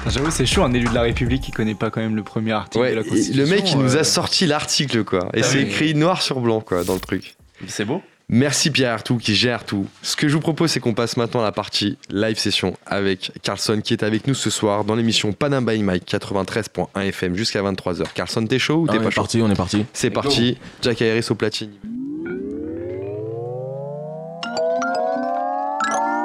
J'avoue, 0.06 0.30
c'est 0.30 0.46
chaud, 0.46 0.62
un 0.62 0.72
élu 0.72 0.88
de 0.88 0.94
la 0.94 1.02
République 1.02 1.42
qui 1.42 1.50
connaît 1.50 1.74
pas 1.74 1.90
quand 1.90 2.00
même 2.00 2.16
le 2.16 2.22
premier 2.22 2.52
article 2.52 2.78
Ouais, 2.82 2.90
de 2.92 2.96
la 2.96 3.02
et 3.02 3.04
Constitution. 3.08 3.42
le 3.44 3.50
mec 3.50 3.70
il 3.72 3.78
nous 3.78 3.96
euh, 3.96 4.00
a 4.00 4.04
sorti 4.04 4.46
l'article 4.46 5.04
quoi, 5.04 5.28
et 5.34 5.40
Ah 5.40 5.42
c'est 5.42 5.58
oui. 5.58 5.64
écrit 5.64 5.94
noir 5.94 6.22
sur 6.22 6.40
blanc 6.40 6.60
quoi 6.60 6.82
dans 6.84 6.94
le 6.94 7.00
truc. 7.00 7.36
C'est 7.66 7.84
beau 7.84 8.02
Merci 8.30 8.70
Pierre 8.70 8.92
Artout 8.92 9.16
qui 9.16 9.34
gère 9.34 9.64
tout. 9.64 9.86
Ce 10.02 10.14
que 10.16 10.28
je 10.28 10.34
vous 10.34 10.40
propose 10.40 10.70
c'est 10.70 10.80
qu'on 10.80 10.94
passe 10.94 11.16
maintenant 11.16 11.40
à 11.40 11.44
la 11.44 11.52
partie 11.52 11.96
live 12.10 12.38
session 12.38 12.76
avec 12.86 13.32
Carlson 13.42 13.80
qui 13.82 13.92
est 13.94 14.02
avec 14.02 14.26
nous 14.26 14.34
ce 14.34 14.50
soir 14.50 14.84
dans 14.84 14.94
l'émission 14.94 15.32
Panam 15.32 15.64
by 15.66 15.82
Mike 15.82 16.06
93.1 16.10 16.88
FM 17.08 17.34
jusqu'à 17.36 17.62
23h. 17.62 18.04
Carlson 18.14 18.46
t'es 18.46 18.58
chaud 18.58 18.76
ou 18.76 18.86
Ah, 18.88 18.92
t'es 18.92 18.98
on 18.98 19.02
pas 19.02 19.08
est 19.08 19.10
chaud 19.10 19.20
parti, 19.22 19.42
on 19.42 19.50
est 19.50 19.54
parti. 19.56 19.84
C'est 19.92 20.10
parti, 20.10 20.58
Jack 20.82 21.02
Harris 21.02 21.26
au 21.30 21.34
platine. 21.34 21.70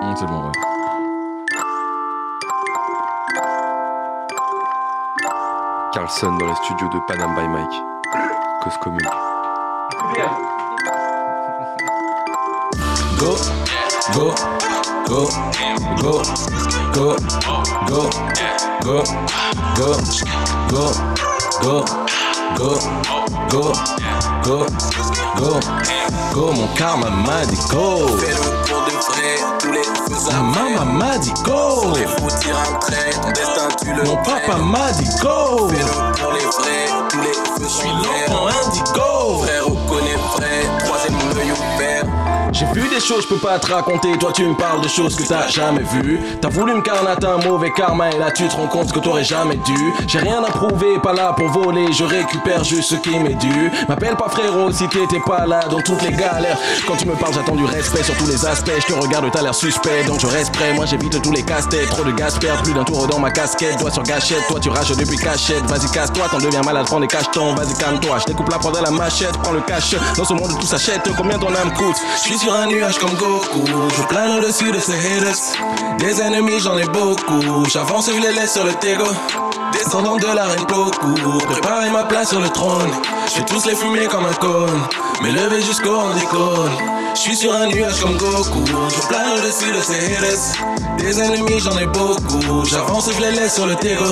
Hum, 0.01 0.15
c'est 0.17 0.26
bon, 0.26 0.43
ouais. 0.45 0.72
Carlson 5.93 6.37
dans 6.37 6.47
les 6.47 6.55
studios 6.55 6.89
de 6.89 6.99
Panam 7.07 7.35
by 7.35 7.47
Mike. 7.47 7.69
Cause 8.63 8.77
go, 25.38 25.59
go, 26.34 26.51
mon 26.51 26.67
karma 26.75 27.09
m'a 27.09 27.45
dit 27.45 27.59
go. 27.69 28.07
Fais-le 28.17 28.38
pour 28.67 28.86
de 28.86 28.91
vrai, 28.91 29.36
tous 29.59 29.71
les 29.71 29.84
feux 29.84 30.29
Ta 30.29 30.41
maman 30.41 30.86
m'a 30.86 31.17
dit 31.17 31.34
go. 31.43 31.93
Il 31.95 32.07
faut 32.07 32.38
tirer 32.39 32.57
un 32.57 32.79
trait, 32.79 33.11
ton 33.21 33.29
destin 33.29 33.67
tu 33.81 33.93
le 33.93 34.03
Mon 34.03 34.17
papa 34.17 34.57
m'a 34.57 34.91
dit 34.91 35.09
go. 35.21 35.69
Fais-le 35.69 36.21
pour 36.21 36.34
les 36.34 36.45
vrais, 36.45 36.88
tous 37.09 37.19
les 37.19 37.34
feux 37.34 37.63
Je 37.63 37.67
suis 37.67 37.89
sont 37.89 37.95
l'enfant 37.95 38.47
indigo. 38.47 39.43
Frère, 39.43 39.65
reconnaît 39.65 40.17
vrai, 40.36 40.86
troisième 40.86 41.15
œil 41.38 41.51
ouvert. 41.51 42.03
J'ai 42.53 42.65
vu 42.67 42.88
des 42.88 42.99
choses, 42.99 43.23
je 43.23 43.27
peux 43.29 43.39
pas 43.39 43.57
te 43.57 43.73
raconter. 43.73 44.15
Toi, 44.19 44.31
tu 44.31 44.45
me 44.45 44.53
parles 44.53 44.81
de 44.81 44.88
choses 44.88 45.15
que 45.15 45.23
t'as 45.23 45.47
jamais 45.47 45.81
vues. 45.81 46.19
T'as 46.39 46.49
voulu 46.49 46.75
me 46.75 46.81
carnater 46.81 47.25
un 47.25 47.39
mauvais 47.39 47.71
karma 47.71 48.11
et 48.11 48.19
là 48.19 48.29
tu 48.29 48.47
te 48.47 48.55
rends 48.55 48.67
compte 48.67 48.91
que 48.91 48.99
t'aurais 48.99 49.23
jamais 49.23 49.55
dû. 49.55 49.93
J'ai 50.07 50.19
rien 50.19 50.43
à 50.43 50.51
prouver, 50.51 50.99
pas 51.01 51.13
là 51.13 51.34
pour 51.34 51.47
voler. 51.47 51.91
Je 51.91 52.03
récupère 52.03 52.63
juste 52.63 52.91
ce 52.91 52.95
qui 52.95 53.17
m'est 53.17 53.34
dû. 53.34 53.71
M'appelle 53.89 54.15
pas 54.15 54.29
frérot 54.29 54.71
si 54.71 54.88
t'étais 54.88 55.19
pas 55.26 55.45
là 55.45 55.61
dans 55.69 55.82
toutes 55.82 56.01
les 56.01 56.11
galères. 56.11 56.57
Quand 56.88 56.95
tu 56.95 57.05
me 57.05 57.15
parles, 57.15 57.34
j'attends 57.34 57.55
du 57.55 57.65
respect 57.65 58.03
sur 58.03 58.15
tous 58.17 58.28
les 58.28 58.45
aspects. 58.45 58.71
Je 58.78 58.93
te 58.93 58.93
regarde, 58.93 59.26
t'as 59.32 59.41
l'air 59.41 59.55
suspect, 59.55 60.03
donc 60.05 60.19
je 60.19 60.28
reste 60.28 60.51
prêt. 60.53 60.74
Moi, 60.74 60.86
j'évite 60.86 61.21
tous 61.21 61.32
les 61.32 61.43
casse-têtes. 61.43 61.89
Trop 61.89 62.03
de 62.03 62.11
gaz 62.11 62.38
perd, 62.39 62.63
plus 62.63 62.74
d'un 62.74 62.84
tour 62.84 63.07
dans 63.07 63.19
ma 63.19 63.32
casquette. 63.32 63.80
Doigt 63.80 63.91
sur 63.91 64.03
gâchette, 64.03 64.45
toi 64.47 64.59
tu 64.59 64.69
rages 64.69 64.89
depuis 64.91 65.17
cachette. 65.17 65.63
Vas-y, 65.65 65.89
casse-toi, 65.91 66.26
t'en 66.30 66.38
deviens 66.38 66.61
malade, 66.61 66.86
prends 66.86 66.99
des 66.99 67.07
cachetons. 67.07 67.55
Vas-y, 67.55 67.74
calme-toi, 67.76 68.17
je 68.19 68.26
découpe 68.26 68.49
la 68.49 68.57
prendre 68.57 68.82
la 68.82 68.91
machette. 68.91 69.38
Prends 69.43 69.53
le 69.53 69.61
cash, 69.61 69.95
dans 70.17 70.26
ce 70.26 70.34
monde 70.34 70.59
tout 70.59 70.67
s'achète. 70.67 71.09
Combien 71.17 71.39
ton 71.39 71.53
âme 71.55 71.74
coûte? 71.74 71.97
Je 72.15 72.21
suis 72.21 72.38
sur 72.38 72.53
un 72.53 72.67
nuage 72.67 72.97
comme 72.99 73.13
Goku, 73.15 73.65
je 73.95 74.01
plane 74.03 74.38
au-dessus 74.38 74.71
de 74.71 74.80
ces 74.80 74.93
haters. 74.93 75.36
Des 75.99 76.21
ennemis, 76.21 76.59
j'en 76.59 76.78
ai 76.78 76.86
beaucoup. 76.86 77.65
J'avance 77.71 78.07
et 78.09 78.15
je 78.15 78.21
les 78.21 78.34
laisse 78.34 78.53
sur 78.53 78.63
le 78.63 78.74
tego. 78.74 79.05
Descendant 79.74 80.17
de 80.17 80.28
la 80.28 80.45
reine 80.45 80.65
Poku, 80.67 81.13
préparer 81.47 81.89
ma 81.89 82.03
place 82.03 82.30
sur 82.30 82.39
le 82.39 82.49
trône. 82.49 82.91
Je 83.26 83.41
tous 83.43 83.65
les 83.65 83.76
fumer 83.76 84.05
comme 84.07 84.26
un 84.26 84.34
cône, 84.34 84.82
mais 85.21 85.32
lever 85.32 85.61
jusqu'au 85.61 85.95
on. 85.95 87.02
Je 87.16 87.20
suis 87.20 87.36
sur 87.36 87.53
un 87.53 87.68
nuage 87.68 87.99
comme 88.01 88.18
Goku, 88.18 88.66
je 88.66 89.07
plane 89.07 89.34
au-dessus 89.38 89.72
de 89.72 89.82
ces. 89.82 90.18
Des 90.97 91.22
ennemis, 91.22 91.59
j'en 91.59 91.78
ai 91.78 91.86
beaucoup. 91.86 92.66
J'avance 92.66 93.07
et 93.07 93.14
je 93.14 93.22
les 93.22 93.32
laisse 93.32 93.53
sur 93.53 93.68
le 93.68 93.76
tego. 93.76 94.05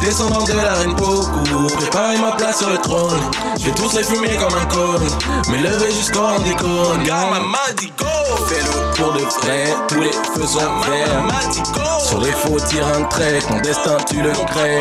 Descendant 0.00 0.42
de 0.42 0.52
la 0.52 0.74
reine 0.74 0.96
Poku, 0.96 1.66
préparer 1.76 2.18
ma 2.18 2.32
place 2.32 2.58
sur 2.58 2.70
le 2.70 2.78
trône. 2.78 3.20
Je 3.60 3.66
vais 3.66 3.72
tous 3.72 3.96
les 3.96 4.02
fumer 4.02 4.36
comme 4.36 4.58
un 4.58 4.66
cône, 4.66 5.06
mais 5.50 5.58
lever 5.58 5.92
jusqu'au 5.92 6.20
on 6.20 6.42
déconne. 6.42 7.04
Gamma 7.04 7.38
m'a 7.38 7.58
go, 7.96 8.06
fais-le 8.48 8.96
pour 8.96 9.12
de 9.12 9.20
vrai. 9.20 9.74
Tous 9.88 10.00
les 10.00 10.10
feux 10.10 10.46
sont 10.46 10.58
verts. 10.58 12.00
sur 12.00 12.20
les 12.20 12.32
faux 12.32 12.58
tire 12.68 12.86
un 12.88 13.04
trait. 13.04 13.38
Ton 13.48 13.60
destin 13.60 13.96
tu 14.08 14.20
le 14.20 14.32
crées. 14.32 14.80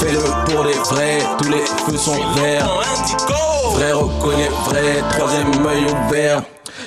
fais-le 0.00 0.20
pour 0.44 0.64
les 0.64 0.74
vrais. 0.74 1.18
Tous 1.42 1.48
les 1.48 1.64
feux 1.86 1.98
sont 1.98 2.20
verts. 2.36 2.68
Vrai 3.76 3.92
reconnaît 3.92 4.48
vrai, 4.64 5.02
troisième 5.10 5.66
œil 5.66 5.84
ouvert. 5.84 6.35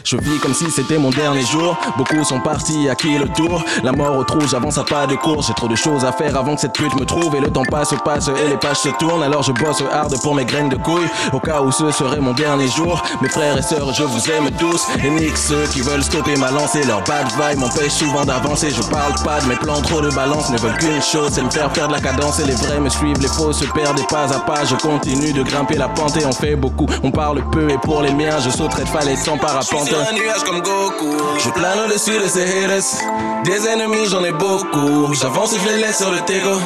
Je 0.04 0.18
vis 0.18 0.40
comme 0.40 0.54
si 0.54 0.70
c'était 0.72 0.98
mon 0.98 1.10
dernier 1.10 1.42
jour. 1.42 1.78
Beaucoup 1.98 2.24
sont 2.24 2.40
partis, 2.40 2.90
à 2.90 2.96
qui 2.96 3.18
le 3.18 3.28
tour? 3.28 3.64
La 3.84 3.92
mort 3.92 4.18
au 4.18 4.24
trou, 4.24 4.40
j'avance 4.48 4.78
à 4.78 4.84
pas 4.84 5.08
de 5.08 5.16
course. 5.16 5.48
J'ai 5.48 5.54
trop 5.54 5.68
de 5.68 5.76
choses 5.76 6.06
à 6.06 6.12
faire 6.12 6.38
avant 6.38 6.56
que 6.56 6.62
cette 6.62 6.74
pute 6.74 6.96
me 7.00 7.06
trouve. 7.06 7.36
Et 7.36 7.40
le 7.40 7.50
temps 7.50 7.66
passe, 7.70 7.94
passe 8.04 8.30
et 8.30 8.50
les 8.50 8.58
pages 8.58 8.78
se 8.78 8.90
tournent. 8.90 9.24
Alors 9.24 9.44
je 9.44 9.52
bosse 9.52 9.84
hard 9.92 10.16
pour 10.22 10.36
mes 10.36 10.46
graines 10.46 10.70
de 10.70 10.78
couilles. 10.78 11.10
Au 11.34 11.40
cas 11.40 11.62
où 11.62 11.72
ce 11.72 11.92
serait 11.92 12.20
mon 12.20 12.34
dernier 12.34 12.68
jour. 12.68 13.02
Mes 13.22 13.30
frères 13.30 13.58
et 13.58 13.62
sœurs, 13.62 13.94
je 13.94 14.04
vous 14.04 14.30
aime 14.32 14.50
tous. 14.52 14.88
Et 15.04 15.10
nique 15.10 15.38
ceux 15.38 15.66
qui 15.68 15.82
veulent 15.82 16.04
stopper 16.04 16.36
ma 16.38 16.52
lancée. 16.52 16.84
Leur 16.86 17.04
bad 17.04 17.28
vibe 17.28 17.60
m'empêche 17.60 17.94
souvent 17.94 18.26
d'avancer. 18.26 18.72
Je 18.72 18.82
parle 18.84 19.14
pas 19.24 19.42
de 19.42 19.48
mes 19.48 19.56
plans, 19.56 19.82
trop 19.82 20.02
de 20.02 20.10
balance. 20.12 20.50
Ne 20.50 20.58
veulent 20.58 20.78
qu'une 20.78 21.02
chose, 21.02 21.32
c'est 21.34 21.44
me 21.44 21.50
faire 21.50 21.70
perdre 21.70 21.94
la 21.94 22.02
cadence. 22.02 22.40
Et 22.40 22.46
les 22.46 22.56
vrais 22.56 22.80
me 22.80 22.90
suivent, 22.90 23.20
les 23.22 23.28
faux 23.28 23.52
se 23.54 23.66
perdent. 23.66 24.00
Pas 24.08 24.34
à 24.34 24.40
pas, 24.40 24.64
je 24.66 24.76
continue 24.76 25.34
de 25.34 25.44
grimper 25.44 25.76
la 25.76 25.90
pente. 25.90 26.16
Et 26.18 26.26
on 26.26 26.32
fait 26.32 26.56
beaucoup, 26.56 26.88
on 27.04 27.12
parle 27.12 27.44
peu. 27.52 27.70
Et 27.70 27.78
pour 27.78 28.02
les 28.02 28.14
miens, 28.14 28.40
je 28.40 28.50
sauterai 28.50 28.84
de 28.84 28.90
falaise 28.90 29.24
sans 29.24 29.38
parapente. 29.38 29.89
Un 29.92 30.14
nuage 30.14 30.44
comme 30.46 30.62
Goku, 30.62 31.18
je 31.40 31.50
plane 31.50 31.80
au-dessus 31.86 32.20
de 32.20 32.28
ces 32.28 32.44
haters. 32.44 32.84
Des 33.44 33.68
ennemis, 33.68 34.06
j'en 34.08 34.24
ai 34.24 34.32
beaucoup. 34.32 35.14
J'avance 35.14 35.54
et 35.54 35.60
je 35.60 35.68
les 35.70 35.82
laisse 35.82 35.98
sur 35.98 36.12
le 36.12 36.20
tego. 36.22 36.60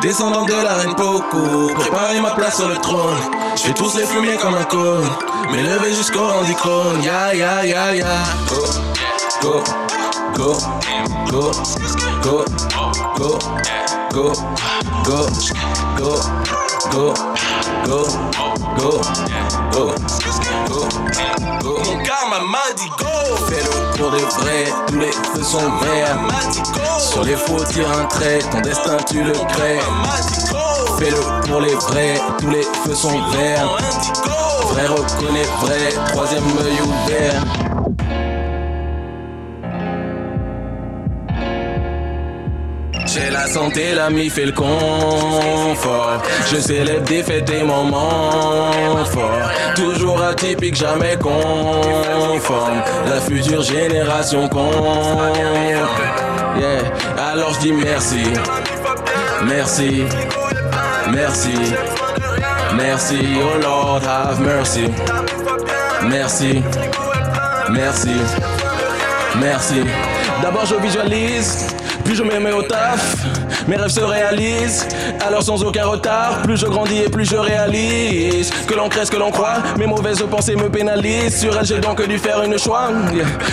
Descendant 0.00 0.44
de 0.46 0.52
la 0.52 0.74
reine 0.74 0.94
Poku, 0.94 1.72
préparer 1.74 2.20
ma 2.20 2.30
place 2.30 2.56
sur 2.56 2.68
le 2.68 2.76
trône. 2.76 3.18
Je 3.56 3.68
vais 3.68 3.74
tous 3.74 3.94
les 3.96 4.06
fumer 4.06 4.36
comme 4.36 4.54
un 4.54 4.64
cône. 4.64 5.06
M'élever 5.50 5.94
jusqu'au 5.94 6.20
handicrone. 6.24 7.02
Ya 7.02 7.34
ya 7.34 7.64
ya 7.64 7.94
ya. 7.94 8.06
Go, 8.48 8.64
go, 9.42 9.62
go, 10.34 10.56
go, 11.30 11.50
go, 12.22 12.44
go, 13.18 13.38
go, 14.12 14.32
go, 15.04 15.26
go, 15.98 16.20
go, 16.90 17.31
go, 17.84 18.04
go, 18.76 19.00
go, 19.72 19.94
go. 20.68 20.88
Mon 21.64 22.02
karma 22.02 22.40
m'a 22.40 22.72
dit 22.76 22.88
go. 22.98 23.36
Fais-le 23.46 23.96
pour 23.96 24.10
de 24.10 24.18
vrai, 24.18 24.64
tous 24.86 24.98
les 24.98 25.12
feux 25.12 25.42
sont 25.42 25.70
verts. 25.80 26.18
Sur 26.98 27.24
les 27.24 27.36
faux 27.36 27.64
tire 27.64 27.90
un 27.90 28.04
trait, 28.06 28.38
ton 28.50 28.60
destin 28.60 28.96
tu 29.08 29.22
le 29.22 29.32
crées. 29.32 29.80
Fais-le 30.98 31.20
pour 31.46 31.60
les 31.60 31.74
vrais, 31.74 32.20
tous 32.38 32.50
les 32.50 32.62
feux 32.62 32.94
sont 32.94 33.20
verts. 33.30 33.68
Vrai 34.70 34.86
reconnaît 34.86 35.48
vrai, 35.60 35.92
troisième 36.12 36.44
œil 36.60 36.78
ouvert. 36.80 37.44
J'ai 43.14 43.28
la 43.28 43.46
santé, 43.46 43.92
l'ami 43.94 44.30
fait 44.30 44.46
le 44.46 44.52
confort. 44.52 46.22
Je 46.50 46.56
célèbre 46.56 47.04
des 47.04 47.22
fêtes 47.22 47.50
et 47.50 47.62
moments 47.62 49.04
forts. 49.04 49.50
Toujours 49.74 50.22
atypique, 50.22 50.76
jamais 50.76 51.16
conforme. 51.20 52.82
La 53.06 53.20
future 53.20 53.62
génération 53.62 54.48
compte. 54.48 55.36
Yeah. 56.58 57.32
Alors 57.32 57.52
je 57.54 57.60
dis 57.60 57.72
merci. 57.72 58.22
Merci. 59.44 60.04
Merci. 61.12 61.54
Merci. 62.76 63.18
Oh 63.42 63.60
Lord, 63.60 64.02
have 64.06 64.40
mercy. 64.40 64.88
Merci. 66.08 66.62
Merci. 67.70 68.16
Merci. 69.38 69.82
D'abord 70.42 70.64
je 70.64 70.76
visualise. 70.76 71.66
Plus 72.04 72.16
je 72.16 72.22
me 72.22 72.38
mets 72.38 72.52
au 72.52 72.62
taf, 72.62 73.16
mes 73.68 73.76
rêves 73.76 73.90
se 73.90 74.00
réalisent. 74.00 74.86
Alors 75.26 75.42
sans 75.42 75.62
aucun 75.62 75.86
retard, 75.86 76.42
plus 76.42 76.56
je 76.56 76.66
grandis 76.66 76.98
et 76.98 77.08
plus 77.08 77.24
je 77.24 77.36
réalise. 77.36 78.50
Que 78.66 78.74
l'on 78.74 78.88
crée 78.88 79.04
ce 79.04 79.10
que 79.10 79.16
l'on 79.16 79.30
croit, 79.30 79.62
mes 79.78 79.86
mauvaises 79.86 80.22
pensées 80.30 80.56
me 80.56 80.68
pénalisent. 80.68 81.40
Sur 81.40 81.56
elles, 81.56 81.66
j'ai 81.66 81.78
donc 81.78 82.06
dû 82.06 82.18
faire 82.18 82.42
une 82.42 82.58
choix. 82.58 82.88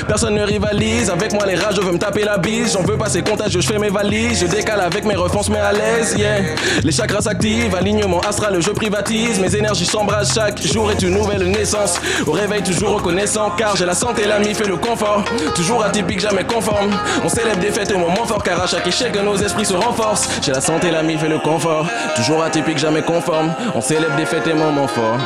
Personne 0.08 0.36
ne 0.36 0.44
rivalise, 0.44 1.10
avec 1.10 1.34
moi 1.34 1.46
les 1.46 1.56
rats, 1.56 1.72
je 1.76 1.82
veux 1.82 1.92
me 1.92 2.00
taper 2.00 2.24
la 2.24 2.38
bise. 2.38 2.74
J'en 2.74 2.84
veux 2.84 2.98
passer 2.98 3.22
contagieux, 3.22 3.62
je 3.62 3.68
fais 3.68 3.80
mes 3.80 3.90
valises. 3.90 4.42
Je 4.42 4.48
décale 4.48 4.82
avec 4.82 5.06
mes 5.06 5.16
refs, 5.16 5.36
on 5.36 5.44
se 5.44 5.52
met 5.52 5.60
à 5.60 5.72
l'aise. 5.72 6.16
Yeah. 6.18 6.40
Les 6.84 6.92
chakras 6.92 7.22
s'activent, 7.22 7.76
alignement 7.76 8.20
astral, 8.22 8.60
je 8.60 8.72
privatise. 8.72 9.40
Mes 9.40 9.56
énergies 9.56 9.86
s'embrassent, 9.86 10.34
chaque 10.34 10.62
jour 10.62 10.92
est 10.92 11.02
une 11.02 11.14
nouvelle 11.14 11.44
naissance. 11.50 12.00
Au 12.26 12.32
réveil, 12.32 12.64
toujours 12.64 12.96
reconnaissant, 12.96 13.52
car 13.52 13.76
j'ai 13.76 13.86
la 13.86 13.96
santé, 13.96 14.26
l'ami 14.26 14.54
fait 14.54 14.68
le 14.68 14.78
confort. 14.78 15.24
Toujours 15.56 15.84
atypique, 15.84 16.20
jamais 16.20 16.44
conforme. 16.44 16.92
On 17.24 17.30
célèbre 17.30 17.60
des 17.60 17.72
fêtes 17.72 17.92
et 17.92 17.98
moments 17.98 18.26
car 18.38 18.62
à 18.62 18.68
chaque 18.68 18.86
échec 18.86 19.16
nos 19.24 19.36
esprits 19.36 19.66
se 19.66 19.74
renforcent. 19.74 20.30
J'ai 20.42 20.52
la 20.52 20.62
santé, 20.62 20.92
l'ami 20.92 21.18
fait 21.18 21.30
le 21.30 21.40
confort. 21.40 21.88
Toujours 22.16 22.44
atypique, 22.44 22.78
jamais 22.78 23.02
conforme. 23.02 23.54
On 23.74 23.82
célèbre 23.82 24.16
des 24.16 24.26
fêtes 24.26 24.46
et 24.48 24.54
moments 24.54 24.88
forts. 24.88 25.18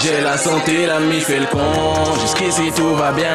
J'ai 0.00 0.22
la 0.22 0.38
santé, 0.38 0.86
l'ami 0.86 1.20
fait 1.20 1.40
le 1.40 1.46
con. 1.46 1.58
Jusqu'ici 2.22 2.72
tout 2.74 2.94
va 2.94 3.12
bien. 3.12 3.34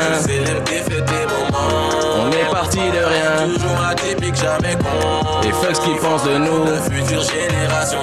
On 2.18 2.32
est 2.32 2.52
parti 2.52 2.78
de 2.80 3.04
rien. 3.04 3.54
Toujours 3.54 3.86
atypique, 3.86 4.36
jamais 4.36 4.76
con. 4.76 5.42
Et 5.48 5.52
fuck 5.52 5.76
ce 5.76 5.82
qu'ils 5.82 5.98
pensent 5.98 6.24
de 6.24 6.38
nous. 6.38 6.66
La 6.66 6.82
future 6.82 7.24
génération 7.24 8.00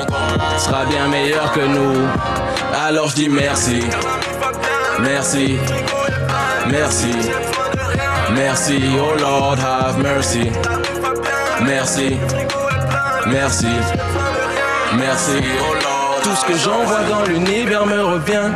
sera 0.59 0.85
bien 0.85 1.09
meilleure 1.09 1.53
que 1.53 1.61
nous. 1.61 2.07
Alors 2.87 3.09
je 3.09 3.15
dis 3.15 3.29
merci. 3.29 3.83
Merci. 5.01 5.59
Merci. 6.71 7.13
Merci. 8.35 8.83
Oh 9.01 9.19
Lord, 9.19 9.59
have 9.59 9.99
mercy. 9.99 10.51
Merci, 11.65 12.17
merci, 13.27 13.67
merci. 14.97 15.39
Tout 16.23 16.35
ce 16.35 16.45
que 16.47 16.57
j'envoie 16.57 17.03
dans 17.11 17.25
l'univers 17.25 17.87
me 17.87 18.01
revient. 18.03 18.51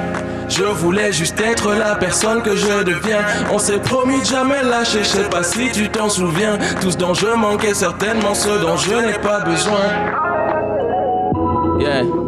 Je 0.49 0.65
voulais 0.65 1.13
juste 1.13 1.41
être 1.41 1.73
la 1.75 1.97
personne 1.97 2.43
que 2.43 2.55
je 2.55 2.83
deviens. 2.83 3.21
On 3.51 3.59
s'est 3.59 3.79
promis 3.79 4.21
de 4.21 4.27
jamais 4.27 4.63
lâcher, 4.63 5.03
je 5.03 5.09
sais 5.09 5.29
pas 5.29 5.43
si 5.43 5.71
tu 5.73 5.89
t'en 5.89 6.09
souviens. 6.09 6.59
Tout 6.81 6.91
ce 6.91 6.97
dont 6.97 7.15
je 7.15 7.29
manquais, 7.29 7.75
certainement 7.75 8.35
ce 8.35 8.61
dont 8.61 8.77
je 8.77 8.95
n'ai 8.95 9.19
pas 9.19 9.41
besoin. 9.41 9.81
Yeah. 11.81 12.22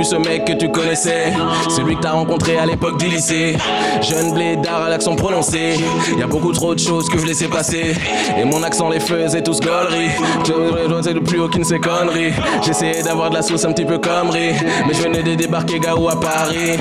Plus 0.00 0.08
ce 0.08 0.16
mec 0.16 0.46
que 0.46 0.54
tu 0.54 0.70
connaissais, 0.70 1.34
celui 1.68 1.94
que 1.94 2.00
t'as 2.00 2.12
rencontré 2.12 2.56
à 2.56 2.64
l'époque 2.64 2.98
du 2.98 3.06
lycée. 3.06 3.56
Jeune 4.00 4.32
blédard 4.32 4.84
à 4.84 4.88
l'accent 4.88 5.14
prononcé, 5.14 5.74
y 6.16 6.22
a 6.22 6.26
beaucoup 6.26 6.52
trop 6.52 6.74
de 6.74 6.80
choses 6.80 7.06
que 7.10 7.18
je 7.18 7.26
laissais 7.26 7.48
passer. 7.48 7.94
Et 8.38 8.44
mon 8.44 8.62
accent 8.62 8.88
les 8.88 9.00
faisait 9.00 9.42
tous 9.42 9.60
gauleries. 9.60 10.10
Je 10.46 11.12
de 11.12 11.18
plus 11.18 11.40
aucune 11.40 11.64
ces 11.64 11.78
conneries. 11.78 12.32
J'essayais 12.62 13.02
d'avoir 13.02 13.28
de 13.28 13.34
la 13.34 13.42
sauce 13.42 13.64
un 13.66 13.72
petit 13.72 13.84
peu 13.84 13.98
comme 13.98 14.30
riz, 14.30 14.54
mais 14.86 14.94
je 14.94 15.02
venais 15.02 15.22
de 15.22 15.34
débarquer 15.34 15.78
Gao 15.78 16.08
à 16.08 16.18
Paris. 16.18 16.78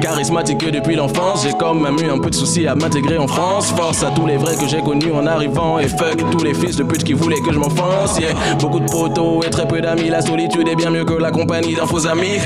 Charismatique 0.00 0.70
depuis 0.70 0.94
l'enfance, 0.94 1.44
j'ai 1.44 1.52
comme 1.54 1.82
même 1.82 1.98
eu 1.98 2.10
un 2.10 2.18
peu 2.18 2.30
de 2.30 2.34
soucis 2.36 2.68
à 2.68 2.76
m'intégrer 2.76 3.18
en 3.18 3.26
France. 3.26 3.72
Force 3.76 4.04
à 4.04 4.10
tous 4.10 4.26
les 4.26 4.36
vrais 4.36 4.54
que 4.54 4.68
j'ai 4.68 4.80
connus 4.80 5.12
en 5.12 5.26
arrivant 5.26 5.80
et 5.80 5.88
fuck 5.88 6.18
tous 6.30 6.44
les 6.44 6.54
fils 6.54 6.76
de 6.76 6.84
pute 6.84 7.02
qui 7.02 7.14
voulaient 7.14 7.40
que 7.40 7.52
je 7.52 7.58
m'enfonce. 7.58 8.20
Beaucoup 8.60 8.80
de 8.80 8.90
potos 8.90 9.44
et 9.44 9.50
très 9.50 9.66
peu 9.66 9.80
d'amis, 9.80 10.08
la 10.08 10.22
solitude 10.22 10.68
est 10.68 10.76
bien 10.76 10.90
mieux 10.90 11.04
que 11.04 11.14
la 11.14 11.32
compagnie 11.32 11.74
d'un 11.74 11.86
faux 11.86 12.06
ami. 12.06 12.38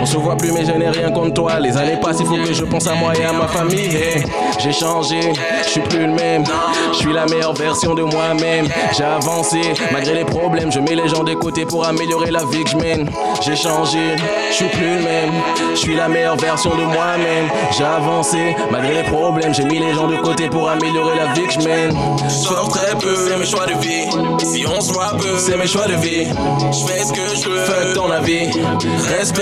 On 0.00 0.06
se 0.06 0.16
voit 0.16 0.36
plus 0.36 0.52
mais 0.52 0.64
je 0.64 0.72
n'ai 0.72 0.88
rien 0.88 1.10
contre 1.10 1.34
toi. 1.34 1.60
Les 1.60 1.76
années 1.76 1.98
passent, 2.00 2.18
il 2.20 2.26
faut 2.26 2.36
que 2.36 2.52
je 2.52 2.64
pense 2.64 2.86
à 2.86 2.94
moi 2.94 3.12
et 3.16 3.24
à 3.24 3.32
ma 3.32 3.46
famille. 3.48 3.94
Hey, 3.96 4.22
j'ai 4.58 4.72
changé, 4.72 5.20
je 5.64 5.68
suis 5.68 5.80
plus 5.80 6.06
le 6.06 6.12
même. 6.12 6.44
Je 6.92 6.98
suis 6.98 7.12
la 7.12 7.26
meilleure 7.26 7.54
version 7.54 7.94
de 7.94 8.02
moi-même. 8.02 8.66
J'ai 8.96 9.04
avancé 9.04 9.60
malgré 9.92 10.14
les 10.14 10.24
problèmes. 10.24 10.70
Je 10.72 10.80
mets 10.80 10.94
les 10.94 11.08
gens 11.08 11.24
de 11.24 11.34
côté 11.34 11.64
pour 11.64 11.86
améliorer 11.86 12.30
la 12.30 12.44
vie 12.44 12.64
que 12.64 12.70
je 12.70 12.76
mène. 12.76 13.08
J'ai 13.42 13.56
changé, 13.56 14.16
je 14.50 14.54
suis 14.54 14.68
plus 14.68 14.96
le 14.96 15.02
même. 15.02 15.30
Je 15.74 15.78
suis 15.78 15.94
la 15.96 16.08
meilleure 16.08 16.36
version 16.36 16.70
de 16.70 16.82
moi-même. 16.84 17.48
J'ai 17.76 17.84
avancé 17.84 18.56
malgré 18.70 19.02
les 19.02 19.08
problèmes. 19.08 19.54
J'ai 19.54 19.64
mis 19.64 19.78
les 19.78 19.94
gens 19.94 20.06
de 20.08 20.16
côté 20.16 20.48
pour 20.48 20.68
améliorer 20.68 21.16
la 21.16 21.32
vie 21.32 21.46
que 21.46 21.52
je 21.52 21.60
mène. 21.60 21.96
Sors 22.28 22.68
très 22.68 22.94
peu, 22.98 23.14
c'est 23.28 23.36
mes 23.38 23.46
choix 23.46 23.66
de 23.66 23.74
vie. 23.80 24.06
Si 24.44 24.64
on 24.66 24.80
se 24.80 24.92
voit 24.92 25.12
peu, 25.18 25.38
C'est 25.38 25.56
mes 25.56 25.66
choix 25.66 25.86
de 25.86 25.94
vie. 25.94 26.26
je 26.26 26.86
fais 26.86 27.04
ce 27.04 27.12
que 27.12 27.36
je 27.36 27.48
veux. 27.48 27.64
Fuck 27.64 27.94
ton 27.94 28.10
avis. 28.10 28.50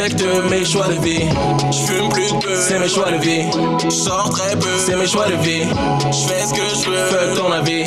Respecte 0.09 0.51
mes 0.51 0.65
choix 0.65 0.87
de 0.89 0.95
vie. 1.05 1.29
Je 1.71 1.93
fume 1.93 2.09
plus 2.09 2.33
de. 2.33 2.55
C'est 2.57 2.79
mes 2.79 2.89
choix 2.89 3.11
de 3.11 3.19
vie. 3.19 3.45
Je 3.85 3.91
sors 3.91 4.31
très 4.31 4.57
peu. 4.57 4.69
C'est 4.79 4.97
mes 4.97 5.07
choix 5.07 5.27
de 5.27 5.35
vie. 5.35 5.65
Je 6.11 6.29
fais 6.29 6.47
ce 6.47 6.55
que 6.55 6.63
je 6.83 6.91
veux. 6.91 7.07
Fuck 7.09 7.37
ton 7.37 7.53
avis. 7.53 7.85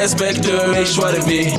Respecte 0.00 0.48
mes 0.72 0.84
choix 0.84 1.10
de 1.10 1.20
vie. 1.28 1.50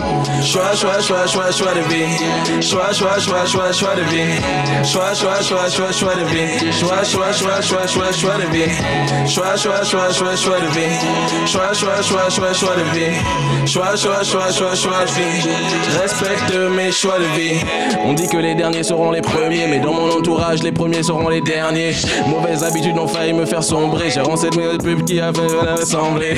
Choix, 0.42 0.74
choix, 0.76 1.02
choix, 1.02 1.28
choix, 1.28 1.52
choix 1.52 1.74
de 1.74 1.82
vie. 1.94 2.62
Choix, 2.62 2.94
choix, 2.94 3.20
choix, 3.20 3.46
choix, 3.46 3.74
choix 3.74 3.96
de 3.96 4.04
vie. 4.04 4.40
Choix, 4.86 5.14
choix, 5.14 5.42
choix, 5.42 5.70
choix, 5.70 5.92
choix 5.92 6.16
de 6.16 6.24
vie. 6.24 6.74
Choix, 6.74 7.04
choix, 7.04 7.34
choix, 7.34 7.62
choix, 7.62 7.88
choix, 7.88 8.12
choix 8.14 8.38
de 8.38 8.48
vie. 8.54 9.28
Choix, 9.28 9.58
choix, 9.58 9.84
choix, 9.84 10.14
choix, 10.14 10.36
choix 10.38 10.60
de 10.62 10.68
vie. 10.68 11.46
Choix, 11.46 11.76
choix, 11.76 12.04
choix, 12.04 12.30
choix, 12.30 12.54
choix 12.54 12.76
de 12.78 12.98
vie. 12.98 13.68
Choix, 13.68 13.96
choix, 13.98 14.24
choix, 14.24 14.52
choix, 14.52 14.74
choix 14.74 15.06
de 15.06 15.12
vie. 15.12 15.50
Respecte 16.02 16.56
mes 16.78 16.92
choix 16.94 17.20
de 17.20 17.26
vie. 17.38 17.60
On 18.06 18.14
dit 18.14 18.28
que 18.28 18.38
les 18.38 18.56
derniers 18.56 18.84
seront 18.84 19.12
les 19.12 19.22
premiers, 19.22 19.68
mais 19.68 19.81
dans 19.84 19.94
mon 19.94 20.10
entourage, 20.12 20.64
les 20.64 20.72
premiers 20.72 21.04
seront 21.04 21.30
les 21.30 21.42
derniers. 21.42 21.94
Mauvaises 22.28 22.64
habitudes 22.64 22.98
ont 22.98 23.08
failli 23.08 23.34
me 23.34 23.46
faire 23.46 23.64
sombrer. 23.64 24.10
J'ai 24.10 24.22
cette 24.36 24.56
de 24.56 24.84
pub 24.84 25.04
qui 25.04 25.20
avait 25.20 25.42
assemblée. 25.82 26.36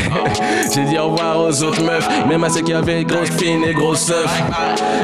J'ai 0.74 0.84
dit 0.86 0.98
au 0.98 1.10
revoir 1.10 1.41
aux 1.41 1.64
autres 1.64 1.82
meufs, 1.84 2.08
même 2.28 2.44
à 2.44 2.50
ceux 2.50 2.62
qui 2.62 2.74
avaient 2.74 3.04
grosses 3.04 3.30
fines 3.30 3.64
et 3.64 3.74
grosses 3.74 4.10
œufs. 4.10 4.44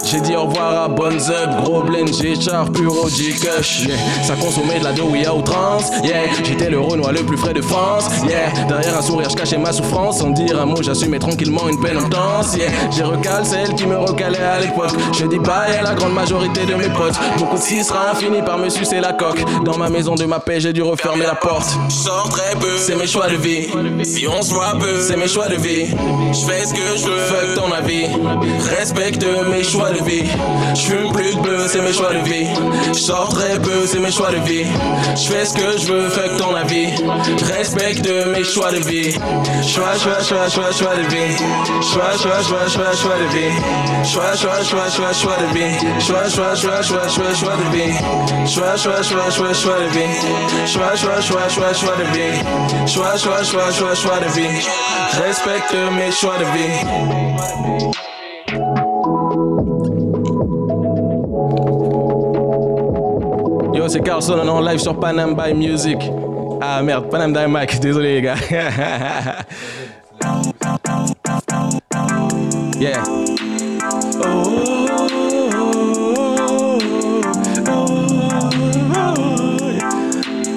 J'ai 0.06 0.22
dit 0.22 0.36
au 0.36 0.44
revoir 0.44 0.84
à 0.84 0.88
Bonnes 0.88 1.22
Up, 1.30 1.64
gros 1.64 1.82
blend, 1.82 2.08
j'ai 2.22 2.40
char, 2.40 2.72
puro, 2.72 3.08
G-Cush. 3.08 3.86
Yeah. 3.86 3.98
Ça 4.24 4.36
consommait 4.36 4.80
de 4.80 4.84
la 4.84 4.92
douille 4.92 5.26
à 5.26 5.36
outrance. 5.36 5.92
Yeah, 6.04 6.24
j'étais 6.44 6.70
le 6.70 6.80
Renoir 6.80 7.12
le 7.12 7.22
plus 7.24 7.38
frais 7.38 7.54
de 7.54 7.62
France. 7.62 8.10
Yeah, 8.28 8.52
derrière 8.68 8.98
un 8.98 9.02
sourire, 9.02 9.30
je 9.30 9.36
cachais 9.36 9.58
ma 9.58 9.72
souffrance. 9.72 10.20
Sans 10.20 10.30
dire 10.30 10.60
un 10.60 10.66
mot, 10.66 10.82
j'assumais 10.82 11.20
tranquillement 11.20 11.68
une 11.70 11.80
peine 11.80 11.98
intense. 11.98 12.56
Yeah, 12.56 12.70
j'ai 12.96 13.04
recalé 13.04 13.46
celle 13.46 13.76
qui 13.76 13.86
me 13.86 13.98
recalait 13.98 14.40
à 14.40 14.60
l'époque. 14.60 14.92
Je 15.18 15.26
dis 15.26 15.40
bye 15.40 15.78
à 15.80 15.84
la 15.84 15.94
grande 15.94 16.14
majorité 16.14 16.66
de 16.66 16.76
mes 16.76 16.90
potes. 16.90 17.20
Beaucoup 17.38 17.58
de 17.58 17.62
sera 17.84 18.10
par 18.46 18.58
me 18.60 18.70
sucer 18.70 19.00
la 19.00 19.14
coque. 19.14 19.44
Dans 19.64 19.78
ma 19.78 19.90
maison 19.90 20.14
de 20.16 20.26
ma 20.26 20.40
paix, 20.40 20.60
j'ai 20.60 20.72
dû 20.72 20.82
refermer 20.84 21.26
la 21.26 21.36
porte. 21.36 21.70
Sors 21.90 22.30
très 22.30 22.56
peu, 22.60 22.78
C'est 22.78 22.96
mes 22.96 23.08
choix 23.08 23.28
de 23.28 23.36
vie. 23.36 23.68
si 24.04 24.28
on 24.28 24.42
se 24.42 24.54
voit 24.54 24.74
peu, 24.80 25.02
C'est 25.02 25.18
mes 25.18 25.28
choix 25.28 25.48
de 25.48 25.56
vie. 25.56 25.88
je 25.88 26.46
fais 26.46 26.66
ce 26.66 26.74
que 26.74 26.98
je 26.98 27.06
veux. 27.06 27.20
Fuck 27.20 27.56
ton 27.56 27.72
avis. 27.74 28.06
Respecte 28.78 29.26
mes 29.52 29.64
choix 29.64 29.90
de 29.92 30.04
vie. 30.04 30.24
Je 30.76 30.82
fume 30.82 31.12
plus 31.12 31.36
de 31.36 31.42
bleu, 31.42 31.58
c'est 31.68 31.82
mes 31.82 31.94
choix 31.94 32.14
de 32.14 32.20
vie. 32.20 32.48
Je 32.90 33.00
sors 33.00 33.30
très 33.30 33.60
peu, 33.60 33.86
c'est 33.86 34.00
mes 34.00 34.12
choix 34.12 34.32
de 34.32 34.38
vie. 34.48 34.66
Je 35.16 35.32
fais 35.32 35.46
ce 35.46 35.54
que 35.54 35.78
je 35.78 35.92
veux, 35.92 36.10
fuck 36.10 36.38
ton 36.38 36.56
avis. 36.56 36.88
Respecte 37.58 38.08
mes 38.08 38.44
choix 38.44 38.72
de 38.72 38.78
vie. 38.78 39.12
Choix, 39.68 39.96
choix, 39.98 40.22
choix, 40.24 40.48
choix, 40.50 40.72
choix 40.72 40.96
de 40.96 41.02
vie. 41.10 41.36
Choix, 41.82 42.12
choix, 42.22 42.42
choix, 42.44 42.68
choix, 42.70 42.94
choix 42.94 43.18
de 43.18 43.36
vie. 43.36 43.54
Choix, 44.04 44.36
choix, 44.36 44.64
choix, 44.64 44.90
choix, 44.90 45.14
choix 45.14 45.38
de 45.42 45.58
vie. 45.58 46.00
Choix, 46.00 46.30
choix, 46.30 46.56
choix, 46.56 46.82
choix, 46.82 47.08
choix, 47.08 47.34
choix 47.34 47.54
de 47.58 47.76
vie. 47.78 47.94
Choix, 48.46 48.76
choix, 48.78 49.02
choix, 49.04 49.30
choix, 49.30 49.54
choix 49.54 49.80
de 49.80 49.88
vie. 49.90 50.16
Choix, 50.66 50.96
choix, 50.96 51.22
choix, 51.22 51.48
choix, 51.50 51.74
choix 51.74 51.96
de 51.98 52.04
vie. 52.14 52.34
Choix, 52.88 53.18
choix, 53.18 53.44
choix, 53.44 53.72
choix, 53.72 53.96
choix 53.96 54.20
de 54.20 54.28
vie. 54.32 54.62
Respecte 55.24 55.76
mes 55.96 56.12
choix 56.12 56.38
de 56.38 56.46
vie. 56.56 56.80
Yo, 63.74 63.88
c'est 63.88 64.02
Carlson, 64.02 64.40
en 64.48 64.62
live 64.62 64.80
sur 64.80 65.00
Panam 65.00 65.36
by 65.36 65.54
Music. 65.54 65.98
Ah 66.62 66.82
merde, 66.82 67.10
Panam 67.10 67.32
by 67.32 67.48
Mike, 67.48 67.80
désolé 67.80 68.16
les 68.16 68.22
gars. 68.22 68.36
yeah. 72.80 73.04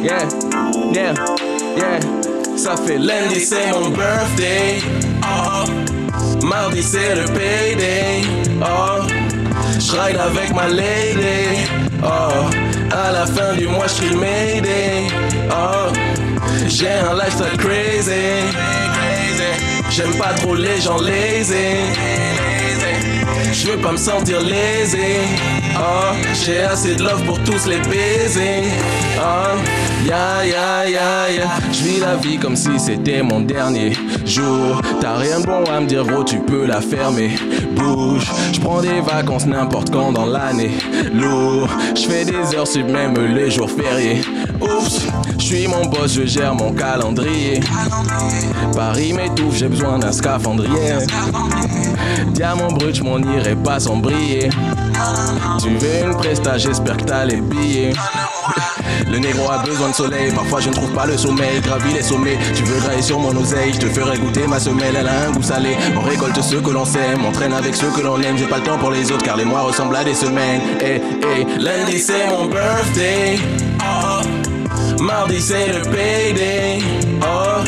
Yeah, 0.03 0.29
yeah, 0.93 1.15
yeah. 1.77 2.01
Ça 2.57 2.77
fait 2.77 2.99
lundi, 2.99 3.41
c'est 3.41 3.71
mon 3.71 3.91
birthday. 3.91 4.83
Oh. 5.23 6.45
Mardi, 6.45 6.83
c'est 6.83 7.15
le 7.15 7.25
payday. 7.27 8.23
Oh. 8.61 9.07
Je 9.79 9.93
ride 9.93 10.17
avec 10.17 10.53
ma 10.55 10.67
lady. 10.67 11.71
Oh. 12.03 12.51
À 12.91 13.13
la 13.13 13.27
fin 13.27 13.55
du 13.57 13.69
mois, 13.69 13.87
je 13.87 14.09
le 14.09 14.17
mayday. 14.17 15.07
Oh. 15.51 15.93
J'ai 16.67 16.89
un 16.89 17.15
lifestyle 17.15 17.57
crazy. 17.59 18.43
J'aime 19.89 20.15
pas 20.19 20.33
trop 20.35 20.57
les 20.57 20.81
gens 20.81 20.99
lazy. 20.99 21.79
Je 23.53 23.69
veux 23.69 23.77
pas 23.77 23.93
me 23.93 23.97
sentir 23.97 24.41
lésé. 24.41 25.21
Oh, 25.77 26.15
j'ai 26.45 26.61
assez 26.63 26.95
de 26.95 27.03
love 27.05 27.23
pour 27.25 27.39
tous 27.45 27.67
les 27.67 27.79
baiser. 27.81 28.65
Oh, 29.19 29.59
ya 30.07 30.45
ya 30.45 30.85
ya 30.85 31.29
ya. 31.31 31.49
Je 31.73 31.83
vis 31.85 32.01
la 32.01 32.17
vie 32.17 32.39
comme 32.39 32.57
si 32.57 32.79
c'était 32.79 33.23
mon 33.23 33.41
dernier 33.41 33.93
jour. 34.25 34.81
T'as 35.01 35.17
rien 35.17 35.41
de 35.41 35.47
bon 35.47 35.65
à 35.65 35.81
me 35.81 35.87
dire, 35.87 36.05
gros, 36.05 36.25
tu 36.25 36.39
peux 36.39 36.67
la 36.67 36.81
fermer. 36.81 37.31
Bouge, 37.77 38.27
je 38.53 38.61
prends 38.61 38.81
des 38.81 39.01
vacances 39.01 39.47
n'importe 39.47 39.91
quand 39.91 40.13
dans 40.13 40.27
l'année. 40.27 40.73
Lourd, 41.13 41.69
je 41.97 42.03
fais 42.03 42.25
des 42.25 42.55
heures 42.57 42.67
sub 42.67 42.89
même 42.91 43.15
les 43.35 43.51
jours 43.51 43.71
fériés. 43.71 44.23
Oups, 44.61 45.07
je 45.39 45.45
suis 45.45 45.67
mon 45.67 45.87
boss, 45.87 46.15
je 46.15 46.27
gère 46.27 46.55
mon 46.55 46.73
calendrier. 46.73 47.61
Paris 48.75 49.13
m'étouffe, 49.13 49.57
j'ai 49.57 49.69
besoin 49.69 49.99
d'un 49.99 50.13
scaphandrier. 50.13 50.99
Diamant 52.29 52.69
brut, 52.69 52.95
je 52.95 53.03
m'en 53.03 53.19
irai 53.19 53.57
pas 53.57 53.81
sans 53.81 53.97
briller. 53.97 54.51
Tu 55.61 55.69
veux 55.71 56.05
une 56.05 56.17
presta, 56.17 56.59
j'espère 56.59 56.97
que 56.97 57.05
t'as 57.05 57.25
les 57.25 57.41
billets. 57.41 57.93
Le 59.09 59.19
négro 59.19 59.51
a 59.51 59.59
besoin 59.59 59.91
de 59.91 59.95
soleil, 59.95 60.33
parfois 60.33 60.61
je 60.61 60.69
ne 60.69 60.75
trouve 60.75 60.93
pas 60.93 61.07
le 61.07 61.17
sommeil, 61.17 61.61
gravis 61.61 61.93
les 61.93 62.03
sommets. 62.03 62.39
Tu 62.55 62.63
veux 62.65 62.81
grailler 62.81 63.03
sur 63.03 63.19
mon 63.19 63.37
oseille, 63.37 63.73
je 63.75 63.79
te 63.79 63.87
ferai 63.87 64.19
goûter 64.19 64.47
ma 64.47 64.59
semelle, 64.59 64.97
elle 64.99 65.09
a 65.09 65.29
un 65.29 65.31
goût 65.33 65.43
salé. 65.43 65.77
On 65.97 66.01
récolte 66.01 66.41
ce 66.41 66.57
que 66.57 66.71
l'on 66.71 66.85
sème, 66.85 67.25
on 67.27 67.33
traîne 67.33 67.53
avec 67.53 67.75
ceux 67.75 67.91
que 67.91 68.01
l'on 68.01 68.21
aime. 68.21 68.37
J'ai 68.39 68.47
pas 68.47 68.59
le 68.59 68.65
temps 68.65 68.79
pour 68.79 68.91
les 68.91 69.11
autres 69.13 69.25
car 69.25 69.37
les 69.37 69.45
mois 69.45 69.63
ressemblent 69.63 69.97
à 69.97 70.05
des 70.05 70.15
semaines. 70.15 70.61
Eh, 70.81 71.01
eh, 71.23 71.61
lundi 71.61 71.99
c'est 71.99 72.27
mon 72.29 72.47
birthday. 72.47 73.39
Oh. 73.81 75.03
Mardi 75.03 75.41
c'est 75.41 75.69
le 75.69 75.83
payday. 75.83 76.79
Oh. 77.23 77.65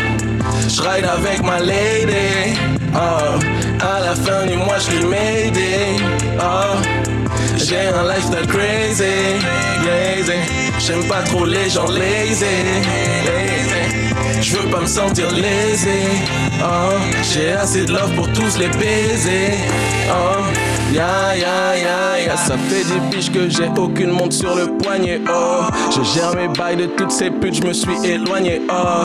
Je 0.68 0.80
ride 0.80 1.04
avec 1.04 1.42
ma 1.42 1.60
lady. 1.60 2.58
Oh. 2.94 3.38
À 3.80 4.00
la 4.00 4.14
fin 4.14 4.46
du 4.46 4.56
mois, 4.56 4.78
je 4.78 4.86
crie 4.86 5.04
Mayday. 5.04 5.96
Oh. 6.38 6.76
J'ai 7.56 7.88
un 7.88 8.04
lifestyle 8.08 8.46
crazy. 8.46 9.04
Lazy. 9.84 10.63
J'aime 10.86 11.08
pas 11.08 11.22
trop 11.22 11.46
les 11.46 11.70
gens 11.70 11.86
lazy. 11.86 12.44
lazy. 13.24 14.42
Je 14.42 14.56
veux 14.56 14.68
pas 14.68 14.80
me 14.80 14.86
sentir 14.86 15.30
lésé. 15.30 16.02
Oh. 16.60 16.98
J'ai 17.22 17.52
assez 17.52 17.86
de 17.86 17.92
love 17.92 18.14
pour 18.14 18.30
tous 18.32 18.58
les 18.58 18.68
baiser. 18.68 19.54
Oh. 20.10 20.42
Ya 20.92 21.34
ya 21.34 21.74
ya 21.74 22.18
ya. 22.26 22.36
Ça 22.36 22.56
fait 22.56 22.84
des 22.84 23.00
piges 23.10 23.30
que 23.30 23.48
j'ai 23.48 23.68
aucune 23.76 24.10
montre 24.10 24.32
sur 24.32 24.54
le 24.54 24.66
poignet. 24.78 25.20
Oh 25.28 25.64
Je 25.90 26.02
gère 26.02 26.34
mes 26.36 26.48
bails 26.48 26.76
de 26.76 26.86
toutes 26.86 27.10
ces 27.10 27.30
putes 27.30 27.54
Je 27.54 27.66
me 27.66 27.72
suis 27.72 27.96
éloigné. 28.04 28.62
Oh 28.70 29.04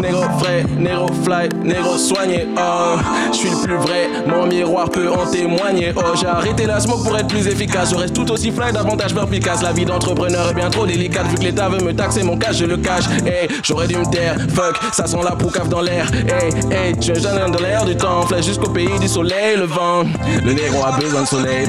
Négro 0.00 0.24
frais, 0.38 0.64
négro 0.78 1.08
fly, 1.24 1.48
négro 1.62 1.96
soigné. 1.96 2.46
Oh 2.58 2.96
Je 3.32 3.36
suis 3.36 3.50
le 3.50 3.56
plus 3.56 3.76
vrai, 3.76 4.08
mon 4.26 4.46
miroir 4.46 4.90
peut 4.90 5.08
en 5.10 5.26
témoigner. 5.30 5.92
Oh 5.96 6.00
j'ai 6.14 6.26
arrêté 6.26 6.66
la 6.66 6.80
smoke 6.80 7.04
pour 7.04 7.16
être 7.16 7.28
plus 7.28 7.46
efficace. 7.46 7.90
Je 7.90 7.96
reste 7.96 8.14
tout 8.14 8.30
aussi 8.30 8.50
fly, 8.50 8.72
davantage 8.72 9.14
perspicace. 9.14 9.62
La 9.62 9.72
vie 9.72 9.84
d'entrepreneur 9.84 10.50
est 10.50 10.54
bien 10.54 10.68
trop 10.68 10.86
délicate 10.86 11.26
Vu 11.28 11.36
que 11.36 11.42
l'état 11.42 11.68
veut 11.68 11.82
me 11.82 11.92
taxer 11.94 12.22
mon 12.22 12.36
cash, 12.36 12.56
je 12.56 12.64
le 12.66 12.76
cache. 12.76 13.04
Hey, 13.24 13.48
j'aurais 13.62 13.86
dû 13.86 13.96
me 13.96 14.04
taire, 14.10 14.36
fuck, 14.54 14.76
ça 14.92 15.06
sent 15.06 15.20
la 15.24 15.32
poucave 15.32 15.68
dans 15.68 15.80
l'air. 15.80 16.10
Hey, 16.12 16.50
hey, 16.70 16.94
je 16.96 17.12
suis 17.12 17.22
jeune 17.22 17.50
dans 17.50 17.60
l'air 17.60 17.84
du 17.84 17.96
temps. 17.96 18.22
Flèche 18.26 18.46
jusqu'au 18.46 18.70
pays 18.70 18.98
du 19.00 19.08
soleil, 19.08 19.56
le 19.56 19.64
vent. 19.64 20.02
Le 20.44 20.52
négro 20.52 20.84
a 20.84 20.98
besoin 20.98 21.19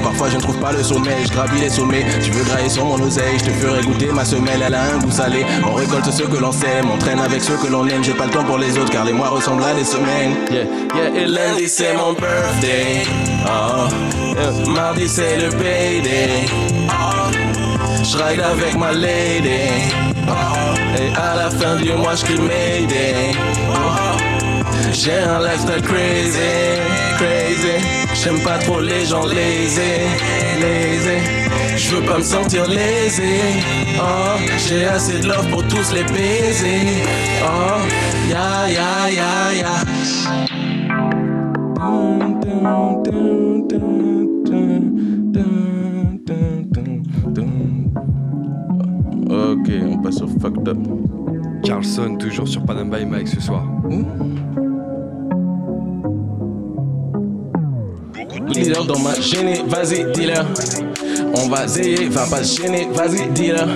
parfois 0.02 0.28
je 0.30 0.36
ne 0.36 0.40
trouve 0.40 0.58
pas 0.58 0.72
le 0.72 0.82
sommeil, 0.82 1.26
je 1.26 1.32
gravis 1.32 1.60
les 1.60 1.68
sommets, 1.68 2.04
tu 2.22 2.30
veux 2.30 2.44
grailler 2.44 2.68
sur 2.68 2.84
mon 2.84 3.00
oseille, 3.00 3.38
je 3.38 3.44
te 3.44 3.50
ferai 3.50 3.82
goûter 3.82 4.06
ma 4.06 4.24
semelle, 4.24 4.62
elle 4.66 4.74
a 4.74 4.94
un 4.94 4.98
goût 4.98 5.10
salé, 5.10 5.44
on 5.64 5.74
récolte 5.74 6.10
ce 6.10 6.22
que 6.22 6.36
l'on 6.36 6.52
sème, 6.52 6.86
on 6.92 6.98
traîne 6.98 7.20
avec 7.20 7.42
ceux 7.42 7.56
que 7.56 7.66
l'on 7.66 7.86
aime, 7.86 8.02
j'ai 8.02 8.14
pas 8.14 8.26
le 8.26 8.30
temps 8.30 8.44
pour 8.44 8.58
les 8.58 8.78
autres 8.78 8.90
car 8.90 9.04
les 9.04 9.12
mois 9.12 9.28
ressemblent 9.28 9.64
à 9.64 9.74
des 9.74 9.84
semaines. 9.84 10.36
Yeah, 10.50 10.64
yeah, 10.94 11.22
et 11.22 11.26
lundi 11.26 11.68
c'est 11.68 11.94
mon 11.94 12.12
birthday, 12.12 13.02
yeah. 13.44 14.72
mardi 14.72 15.08
c'est 15.08 15.38
le 15.38 15.50
payday, 15.50 16.46
oh, 16.88 17.30
je 18.02 18.16
ride 18.16 18.40
avec 18.40 18.76
ma 18.78 18.92
lady, 18.92 19.92
oh, 20.28 20.32
et 20.98 21.14
à 21.16 21.36
la 21.36 21.50
fin 21.50 21.76
du 21.76 21.92
mois 21.92 22.14
je 22.14 22.24
crie 22.24 22.38
mayday, 22.40 23.32
j'ai 24.92 25.12
un 25.12 25.40
lifestyle 25.40 25.82
crazy, 25.82 26.38
crazy. 27.16 27.76
J'aime 28.14 28.40
pas 28.42 28.58
trop 28.58 28.80
les 28.80 29.06
gens 29.06 29.26
lazy, 29.26 29.80
lazy. 30.60 31.18
Je 31.76 31.96
veux 31.96 32.02
pas 32.02 32.18
me 32.18 32.22
sentir 32.22 32.66
lésé. 32.68 33.40
Oh, 33.98 34.38
j'ai 34.68 34.84
assez 34.84 35.18
de 35.20 35.28
love 35.28 35.48
pour 35.50 35.66
tous 35.68 35.92
les 35.92 36.04
baiser. 36.04 37.02
Oh, 37.42 37.80
ya 38.30 38.68
ya 38.68 39.10
ya 39.10 39.52
ya. 39.54 39.74
Ok, 49.30 49.70
on 49.90 49.98
passe 50.02 50.20
au 50.20 50.28
fucked 50.28 50.68
up. 50.68 50.78
Carlson, 51.64 52.16
toujours 52.18 52.48
sur 52.48 52.62
Panam 52.64 52.90
by 52.90 53.04
Mike 53.04 53.28
ce 53.28 53.40
soir. 53.40 53.64
Dealer 58.52 58.84
dans 58.84 58.98
ma 58.98 59.14
gênée, 59.20 59.62
vas-y 59.66 60.04
dealer. 60.12 60.44
On 61.34 61.48
va 61.48 61.66
zéyer, 61.66 62.08
va 62.08 62.26
pas 62.26 62.42
se 62.44 62.60
gêner, 62.60 62.88
vas-y 62.92 63.28
dealer. 63.30 63.66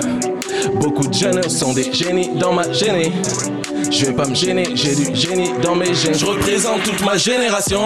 Beaucoup 0.80 1.06
de 1.06 1.14
jeunes 1.14 1.48
sont 1.48 1.72
des 1.72 1.92
génies 1.92 2.30
dans 2.34 2.52
ma 2.52 2.70
gênée. 2.72 3.12
Je 3.90 4.06
vais 4.06 4.12
pas 4.12 4.26
me 4.26 4.34
gêner, 4.34 4.64
j'ai 4.74 4.94
du 4.94 5.14
génie 5.14 5.50
dans 5.62 5.74
mes 5.74 5.94
gènes. 5.94 6.14
Je 6.14 6.26
représente 6.26 6.82
toute 6.82 7.04
ma 7.04 7.16
génération. 7.16 7.84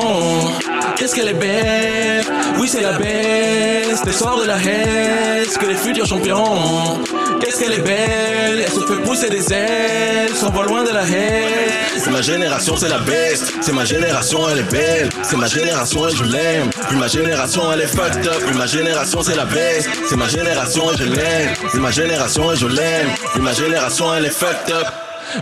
Qu'est-ce 0.97 1.15
qu'elle 1.15 1.29
est 1.29 1.35
belle, 1.35 2.25
oui 2.59 2.69
c'est 2.69 2.83
la 2.83 2.93
best. 2.93 4.05
Des 4.05 4.13
soirs 4.13 4.39
de 4.41 4.47
la 4.47 4.57
haine, 4.57 5.47
que 5.61 5.67
les 5.67 5.75
futurs 5.75 6.07
champions. 6.07 6.99
Qu'est-ce 7.41 7.59
qu'elle 7.61 7.73
est 7.73 7.83
belle, 7.83 8.65
elle 8.65 8.73
se 8.73 8.81
fait 8.81 9.03
pousser 9.03 9.31
des 9.31 9.53
ailes, 9.53 10.35
s'envole 10.35 10.67
loin 10.67 10.85
de 10.85 10.91
la 10.91 11.03
haine. 11.03 11.71
C'est 11.97 12.11
ma 12.11 12.23
génération, 12.23 12.77
c'est 12.77 12.89
la 12.89 12.99
best. 12.99 13.53
C'est 13.61 13.73
ma 13.73 13.85
génération, 13.85 14.49
elle 14.51 14.59
est 14.59 14.71
belle. 14.71 15.09
C'est 15.23 15.37
ma 15.37 15.47
génération 15.47 16.09
et 16.09 16.15
je 16.15 16.25
l'aime. 16.25 16.71
Puis 16.89 16.97
ma 16.97 17.09
génération, 17.09 17.73
elle 17.73 17.81
est 17.83 17.87
fucked 17.87 18.27
up. 18.27 18.43
Puis 18.47 18.57
ma 18.57 18.67
génération, 18.67 19.23
c'est 19.23 19.37
la 19.37 19.45
best. 19.45 19.89
C'est 20.09 20.17
ma 20.17 20.29
génération 20.29 20.93
et 20.93 20.97
je 20.97 21.05
l'aime. 21.05 21.55
C'est 21.73 21.79
ma 21.81 21.91
génération 21.91 22.53
et 22.53 22.57
je 22.57 22.67
l'aime. 22.67 23.09
Puis 23.33 23.43
ma 23.43 23.53
génération, 23.53 24.15
elle 24.15 24.27
est 24.27 24.31
fucked 24.31 24.75
up. 24.75 24.87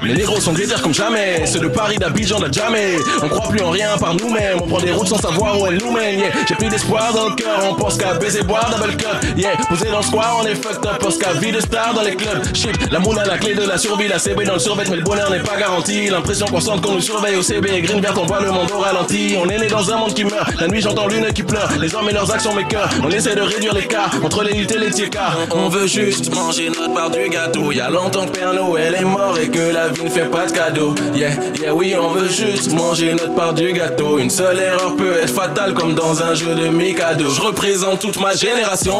Les 0.02 0.14
négros 0.14 0.40
sont 0.40 0.52
déter 0.52 0.74
comme 0.82 0.94
jamais, 0.94 1.46
ceux 1.46 1.60
de 1.60 1.68
Paris, 1.68 1.96
d'Abidjan, 1.96 2.40
de 2.40 2.52
jamais. 2.52 2.96
On 3.22 3.28
croit 3.28 3.48
plus 3.48 3.60
en 3.60 3.70
rien 3.70 3.96
par 3.98 4.14
nous-mêmes, 4.14 4.58
on 4.62 4.66
prend 4.66 4.80
des 4.80 4.92
routes 4.92 5.08
sans 5.08 5.18
savoir 5.18 5.60
où 5.60 5.66
elles 5.66 5.78
nous 5.78 5.90
mènent. 5.90 6.18
Yeah. 6.18 6.30
J'ai 6.48 6.54
plus 6.54 6.68
d'espoir 6.68 7.12
dans 7.12 7.28
le 7.28 7.34
cœur, 7.34 7.60
on 7.70 7.74
pense 7.74 7.96
qu'à 7.96 8.14
baiser, 8.14 8.42
boire, 8.42 8.70
double 8.70 8.96
cut. 8.96 9.06
Yeah, 9.36 9.56
posé 9.68 9.88
dans 9.90 9.98
le 9.98 10.04
square, 10.04 10.38
on 10.42 10.46
est 10.46 10.54
fucked 10.54 10.86
up, 10.86 10.98
pense 11.00 11.18
qu'à 11.18 11.32
vie 11.34 11.52
de 11.52 11.60
star 11.60 11.94
dans 11.94 12.02
les 12.02 12.16
clubs. 12.16 12.44
Shit, 12.54 12.90
la 12.90 12.98
moule 12.98 13.18
a 13.18 13.24
la 13.24 13.38
clé 13.38 13.54
de 13.54 13.62
la 13.62 13.78
survie, 13.78 14.08
la 14.08 14.18
CB 14.18 14.44
dans 14.44 14.54
le 14.54 14.58
survêt, 14.58 14.84
mais 14.88 14.96
le 14.96 15.02
bonheur 15.02 15.30
n'est 15.30 15.42
pas 15.42 15.56
garanti. 15.56 16.08
L'impression 16.08 16.46
qu'on 16.46 16.60
sente 16.60 16.82
qu'on 16.82 16.92
nous 16.92 17.00
surveille 17.00 17.36
au 17.36 17.42
CB, 17.42 17.82
green 17.82 18.00
vert, 18.00 18.14
on 18.16 18.26
voit 18.26 18.40
le 18.40 18.50
monde 18.50 18.70
au 18.70 18.78
ralenti. 18.78 19.36
On 19.42 19.48
est 19.48 19.58
né 19.58 19.68
dans 19.68 19.90
un 19.90 19.96
monde 19.96 20.14
qui 20.14 20.24
meurt, 20.24 20.60
la 20.60 20.68
nuit 20.68 20.80
j'entends 20.80 21.06
l'une 21.06 21.32
qui 21.32 21.42
pleure. 21.42 21.70
Les 21.80 21.94
hommes 21.94 22.08
et 22.08 22.12
leurs 22.12 22.30
actions, 22.32 22.50
cœurs, 22.68 22.88
on 23.04 23.10
essaie 23.10 23.34
de 23.34 23.40
réduire 23.40 23.74
l'écart 23.74 24.10
entre 24.24 24.42
les 24.42 24.52
luttes 24.52 24.72
et 24.72 24.78
les 24.78 24.90
tiers 24.90 25.08
On 25.52 25.68
veut 25.68 25.86
juste 25.86 26.34
manger 26.34 26.68
notre 26.68 26.92
part 26.92 27.10
du 27.10 27.28
gâteau. 27.28 27.72
Y 27.72 27.80
a 27.80 27.90
longtemps 27.90 28.26
que 28.26 28.32
Père 28.32 28.52
Noël 28.52 28.94
est 28.98 29.04
mort 29.04 29.38
et 29.38 29.48
que 29.48 29.72
la 29.72 29.77
vie 29.86 30.04
ne 30.04 30.08
fait 30.08 30.30
pas 30.30 30.46
de 30.46 30.52
cadeau. 30.52 30.94
Yeah, 31.14 31.30
yeah, 31.60 31.74
oui, 31.74 31.94
on 31.96 32.08
veut 32.08 32.28
juste 32.28 32.72
manger 32.72 33.12
notre 33.12 33.34
part 33.34 33.54
du 33.54 33.72
gâteau. 33.72 34.18
Une 34.18 34.30
seule 34.30 34.58
erreur 34.58 34.96
peut 34.96 35.18
être 35.22 35.32
fatale 35.32 35.74
comme 35.74 35.94
dans 35.94 36.20
un 36.22 36.34
jeu 36.34 36.54
de 36.54 36.68
Mikado. 36.68 37.30
Je 37.30 37.40
représente 37.40 38.00
toute 38.00 38.20
ma 38.20 38.34
génération. 38.34 38.98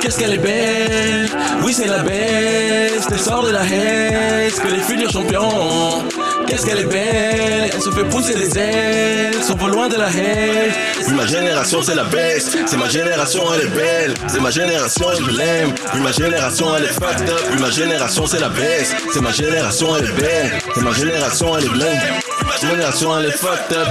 Qu'est-ce 0.00 0.18
qu'elle 0.18 0.34
est 0.34 0.38
belle, 0.38 1.28
oui, 1.64 1.72
c'est 1.72 1.88
la 1.88 1.98
best. 1.98 3.08
Elle 3.10 3.18
sort 3.18 3.44
de 3.44 3.50
la 3.50 3.64
haine, 3.64 4.50
que 4.50 4.68
les 4.68 4.80
futurs 4.80 5.10
champions. 5.10 6.04
Qu'est-ce 6.46 6.66
qu'elle 6.66 6.80
est 6.80 6.84
belle, 6.84 7.70
elle 7.72 7.82
se 7.82 7.90
fait 7.90 8.04
pousser 8.04 8.34
des 8.34 8.58
ailes, 8.58 9.42
s'envole 9.42 9.72
loin 9.72 9.88
de 9.88 9.96
la 9.96 10.08
haine. 10.08 10.72
Puis 11.04 11.14
ma 11.14 11.26
génération, 11.26 11.82
c'est 11.82 11.94
la 11.94 12.04
best. 12.04 12.56
C'est 12.66 12.76
ma 12.76 12.88
génération, 12.88 13.42
elle 13.54 13.66
est 13.66 13.70
belle. 13.70 14.14
C'est 14.28 14.40
ma 14.40 14.50
génération 14.50 15.06
je 15.18 15.36
l'aime. 15.36 15.72
Puis 15.92 16.00
ma 16.00 16.12
génération, 16.12 16.76
elle 16.76 16.84
est 16.84 16.88
fucked 16.88 17.28
up. 17.28 17.40
Puis 17.50 17.60
ma 17.60 17.70
génération, 17.70 18.26
c'est 18.26 18.40
la 18.40 18.48
best. 18.48 18.94
C'est 19.12 19.20
ma 19.20 19.32
génération, 19.32 19.96
elle 19.96 20.04
est 20.04 20.20
belle. 20.20 20.52
C'est 20.74 20.82
ma 20.82 20.92
génération, 20.92 21.56
elle 21.56 21.64
est 21.64 21.68
blême. 21.68 22.00
Ma 22.46 22.68
génération, 22.68 23.18
elle 23.18 23.26
est 23.26 23.36
fucked 23.36 23.76
up. 23.76 23.88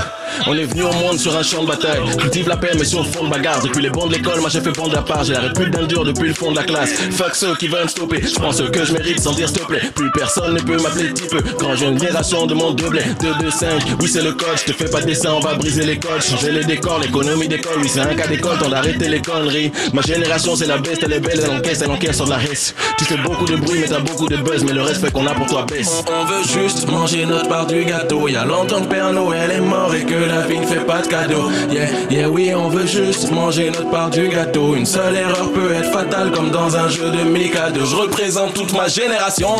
On 0.48 0.56
est 0.56 0.66
venu 0.66 0.84
au 0.84 0.92
monde 0.94 1.20
sur 1.20 1.36
un 1.36 1.44
champ 1.44 1.64
de 1.64 1.68
bataille. 1.68 2.02
Cultive 2.18 2.48
la 2.48 2.58
paix, 2.58 2.72
mais 2.78 2.86
sur 2.86 3.00
le 3.00 3.06
fond 3.10 3.26
de 3.26 3.30
bagarre. 3.30 3.62
Depuis 3.62 3.82
les 3.82 3.90
bancs 3.90 4.10
de 4.10 4.16
l'école, 4.16 4.40
moi 4.40 4.50
j'ai 4.50 4.62
fait 4.62 4.72
prendre 4.72 4.94
la 4.94 5.02
part. 5.02 5.24
J'ai 5.24 5.34
la 5.34 5.42
répute 5.42 5.72
d'un 5.72 5.86
dur 5.86 6.04
depuis 6.04 6.28
le 6.30 6.34
fond 6.34 6.52
de 6.52 6.58
la 6.58 6.64
classe. 6.64 6.94
Fuck 7.12 7.36
ceux 7.36 7.56
qui 7.56 7.68
veulent 7.68 7.84
me 7.84 7.88
stopper. 7.88 8.22
Je 8.22 8.36
prends 8.36 8.52
ce 8.52 8.64
que 8.64 8.86
je 8.86 8.94
mérite 8.94 9.20
sans 9.20 9.34
dire 9.34 9.48
s'il 9.48 9.60
te 9.60 9.66
plaît. 9.66 9.82
Plus 9.96 10.12
personne 10.12 10.54
ne 10.54 10.60
peut 10.60 10.78
m'appeler 10.82 11.14
type. 11.14 11.36
Quand 11.60 11.76
j'ai 11.76 11.88
une 11.88 12.00
génération 12.00 12.46
de 12.46 12.54
mon 12.54 12.72
blé 12.72 13.02
2, 13.22 13.34
2, 13.40 13.52
5. 13.52 13.68
Oui, 14.00 14.08
c'est 14.08 14.22
le. 14.22 14.36
Je 14.56 14.72
te 14.72 14.78
fais 14.78 14.90
pas 14.90 15.02
de 15.02 15.06
dessin, 15.06 15.34
on 15.34 15.40
va 15.40 15.54
briser 15.56 15.84
les 15.84 16.00
codes. 16.00 16.22
Changer 16.22 16.52
les 16.52 16.64
décors, 16.64 17.00
l'économie 17.00 17.48
d'école. 17.48 17.78
Oui, 17.82 17.90
c'est 17.92 18.00
un 18.00 18.16
cas 18.16 18.28
d'école, 18.28 18.58
t'en 18.58 18.72
arrêter 18.72 19.08
les 19.08 19.22
conneries. 19.22 19.72
Ma 19.94 20.02
génération, 20.02 20.56
c'est 20.56 20.68
la 20.68 20.78
best, 20.78 21.02
elle 21.04 21.14
est 21.14 21.20
belle, 21.20 21.42
elle 21.44 21.52
encaisse, 21.52 21.82
elle 21.84 21.92
encaisse 21.92 22.16
sur 22.16 22.28
la 22.28 22.38
reste. 22.38 22.76
Tu 22.98 23.06
fais 23.06 23.18
beaucoup 23.18 23.46
de 23.46 23.56
bruit, 23.56 23.80
mais 23.82 23.88
t'as 23.88 24.00
beaucoup 24.00 24.28
de 24.28 24.38
buzz. 24.38 24.64
Mais 24.64 24.74
le 24.74 24.82
respect 24.82 25.12
qu'on 25.12 25.28
a 25.28 25.34
pour 25.34 25.48
toi 25.48 25.66
baisse. 25.68 26.04
On 26.12 26.26
veut 26.26 26.44
juste 26.44 26.88
manger 26.90 27.26
notre 27.26 27.48
part 27.48 27.68
du 27.68 27.84
gâteau. 27.84 28.28
Y 28.28 28.36
a 28.36 28.46
longtemps 28.46 28.82
que 28.82 28.88
Père 28.88 29.12
Noël 29.12 29.52
est 29.52 29.62
mort 29.62 29.94
et 29.94 30.04
que 30.04 30.21
la 30.26 30.42
vie 30.42 30.60
ne 30.60 30.66
fait 30.66 30.86
pas 30.86 31.02
de 31.02 31.08
cadeau. 31.08 31.50
Yeah, 31.72 31.88
yeah, 32.10 32.30
oui, 32.30 32.54
on 32.56 32.70
veut 32.70 32.86
juste 32.86 33.32
manger 33.32 33.72
notre 33.72 33.90
part 33.90 34.10
du 34.10 34.28
gâteau. 34.30 34.76
Une 34.76 34.86
seule 34.86 35.16
erreur 35.16 35.52
peut 35.54 35.74
être 35.74 35.92
fatale 35.92 36.32
comme 36.32 36.52
dans 36.52 36.76
un 36.76 36.88
jeu 36.88 37.10
de 37.10 37.24
Mikado. 37.24 37.86
Je 37.86 37.96
représente 37.96 38.54
toute 38.54 38.74
ma 38.74 38.88
génération. 38.88 39.56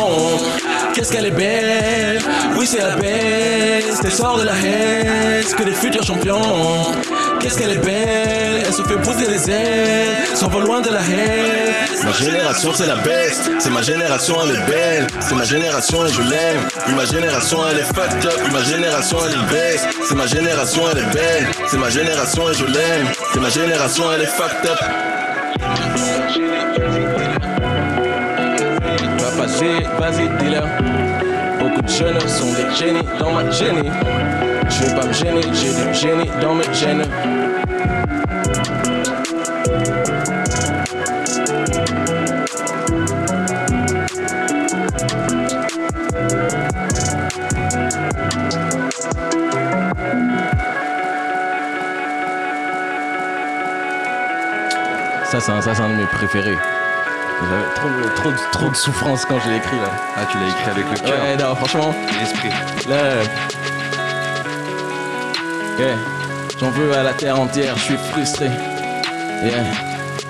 Qu'est-ce 0.94 1.12
qu'elle 1.12 1.26
est 1.26 1.30
belle, 1.30 2.20
oui, 2.56 2.66
c'est 2.66 2.78
la. 2.78 2.92
Elle 4.04 4.12
sort 4.12 4.38
de 4.38 4.44
la 4.44 4.52
haine, 4.52 5.44
que 5.56 5.62
les 5.62 5.72
futurs 5.72 6.02
champions. 6.02 6.40
Qu'est-ce 7.40 7.58
qu'elle 7.58 7.72
est 7.72 7.84
belle, 7.84 8.62
elle 8.64 8.72
se 8.72 8.82
fait 8.82 8.96
pousser 8.96 9.28
les 9.28 9.50
ailes, 9.50 10.08
s'envole 10.34 10.64
loin 10.64 10.80
de 10.80 10.90
la 10.90 11.00
haine. 11.00 11.82
Ma 12.04 12.12
génération, 12.12 12.70
c'est 12.74 12.86
la 12.86 12.96
best. 12.96 13.50
C'est 13.58 13.70
ma 13.70 13.82
génération, 13.82 14.36
elle 14.44 14.56
est 14.56 14.66
belle. 14.66 15.06
C'est 15.20 15.34
ma 15.34 15.44
génération 15.44 16.04
et 16.06 16.12
je 16.12 16.22
l'aime. 16.22 16.60
Ma 16.96 17.04
génération, 17.04 17.58
elle 17.70 17.78
est 17.78 17.84
fucked 17.84 18.26
up. 18.26 18.52
Ma 18.52 18.62
génération, 18.62 19.18
elle 19.24 19.32
est 19.32 19.52
best. 19.52 19.88
C'est 20.08 20.14
ma 20.14 20.26
génération, 20.26 20.51
elle 20.92 20.98
est 20.98 21.12
belle. 21.12 21.46
C'est 21.66 21.78
ma 21.78 21.88
génération 21.88 22.50
et 22.50 22.54
je 22.54 22.64
l'aime. 22.64 23.08
C'est 23.32 23.40
ma 23.40 23.48
génération, 23.48 24.04
elle 24.12 24.22
est 24.22 24.26
fucked 24.26 24.70
up. 24.70 24.78
Papa 29.18 29.46
vas-y, 29.98 30.28
dis-leur. 30.38 30.66
Beaucoup 31.58 31.82
de 31.82 31.88
jeunes 31.88 32.20
sont 32.28 32.52
des 32.52 32.74
génies 32.76 33.06
dans 33.18 33.32
ma 33.32 33.50
génie. 33.50 33.90
Je 34.68 34.84
vais 34.84 34.94
pas 34.94 35.06
me 35.06 35.12
gêner, 35.12 35.42
j'ai 35.52 35.72
du 35.72 35.94
génie 35.94 36.30
dans 36.40 36.54
mes 36.54 36.72
gènes. 36.74 37.04
Ça, 55.32 55.40
c'est 55.40 55.50
un, 55.52 55.60
ça, 55.62 55.74
c'est 55.74 55.80
un 55.82 55.88
de 55.88 55.94
mes 55.94 56.04
préférés. 56.04 56.58
J'avais 57.40 57.74
trop, 57.74 57.88
de- 57.88 58.14
trop, 58.14 58.30
de- 58.30 58.50
trop 58.52 58.68
de 58.68 58.76
souffrance 58.76 59.24
quand 59.24 59.38
je 59.40 59.48
l'ai 59.50 59.56
écrit 59.56 59.76
là. 59.78 59.90
Ah, 60.16 60.20
tu 60.30 60.36
l'as 60.38 60.48
écrit 60.48 60.70
avec 60.70 60.90
le 60.90 60.98
cœur 61.08 61.22
Ouais, 61.22 61.36
non, 61.36 61.54
franchement, 61.56 61.94
l'esprit. 62.20 62.50
là. 62.88 62.96
Yeah. 65.78 65.96
J'en 66.60 66.70
veux 66.70 66.92
à 66.96 67.02
la 67.02 67.14
terre 67.14 67.40
entière, 67.40 67.76
je 67.78 67.82
suis 67.82 67.96
frustré. 68.12 68.46
Yeah. 69.42 69.64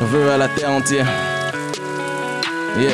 J'en 0.01 0.07
veux 0.07 0.31
à 0.31 0.37
la 0.39 0.49
terre 0.49 0.71
entière. 0.71 1.07
Yeah. 2.79 2.93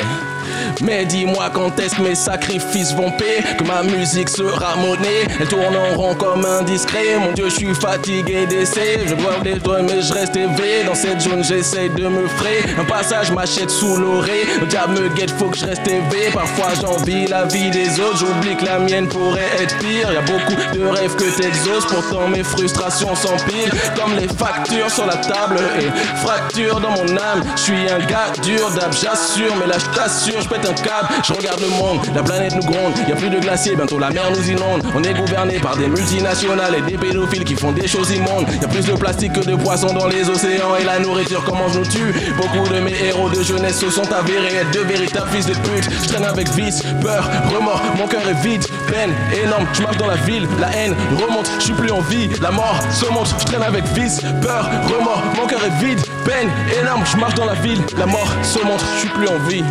Mais 0.81 1.05
dis-moi 1.05 1.49
quand 1.53 1.79
est-ce 1.79 1.95
que 1.95 2.01
mes 2.01 2.15
sacrifices 2.15 2.93
vont 2.93 3.11
payer 3.11 3.43
Que 3.57 3.63
ma 3.63 3.83
musique 3.83 4.29
sera 4.29 4.75
monnaie 4.75 5.27
Elle 5.39 5.47
tourne 5.47 5.75
en 5.75 5.97
rond 5.97 6.15
comme 6.15 6.45
un 6.45 6.63
discret 6.63 7.17
Mon 7.19 7.33
dieu 7.33 7.45
je 7.49 7.55
suis 7.55 7.75
fatigué 7.75 8.45
d'essayer 8.45 9.07
Je 9.07 9.15
vois 9.15 9.37
les 9.43 9.55
doigts 9.55 9.81
mais 9.81 10.01
je 10.01 10.13
reste 10.13 10.35
éveillé. 10.35 10.83
Dans 10.85 10.95
cette 10.95 11.21
zone 11.21 11.43
j'essaye 11.43 11.89
de 11.89 12.07
me 12.07 12.27
frayer. 12.27 12.63
Un 12.79 12.85
passage 12.85 13.31
m'achète 13.31 13.69
sous 13.69 13.95
l'oreille. 13.97 14.45
Le 14.59 14.67
diable 14.67 14.99
me 14.99 15.09
guette 15.09 15.31
faut 15.31 15.49
que 15.49 15.57
je 15.57 15.65
reste 15.65 15.87
éveillé. 15.87 16.31
Parfois 16.33 16.67
j'envie 16.79 17.27
la 17.27 17.45
vie 17.45 17.69
des 17.69 17.99
autres. 17.99 18.17
J'oublie 18.17 18.55
que 18.55 18.65
la 18.65 18.79
mienne 18.79 19.07
pourrait 19.07 19.49
être 19.59 19.77
pire. 19.79 20.11
Y 20.11 20.17
a 20.17 20.21
beaucoup 20.21 20.77
de 20.77 20.85
rêves 20.85 21.15
que 21.15 21.29
t'exauces. 21.37 21.85
Pourtant 21.85 22.27
mes 22.27 22.43
frustrations 22.43 23.15
s'empilent. 23.15 23.71
Comme 23.95 24.15
les 24.17 24.27
factures 24.27 24.89
sur 24.89 25.05
la 25.05 25.17
table 25.17 25.59
Et 25.79 26.17
fracture 26.17 26.79
dans 26.79 26.91
mon 26.91 27.17
âme. 27.17 27.43
Je 27.55 27.61
suis 27.61 27.89
un 27.89 27.99
gars 27.99 28.31
dur 28.41 28.69
d'âme 28.71 28.91
j'assure. 28.93 29.55
Mais 29.59 29.67
là 29.67 29.77
je 29.79 29.97
t'assure 29.97 30.41
un 30.65 30.73
câble 30.73 31.07
Je 31.23 31.33
regarde 31.33 31.59
le 31.61 31.69
monde, 31.69 31.99
la 32.13 32.23
planète 32.23 32.55
nous 32.55 32.61
gronde. 32.61 32.93
Y 33.07 33.11
a 33.11 33.15
plus 33.15 33.29
de 33.29 33.39
glaciers, 33.39 33.75
bientôt 33.75 33.99
la 33.99 34.09
mer 34.09 34.29
nous 34.31 34.49
inonde. 34.49 34.83
On 34.95 35.03
est 35.03 35.13
gouverné 35.13 35.59
par 35.59 35.77
des 35.77 35.87
multinationales 35.87 36.75
Et 36.75 36.81
des 36.81 36.97
pédophiles 36.97 37.43
qui 37.43 37.55
font 37.55 37.71
des 37.71 37.87
choses 37.87 38.11
immondes. 38.11 38.47
Y 38.61 38.65
a 38.65 38.67
plus 38.67 38.85
de 38.85 38.93
plastique 38.93 39.33
que 39.33 39.45
de 39.45 39.55
poissons 39.55 39.93
dans 39.93 40.07
les 40.07 40.29
océans 40.29 40.75
Et 40.79 40.83
la 40.83 40.99
nourriture 40.99 41.43
comment 41.43 41.67
je 41.69 41.79
nous 41.79 41.85
tue? 41.85 42.13
Beaucoup 42.37 42.67
de 42.67 42.79
mes 42.79 42.93
héros 43.03 43.29
de 43.29 43.41
jeunesse 43.41 43.79
se 43.79 43.89
sont 43.89 44.11
avérés 44.11 44.55
être 44.55 44.71
de 44.71 44.79
véritables 44.79 45.29
fils 45.31 45.45
de 45.45 45.53
pute. 45.53 45.89
Je 46.03 46.07
traîne 46.07 46.25
avec 46.25 46.49
vice, 46.49 46.83
peur, 47.01 47.29
remords. 47.53 47.81
Mon 47.97 48.07
cœur 48.07 48.27
est 48.27 48.41
vide, 48.45 48.65
peine 48.87 49.11
énorme. 49.43 49.65
Je 49.73 49.81
marche 49.81 49.97
dans 49.97 50.07
la 50.07 50.15
ville, 50.15 50.47
la 50.59 50.69
haine 50.75 50.95
remonte. 51.11 51.49
Je 51.59 51.65
suis 51.65 51.73
plus 51.73 51.91
en 51.91 52.01
vie, 52.01 52.29
la 52.41 52.51
mort 52.51 52.79
se 52.91 53.05
monte 53.11 53.33
Je 53.39 53.45
traîne 53.45 53.63
avec 53.63 53.83
vice, 53.93 54.21
peur, 54.41 54.69
remords. 54.87 55.23
Mon 55.35 55.47
cœur 55.47 55.61
est 55.65 55.83
vide, 55.83 55.99
peine 56.25 56.49
énorme. 56.81 57.03
Je 57.05 57.17
marche 57.17 57.35
dans 57.35 57.45
la 57.45 57.55
ville, 57.55 57.81
la 57.97 58.05
mort 58.05 58.29
se 58.43 58.59
monte 58.59 58.83
Je 58.95 58.99
suis 58.99 59.09
plus 59.09 59.27
en 59.27 59.39
vie 59.47 59.63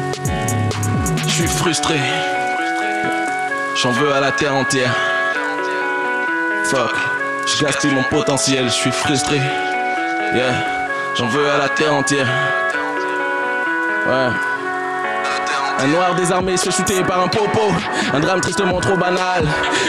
suis 1.38 1.46
frustré. 1.46 2.00
J'en 3.80 3.92
veux 3.92 4.12
à 4.12 4.18
la 4.18 4.32
terre 4.32 4.56
entière. 4.56 4.92
Fuck. 6.64 6.96
Je 7.46 7.64
gaspille 7.64 7.92
mon 7.92 8.02
potentiel, 8.02 8.64
je 8.64 8.74
suis 8.74 8.90
frustré. 8.90 9.36
Yeah. 10.34 10.52
J'en 11.16 11.28
veux 11.28 11.48
à 11.48 11.58
la 11.58 11.68
terre 11.68 11.94
entière. 11.94 12.26
Ouais. 14.08 14.47
Un 15.80 15.86
noir 15.86 16.14
désarmé 16.16 16.56
se 16.56 16.70
shooter 16.70 17.02
par 17.04 17.20
un 17.20 17.28
popo. 17.28 17.60
Un 18.12 18.18
drame 18.18 18.40
tristement 18.40 18.80
trop 18.80 18.96
banal. 18.96 19.46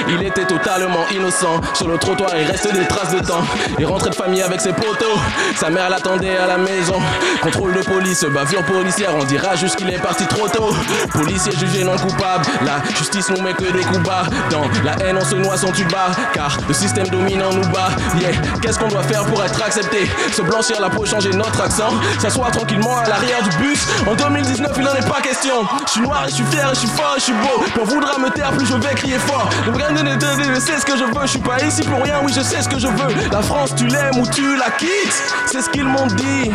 Il 0.08 0.22
était 0.24 0.46
totalement 0.46 1.06
innocent. 1.12 1.60
Sur 1.74 1.88
le 1.88 1.98
trottoir, 1.98 2.30
il 2.40 2.46
restait 2.46 2.72
des 2.72 2.86
traces 2.86 3.12
de 3.12 3.20
temps. 3.20 3.44
Il 3.80 3.86
rentrait 3.88 4.12
de 4.12 4.16
famille 4.16 4.42
avec 4.44 4.62
ses 4.62 4.72
poteaux. 4.72 5.20
Sa 5.56 5.70
mère 5.70 5.90
l'attendait 5.90 6.38
à 6.38 6.46
la 6.46 6.58
maison. 6.58 6.96
Contrôle 7.42 7.74
de 7.74 7.82
police, 7.82 8.24
bavure 8.24 8.64
policière. 8.64 9.16
On 9.20 9.24
dira 9.24 9.56
juste 9.56 9.78
qu'il 9.78 9.90
est 9.90 10.00
parti 10.00 10.26
trop 10.28 10.48
tôt. 10.48 10.70
Policier 11.12 11.54
jugé 11.54 11.84
non 11.84 11.98
coupable. 11.98 12.46
La 12.66 12.82
justice 12.96 13.30
nous 13.30 13.42
met 13.42 13.54
que 13.54 13.72
des 13.72 13.84
coups 13.84 14.00
bas. 14.00 14.26
Dans 14.52 14.62
la 14.84 14.94
haine, 15.04 15.18
on 15.20 15.26
se 15.26 15.36
noie 15.36 15.58
sans 15.58 15.72
tuba. 15.72 16.12
Car 16.34 16.56
le 16.68 16.74
système 16.74 17.08
dominant 17.08 17.52
nous 17.52 17.68
bat. 17.70 17.90
Yeah. 18.20 18.32
Qu'est-ce 18.62 18.78
qu'on 18.78 18.90
doit 18.90 19.04
faire 19.04 19.26
pour 19.26 19.44
être 19.44 19.60
accepté? 19.62 20.08
Se 20.32 20.44
blanchir 20.44 20.80
la 20.80 20.90
peau, 20.90 21.06
changer 21.06 21.32
notre 21.32 21.62
accent. 21.62 21.90
S'asseoir 22.20 22.52
tranquillement 22.52 23.00
à 23.00 23.10
l'arrière 23.10 23.42
du 23.42 23.58
bus. 23.58 23.88
En 24.08 24.14
2019, 24.14 24.72
il 24.78 24.84
n'en 24.84 24.94
est 24.94 25.10
pas 25.10 25.22
question. 25.22 25.66
Je 25.86 25.92
suis 25.92 26.02
noir 26.02 26.26
et 26.26 26.30
je 26.30 26.36
suis 26.36 26.44
fier 26.46 26.70
et 26.70 26.76
je 26.76 26.80
suis 26.80 26.88
fort 26.90 27.16
je 27.20 27.22
suis 27.22 27.34
beau. 27.34 27.64
Plus 27.64 27.82
on 27.82 27.86
voudra 27.86 28.18
me 28.18 28.30
taire, 28.30 28.52
plus 28.52 28.66
je 28.66 28.76
vais 28.76 28.96
crier 28.96 29.20
fort. 29.20 29.50
Ne 29.66 29.72
me 29.72 30.56
je 30.56 30.60
sais 30.60 30.80
ce 30.80 30.86
que 30.86 30.98
je 30.98 31.04
veux. 31.04 31.22
Je 31.24 31.28
suis 31.28 31.40
pas 31.40 31.62
ici 31.64 31.82
pour 31.84 32.02
rien, 32.04 32.20
oui, 32.24 32.32
je 32.36 32.42
sais 32.42 32.62
ce 32.62 32.70
que 32.70 32.80
je 32.80 32.88
veux. 32.88 33.30
La 33.32 33.42
France, 33.42 33.74
tu 33.76 33.88
l'aimes 33.88 34.18
ou 34.20 34.28
tu 34.28 34.56
la 34.58 34.70
quittes? 34.72 35.24
C'est 35.48 35.62
ce 35.62 35.70
qu'ils 35.70 35.86
m'ont 35.86 36.08
dit. 36.08 36.52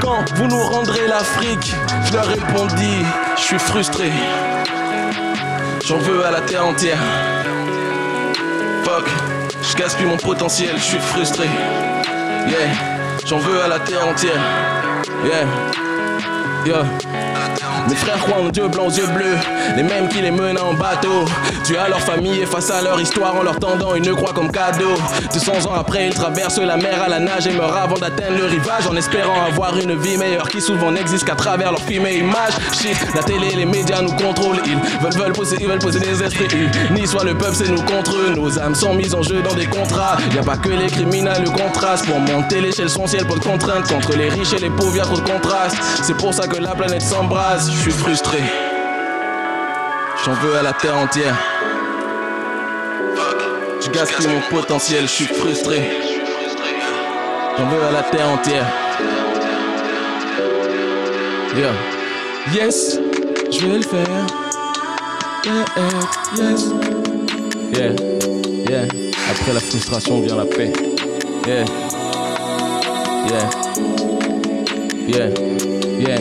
Quand 0.00 0.24
vous 0.36 0.46
nous 0.46 0.62
rendrez 0.62 1.06
l'Afrique, 1.06 1.74
je 2.04 2.12
leur 2.12 2.26
répondis. 2.26 3.04
Je 3.36 3.42
suis 3.42 3.58
frustré. 3.58 4.10
J'en 5.86 5.98
veux 5.98 6.24
à 6.24 6.30
la 6.30 6.40
terre 6.40 6.66
entière. 6.66 6.98
Fuck, 8.84 9.08
je 9.62 9.76
gaspille 9.76 10.06
mon 10.06 10.16
potentiel, 10.16 10.76
je 10.76 10.82
suis 10.82 10.98
frustré. 10.98 11.48
Yeah, 12.46 12.70
j'en 13.26 13.38
veux 13.38 13.62
à 13.62 13.68
la 13.68 13.78
terre 13.80 14.06
entière. 14.06 14.40
Yeah, 15.24 15.46
yeah. 16.64 17.19
Mes 17.88 17.94
frères 17.96 18.18
croient 18.18 18.42
en 18.42 18.48
Dieu 18.48 18.68
blanc 18.68 18.88
yeux 18.88 19.06
bleus, 19.06 19.36
les 19.76 19.82
mêmes 19.82 20.08
qui 20.08 20.20
les 20.20 20.30
menent 20.30 20.58
en 20.58 20.74
bateau. 20.74 21.24
Tu 21.64 21.76
as 21.76 21.88
leur 21.88 22.00
famille 22.00 22.40
et 22.40 22.46
face 22.46 22.70
à 22.70 22.82
leur 22.82 23.00
histoire 23.00 23.36
en 23.36 23.42
leur 23.42 23.58
tendant 23.58 23.94
une 23.94 24.14
croix 24.14 24.32
comme 24.32 24.50
cadeau. 24.50 24.94
200 25.32 25.66
ans 25.68 25.74
après, 25.78 26.06
ils 26.06 26.14
traversent 26.14 26.58
la 26.58 26.76
mer 26.76 27.02
à 27.02 27.08
la 27.08 27.20
nage 27.20 27.46
et 27.46 27.52
meurent 27.52 27.76
avant 27.76 27.96
d'atteindre 27.96 28.38
le 28.38 28.46
rivage 28.46 28.86
en 28.88 28.96
espérant 28.96 29.44
avoir 29.46 29.76
une 29.78 29.96
vie 29.96 30.16
meilleure 30.16 30.48
qui 30.48 30.60
souvent 30.60 30.90
n'existe 30.90 31.24
qu'à 31.24 31.34
travers 31.34 31.70
leurs 31.70 31.82
films 31.82 32.06
et 32.06 32.18
images. 32.18 32.54
La 33.14 33.22
télé, 33.22 33.50
les 33.56 33.66
médias 33.66 34.02
nous 34.02 34.14
contrôlent, 34.14 34.60
ils 34.66 34.76
veulent, 35.02 35.12
veulent 35.12 35.32
poser, 35.32 35.56
ils 35.60 35.68
veulent 35.68 35.78
poser 35.78 36.00
des 36.00 36.22
esprits. 36.22 36.48
Ni 36.90 37.06
soit 37.06 37.24
le 37.24 37.34
peuple, 37.36 37.54
c'est 37.54 37.70
nous 37.70 37.82
contre 37.82 38.16
eux. 38.16 38.34
Nos 38.34 38.58
âmes 38.58 38.74
sont 38.74 38.94
mises 38.94 39.14
en 39.14 39.22
jeu 39.22 39.42
dans 39.42 39.54
des 39.54 39.66
contrats. 39.66 40.16
Y 40.34 40.38
a 40.38 40.42
pas 40.42 40.56
que 40.56 40.70
les 40.70 40.88
criminels, 40.88 41.42
le 41.44 41.50
contraste. 41.50 42.06
Pour 42.06 42.18
monter 42.20 42.60
l'échelle, 42.60 42.90
son 42.90 43.06
ciel, 43.06 43.26
pas 43.26 43.34
de 43.34 43.40
contrainte. 43.40 43.88
Contre 43.88 44.16
les 44.16 44.28
riches 44.28 44.52
et 44.54 44.58
les 44.58 44.70
pauvres, 44.70 44.96
y 44.96 45.00
a 45.00 45.04
trop 45.04 45.20
de 45.20 45.28
contraste. 45.28 45.76
C'est 46.02 46.16
pour 46.16 46.34
ça 46.34 46.46
que 46.46 46.56
la 46.56 46.74
planète 46.74 47.02
s'embrase. 47.02 47.69
Je 47.72 47.82
suis 47.82 47.92
frustré. 47.92 48.38
J'en 50.24 50.32
veux 50.34 50.56
à 50.56 50.62
la 50.62 50.72
terre 50.72 50.96
entière. 50.96 51.36
Je 53.80 53.90
gaspille 53.90 54.26
mon 54.26 54.40
potentiel, 54.54 55.02
je 55.02 55.06
suis 55.06 55.24
frustré. 55.26 55.90
J'en 57.56 57.66
veux 57.68 57.82
à 57.82 57.90
la 57.92 58.02
terre 58.02 58.28
entière. 58.28 58.66
Yeah. 61.56 61.72
Yes, 62.52 62.98
je 63.50 63.66
vais 63.66 63.78
le 63.78 63.82
faire. 63.82 64.06
Yeah, 65.44 65.64
yeah, 65.76 66.50
yes. 66.50 66.64
Yeah, 67.72 67.92
yeah. 68.68 68.86
Après 69.30 69.52
la 69.52 69.60
frustration 69.60 70.20
vient 70.20 70.36
la 70.36 70.44
paix. 70.44 70.72
Yeah. 71.46 71.64
Yeah. 73.26 73.50
Yeah. 75.08 75.28
Yeah. 75.98 76.20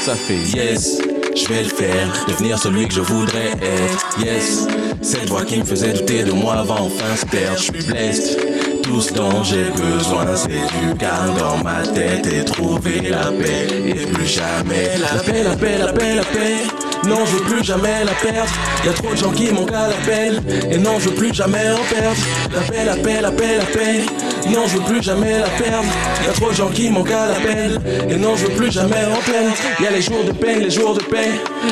Ça 0.00 0.14
fait 0.14 0.38
yes. 0.38 0.98
Je 1.36 1.46
vais 1.46 1.62
le 1.62 1.68
faire, 1.68 2.24
devenir 2.26 2.58
celui 2.58 2.88
que 2.88 2.94
je 2.94 3.00
voudrais 3.00 3.52
être. 3.52 4.18
Yes, 4.18 4.66
cette 5.02 5.28
voix 5.28 5.44
qui 5.44 5.58
me 5.58 5.64
faisait 5.64 5.92
douter 5.92 6.24
de 6.24 6.32
moi 6.32 6.62
va 6.64 6.74
enfin 6.74 7.16
se 7.16 7.26
perdre. 7.26 7.58
Je 7.58 7.64
suis 7.64 7.86
blessed. 7.86 8.82
Tout 8.82 9.00
ce 9.00 9.12
dont 9.12 9.44
j'ai 9.44 9.64
besoin, 9.64 10.34
c'est 10.34 10.48
du 10.48 10.96
calme 10.98 11.34
dans 11.38 11.58
ma 11.62 11.82
tête 11.86 12.26
et 12.26 12.44
trouver 12.44 13.10
la 13.10 13.26
paix. 13.26 13.68
Et 13.86 14.06
plus 14.06 14.26
jamais 14.26 14.98
la 14.98 15.20
paix, 15.22 15.44
la 15.44 15.54
paix, 15.54 15.78
la 15.78 15.92
paix, 15.92 16.14
la 16.16 16.24
paix. 16.24 16.66
Non, 17.06 17.24
je 17.26 17.36
veux 17.36 17.44
plus 17.44 17.64
jamais 17.64 18.04
la 18.04 18.12
perdre. 18.12 18.50
Y 18.84 18.88
a 18.88 18.92
trop 18.92 19.12
de 19.12 19.16
gens 19.16 19.30
qui 19.30 19.52
manquent 19.52 19.72
à 19.72 19.88
l'appel. 19.88 20.42
Et 20.70 20.78
non, 20.78 20.98
je 20.98 21.10
veux 21.10 21.14
plus 21.14 21.32
jamais 21.32 21.70
en 21.70 21.94
perdre. 21.94 22.16
La 22.54 22.60
paix, 22.62 22.84
la 22.84 22.96
paix, 22.96 23.20
la 23.20 23.30
paix, 23.30 23.58
la 23.58 23.64
paix. 23.66 24.00
Non, 24.48 24.66
je 24.66 24.76
veux 24.76 24.84
plus 24.84 25.02
jamais 25.02 25.38
la 25.38 25.48
perdre. 25.48 25.88
Y 26.24 26.28
a 26.28 26.32
trop 26.32 26.50
de 26.50 26.54
gens 26.54 26.68
qui 26.68 26.90
manquent 26.90 27.10
à 27.10 27.28
l'appel. 27.28 27.78
Et 28.08 28.16
non, 28.16 28.36
je 28.36 28.46
veux 28.46 28.52
plus 28.52 28.70
jamais 28.70 29.04
en 29.06 29.20
perdre. 29.30 29.54
Y 29.80 29.86
a 29.86 29.90
les 29.90 30.02
jours 30.02 30.24
de 30.24 30.32
peine, 30.32 30.60
les 30.60 30.70
jours 30.70 30.94
de 30.94 31.02
paix. 31.02 31.30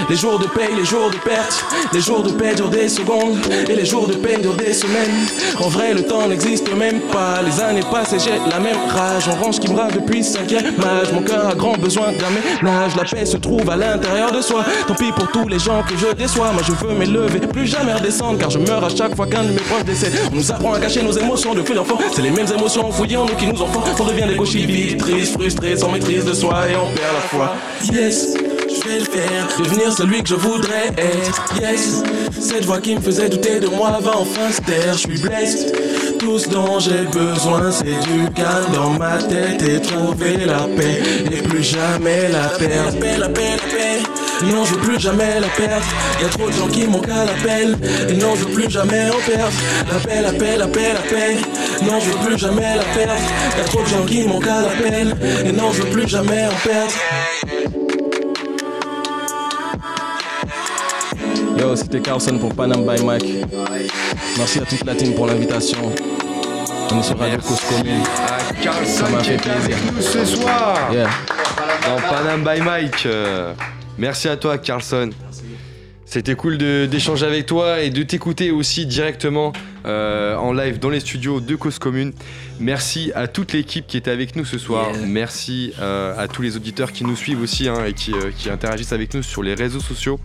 Les 0.09 0.17
jours 0.17 0.39
de 0.39 0.47
paix, 0.47 0.69
les 0.77 0.85
jours 0.85 1.11
de 1.11 1.17
perte. 1.17 1.65
Les 1.93 2.01
jours 2.01 2.23
de 2.23 2.31
paix 2.31 2.55
durent 2.55 2.69
des 2.69 2.89
secondes. 2.89 3.39
Et 3.69 3.75
les 3.75 3.85
jours 3.85 4.07
de 4.07 4.15
peine 4.15 4.43
durent 4.43 4.55
des 4.55 4.73
semaines. 4.73 5.27
En 5.59 5.69
vrai, 5.69 5.95
le 5.95 6.03
temps 6.03 6.29
n'existe 6.29 6.73
même 6.75 7.01
pas. 7.13 7.41
Les 7.43 7.61
années 7.61 7.83
passent 7.91 8.13
et 8.13 8.19
j'ai 8.19 8.39
la 8.51 8.61
même 8.61 8.77
rage. 8.89 9.29
En 9.29 9.43
range 9.43 9.59
qui 9.59 9.71
me 9.73 9.77
rave 9.77 9.95
depuis 9.95 10.23
cinquième 10.23 10.75
âge. 10.83 11.13
Mon 11.13 11.23
cœur 11.23 11.49
a 11.49 11.55
grand 11.55 11.77
besoin 11.77 12.13
d'un 12.13 12.31
ménage. 12.31 12.93
La 12.97 13.05
paix 13.05 13.27
se 13.27 13.39
trouve 13.39 13.69
à 13.71 13.77
l'intérieur 13.77 14.31
de 14.31 14.41
soi. 14.41 14.65
Tant 14.87 14.95
pis 14.95 15.11
pour 15.13 15.29
tous 15.29 15.49
les 15.49 15.59
gens 15.59 15.83
que 15.83 15.97
je 15.97 16.15
déçois. 16.15 16.53
Moi, 16.53 16.63
je 16.65 16.73
veux 16.73 16.95
m'élever, 16.95 17.41
plus 17.41 17.67
jamais 17.67 17.95
redescendre. 17.95 18.39
Car 18.39 18.51
je 18.51 18.59
meurs 18.59 18.85
à 18.85 18.89
chaque 18.89 19.17
fois 19.17 19.27
qu'un 19.27 19.43
de 19.43 19.51
mes 19.51 19.61
proches 19.61 19.85
décède. 19.85 20.13
On 20.33 20.37
nous 20.37 20.53
apprend 20.53 20.75
à 20.75 20.79
cacher 20.79 21.03
nos 21.03 21.13
émotions 21.13 21.55
depuis 21.55 21.75
l'enfant. 21.75 21.99
C'est 22.13 22.23
les 22.23 22.31
mêmes 22.31 22.47
émotions 22.47 22.58
fouillées 22.93 23.17
en 23.17 23.27
nous 23.27 23.35
qui 23.35 23.47
nous 23.47 23.63
en 23.63 23.67
font. 23.67 23.83
On 23.99 24.05
devient 24.05 24.27
des 24.29 24.37
gauchis 24.37 24.67
vides, 24.67 25.03
frustrés, 25.33 25.77
sans 25.77 25.91
maîtrise 25.91 26.25
de 26.25 26.35
soi 26.35 26.69
et 26.71 26.77
on 26.77 26.93
perd 26.95 27.15
la 27.15 27.21
foi. 27.21 27.55
Yes. 27.93 28.35
Je 28.69 28.89
vais 28.89 28.99
le 28.99 29.05
faire, 29.07 29.49
devenir 29.59 29.93
celui 29.93 30.23
que 30.23 30.29
je 30.29 30.35
voudrais 30.35 30.89
être. 30.97 31.55
Yes, 31.59 32.03
cette 32.39 32.67
voix 32.67 32.81
qui 32.81 32.97
me 32.97 33.01
faisait 33.01 33.29
douter 33.29 33.61
de 33.61 33.67
moi 33.67 33.99
va 34.01 34.19
enfin 34.19 34.53
se 34.53 34.61
taire. 34.61 34.93
Je 34.93 34.99
suis 34.99 35.19
blessed. 35.19 35.75
Tout 36.19 36.39
ce 36.39 36.49
dont 36.49 36.79
j'ai 36.79 37.05
besoin, 37.07 37.73
c'est 37.73 37.85
du 37.85 38.31
calme 38.35 38.73
dans 38.75 38.91
ma 38.91 39.19
tête 39.19 39.63
et 39.63 39.81
trouver 39.81 40.45
la 40.45 40.69
paix. 40.77 41.03
Et 41.33 41.43
plus 41.43 41.63
jamais 41.63 42.29
la 42.29 42.49
perdre. 42.49 42.93
La 42.93 43.01
paix, 43.01 43.17
la 43.19 43.29
paix, 43.29 43.57
la 43.57 43.69
paix. 43.69 44.03
Non, 44.45 44.65
je 44.65 44.75
veux 44.75 44.81
plus 44.81 45.01
jamais 45.01 45.41
la 45.41 45.49
perdre. 45.49 45.85
Y 46.21 46.25
a 46.25 46.29
trop 46.29 46.47
de 46.47 46.53
gens 46.53 46.69
qui 46.69 46.87
manquent 46.87 47.09
à 47.09 47.25
l'appel. 47.25 47.77
Et 48.09 48.15
non, 48.15 48.35
je 48.37 48.45
veux 48.45 48.53
plus 48.53 48.71
jamais 48.71 49.09
en 49.09 49.31
perdre. 49.31 49.53
La 49.91 49.99
paix, 49.99 50.23
la 50.23 50.33
paix, 50.33 50.57
la 50.57 50.67
paix, 50.67 50.93
la 50.93 51.01
paix. 51.01 51.37
Non, 51.83 52.01
je 52.01 52.11
veux 52.11 52.27
plus 52.27 52.39
jamais 52.39 52.77
la 52.77 52.83
perdre. 52.85 53.13
Y 53.57 53.61
a 53.61 53.65
trop 53.65 53.83
de 53.83 53.87
gens 53.89 54.05
qui 54.05 54.27
manquent 54.27 54.47
à 54.47 54.63
l'appel. 54.63 55.17
Et 55.47 55.53
non, 55.53 55.73
je 55.73 55.83
veux 55.83 55.91
plus 55.91 56.09
jamais 56.09 56.47
en 56.47 56.69
perdre. 56.69 56.93
Yo, 61.59 61.77
c'était 61.77 62.01
Carlson 62.01 62.39
pour 62.39 62.55
Panam 62.55 62.83
by 62.87 63.03
Mike. 63.05 63.25
Merci 64.37 64.59
à 64.61 64.63
toute 64.63 64.85
la 64.85 64.95
team 64.95 65.15
pour 65.15 65.27
l'invitation. 65.27 65.79
On 66.91 67.01
est 67.01 67.03
sur 67.03 67.19
Radio 67.19 67.39
Cause 67.39 67.61
Commune. 67.69 68.03
Ça 68.85 69.09
m'a 69.09 69.23
fait 69.23 69.37
plaisir. 69.37 69.77
ce 70.01 70.25
soir 70.25 70.77
Yeah. 70.93 71.09
dans 71.87 72.01
Panam 72.09 72.43
by 72.45 72.61
Mike. 72.63 73.07
Euh, 73.07 73.53
merci 73.99 74.29
à 74.29 74.37
toi, 74.37 74.59
Carlson. 74.59 75.11
C'était 76.05 76.35
cool 76.35 76.57
d'échanger 76.57 77.27
avec 77.27 77.45
toi 77.47 77.81
et 77.81 77.91
de 77.91 78.03
t'écouter 78.03 78.51
aussi 78.51 78.87
directement 78.87 79.53
en 79.89 80.53
live 80.53 80.79
dans 80.79 80.91
les 80.91 81.01
studios 81.01 81.41
de 81.41 81.57
Cause 81.57 81.79
Commune. 81.79 82.13
Merci 82.61 83.13
à 83.15 83.29
toute 83.29 83.53
l'équipe 83.53 83.87
qui 83.87 83.97
était 83.97 84.11
avec 84.11 84.35
nous 84.35 84.45
ce 84.45 84.59
soir. 84.59 84.91
Yeah. 84.93 85.07
Merci 85.07 85.73
euh, 85.81 86.15
à 86.19 86.27
tous 86.27 86.43
les 86.43 86.57
auditeurs 86.57 86.91
qui 86.93 87.05
nous 87.05 87.15
suivent 87.15 87.41
aussi 87.41 87.69
hein, 87.69 87.85
et 87.87 87.93
qui, 87.93 88.13
euh, 88.13 88.31
qui 88.37 88.51
interagissent 88.51 88.93
avec 88.93 89.15
nous 89.15 89.23
sur 89.23 89.43
les 89.45 89.55
réseaux 89.55 89.79
sociaux. 89.81 90.19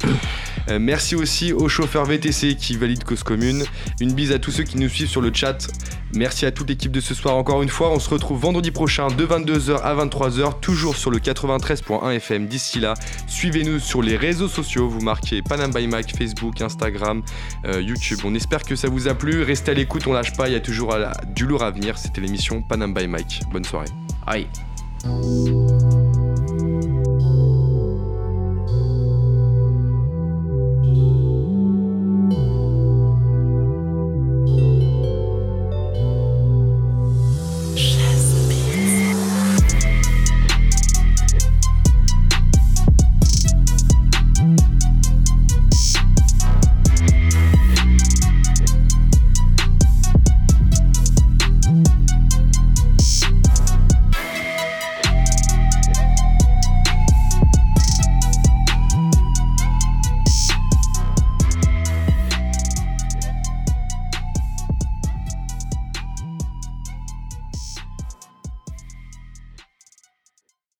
Euh, 0.69 0.79
merci 0.79 1.15
aussi 1.15 1.53
aux 1.53 1.69
chauffeurs 1.69 2.05
VTC 2.05 2.55
qui 2.55 2.75
valident 2.75 3.03
Cause 3.03 3.21
Commune. 3.21 3.63
Une 3.99 4.13
bise 4.13 4.31
à 4.31 4.39
tous 4.39 4.49
ceux 4.51 4.63
qui 4.63 4.77
nous 4.77 4.89
suivent 4.89 5.09
sur 5.09 5.21
le 5.21 5.31
chat. 5.31 5.67
Merci 6.15 6.45
à 6.45 6.51
toute 6.51 6.69
l'équipe 6.69 6.91
de 6.91 7.01
ce 7.01 7.13
soir 7.13 7.35
encore 7.35 7.61
une 7.61 7.69
fois. 7.69 7.91
On 7.91 7.99
se 7.99 8.09
retrouve 8.09 8.39
vendredi 8.39 8.71
prochain 8.71 9.07
de 9.09 9.25
22h 9.25 9.81
à 9.81 9.93
23h, 9.95 10.59
toujours 10.59 10.95
sur 10.95 11.11
le 11.11 11.19
93.1 11.19 12.11
FM. 12.15 12.47
D'ici 12.47 12.79
là, 12.79 12.93
suivez-nous 13.27 13.79
sur 13.79 14.01
les 14.01 14.15
réseaux 14.17 14.47
sociaux. 14.47 14.87
Vous 14.89 15.01
marquez 15.01 15.41
Panam 15.41 15.71
by 15.71 15.87
Mike, 15.87 16.15
Facebook, 16.17 16.61
Instagram, 16.61 17.21
YouTube. 17.79 18.19
On 18.23 18.33
espère 18.35 18.63
que 18.63 18.75
ça 18.75 18.87
vous 18.89 19.07
a 19.07 19.13
plu. 19.13 19.43
Restez 19.43 19.71
à 19.71 19.73
l'écoute, 19.73 20.07
on 20.07 20.13
lâche 20.13 20.33
pas. 20.33 20.47
Il 20.49 20.53
y 20.53 20.57
a 20.57 20.59
toujours 20.59 20.95
la- 20.97 21.13
du 21.35 21.45
lourd 21.45 21.63
à 21.63 21.71
venir. 21.71 21.97
C'était 21.97 22.21
l'émission 22.23 22.61
Panam 22.61 22.93
by 22.93 23.07
Mike. 23.07 23.43
Bonne 23.51 23.65
soirée. 23.65 23.89
Aïe. 24.25 24.47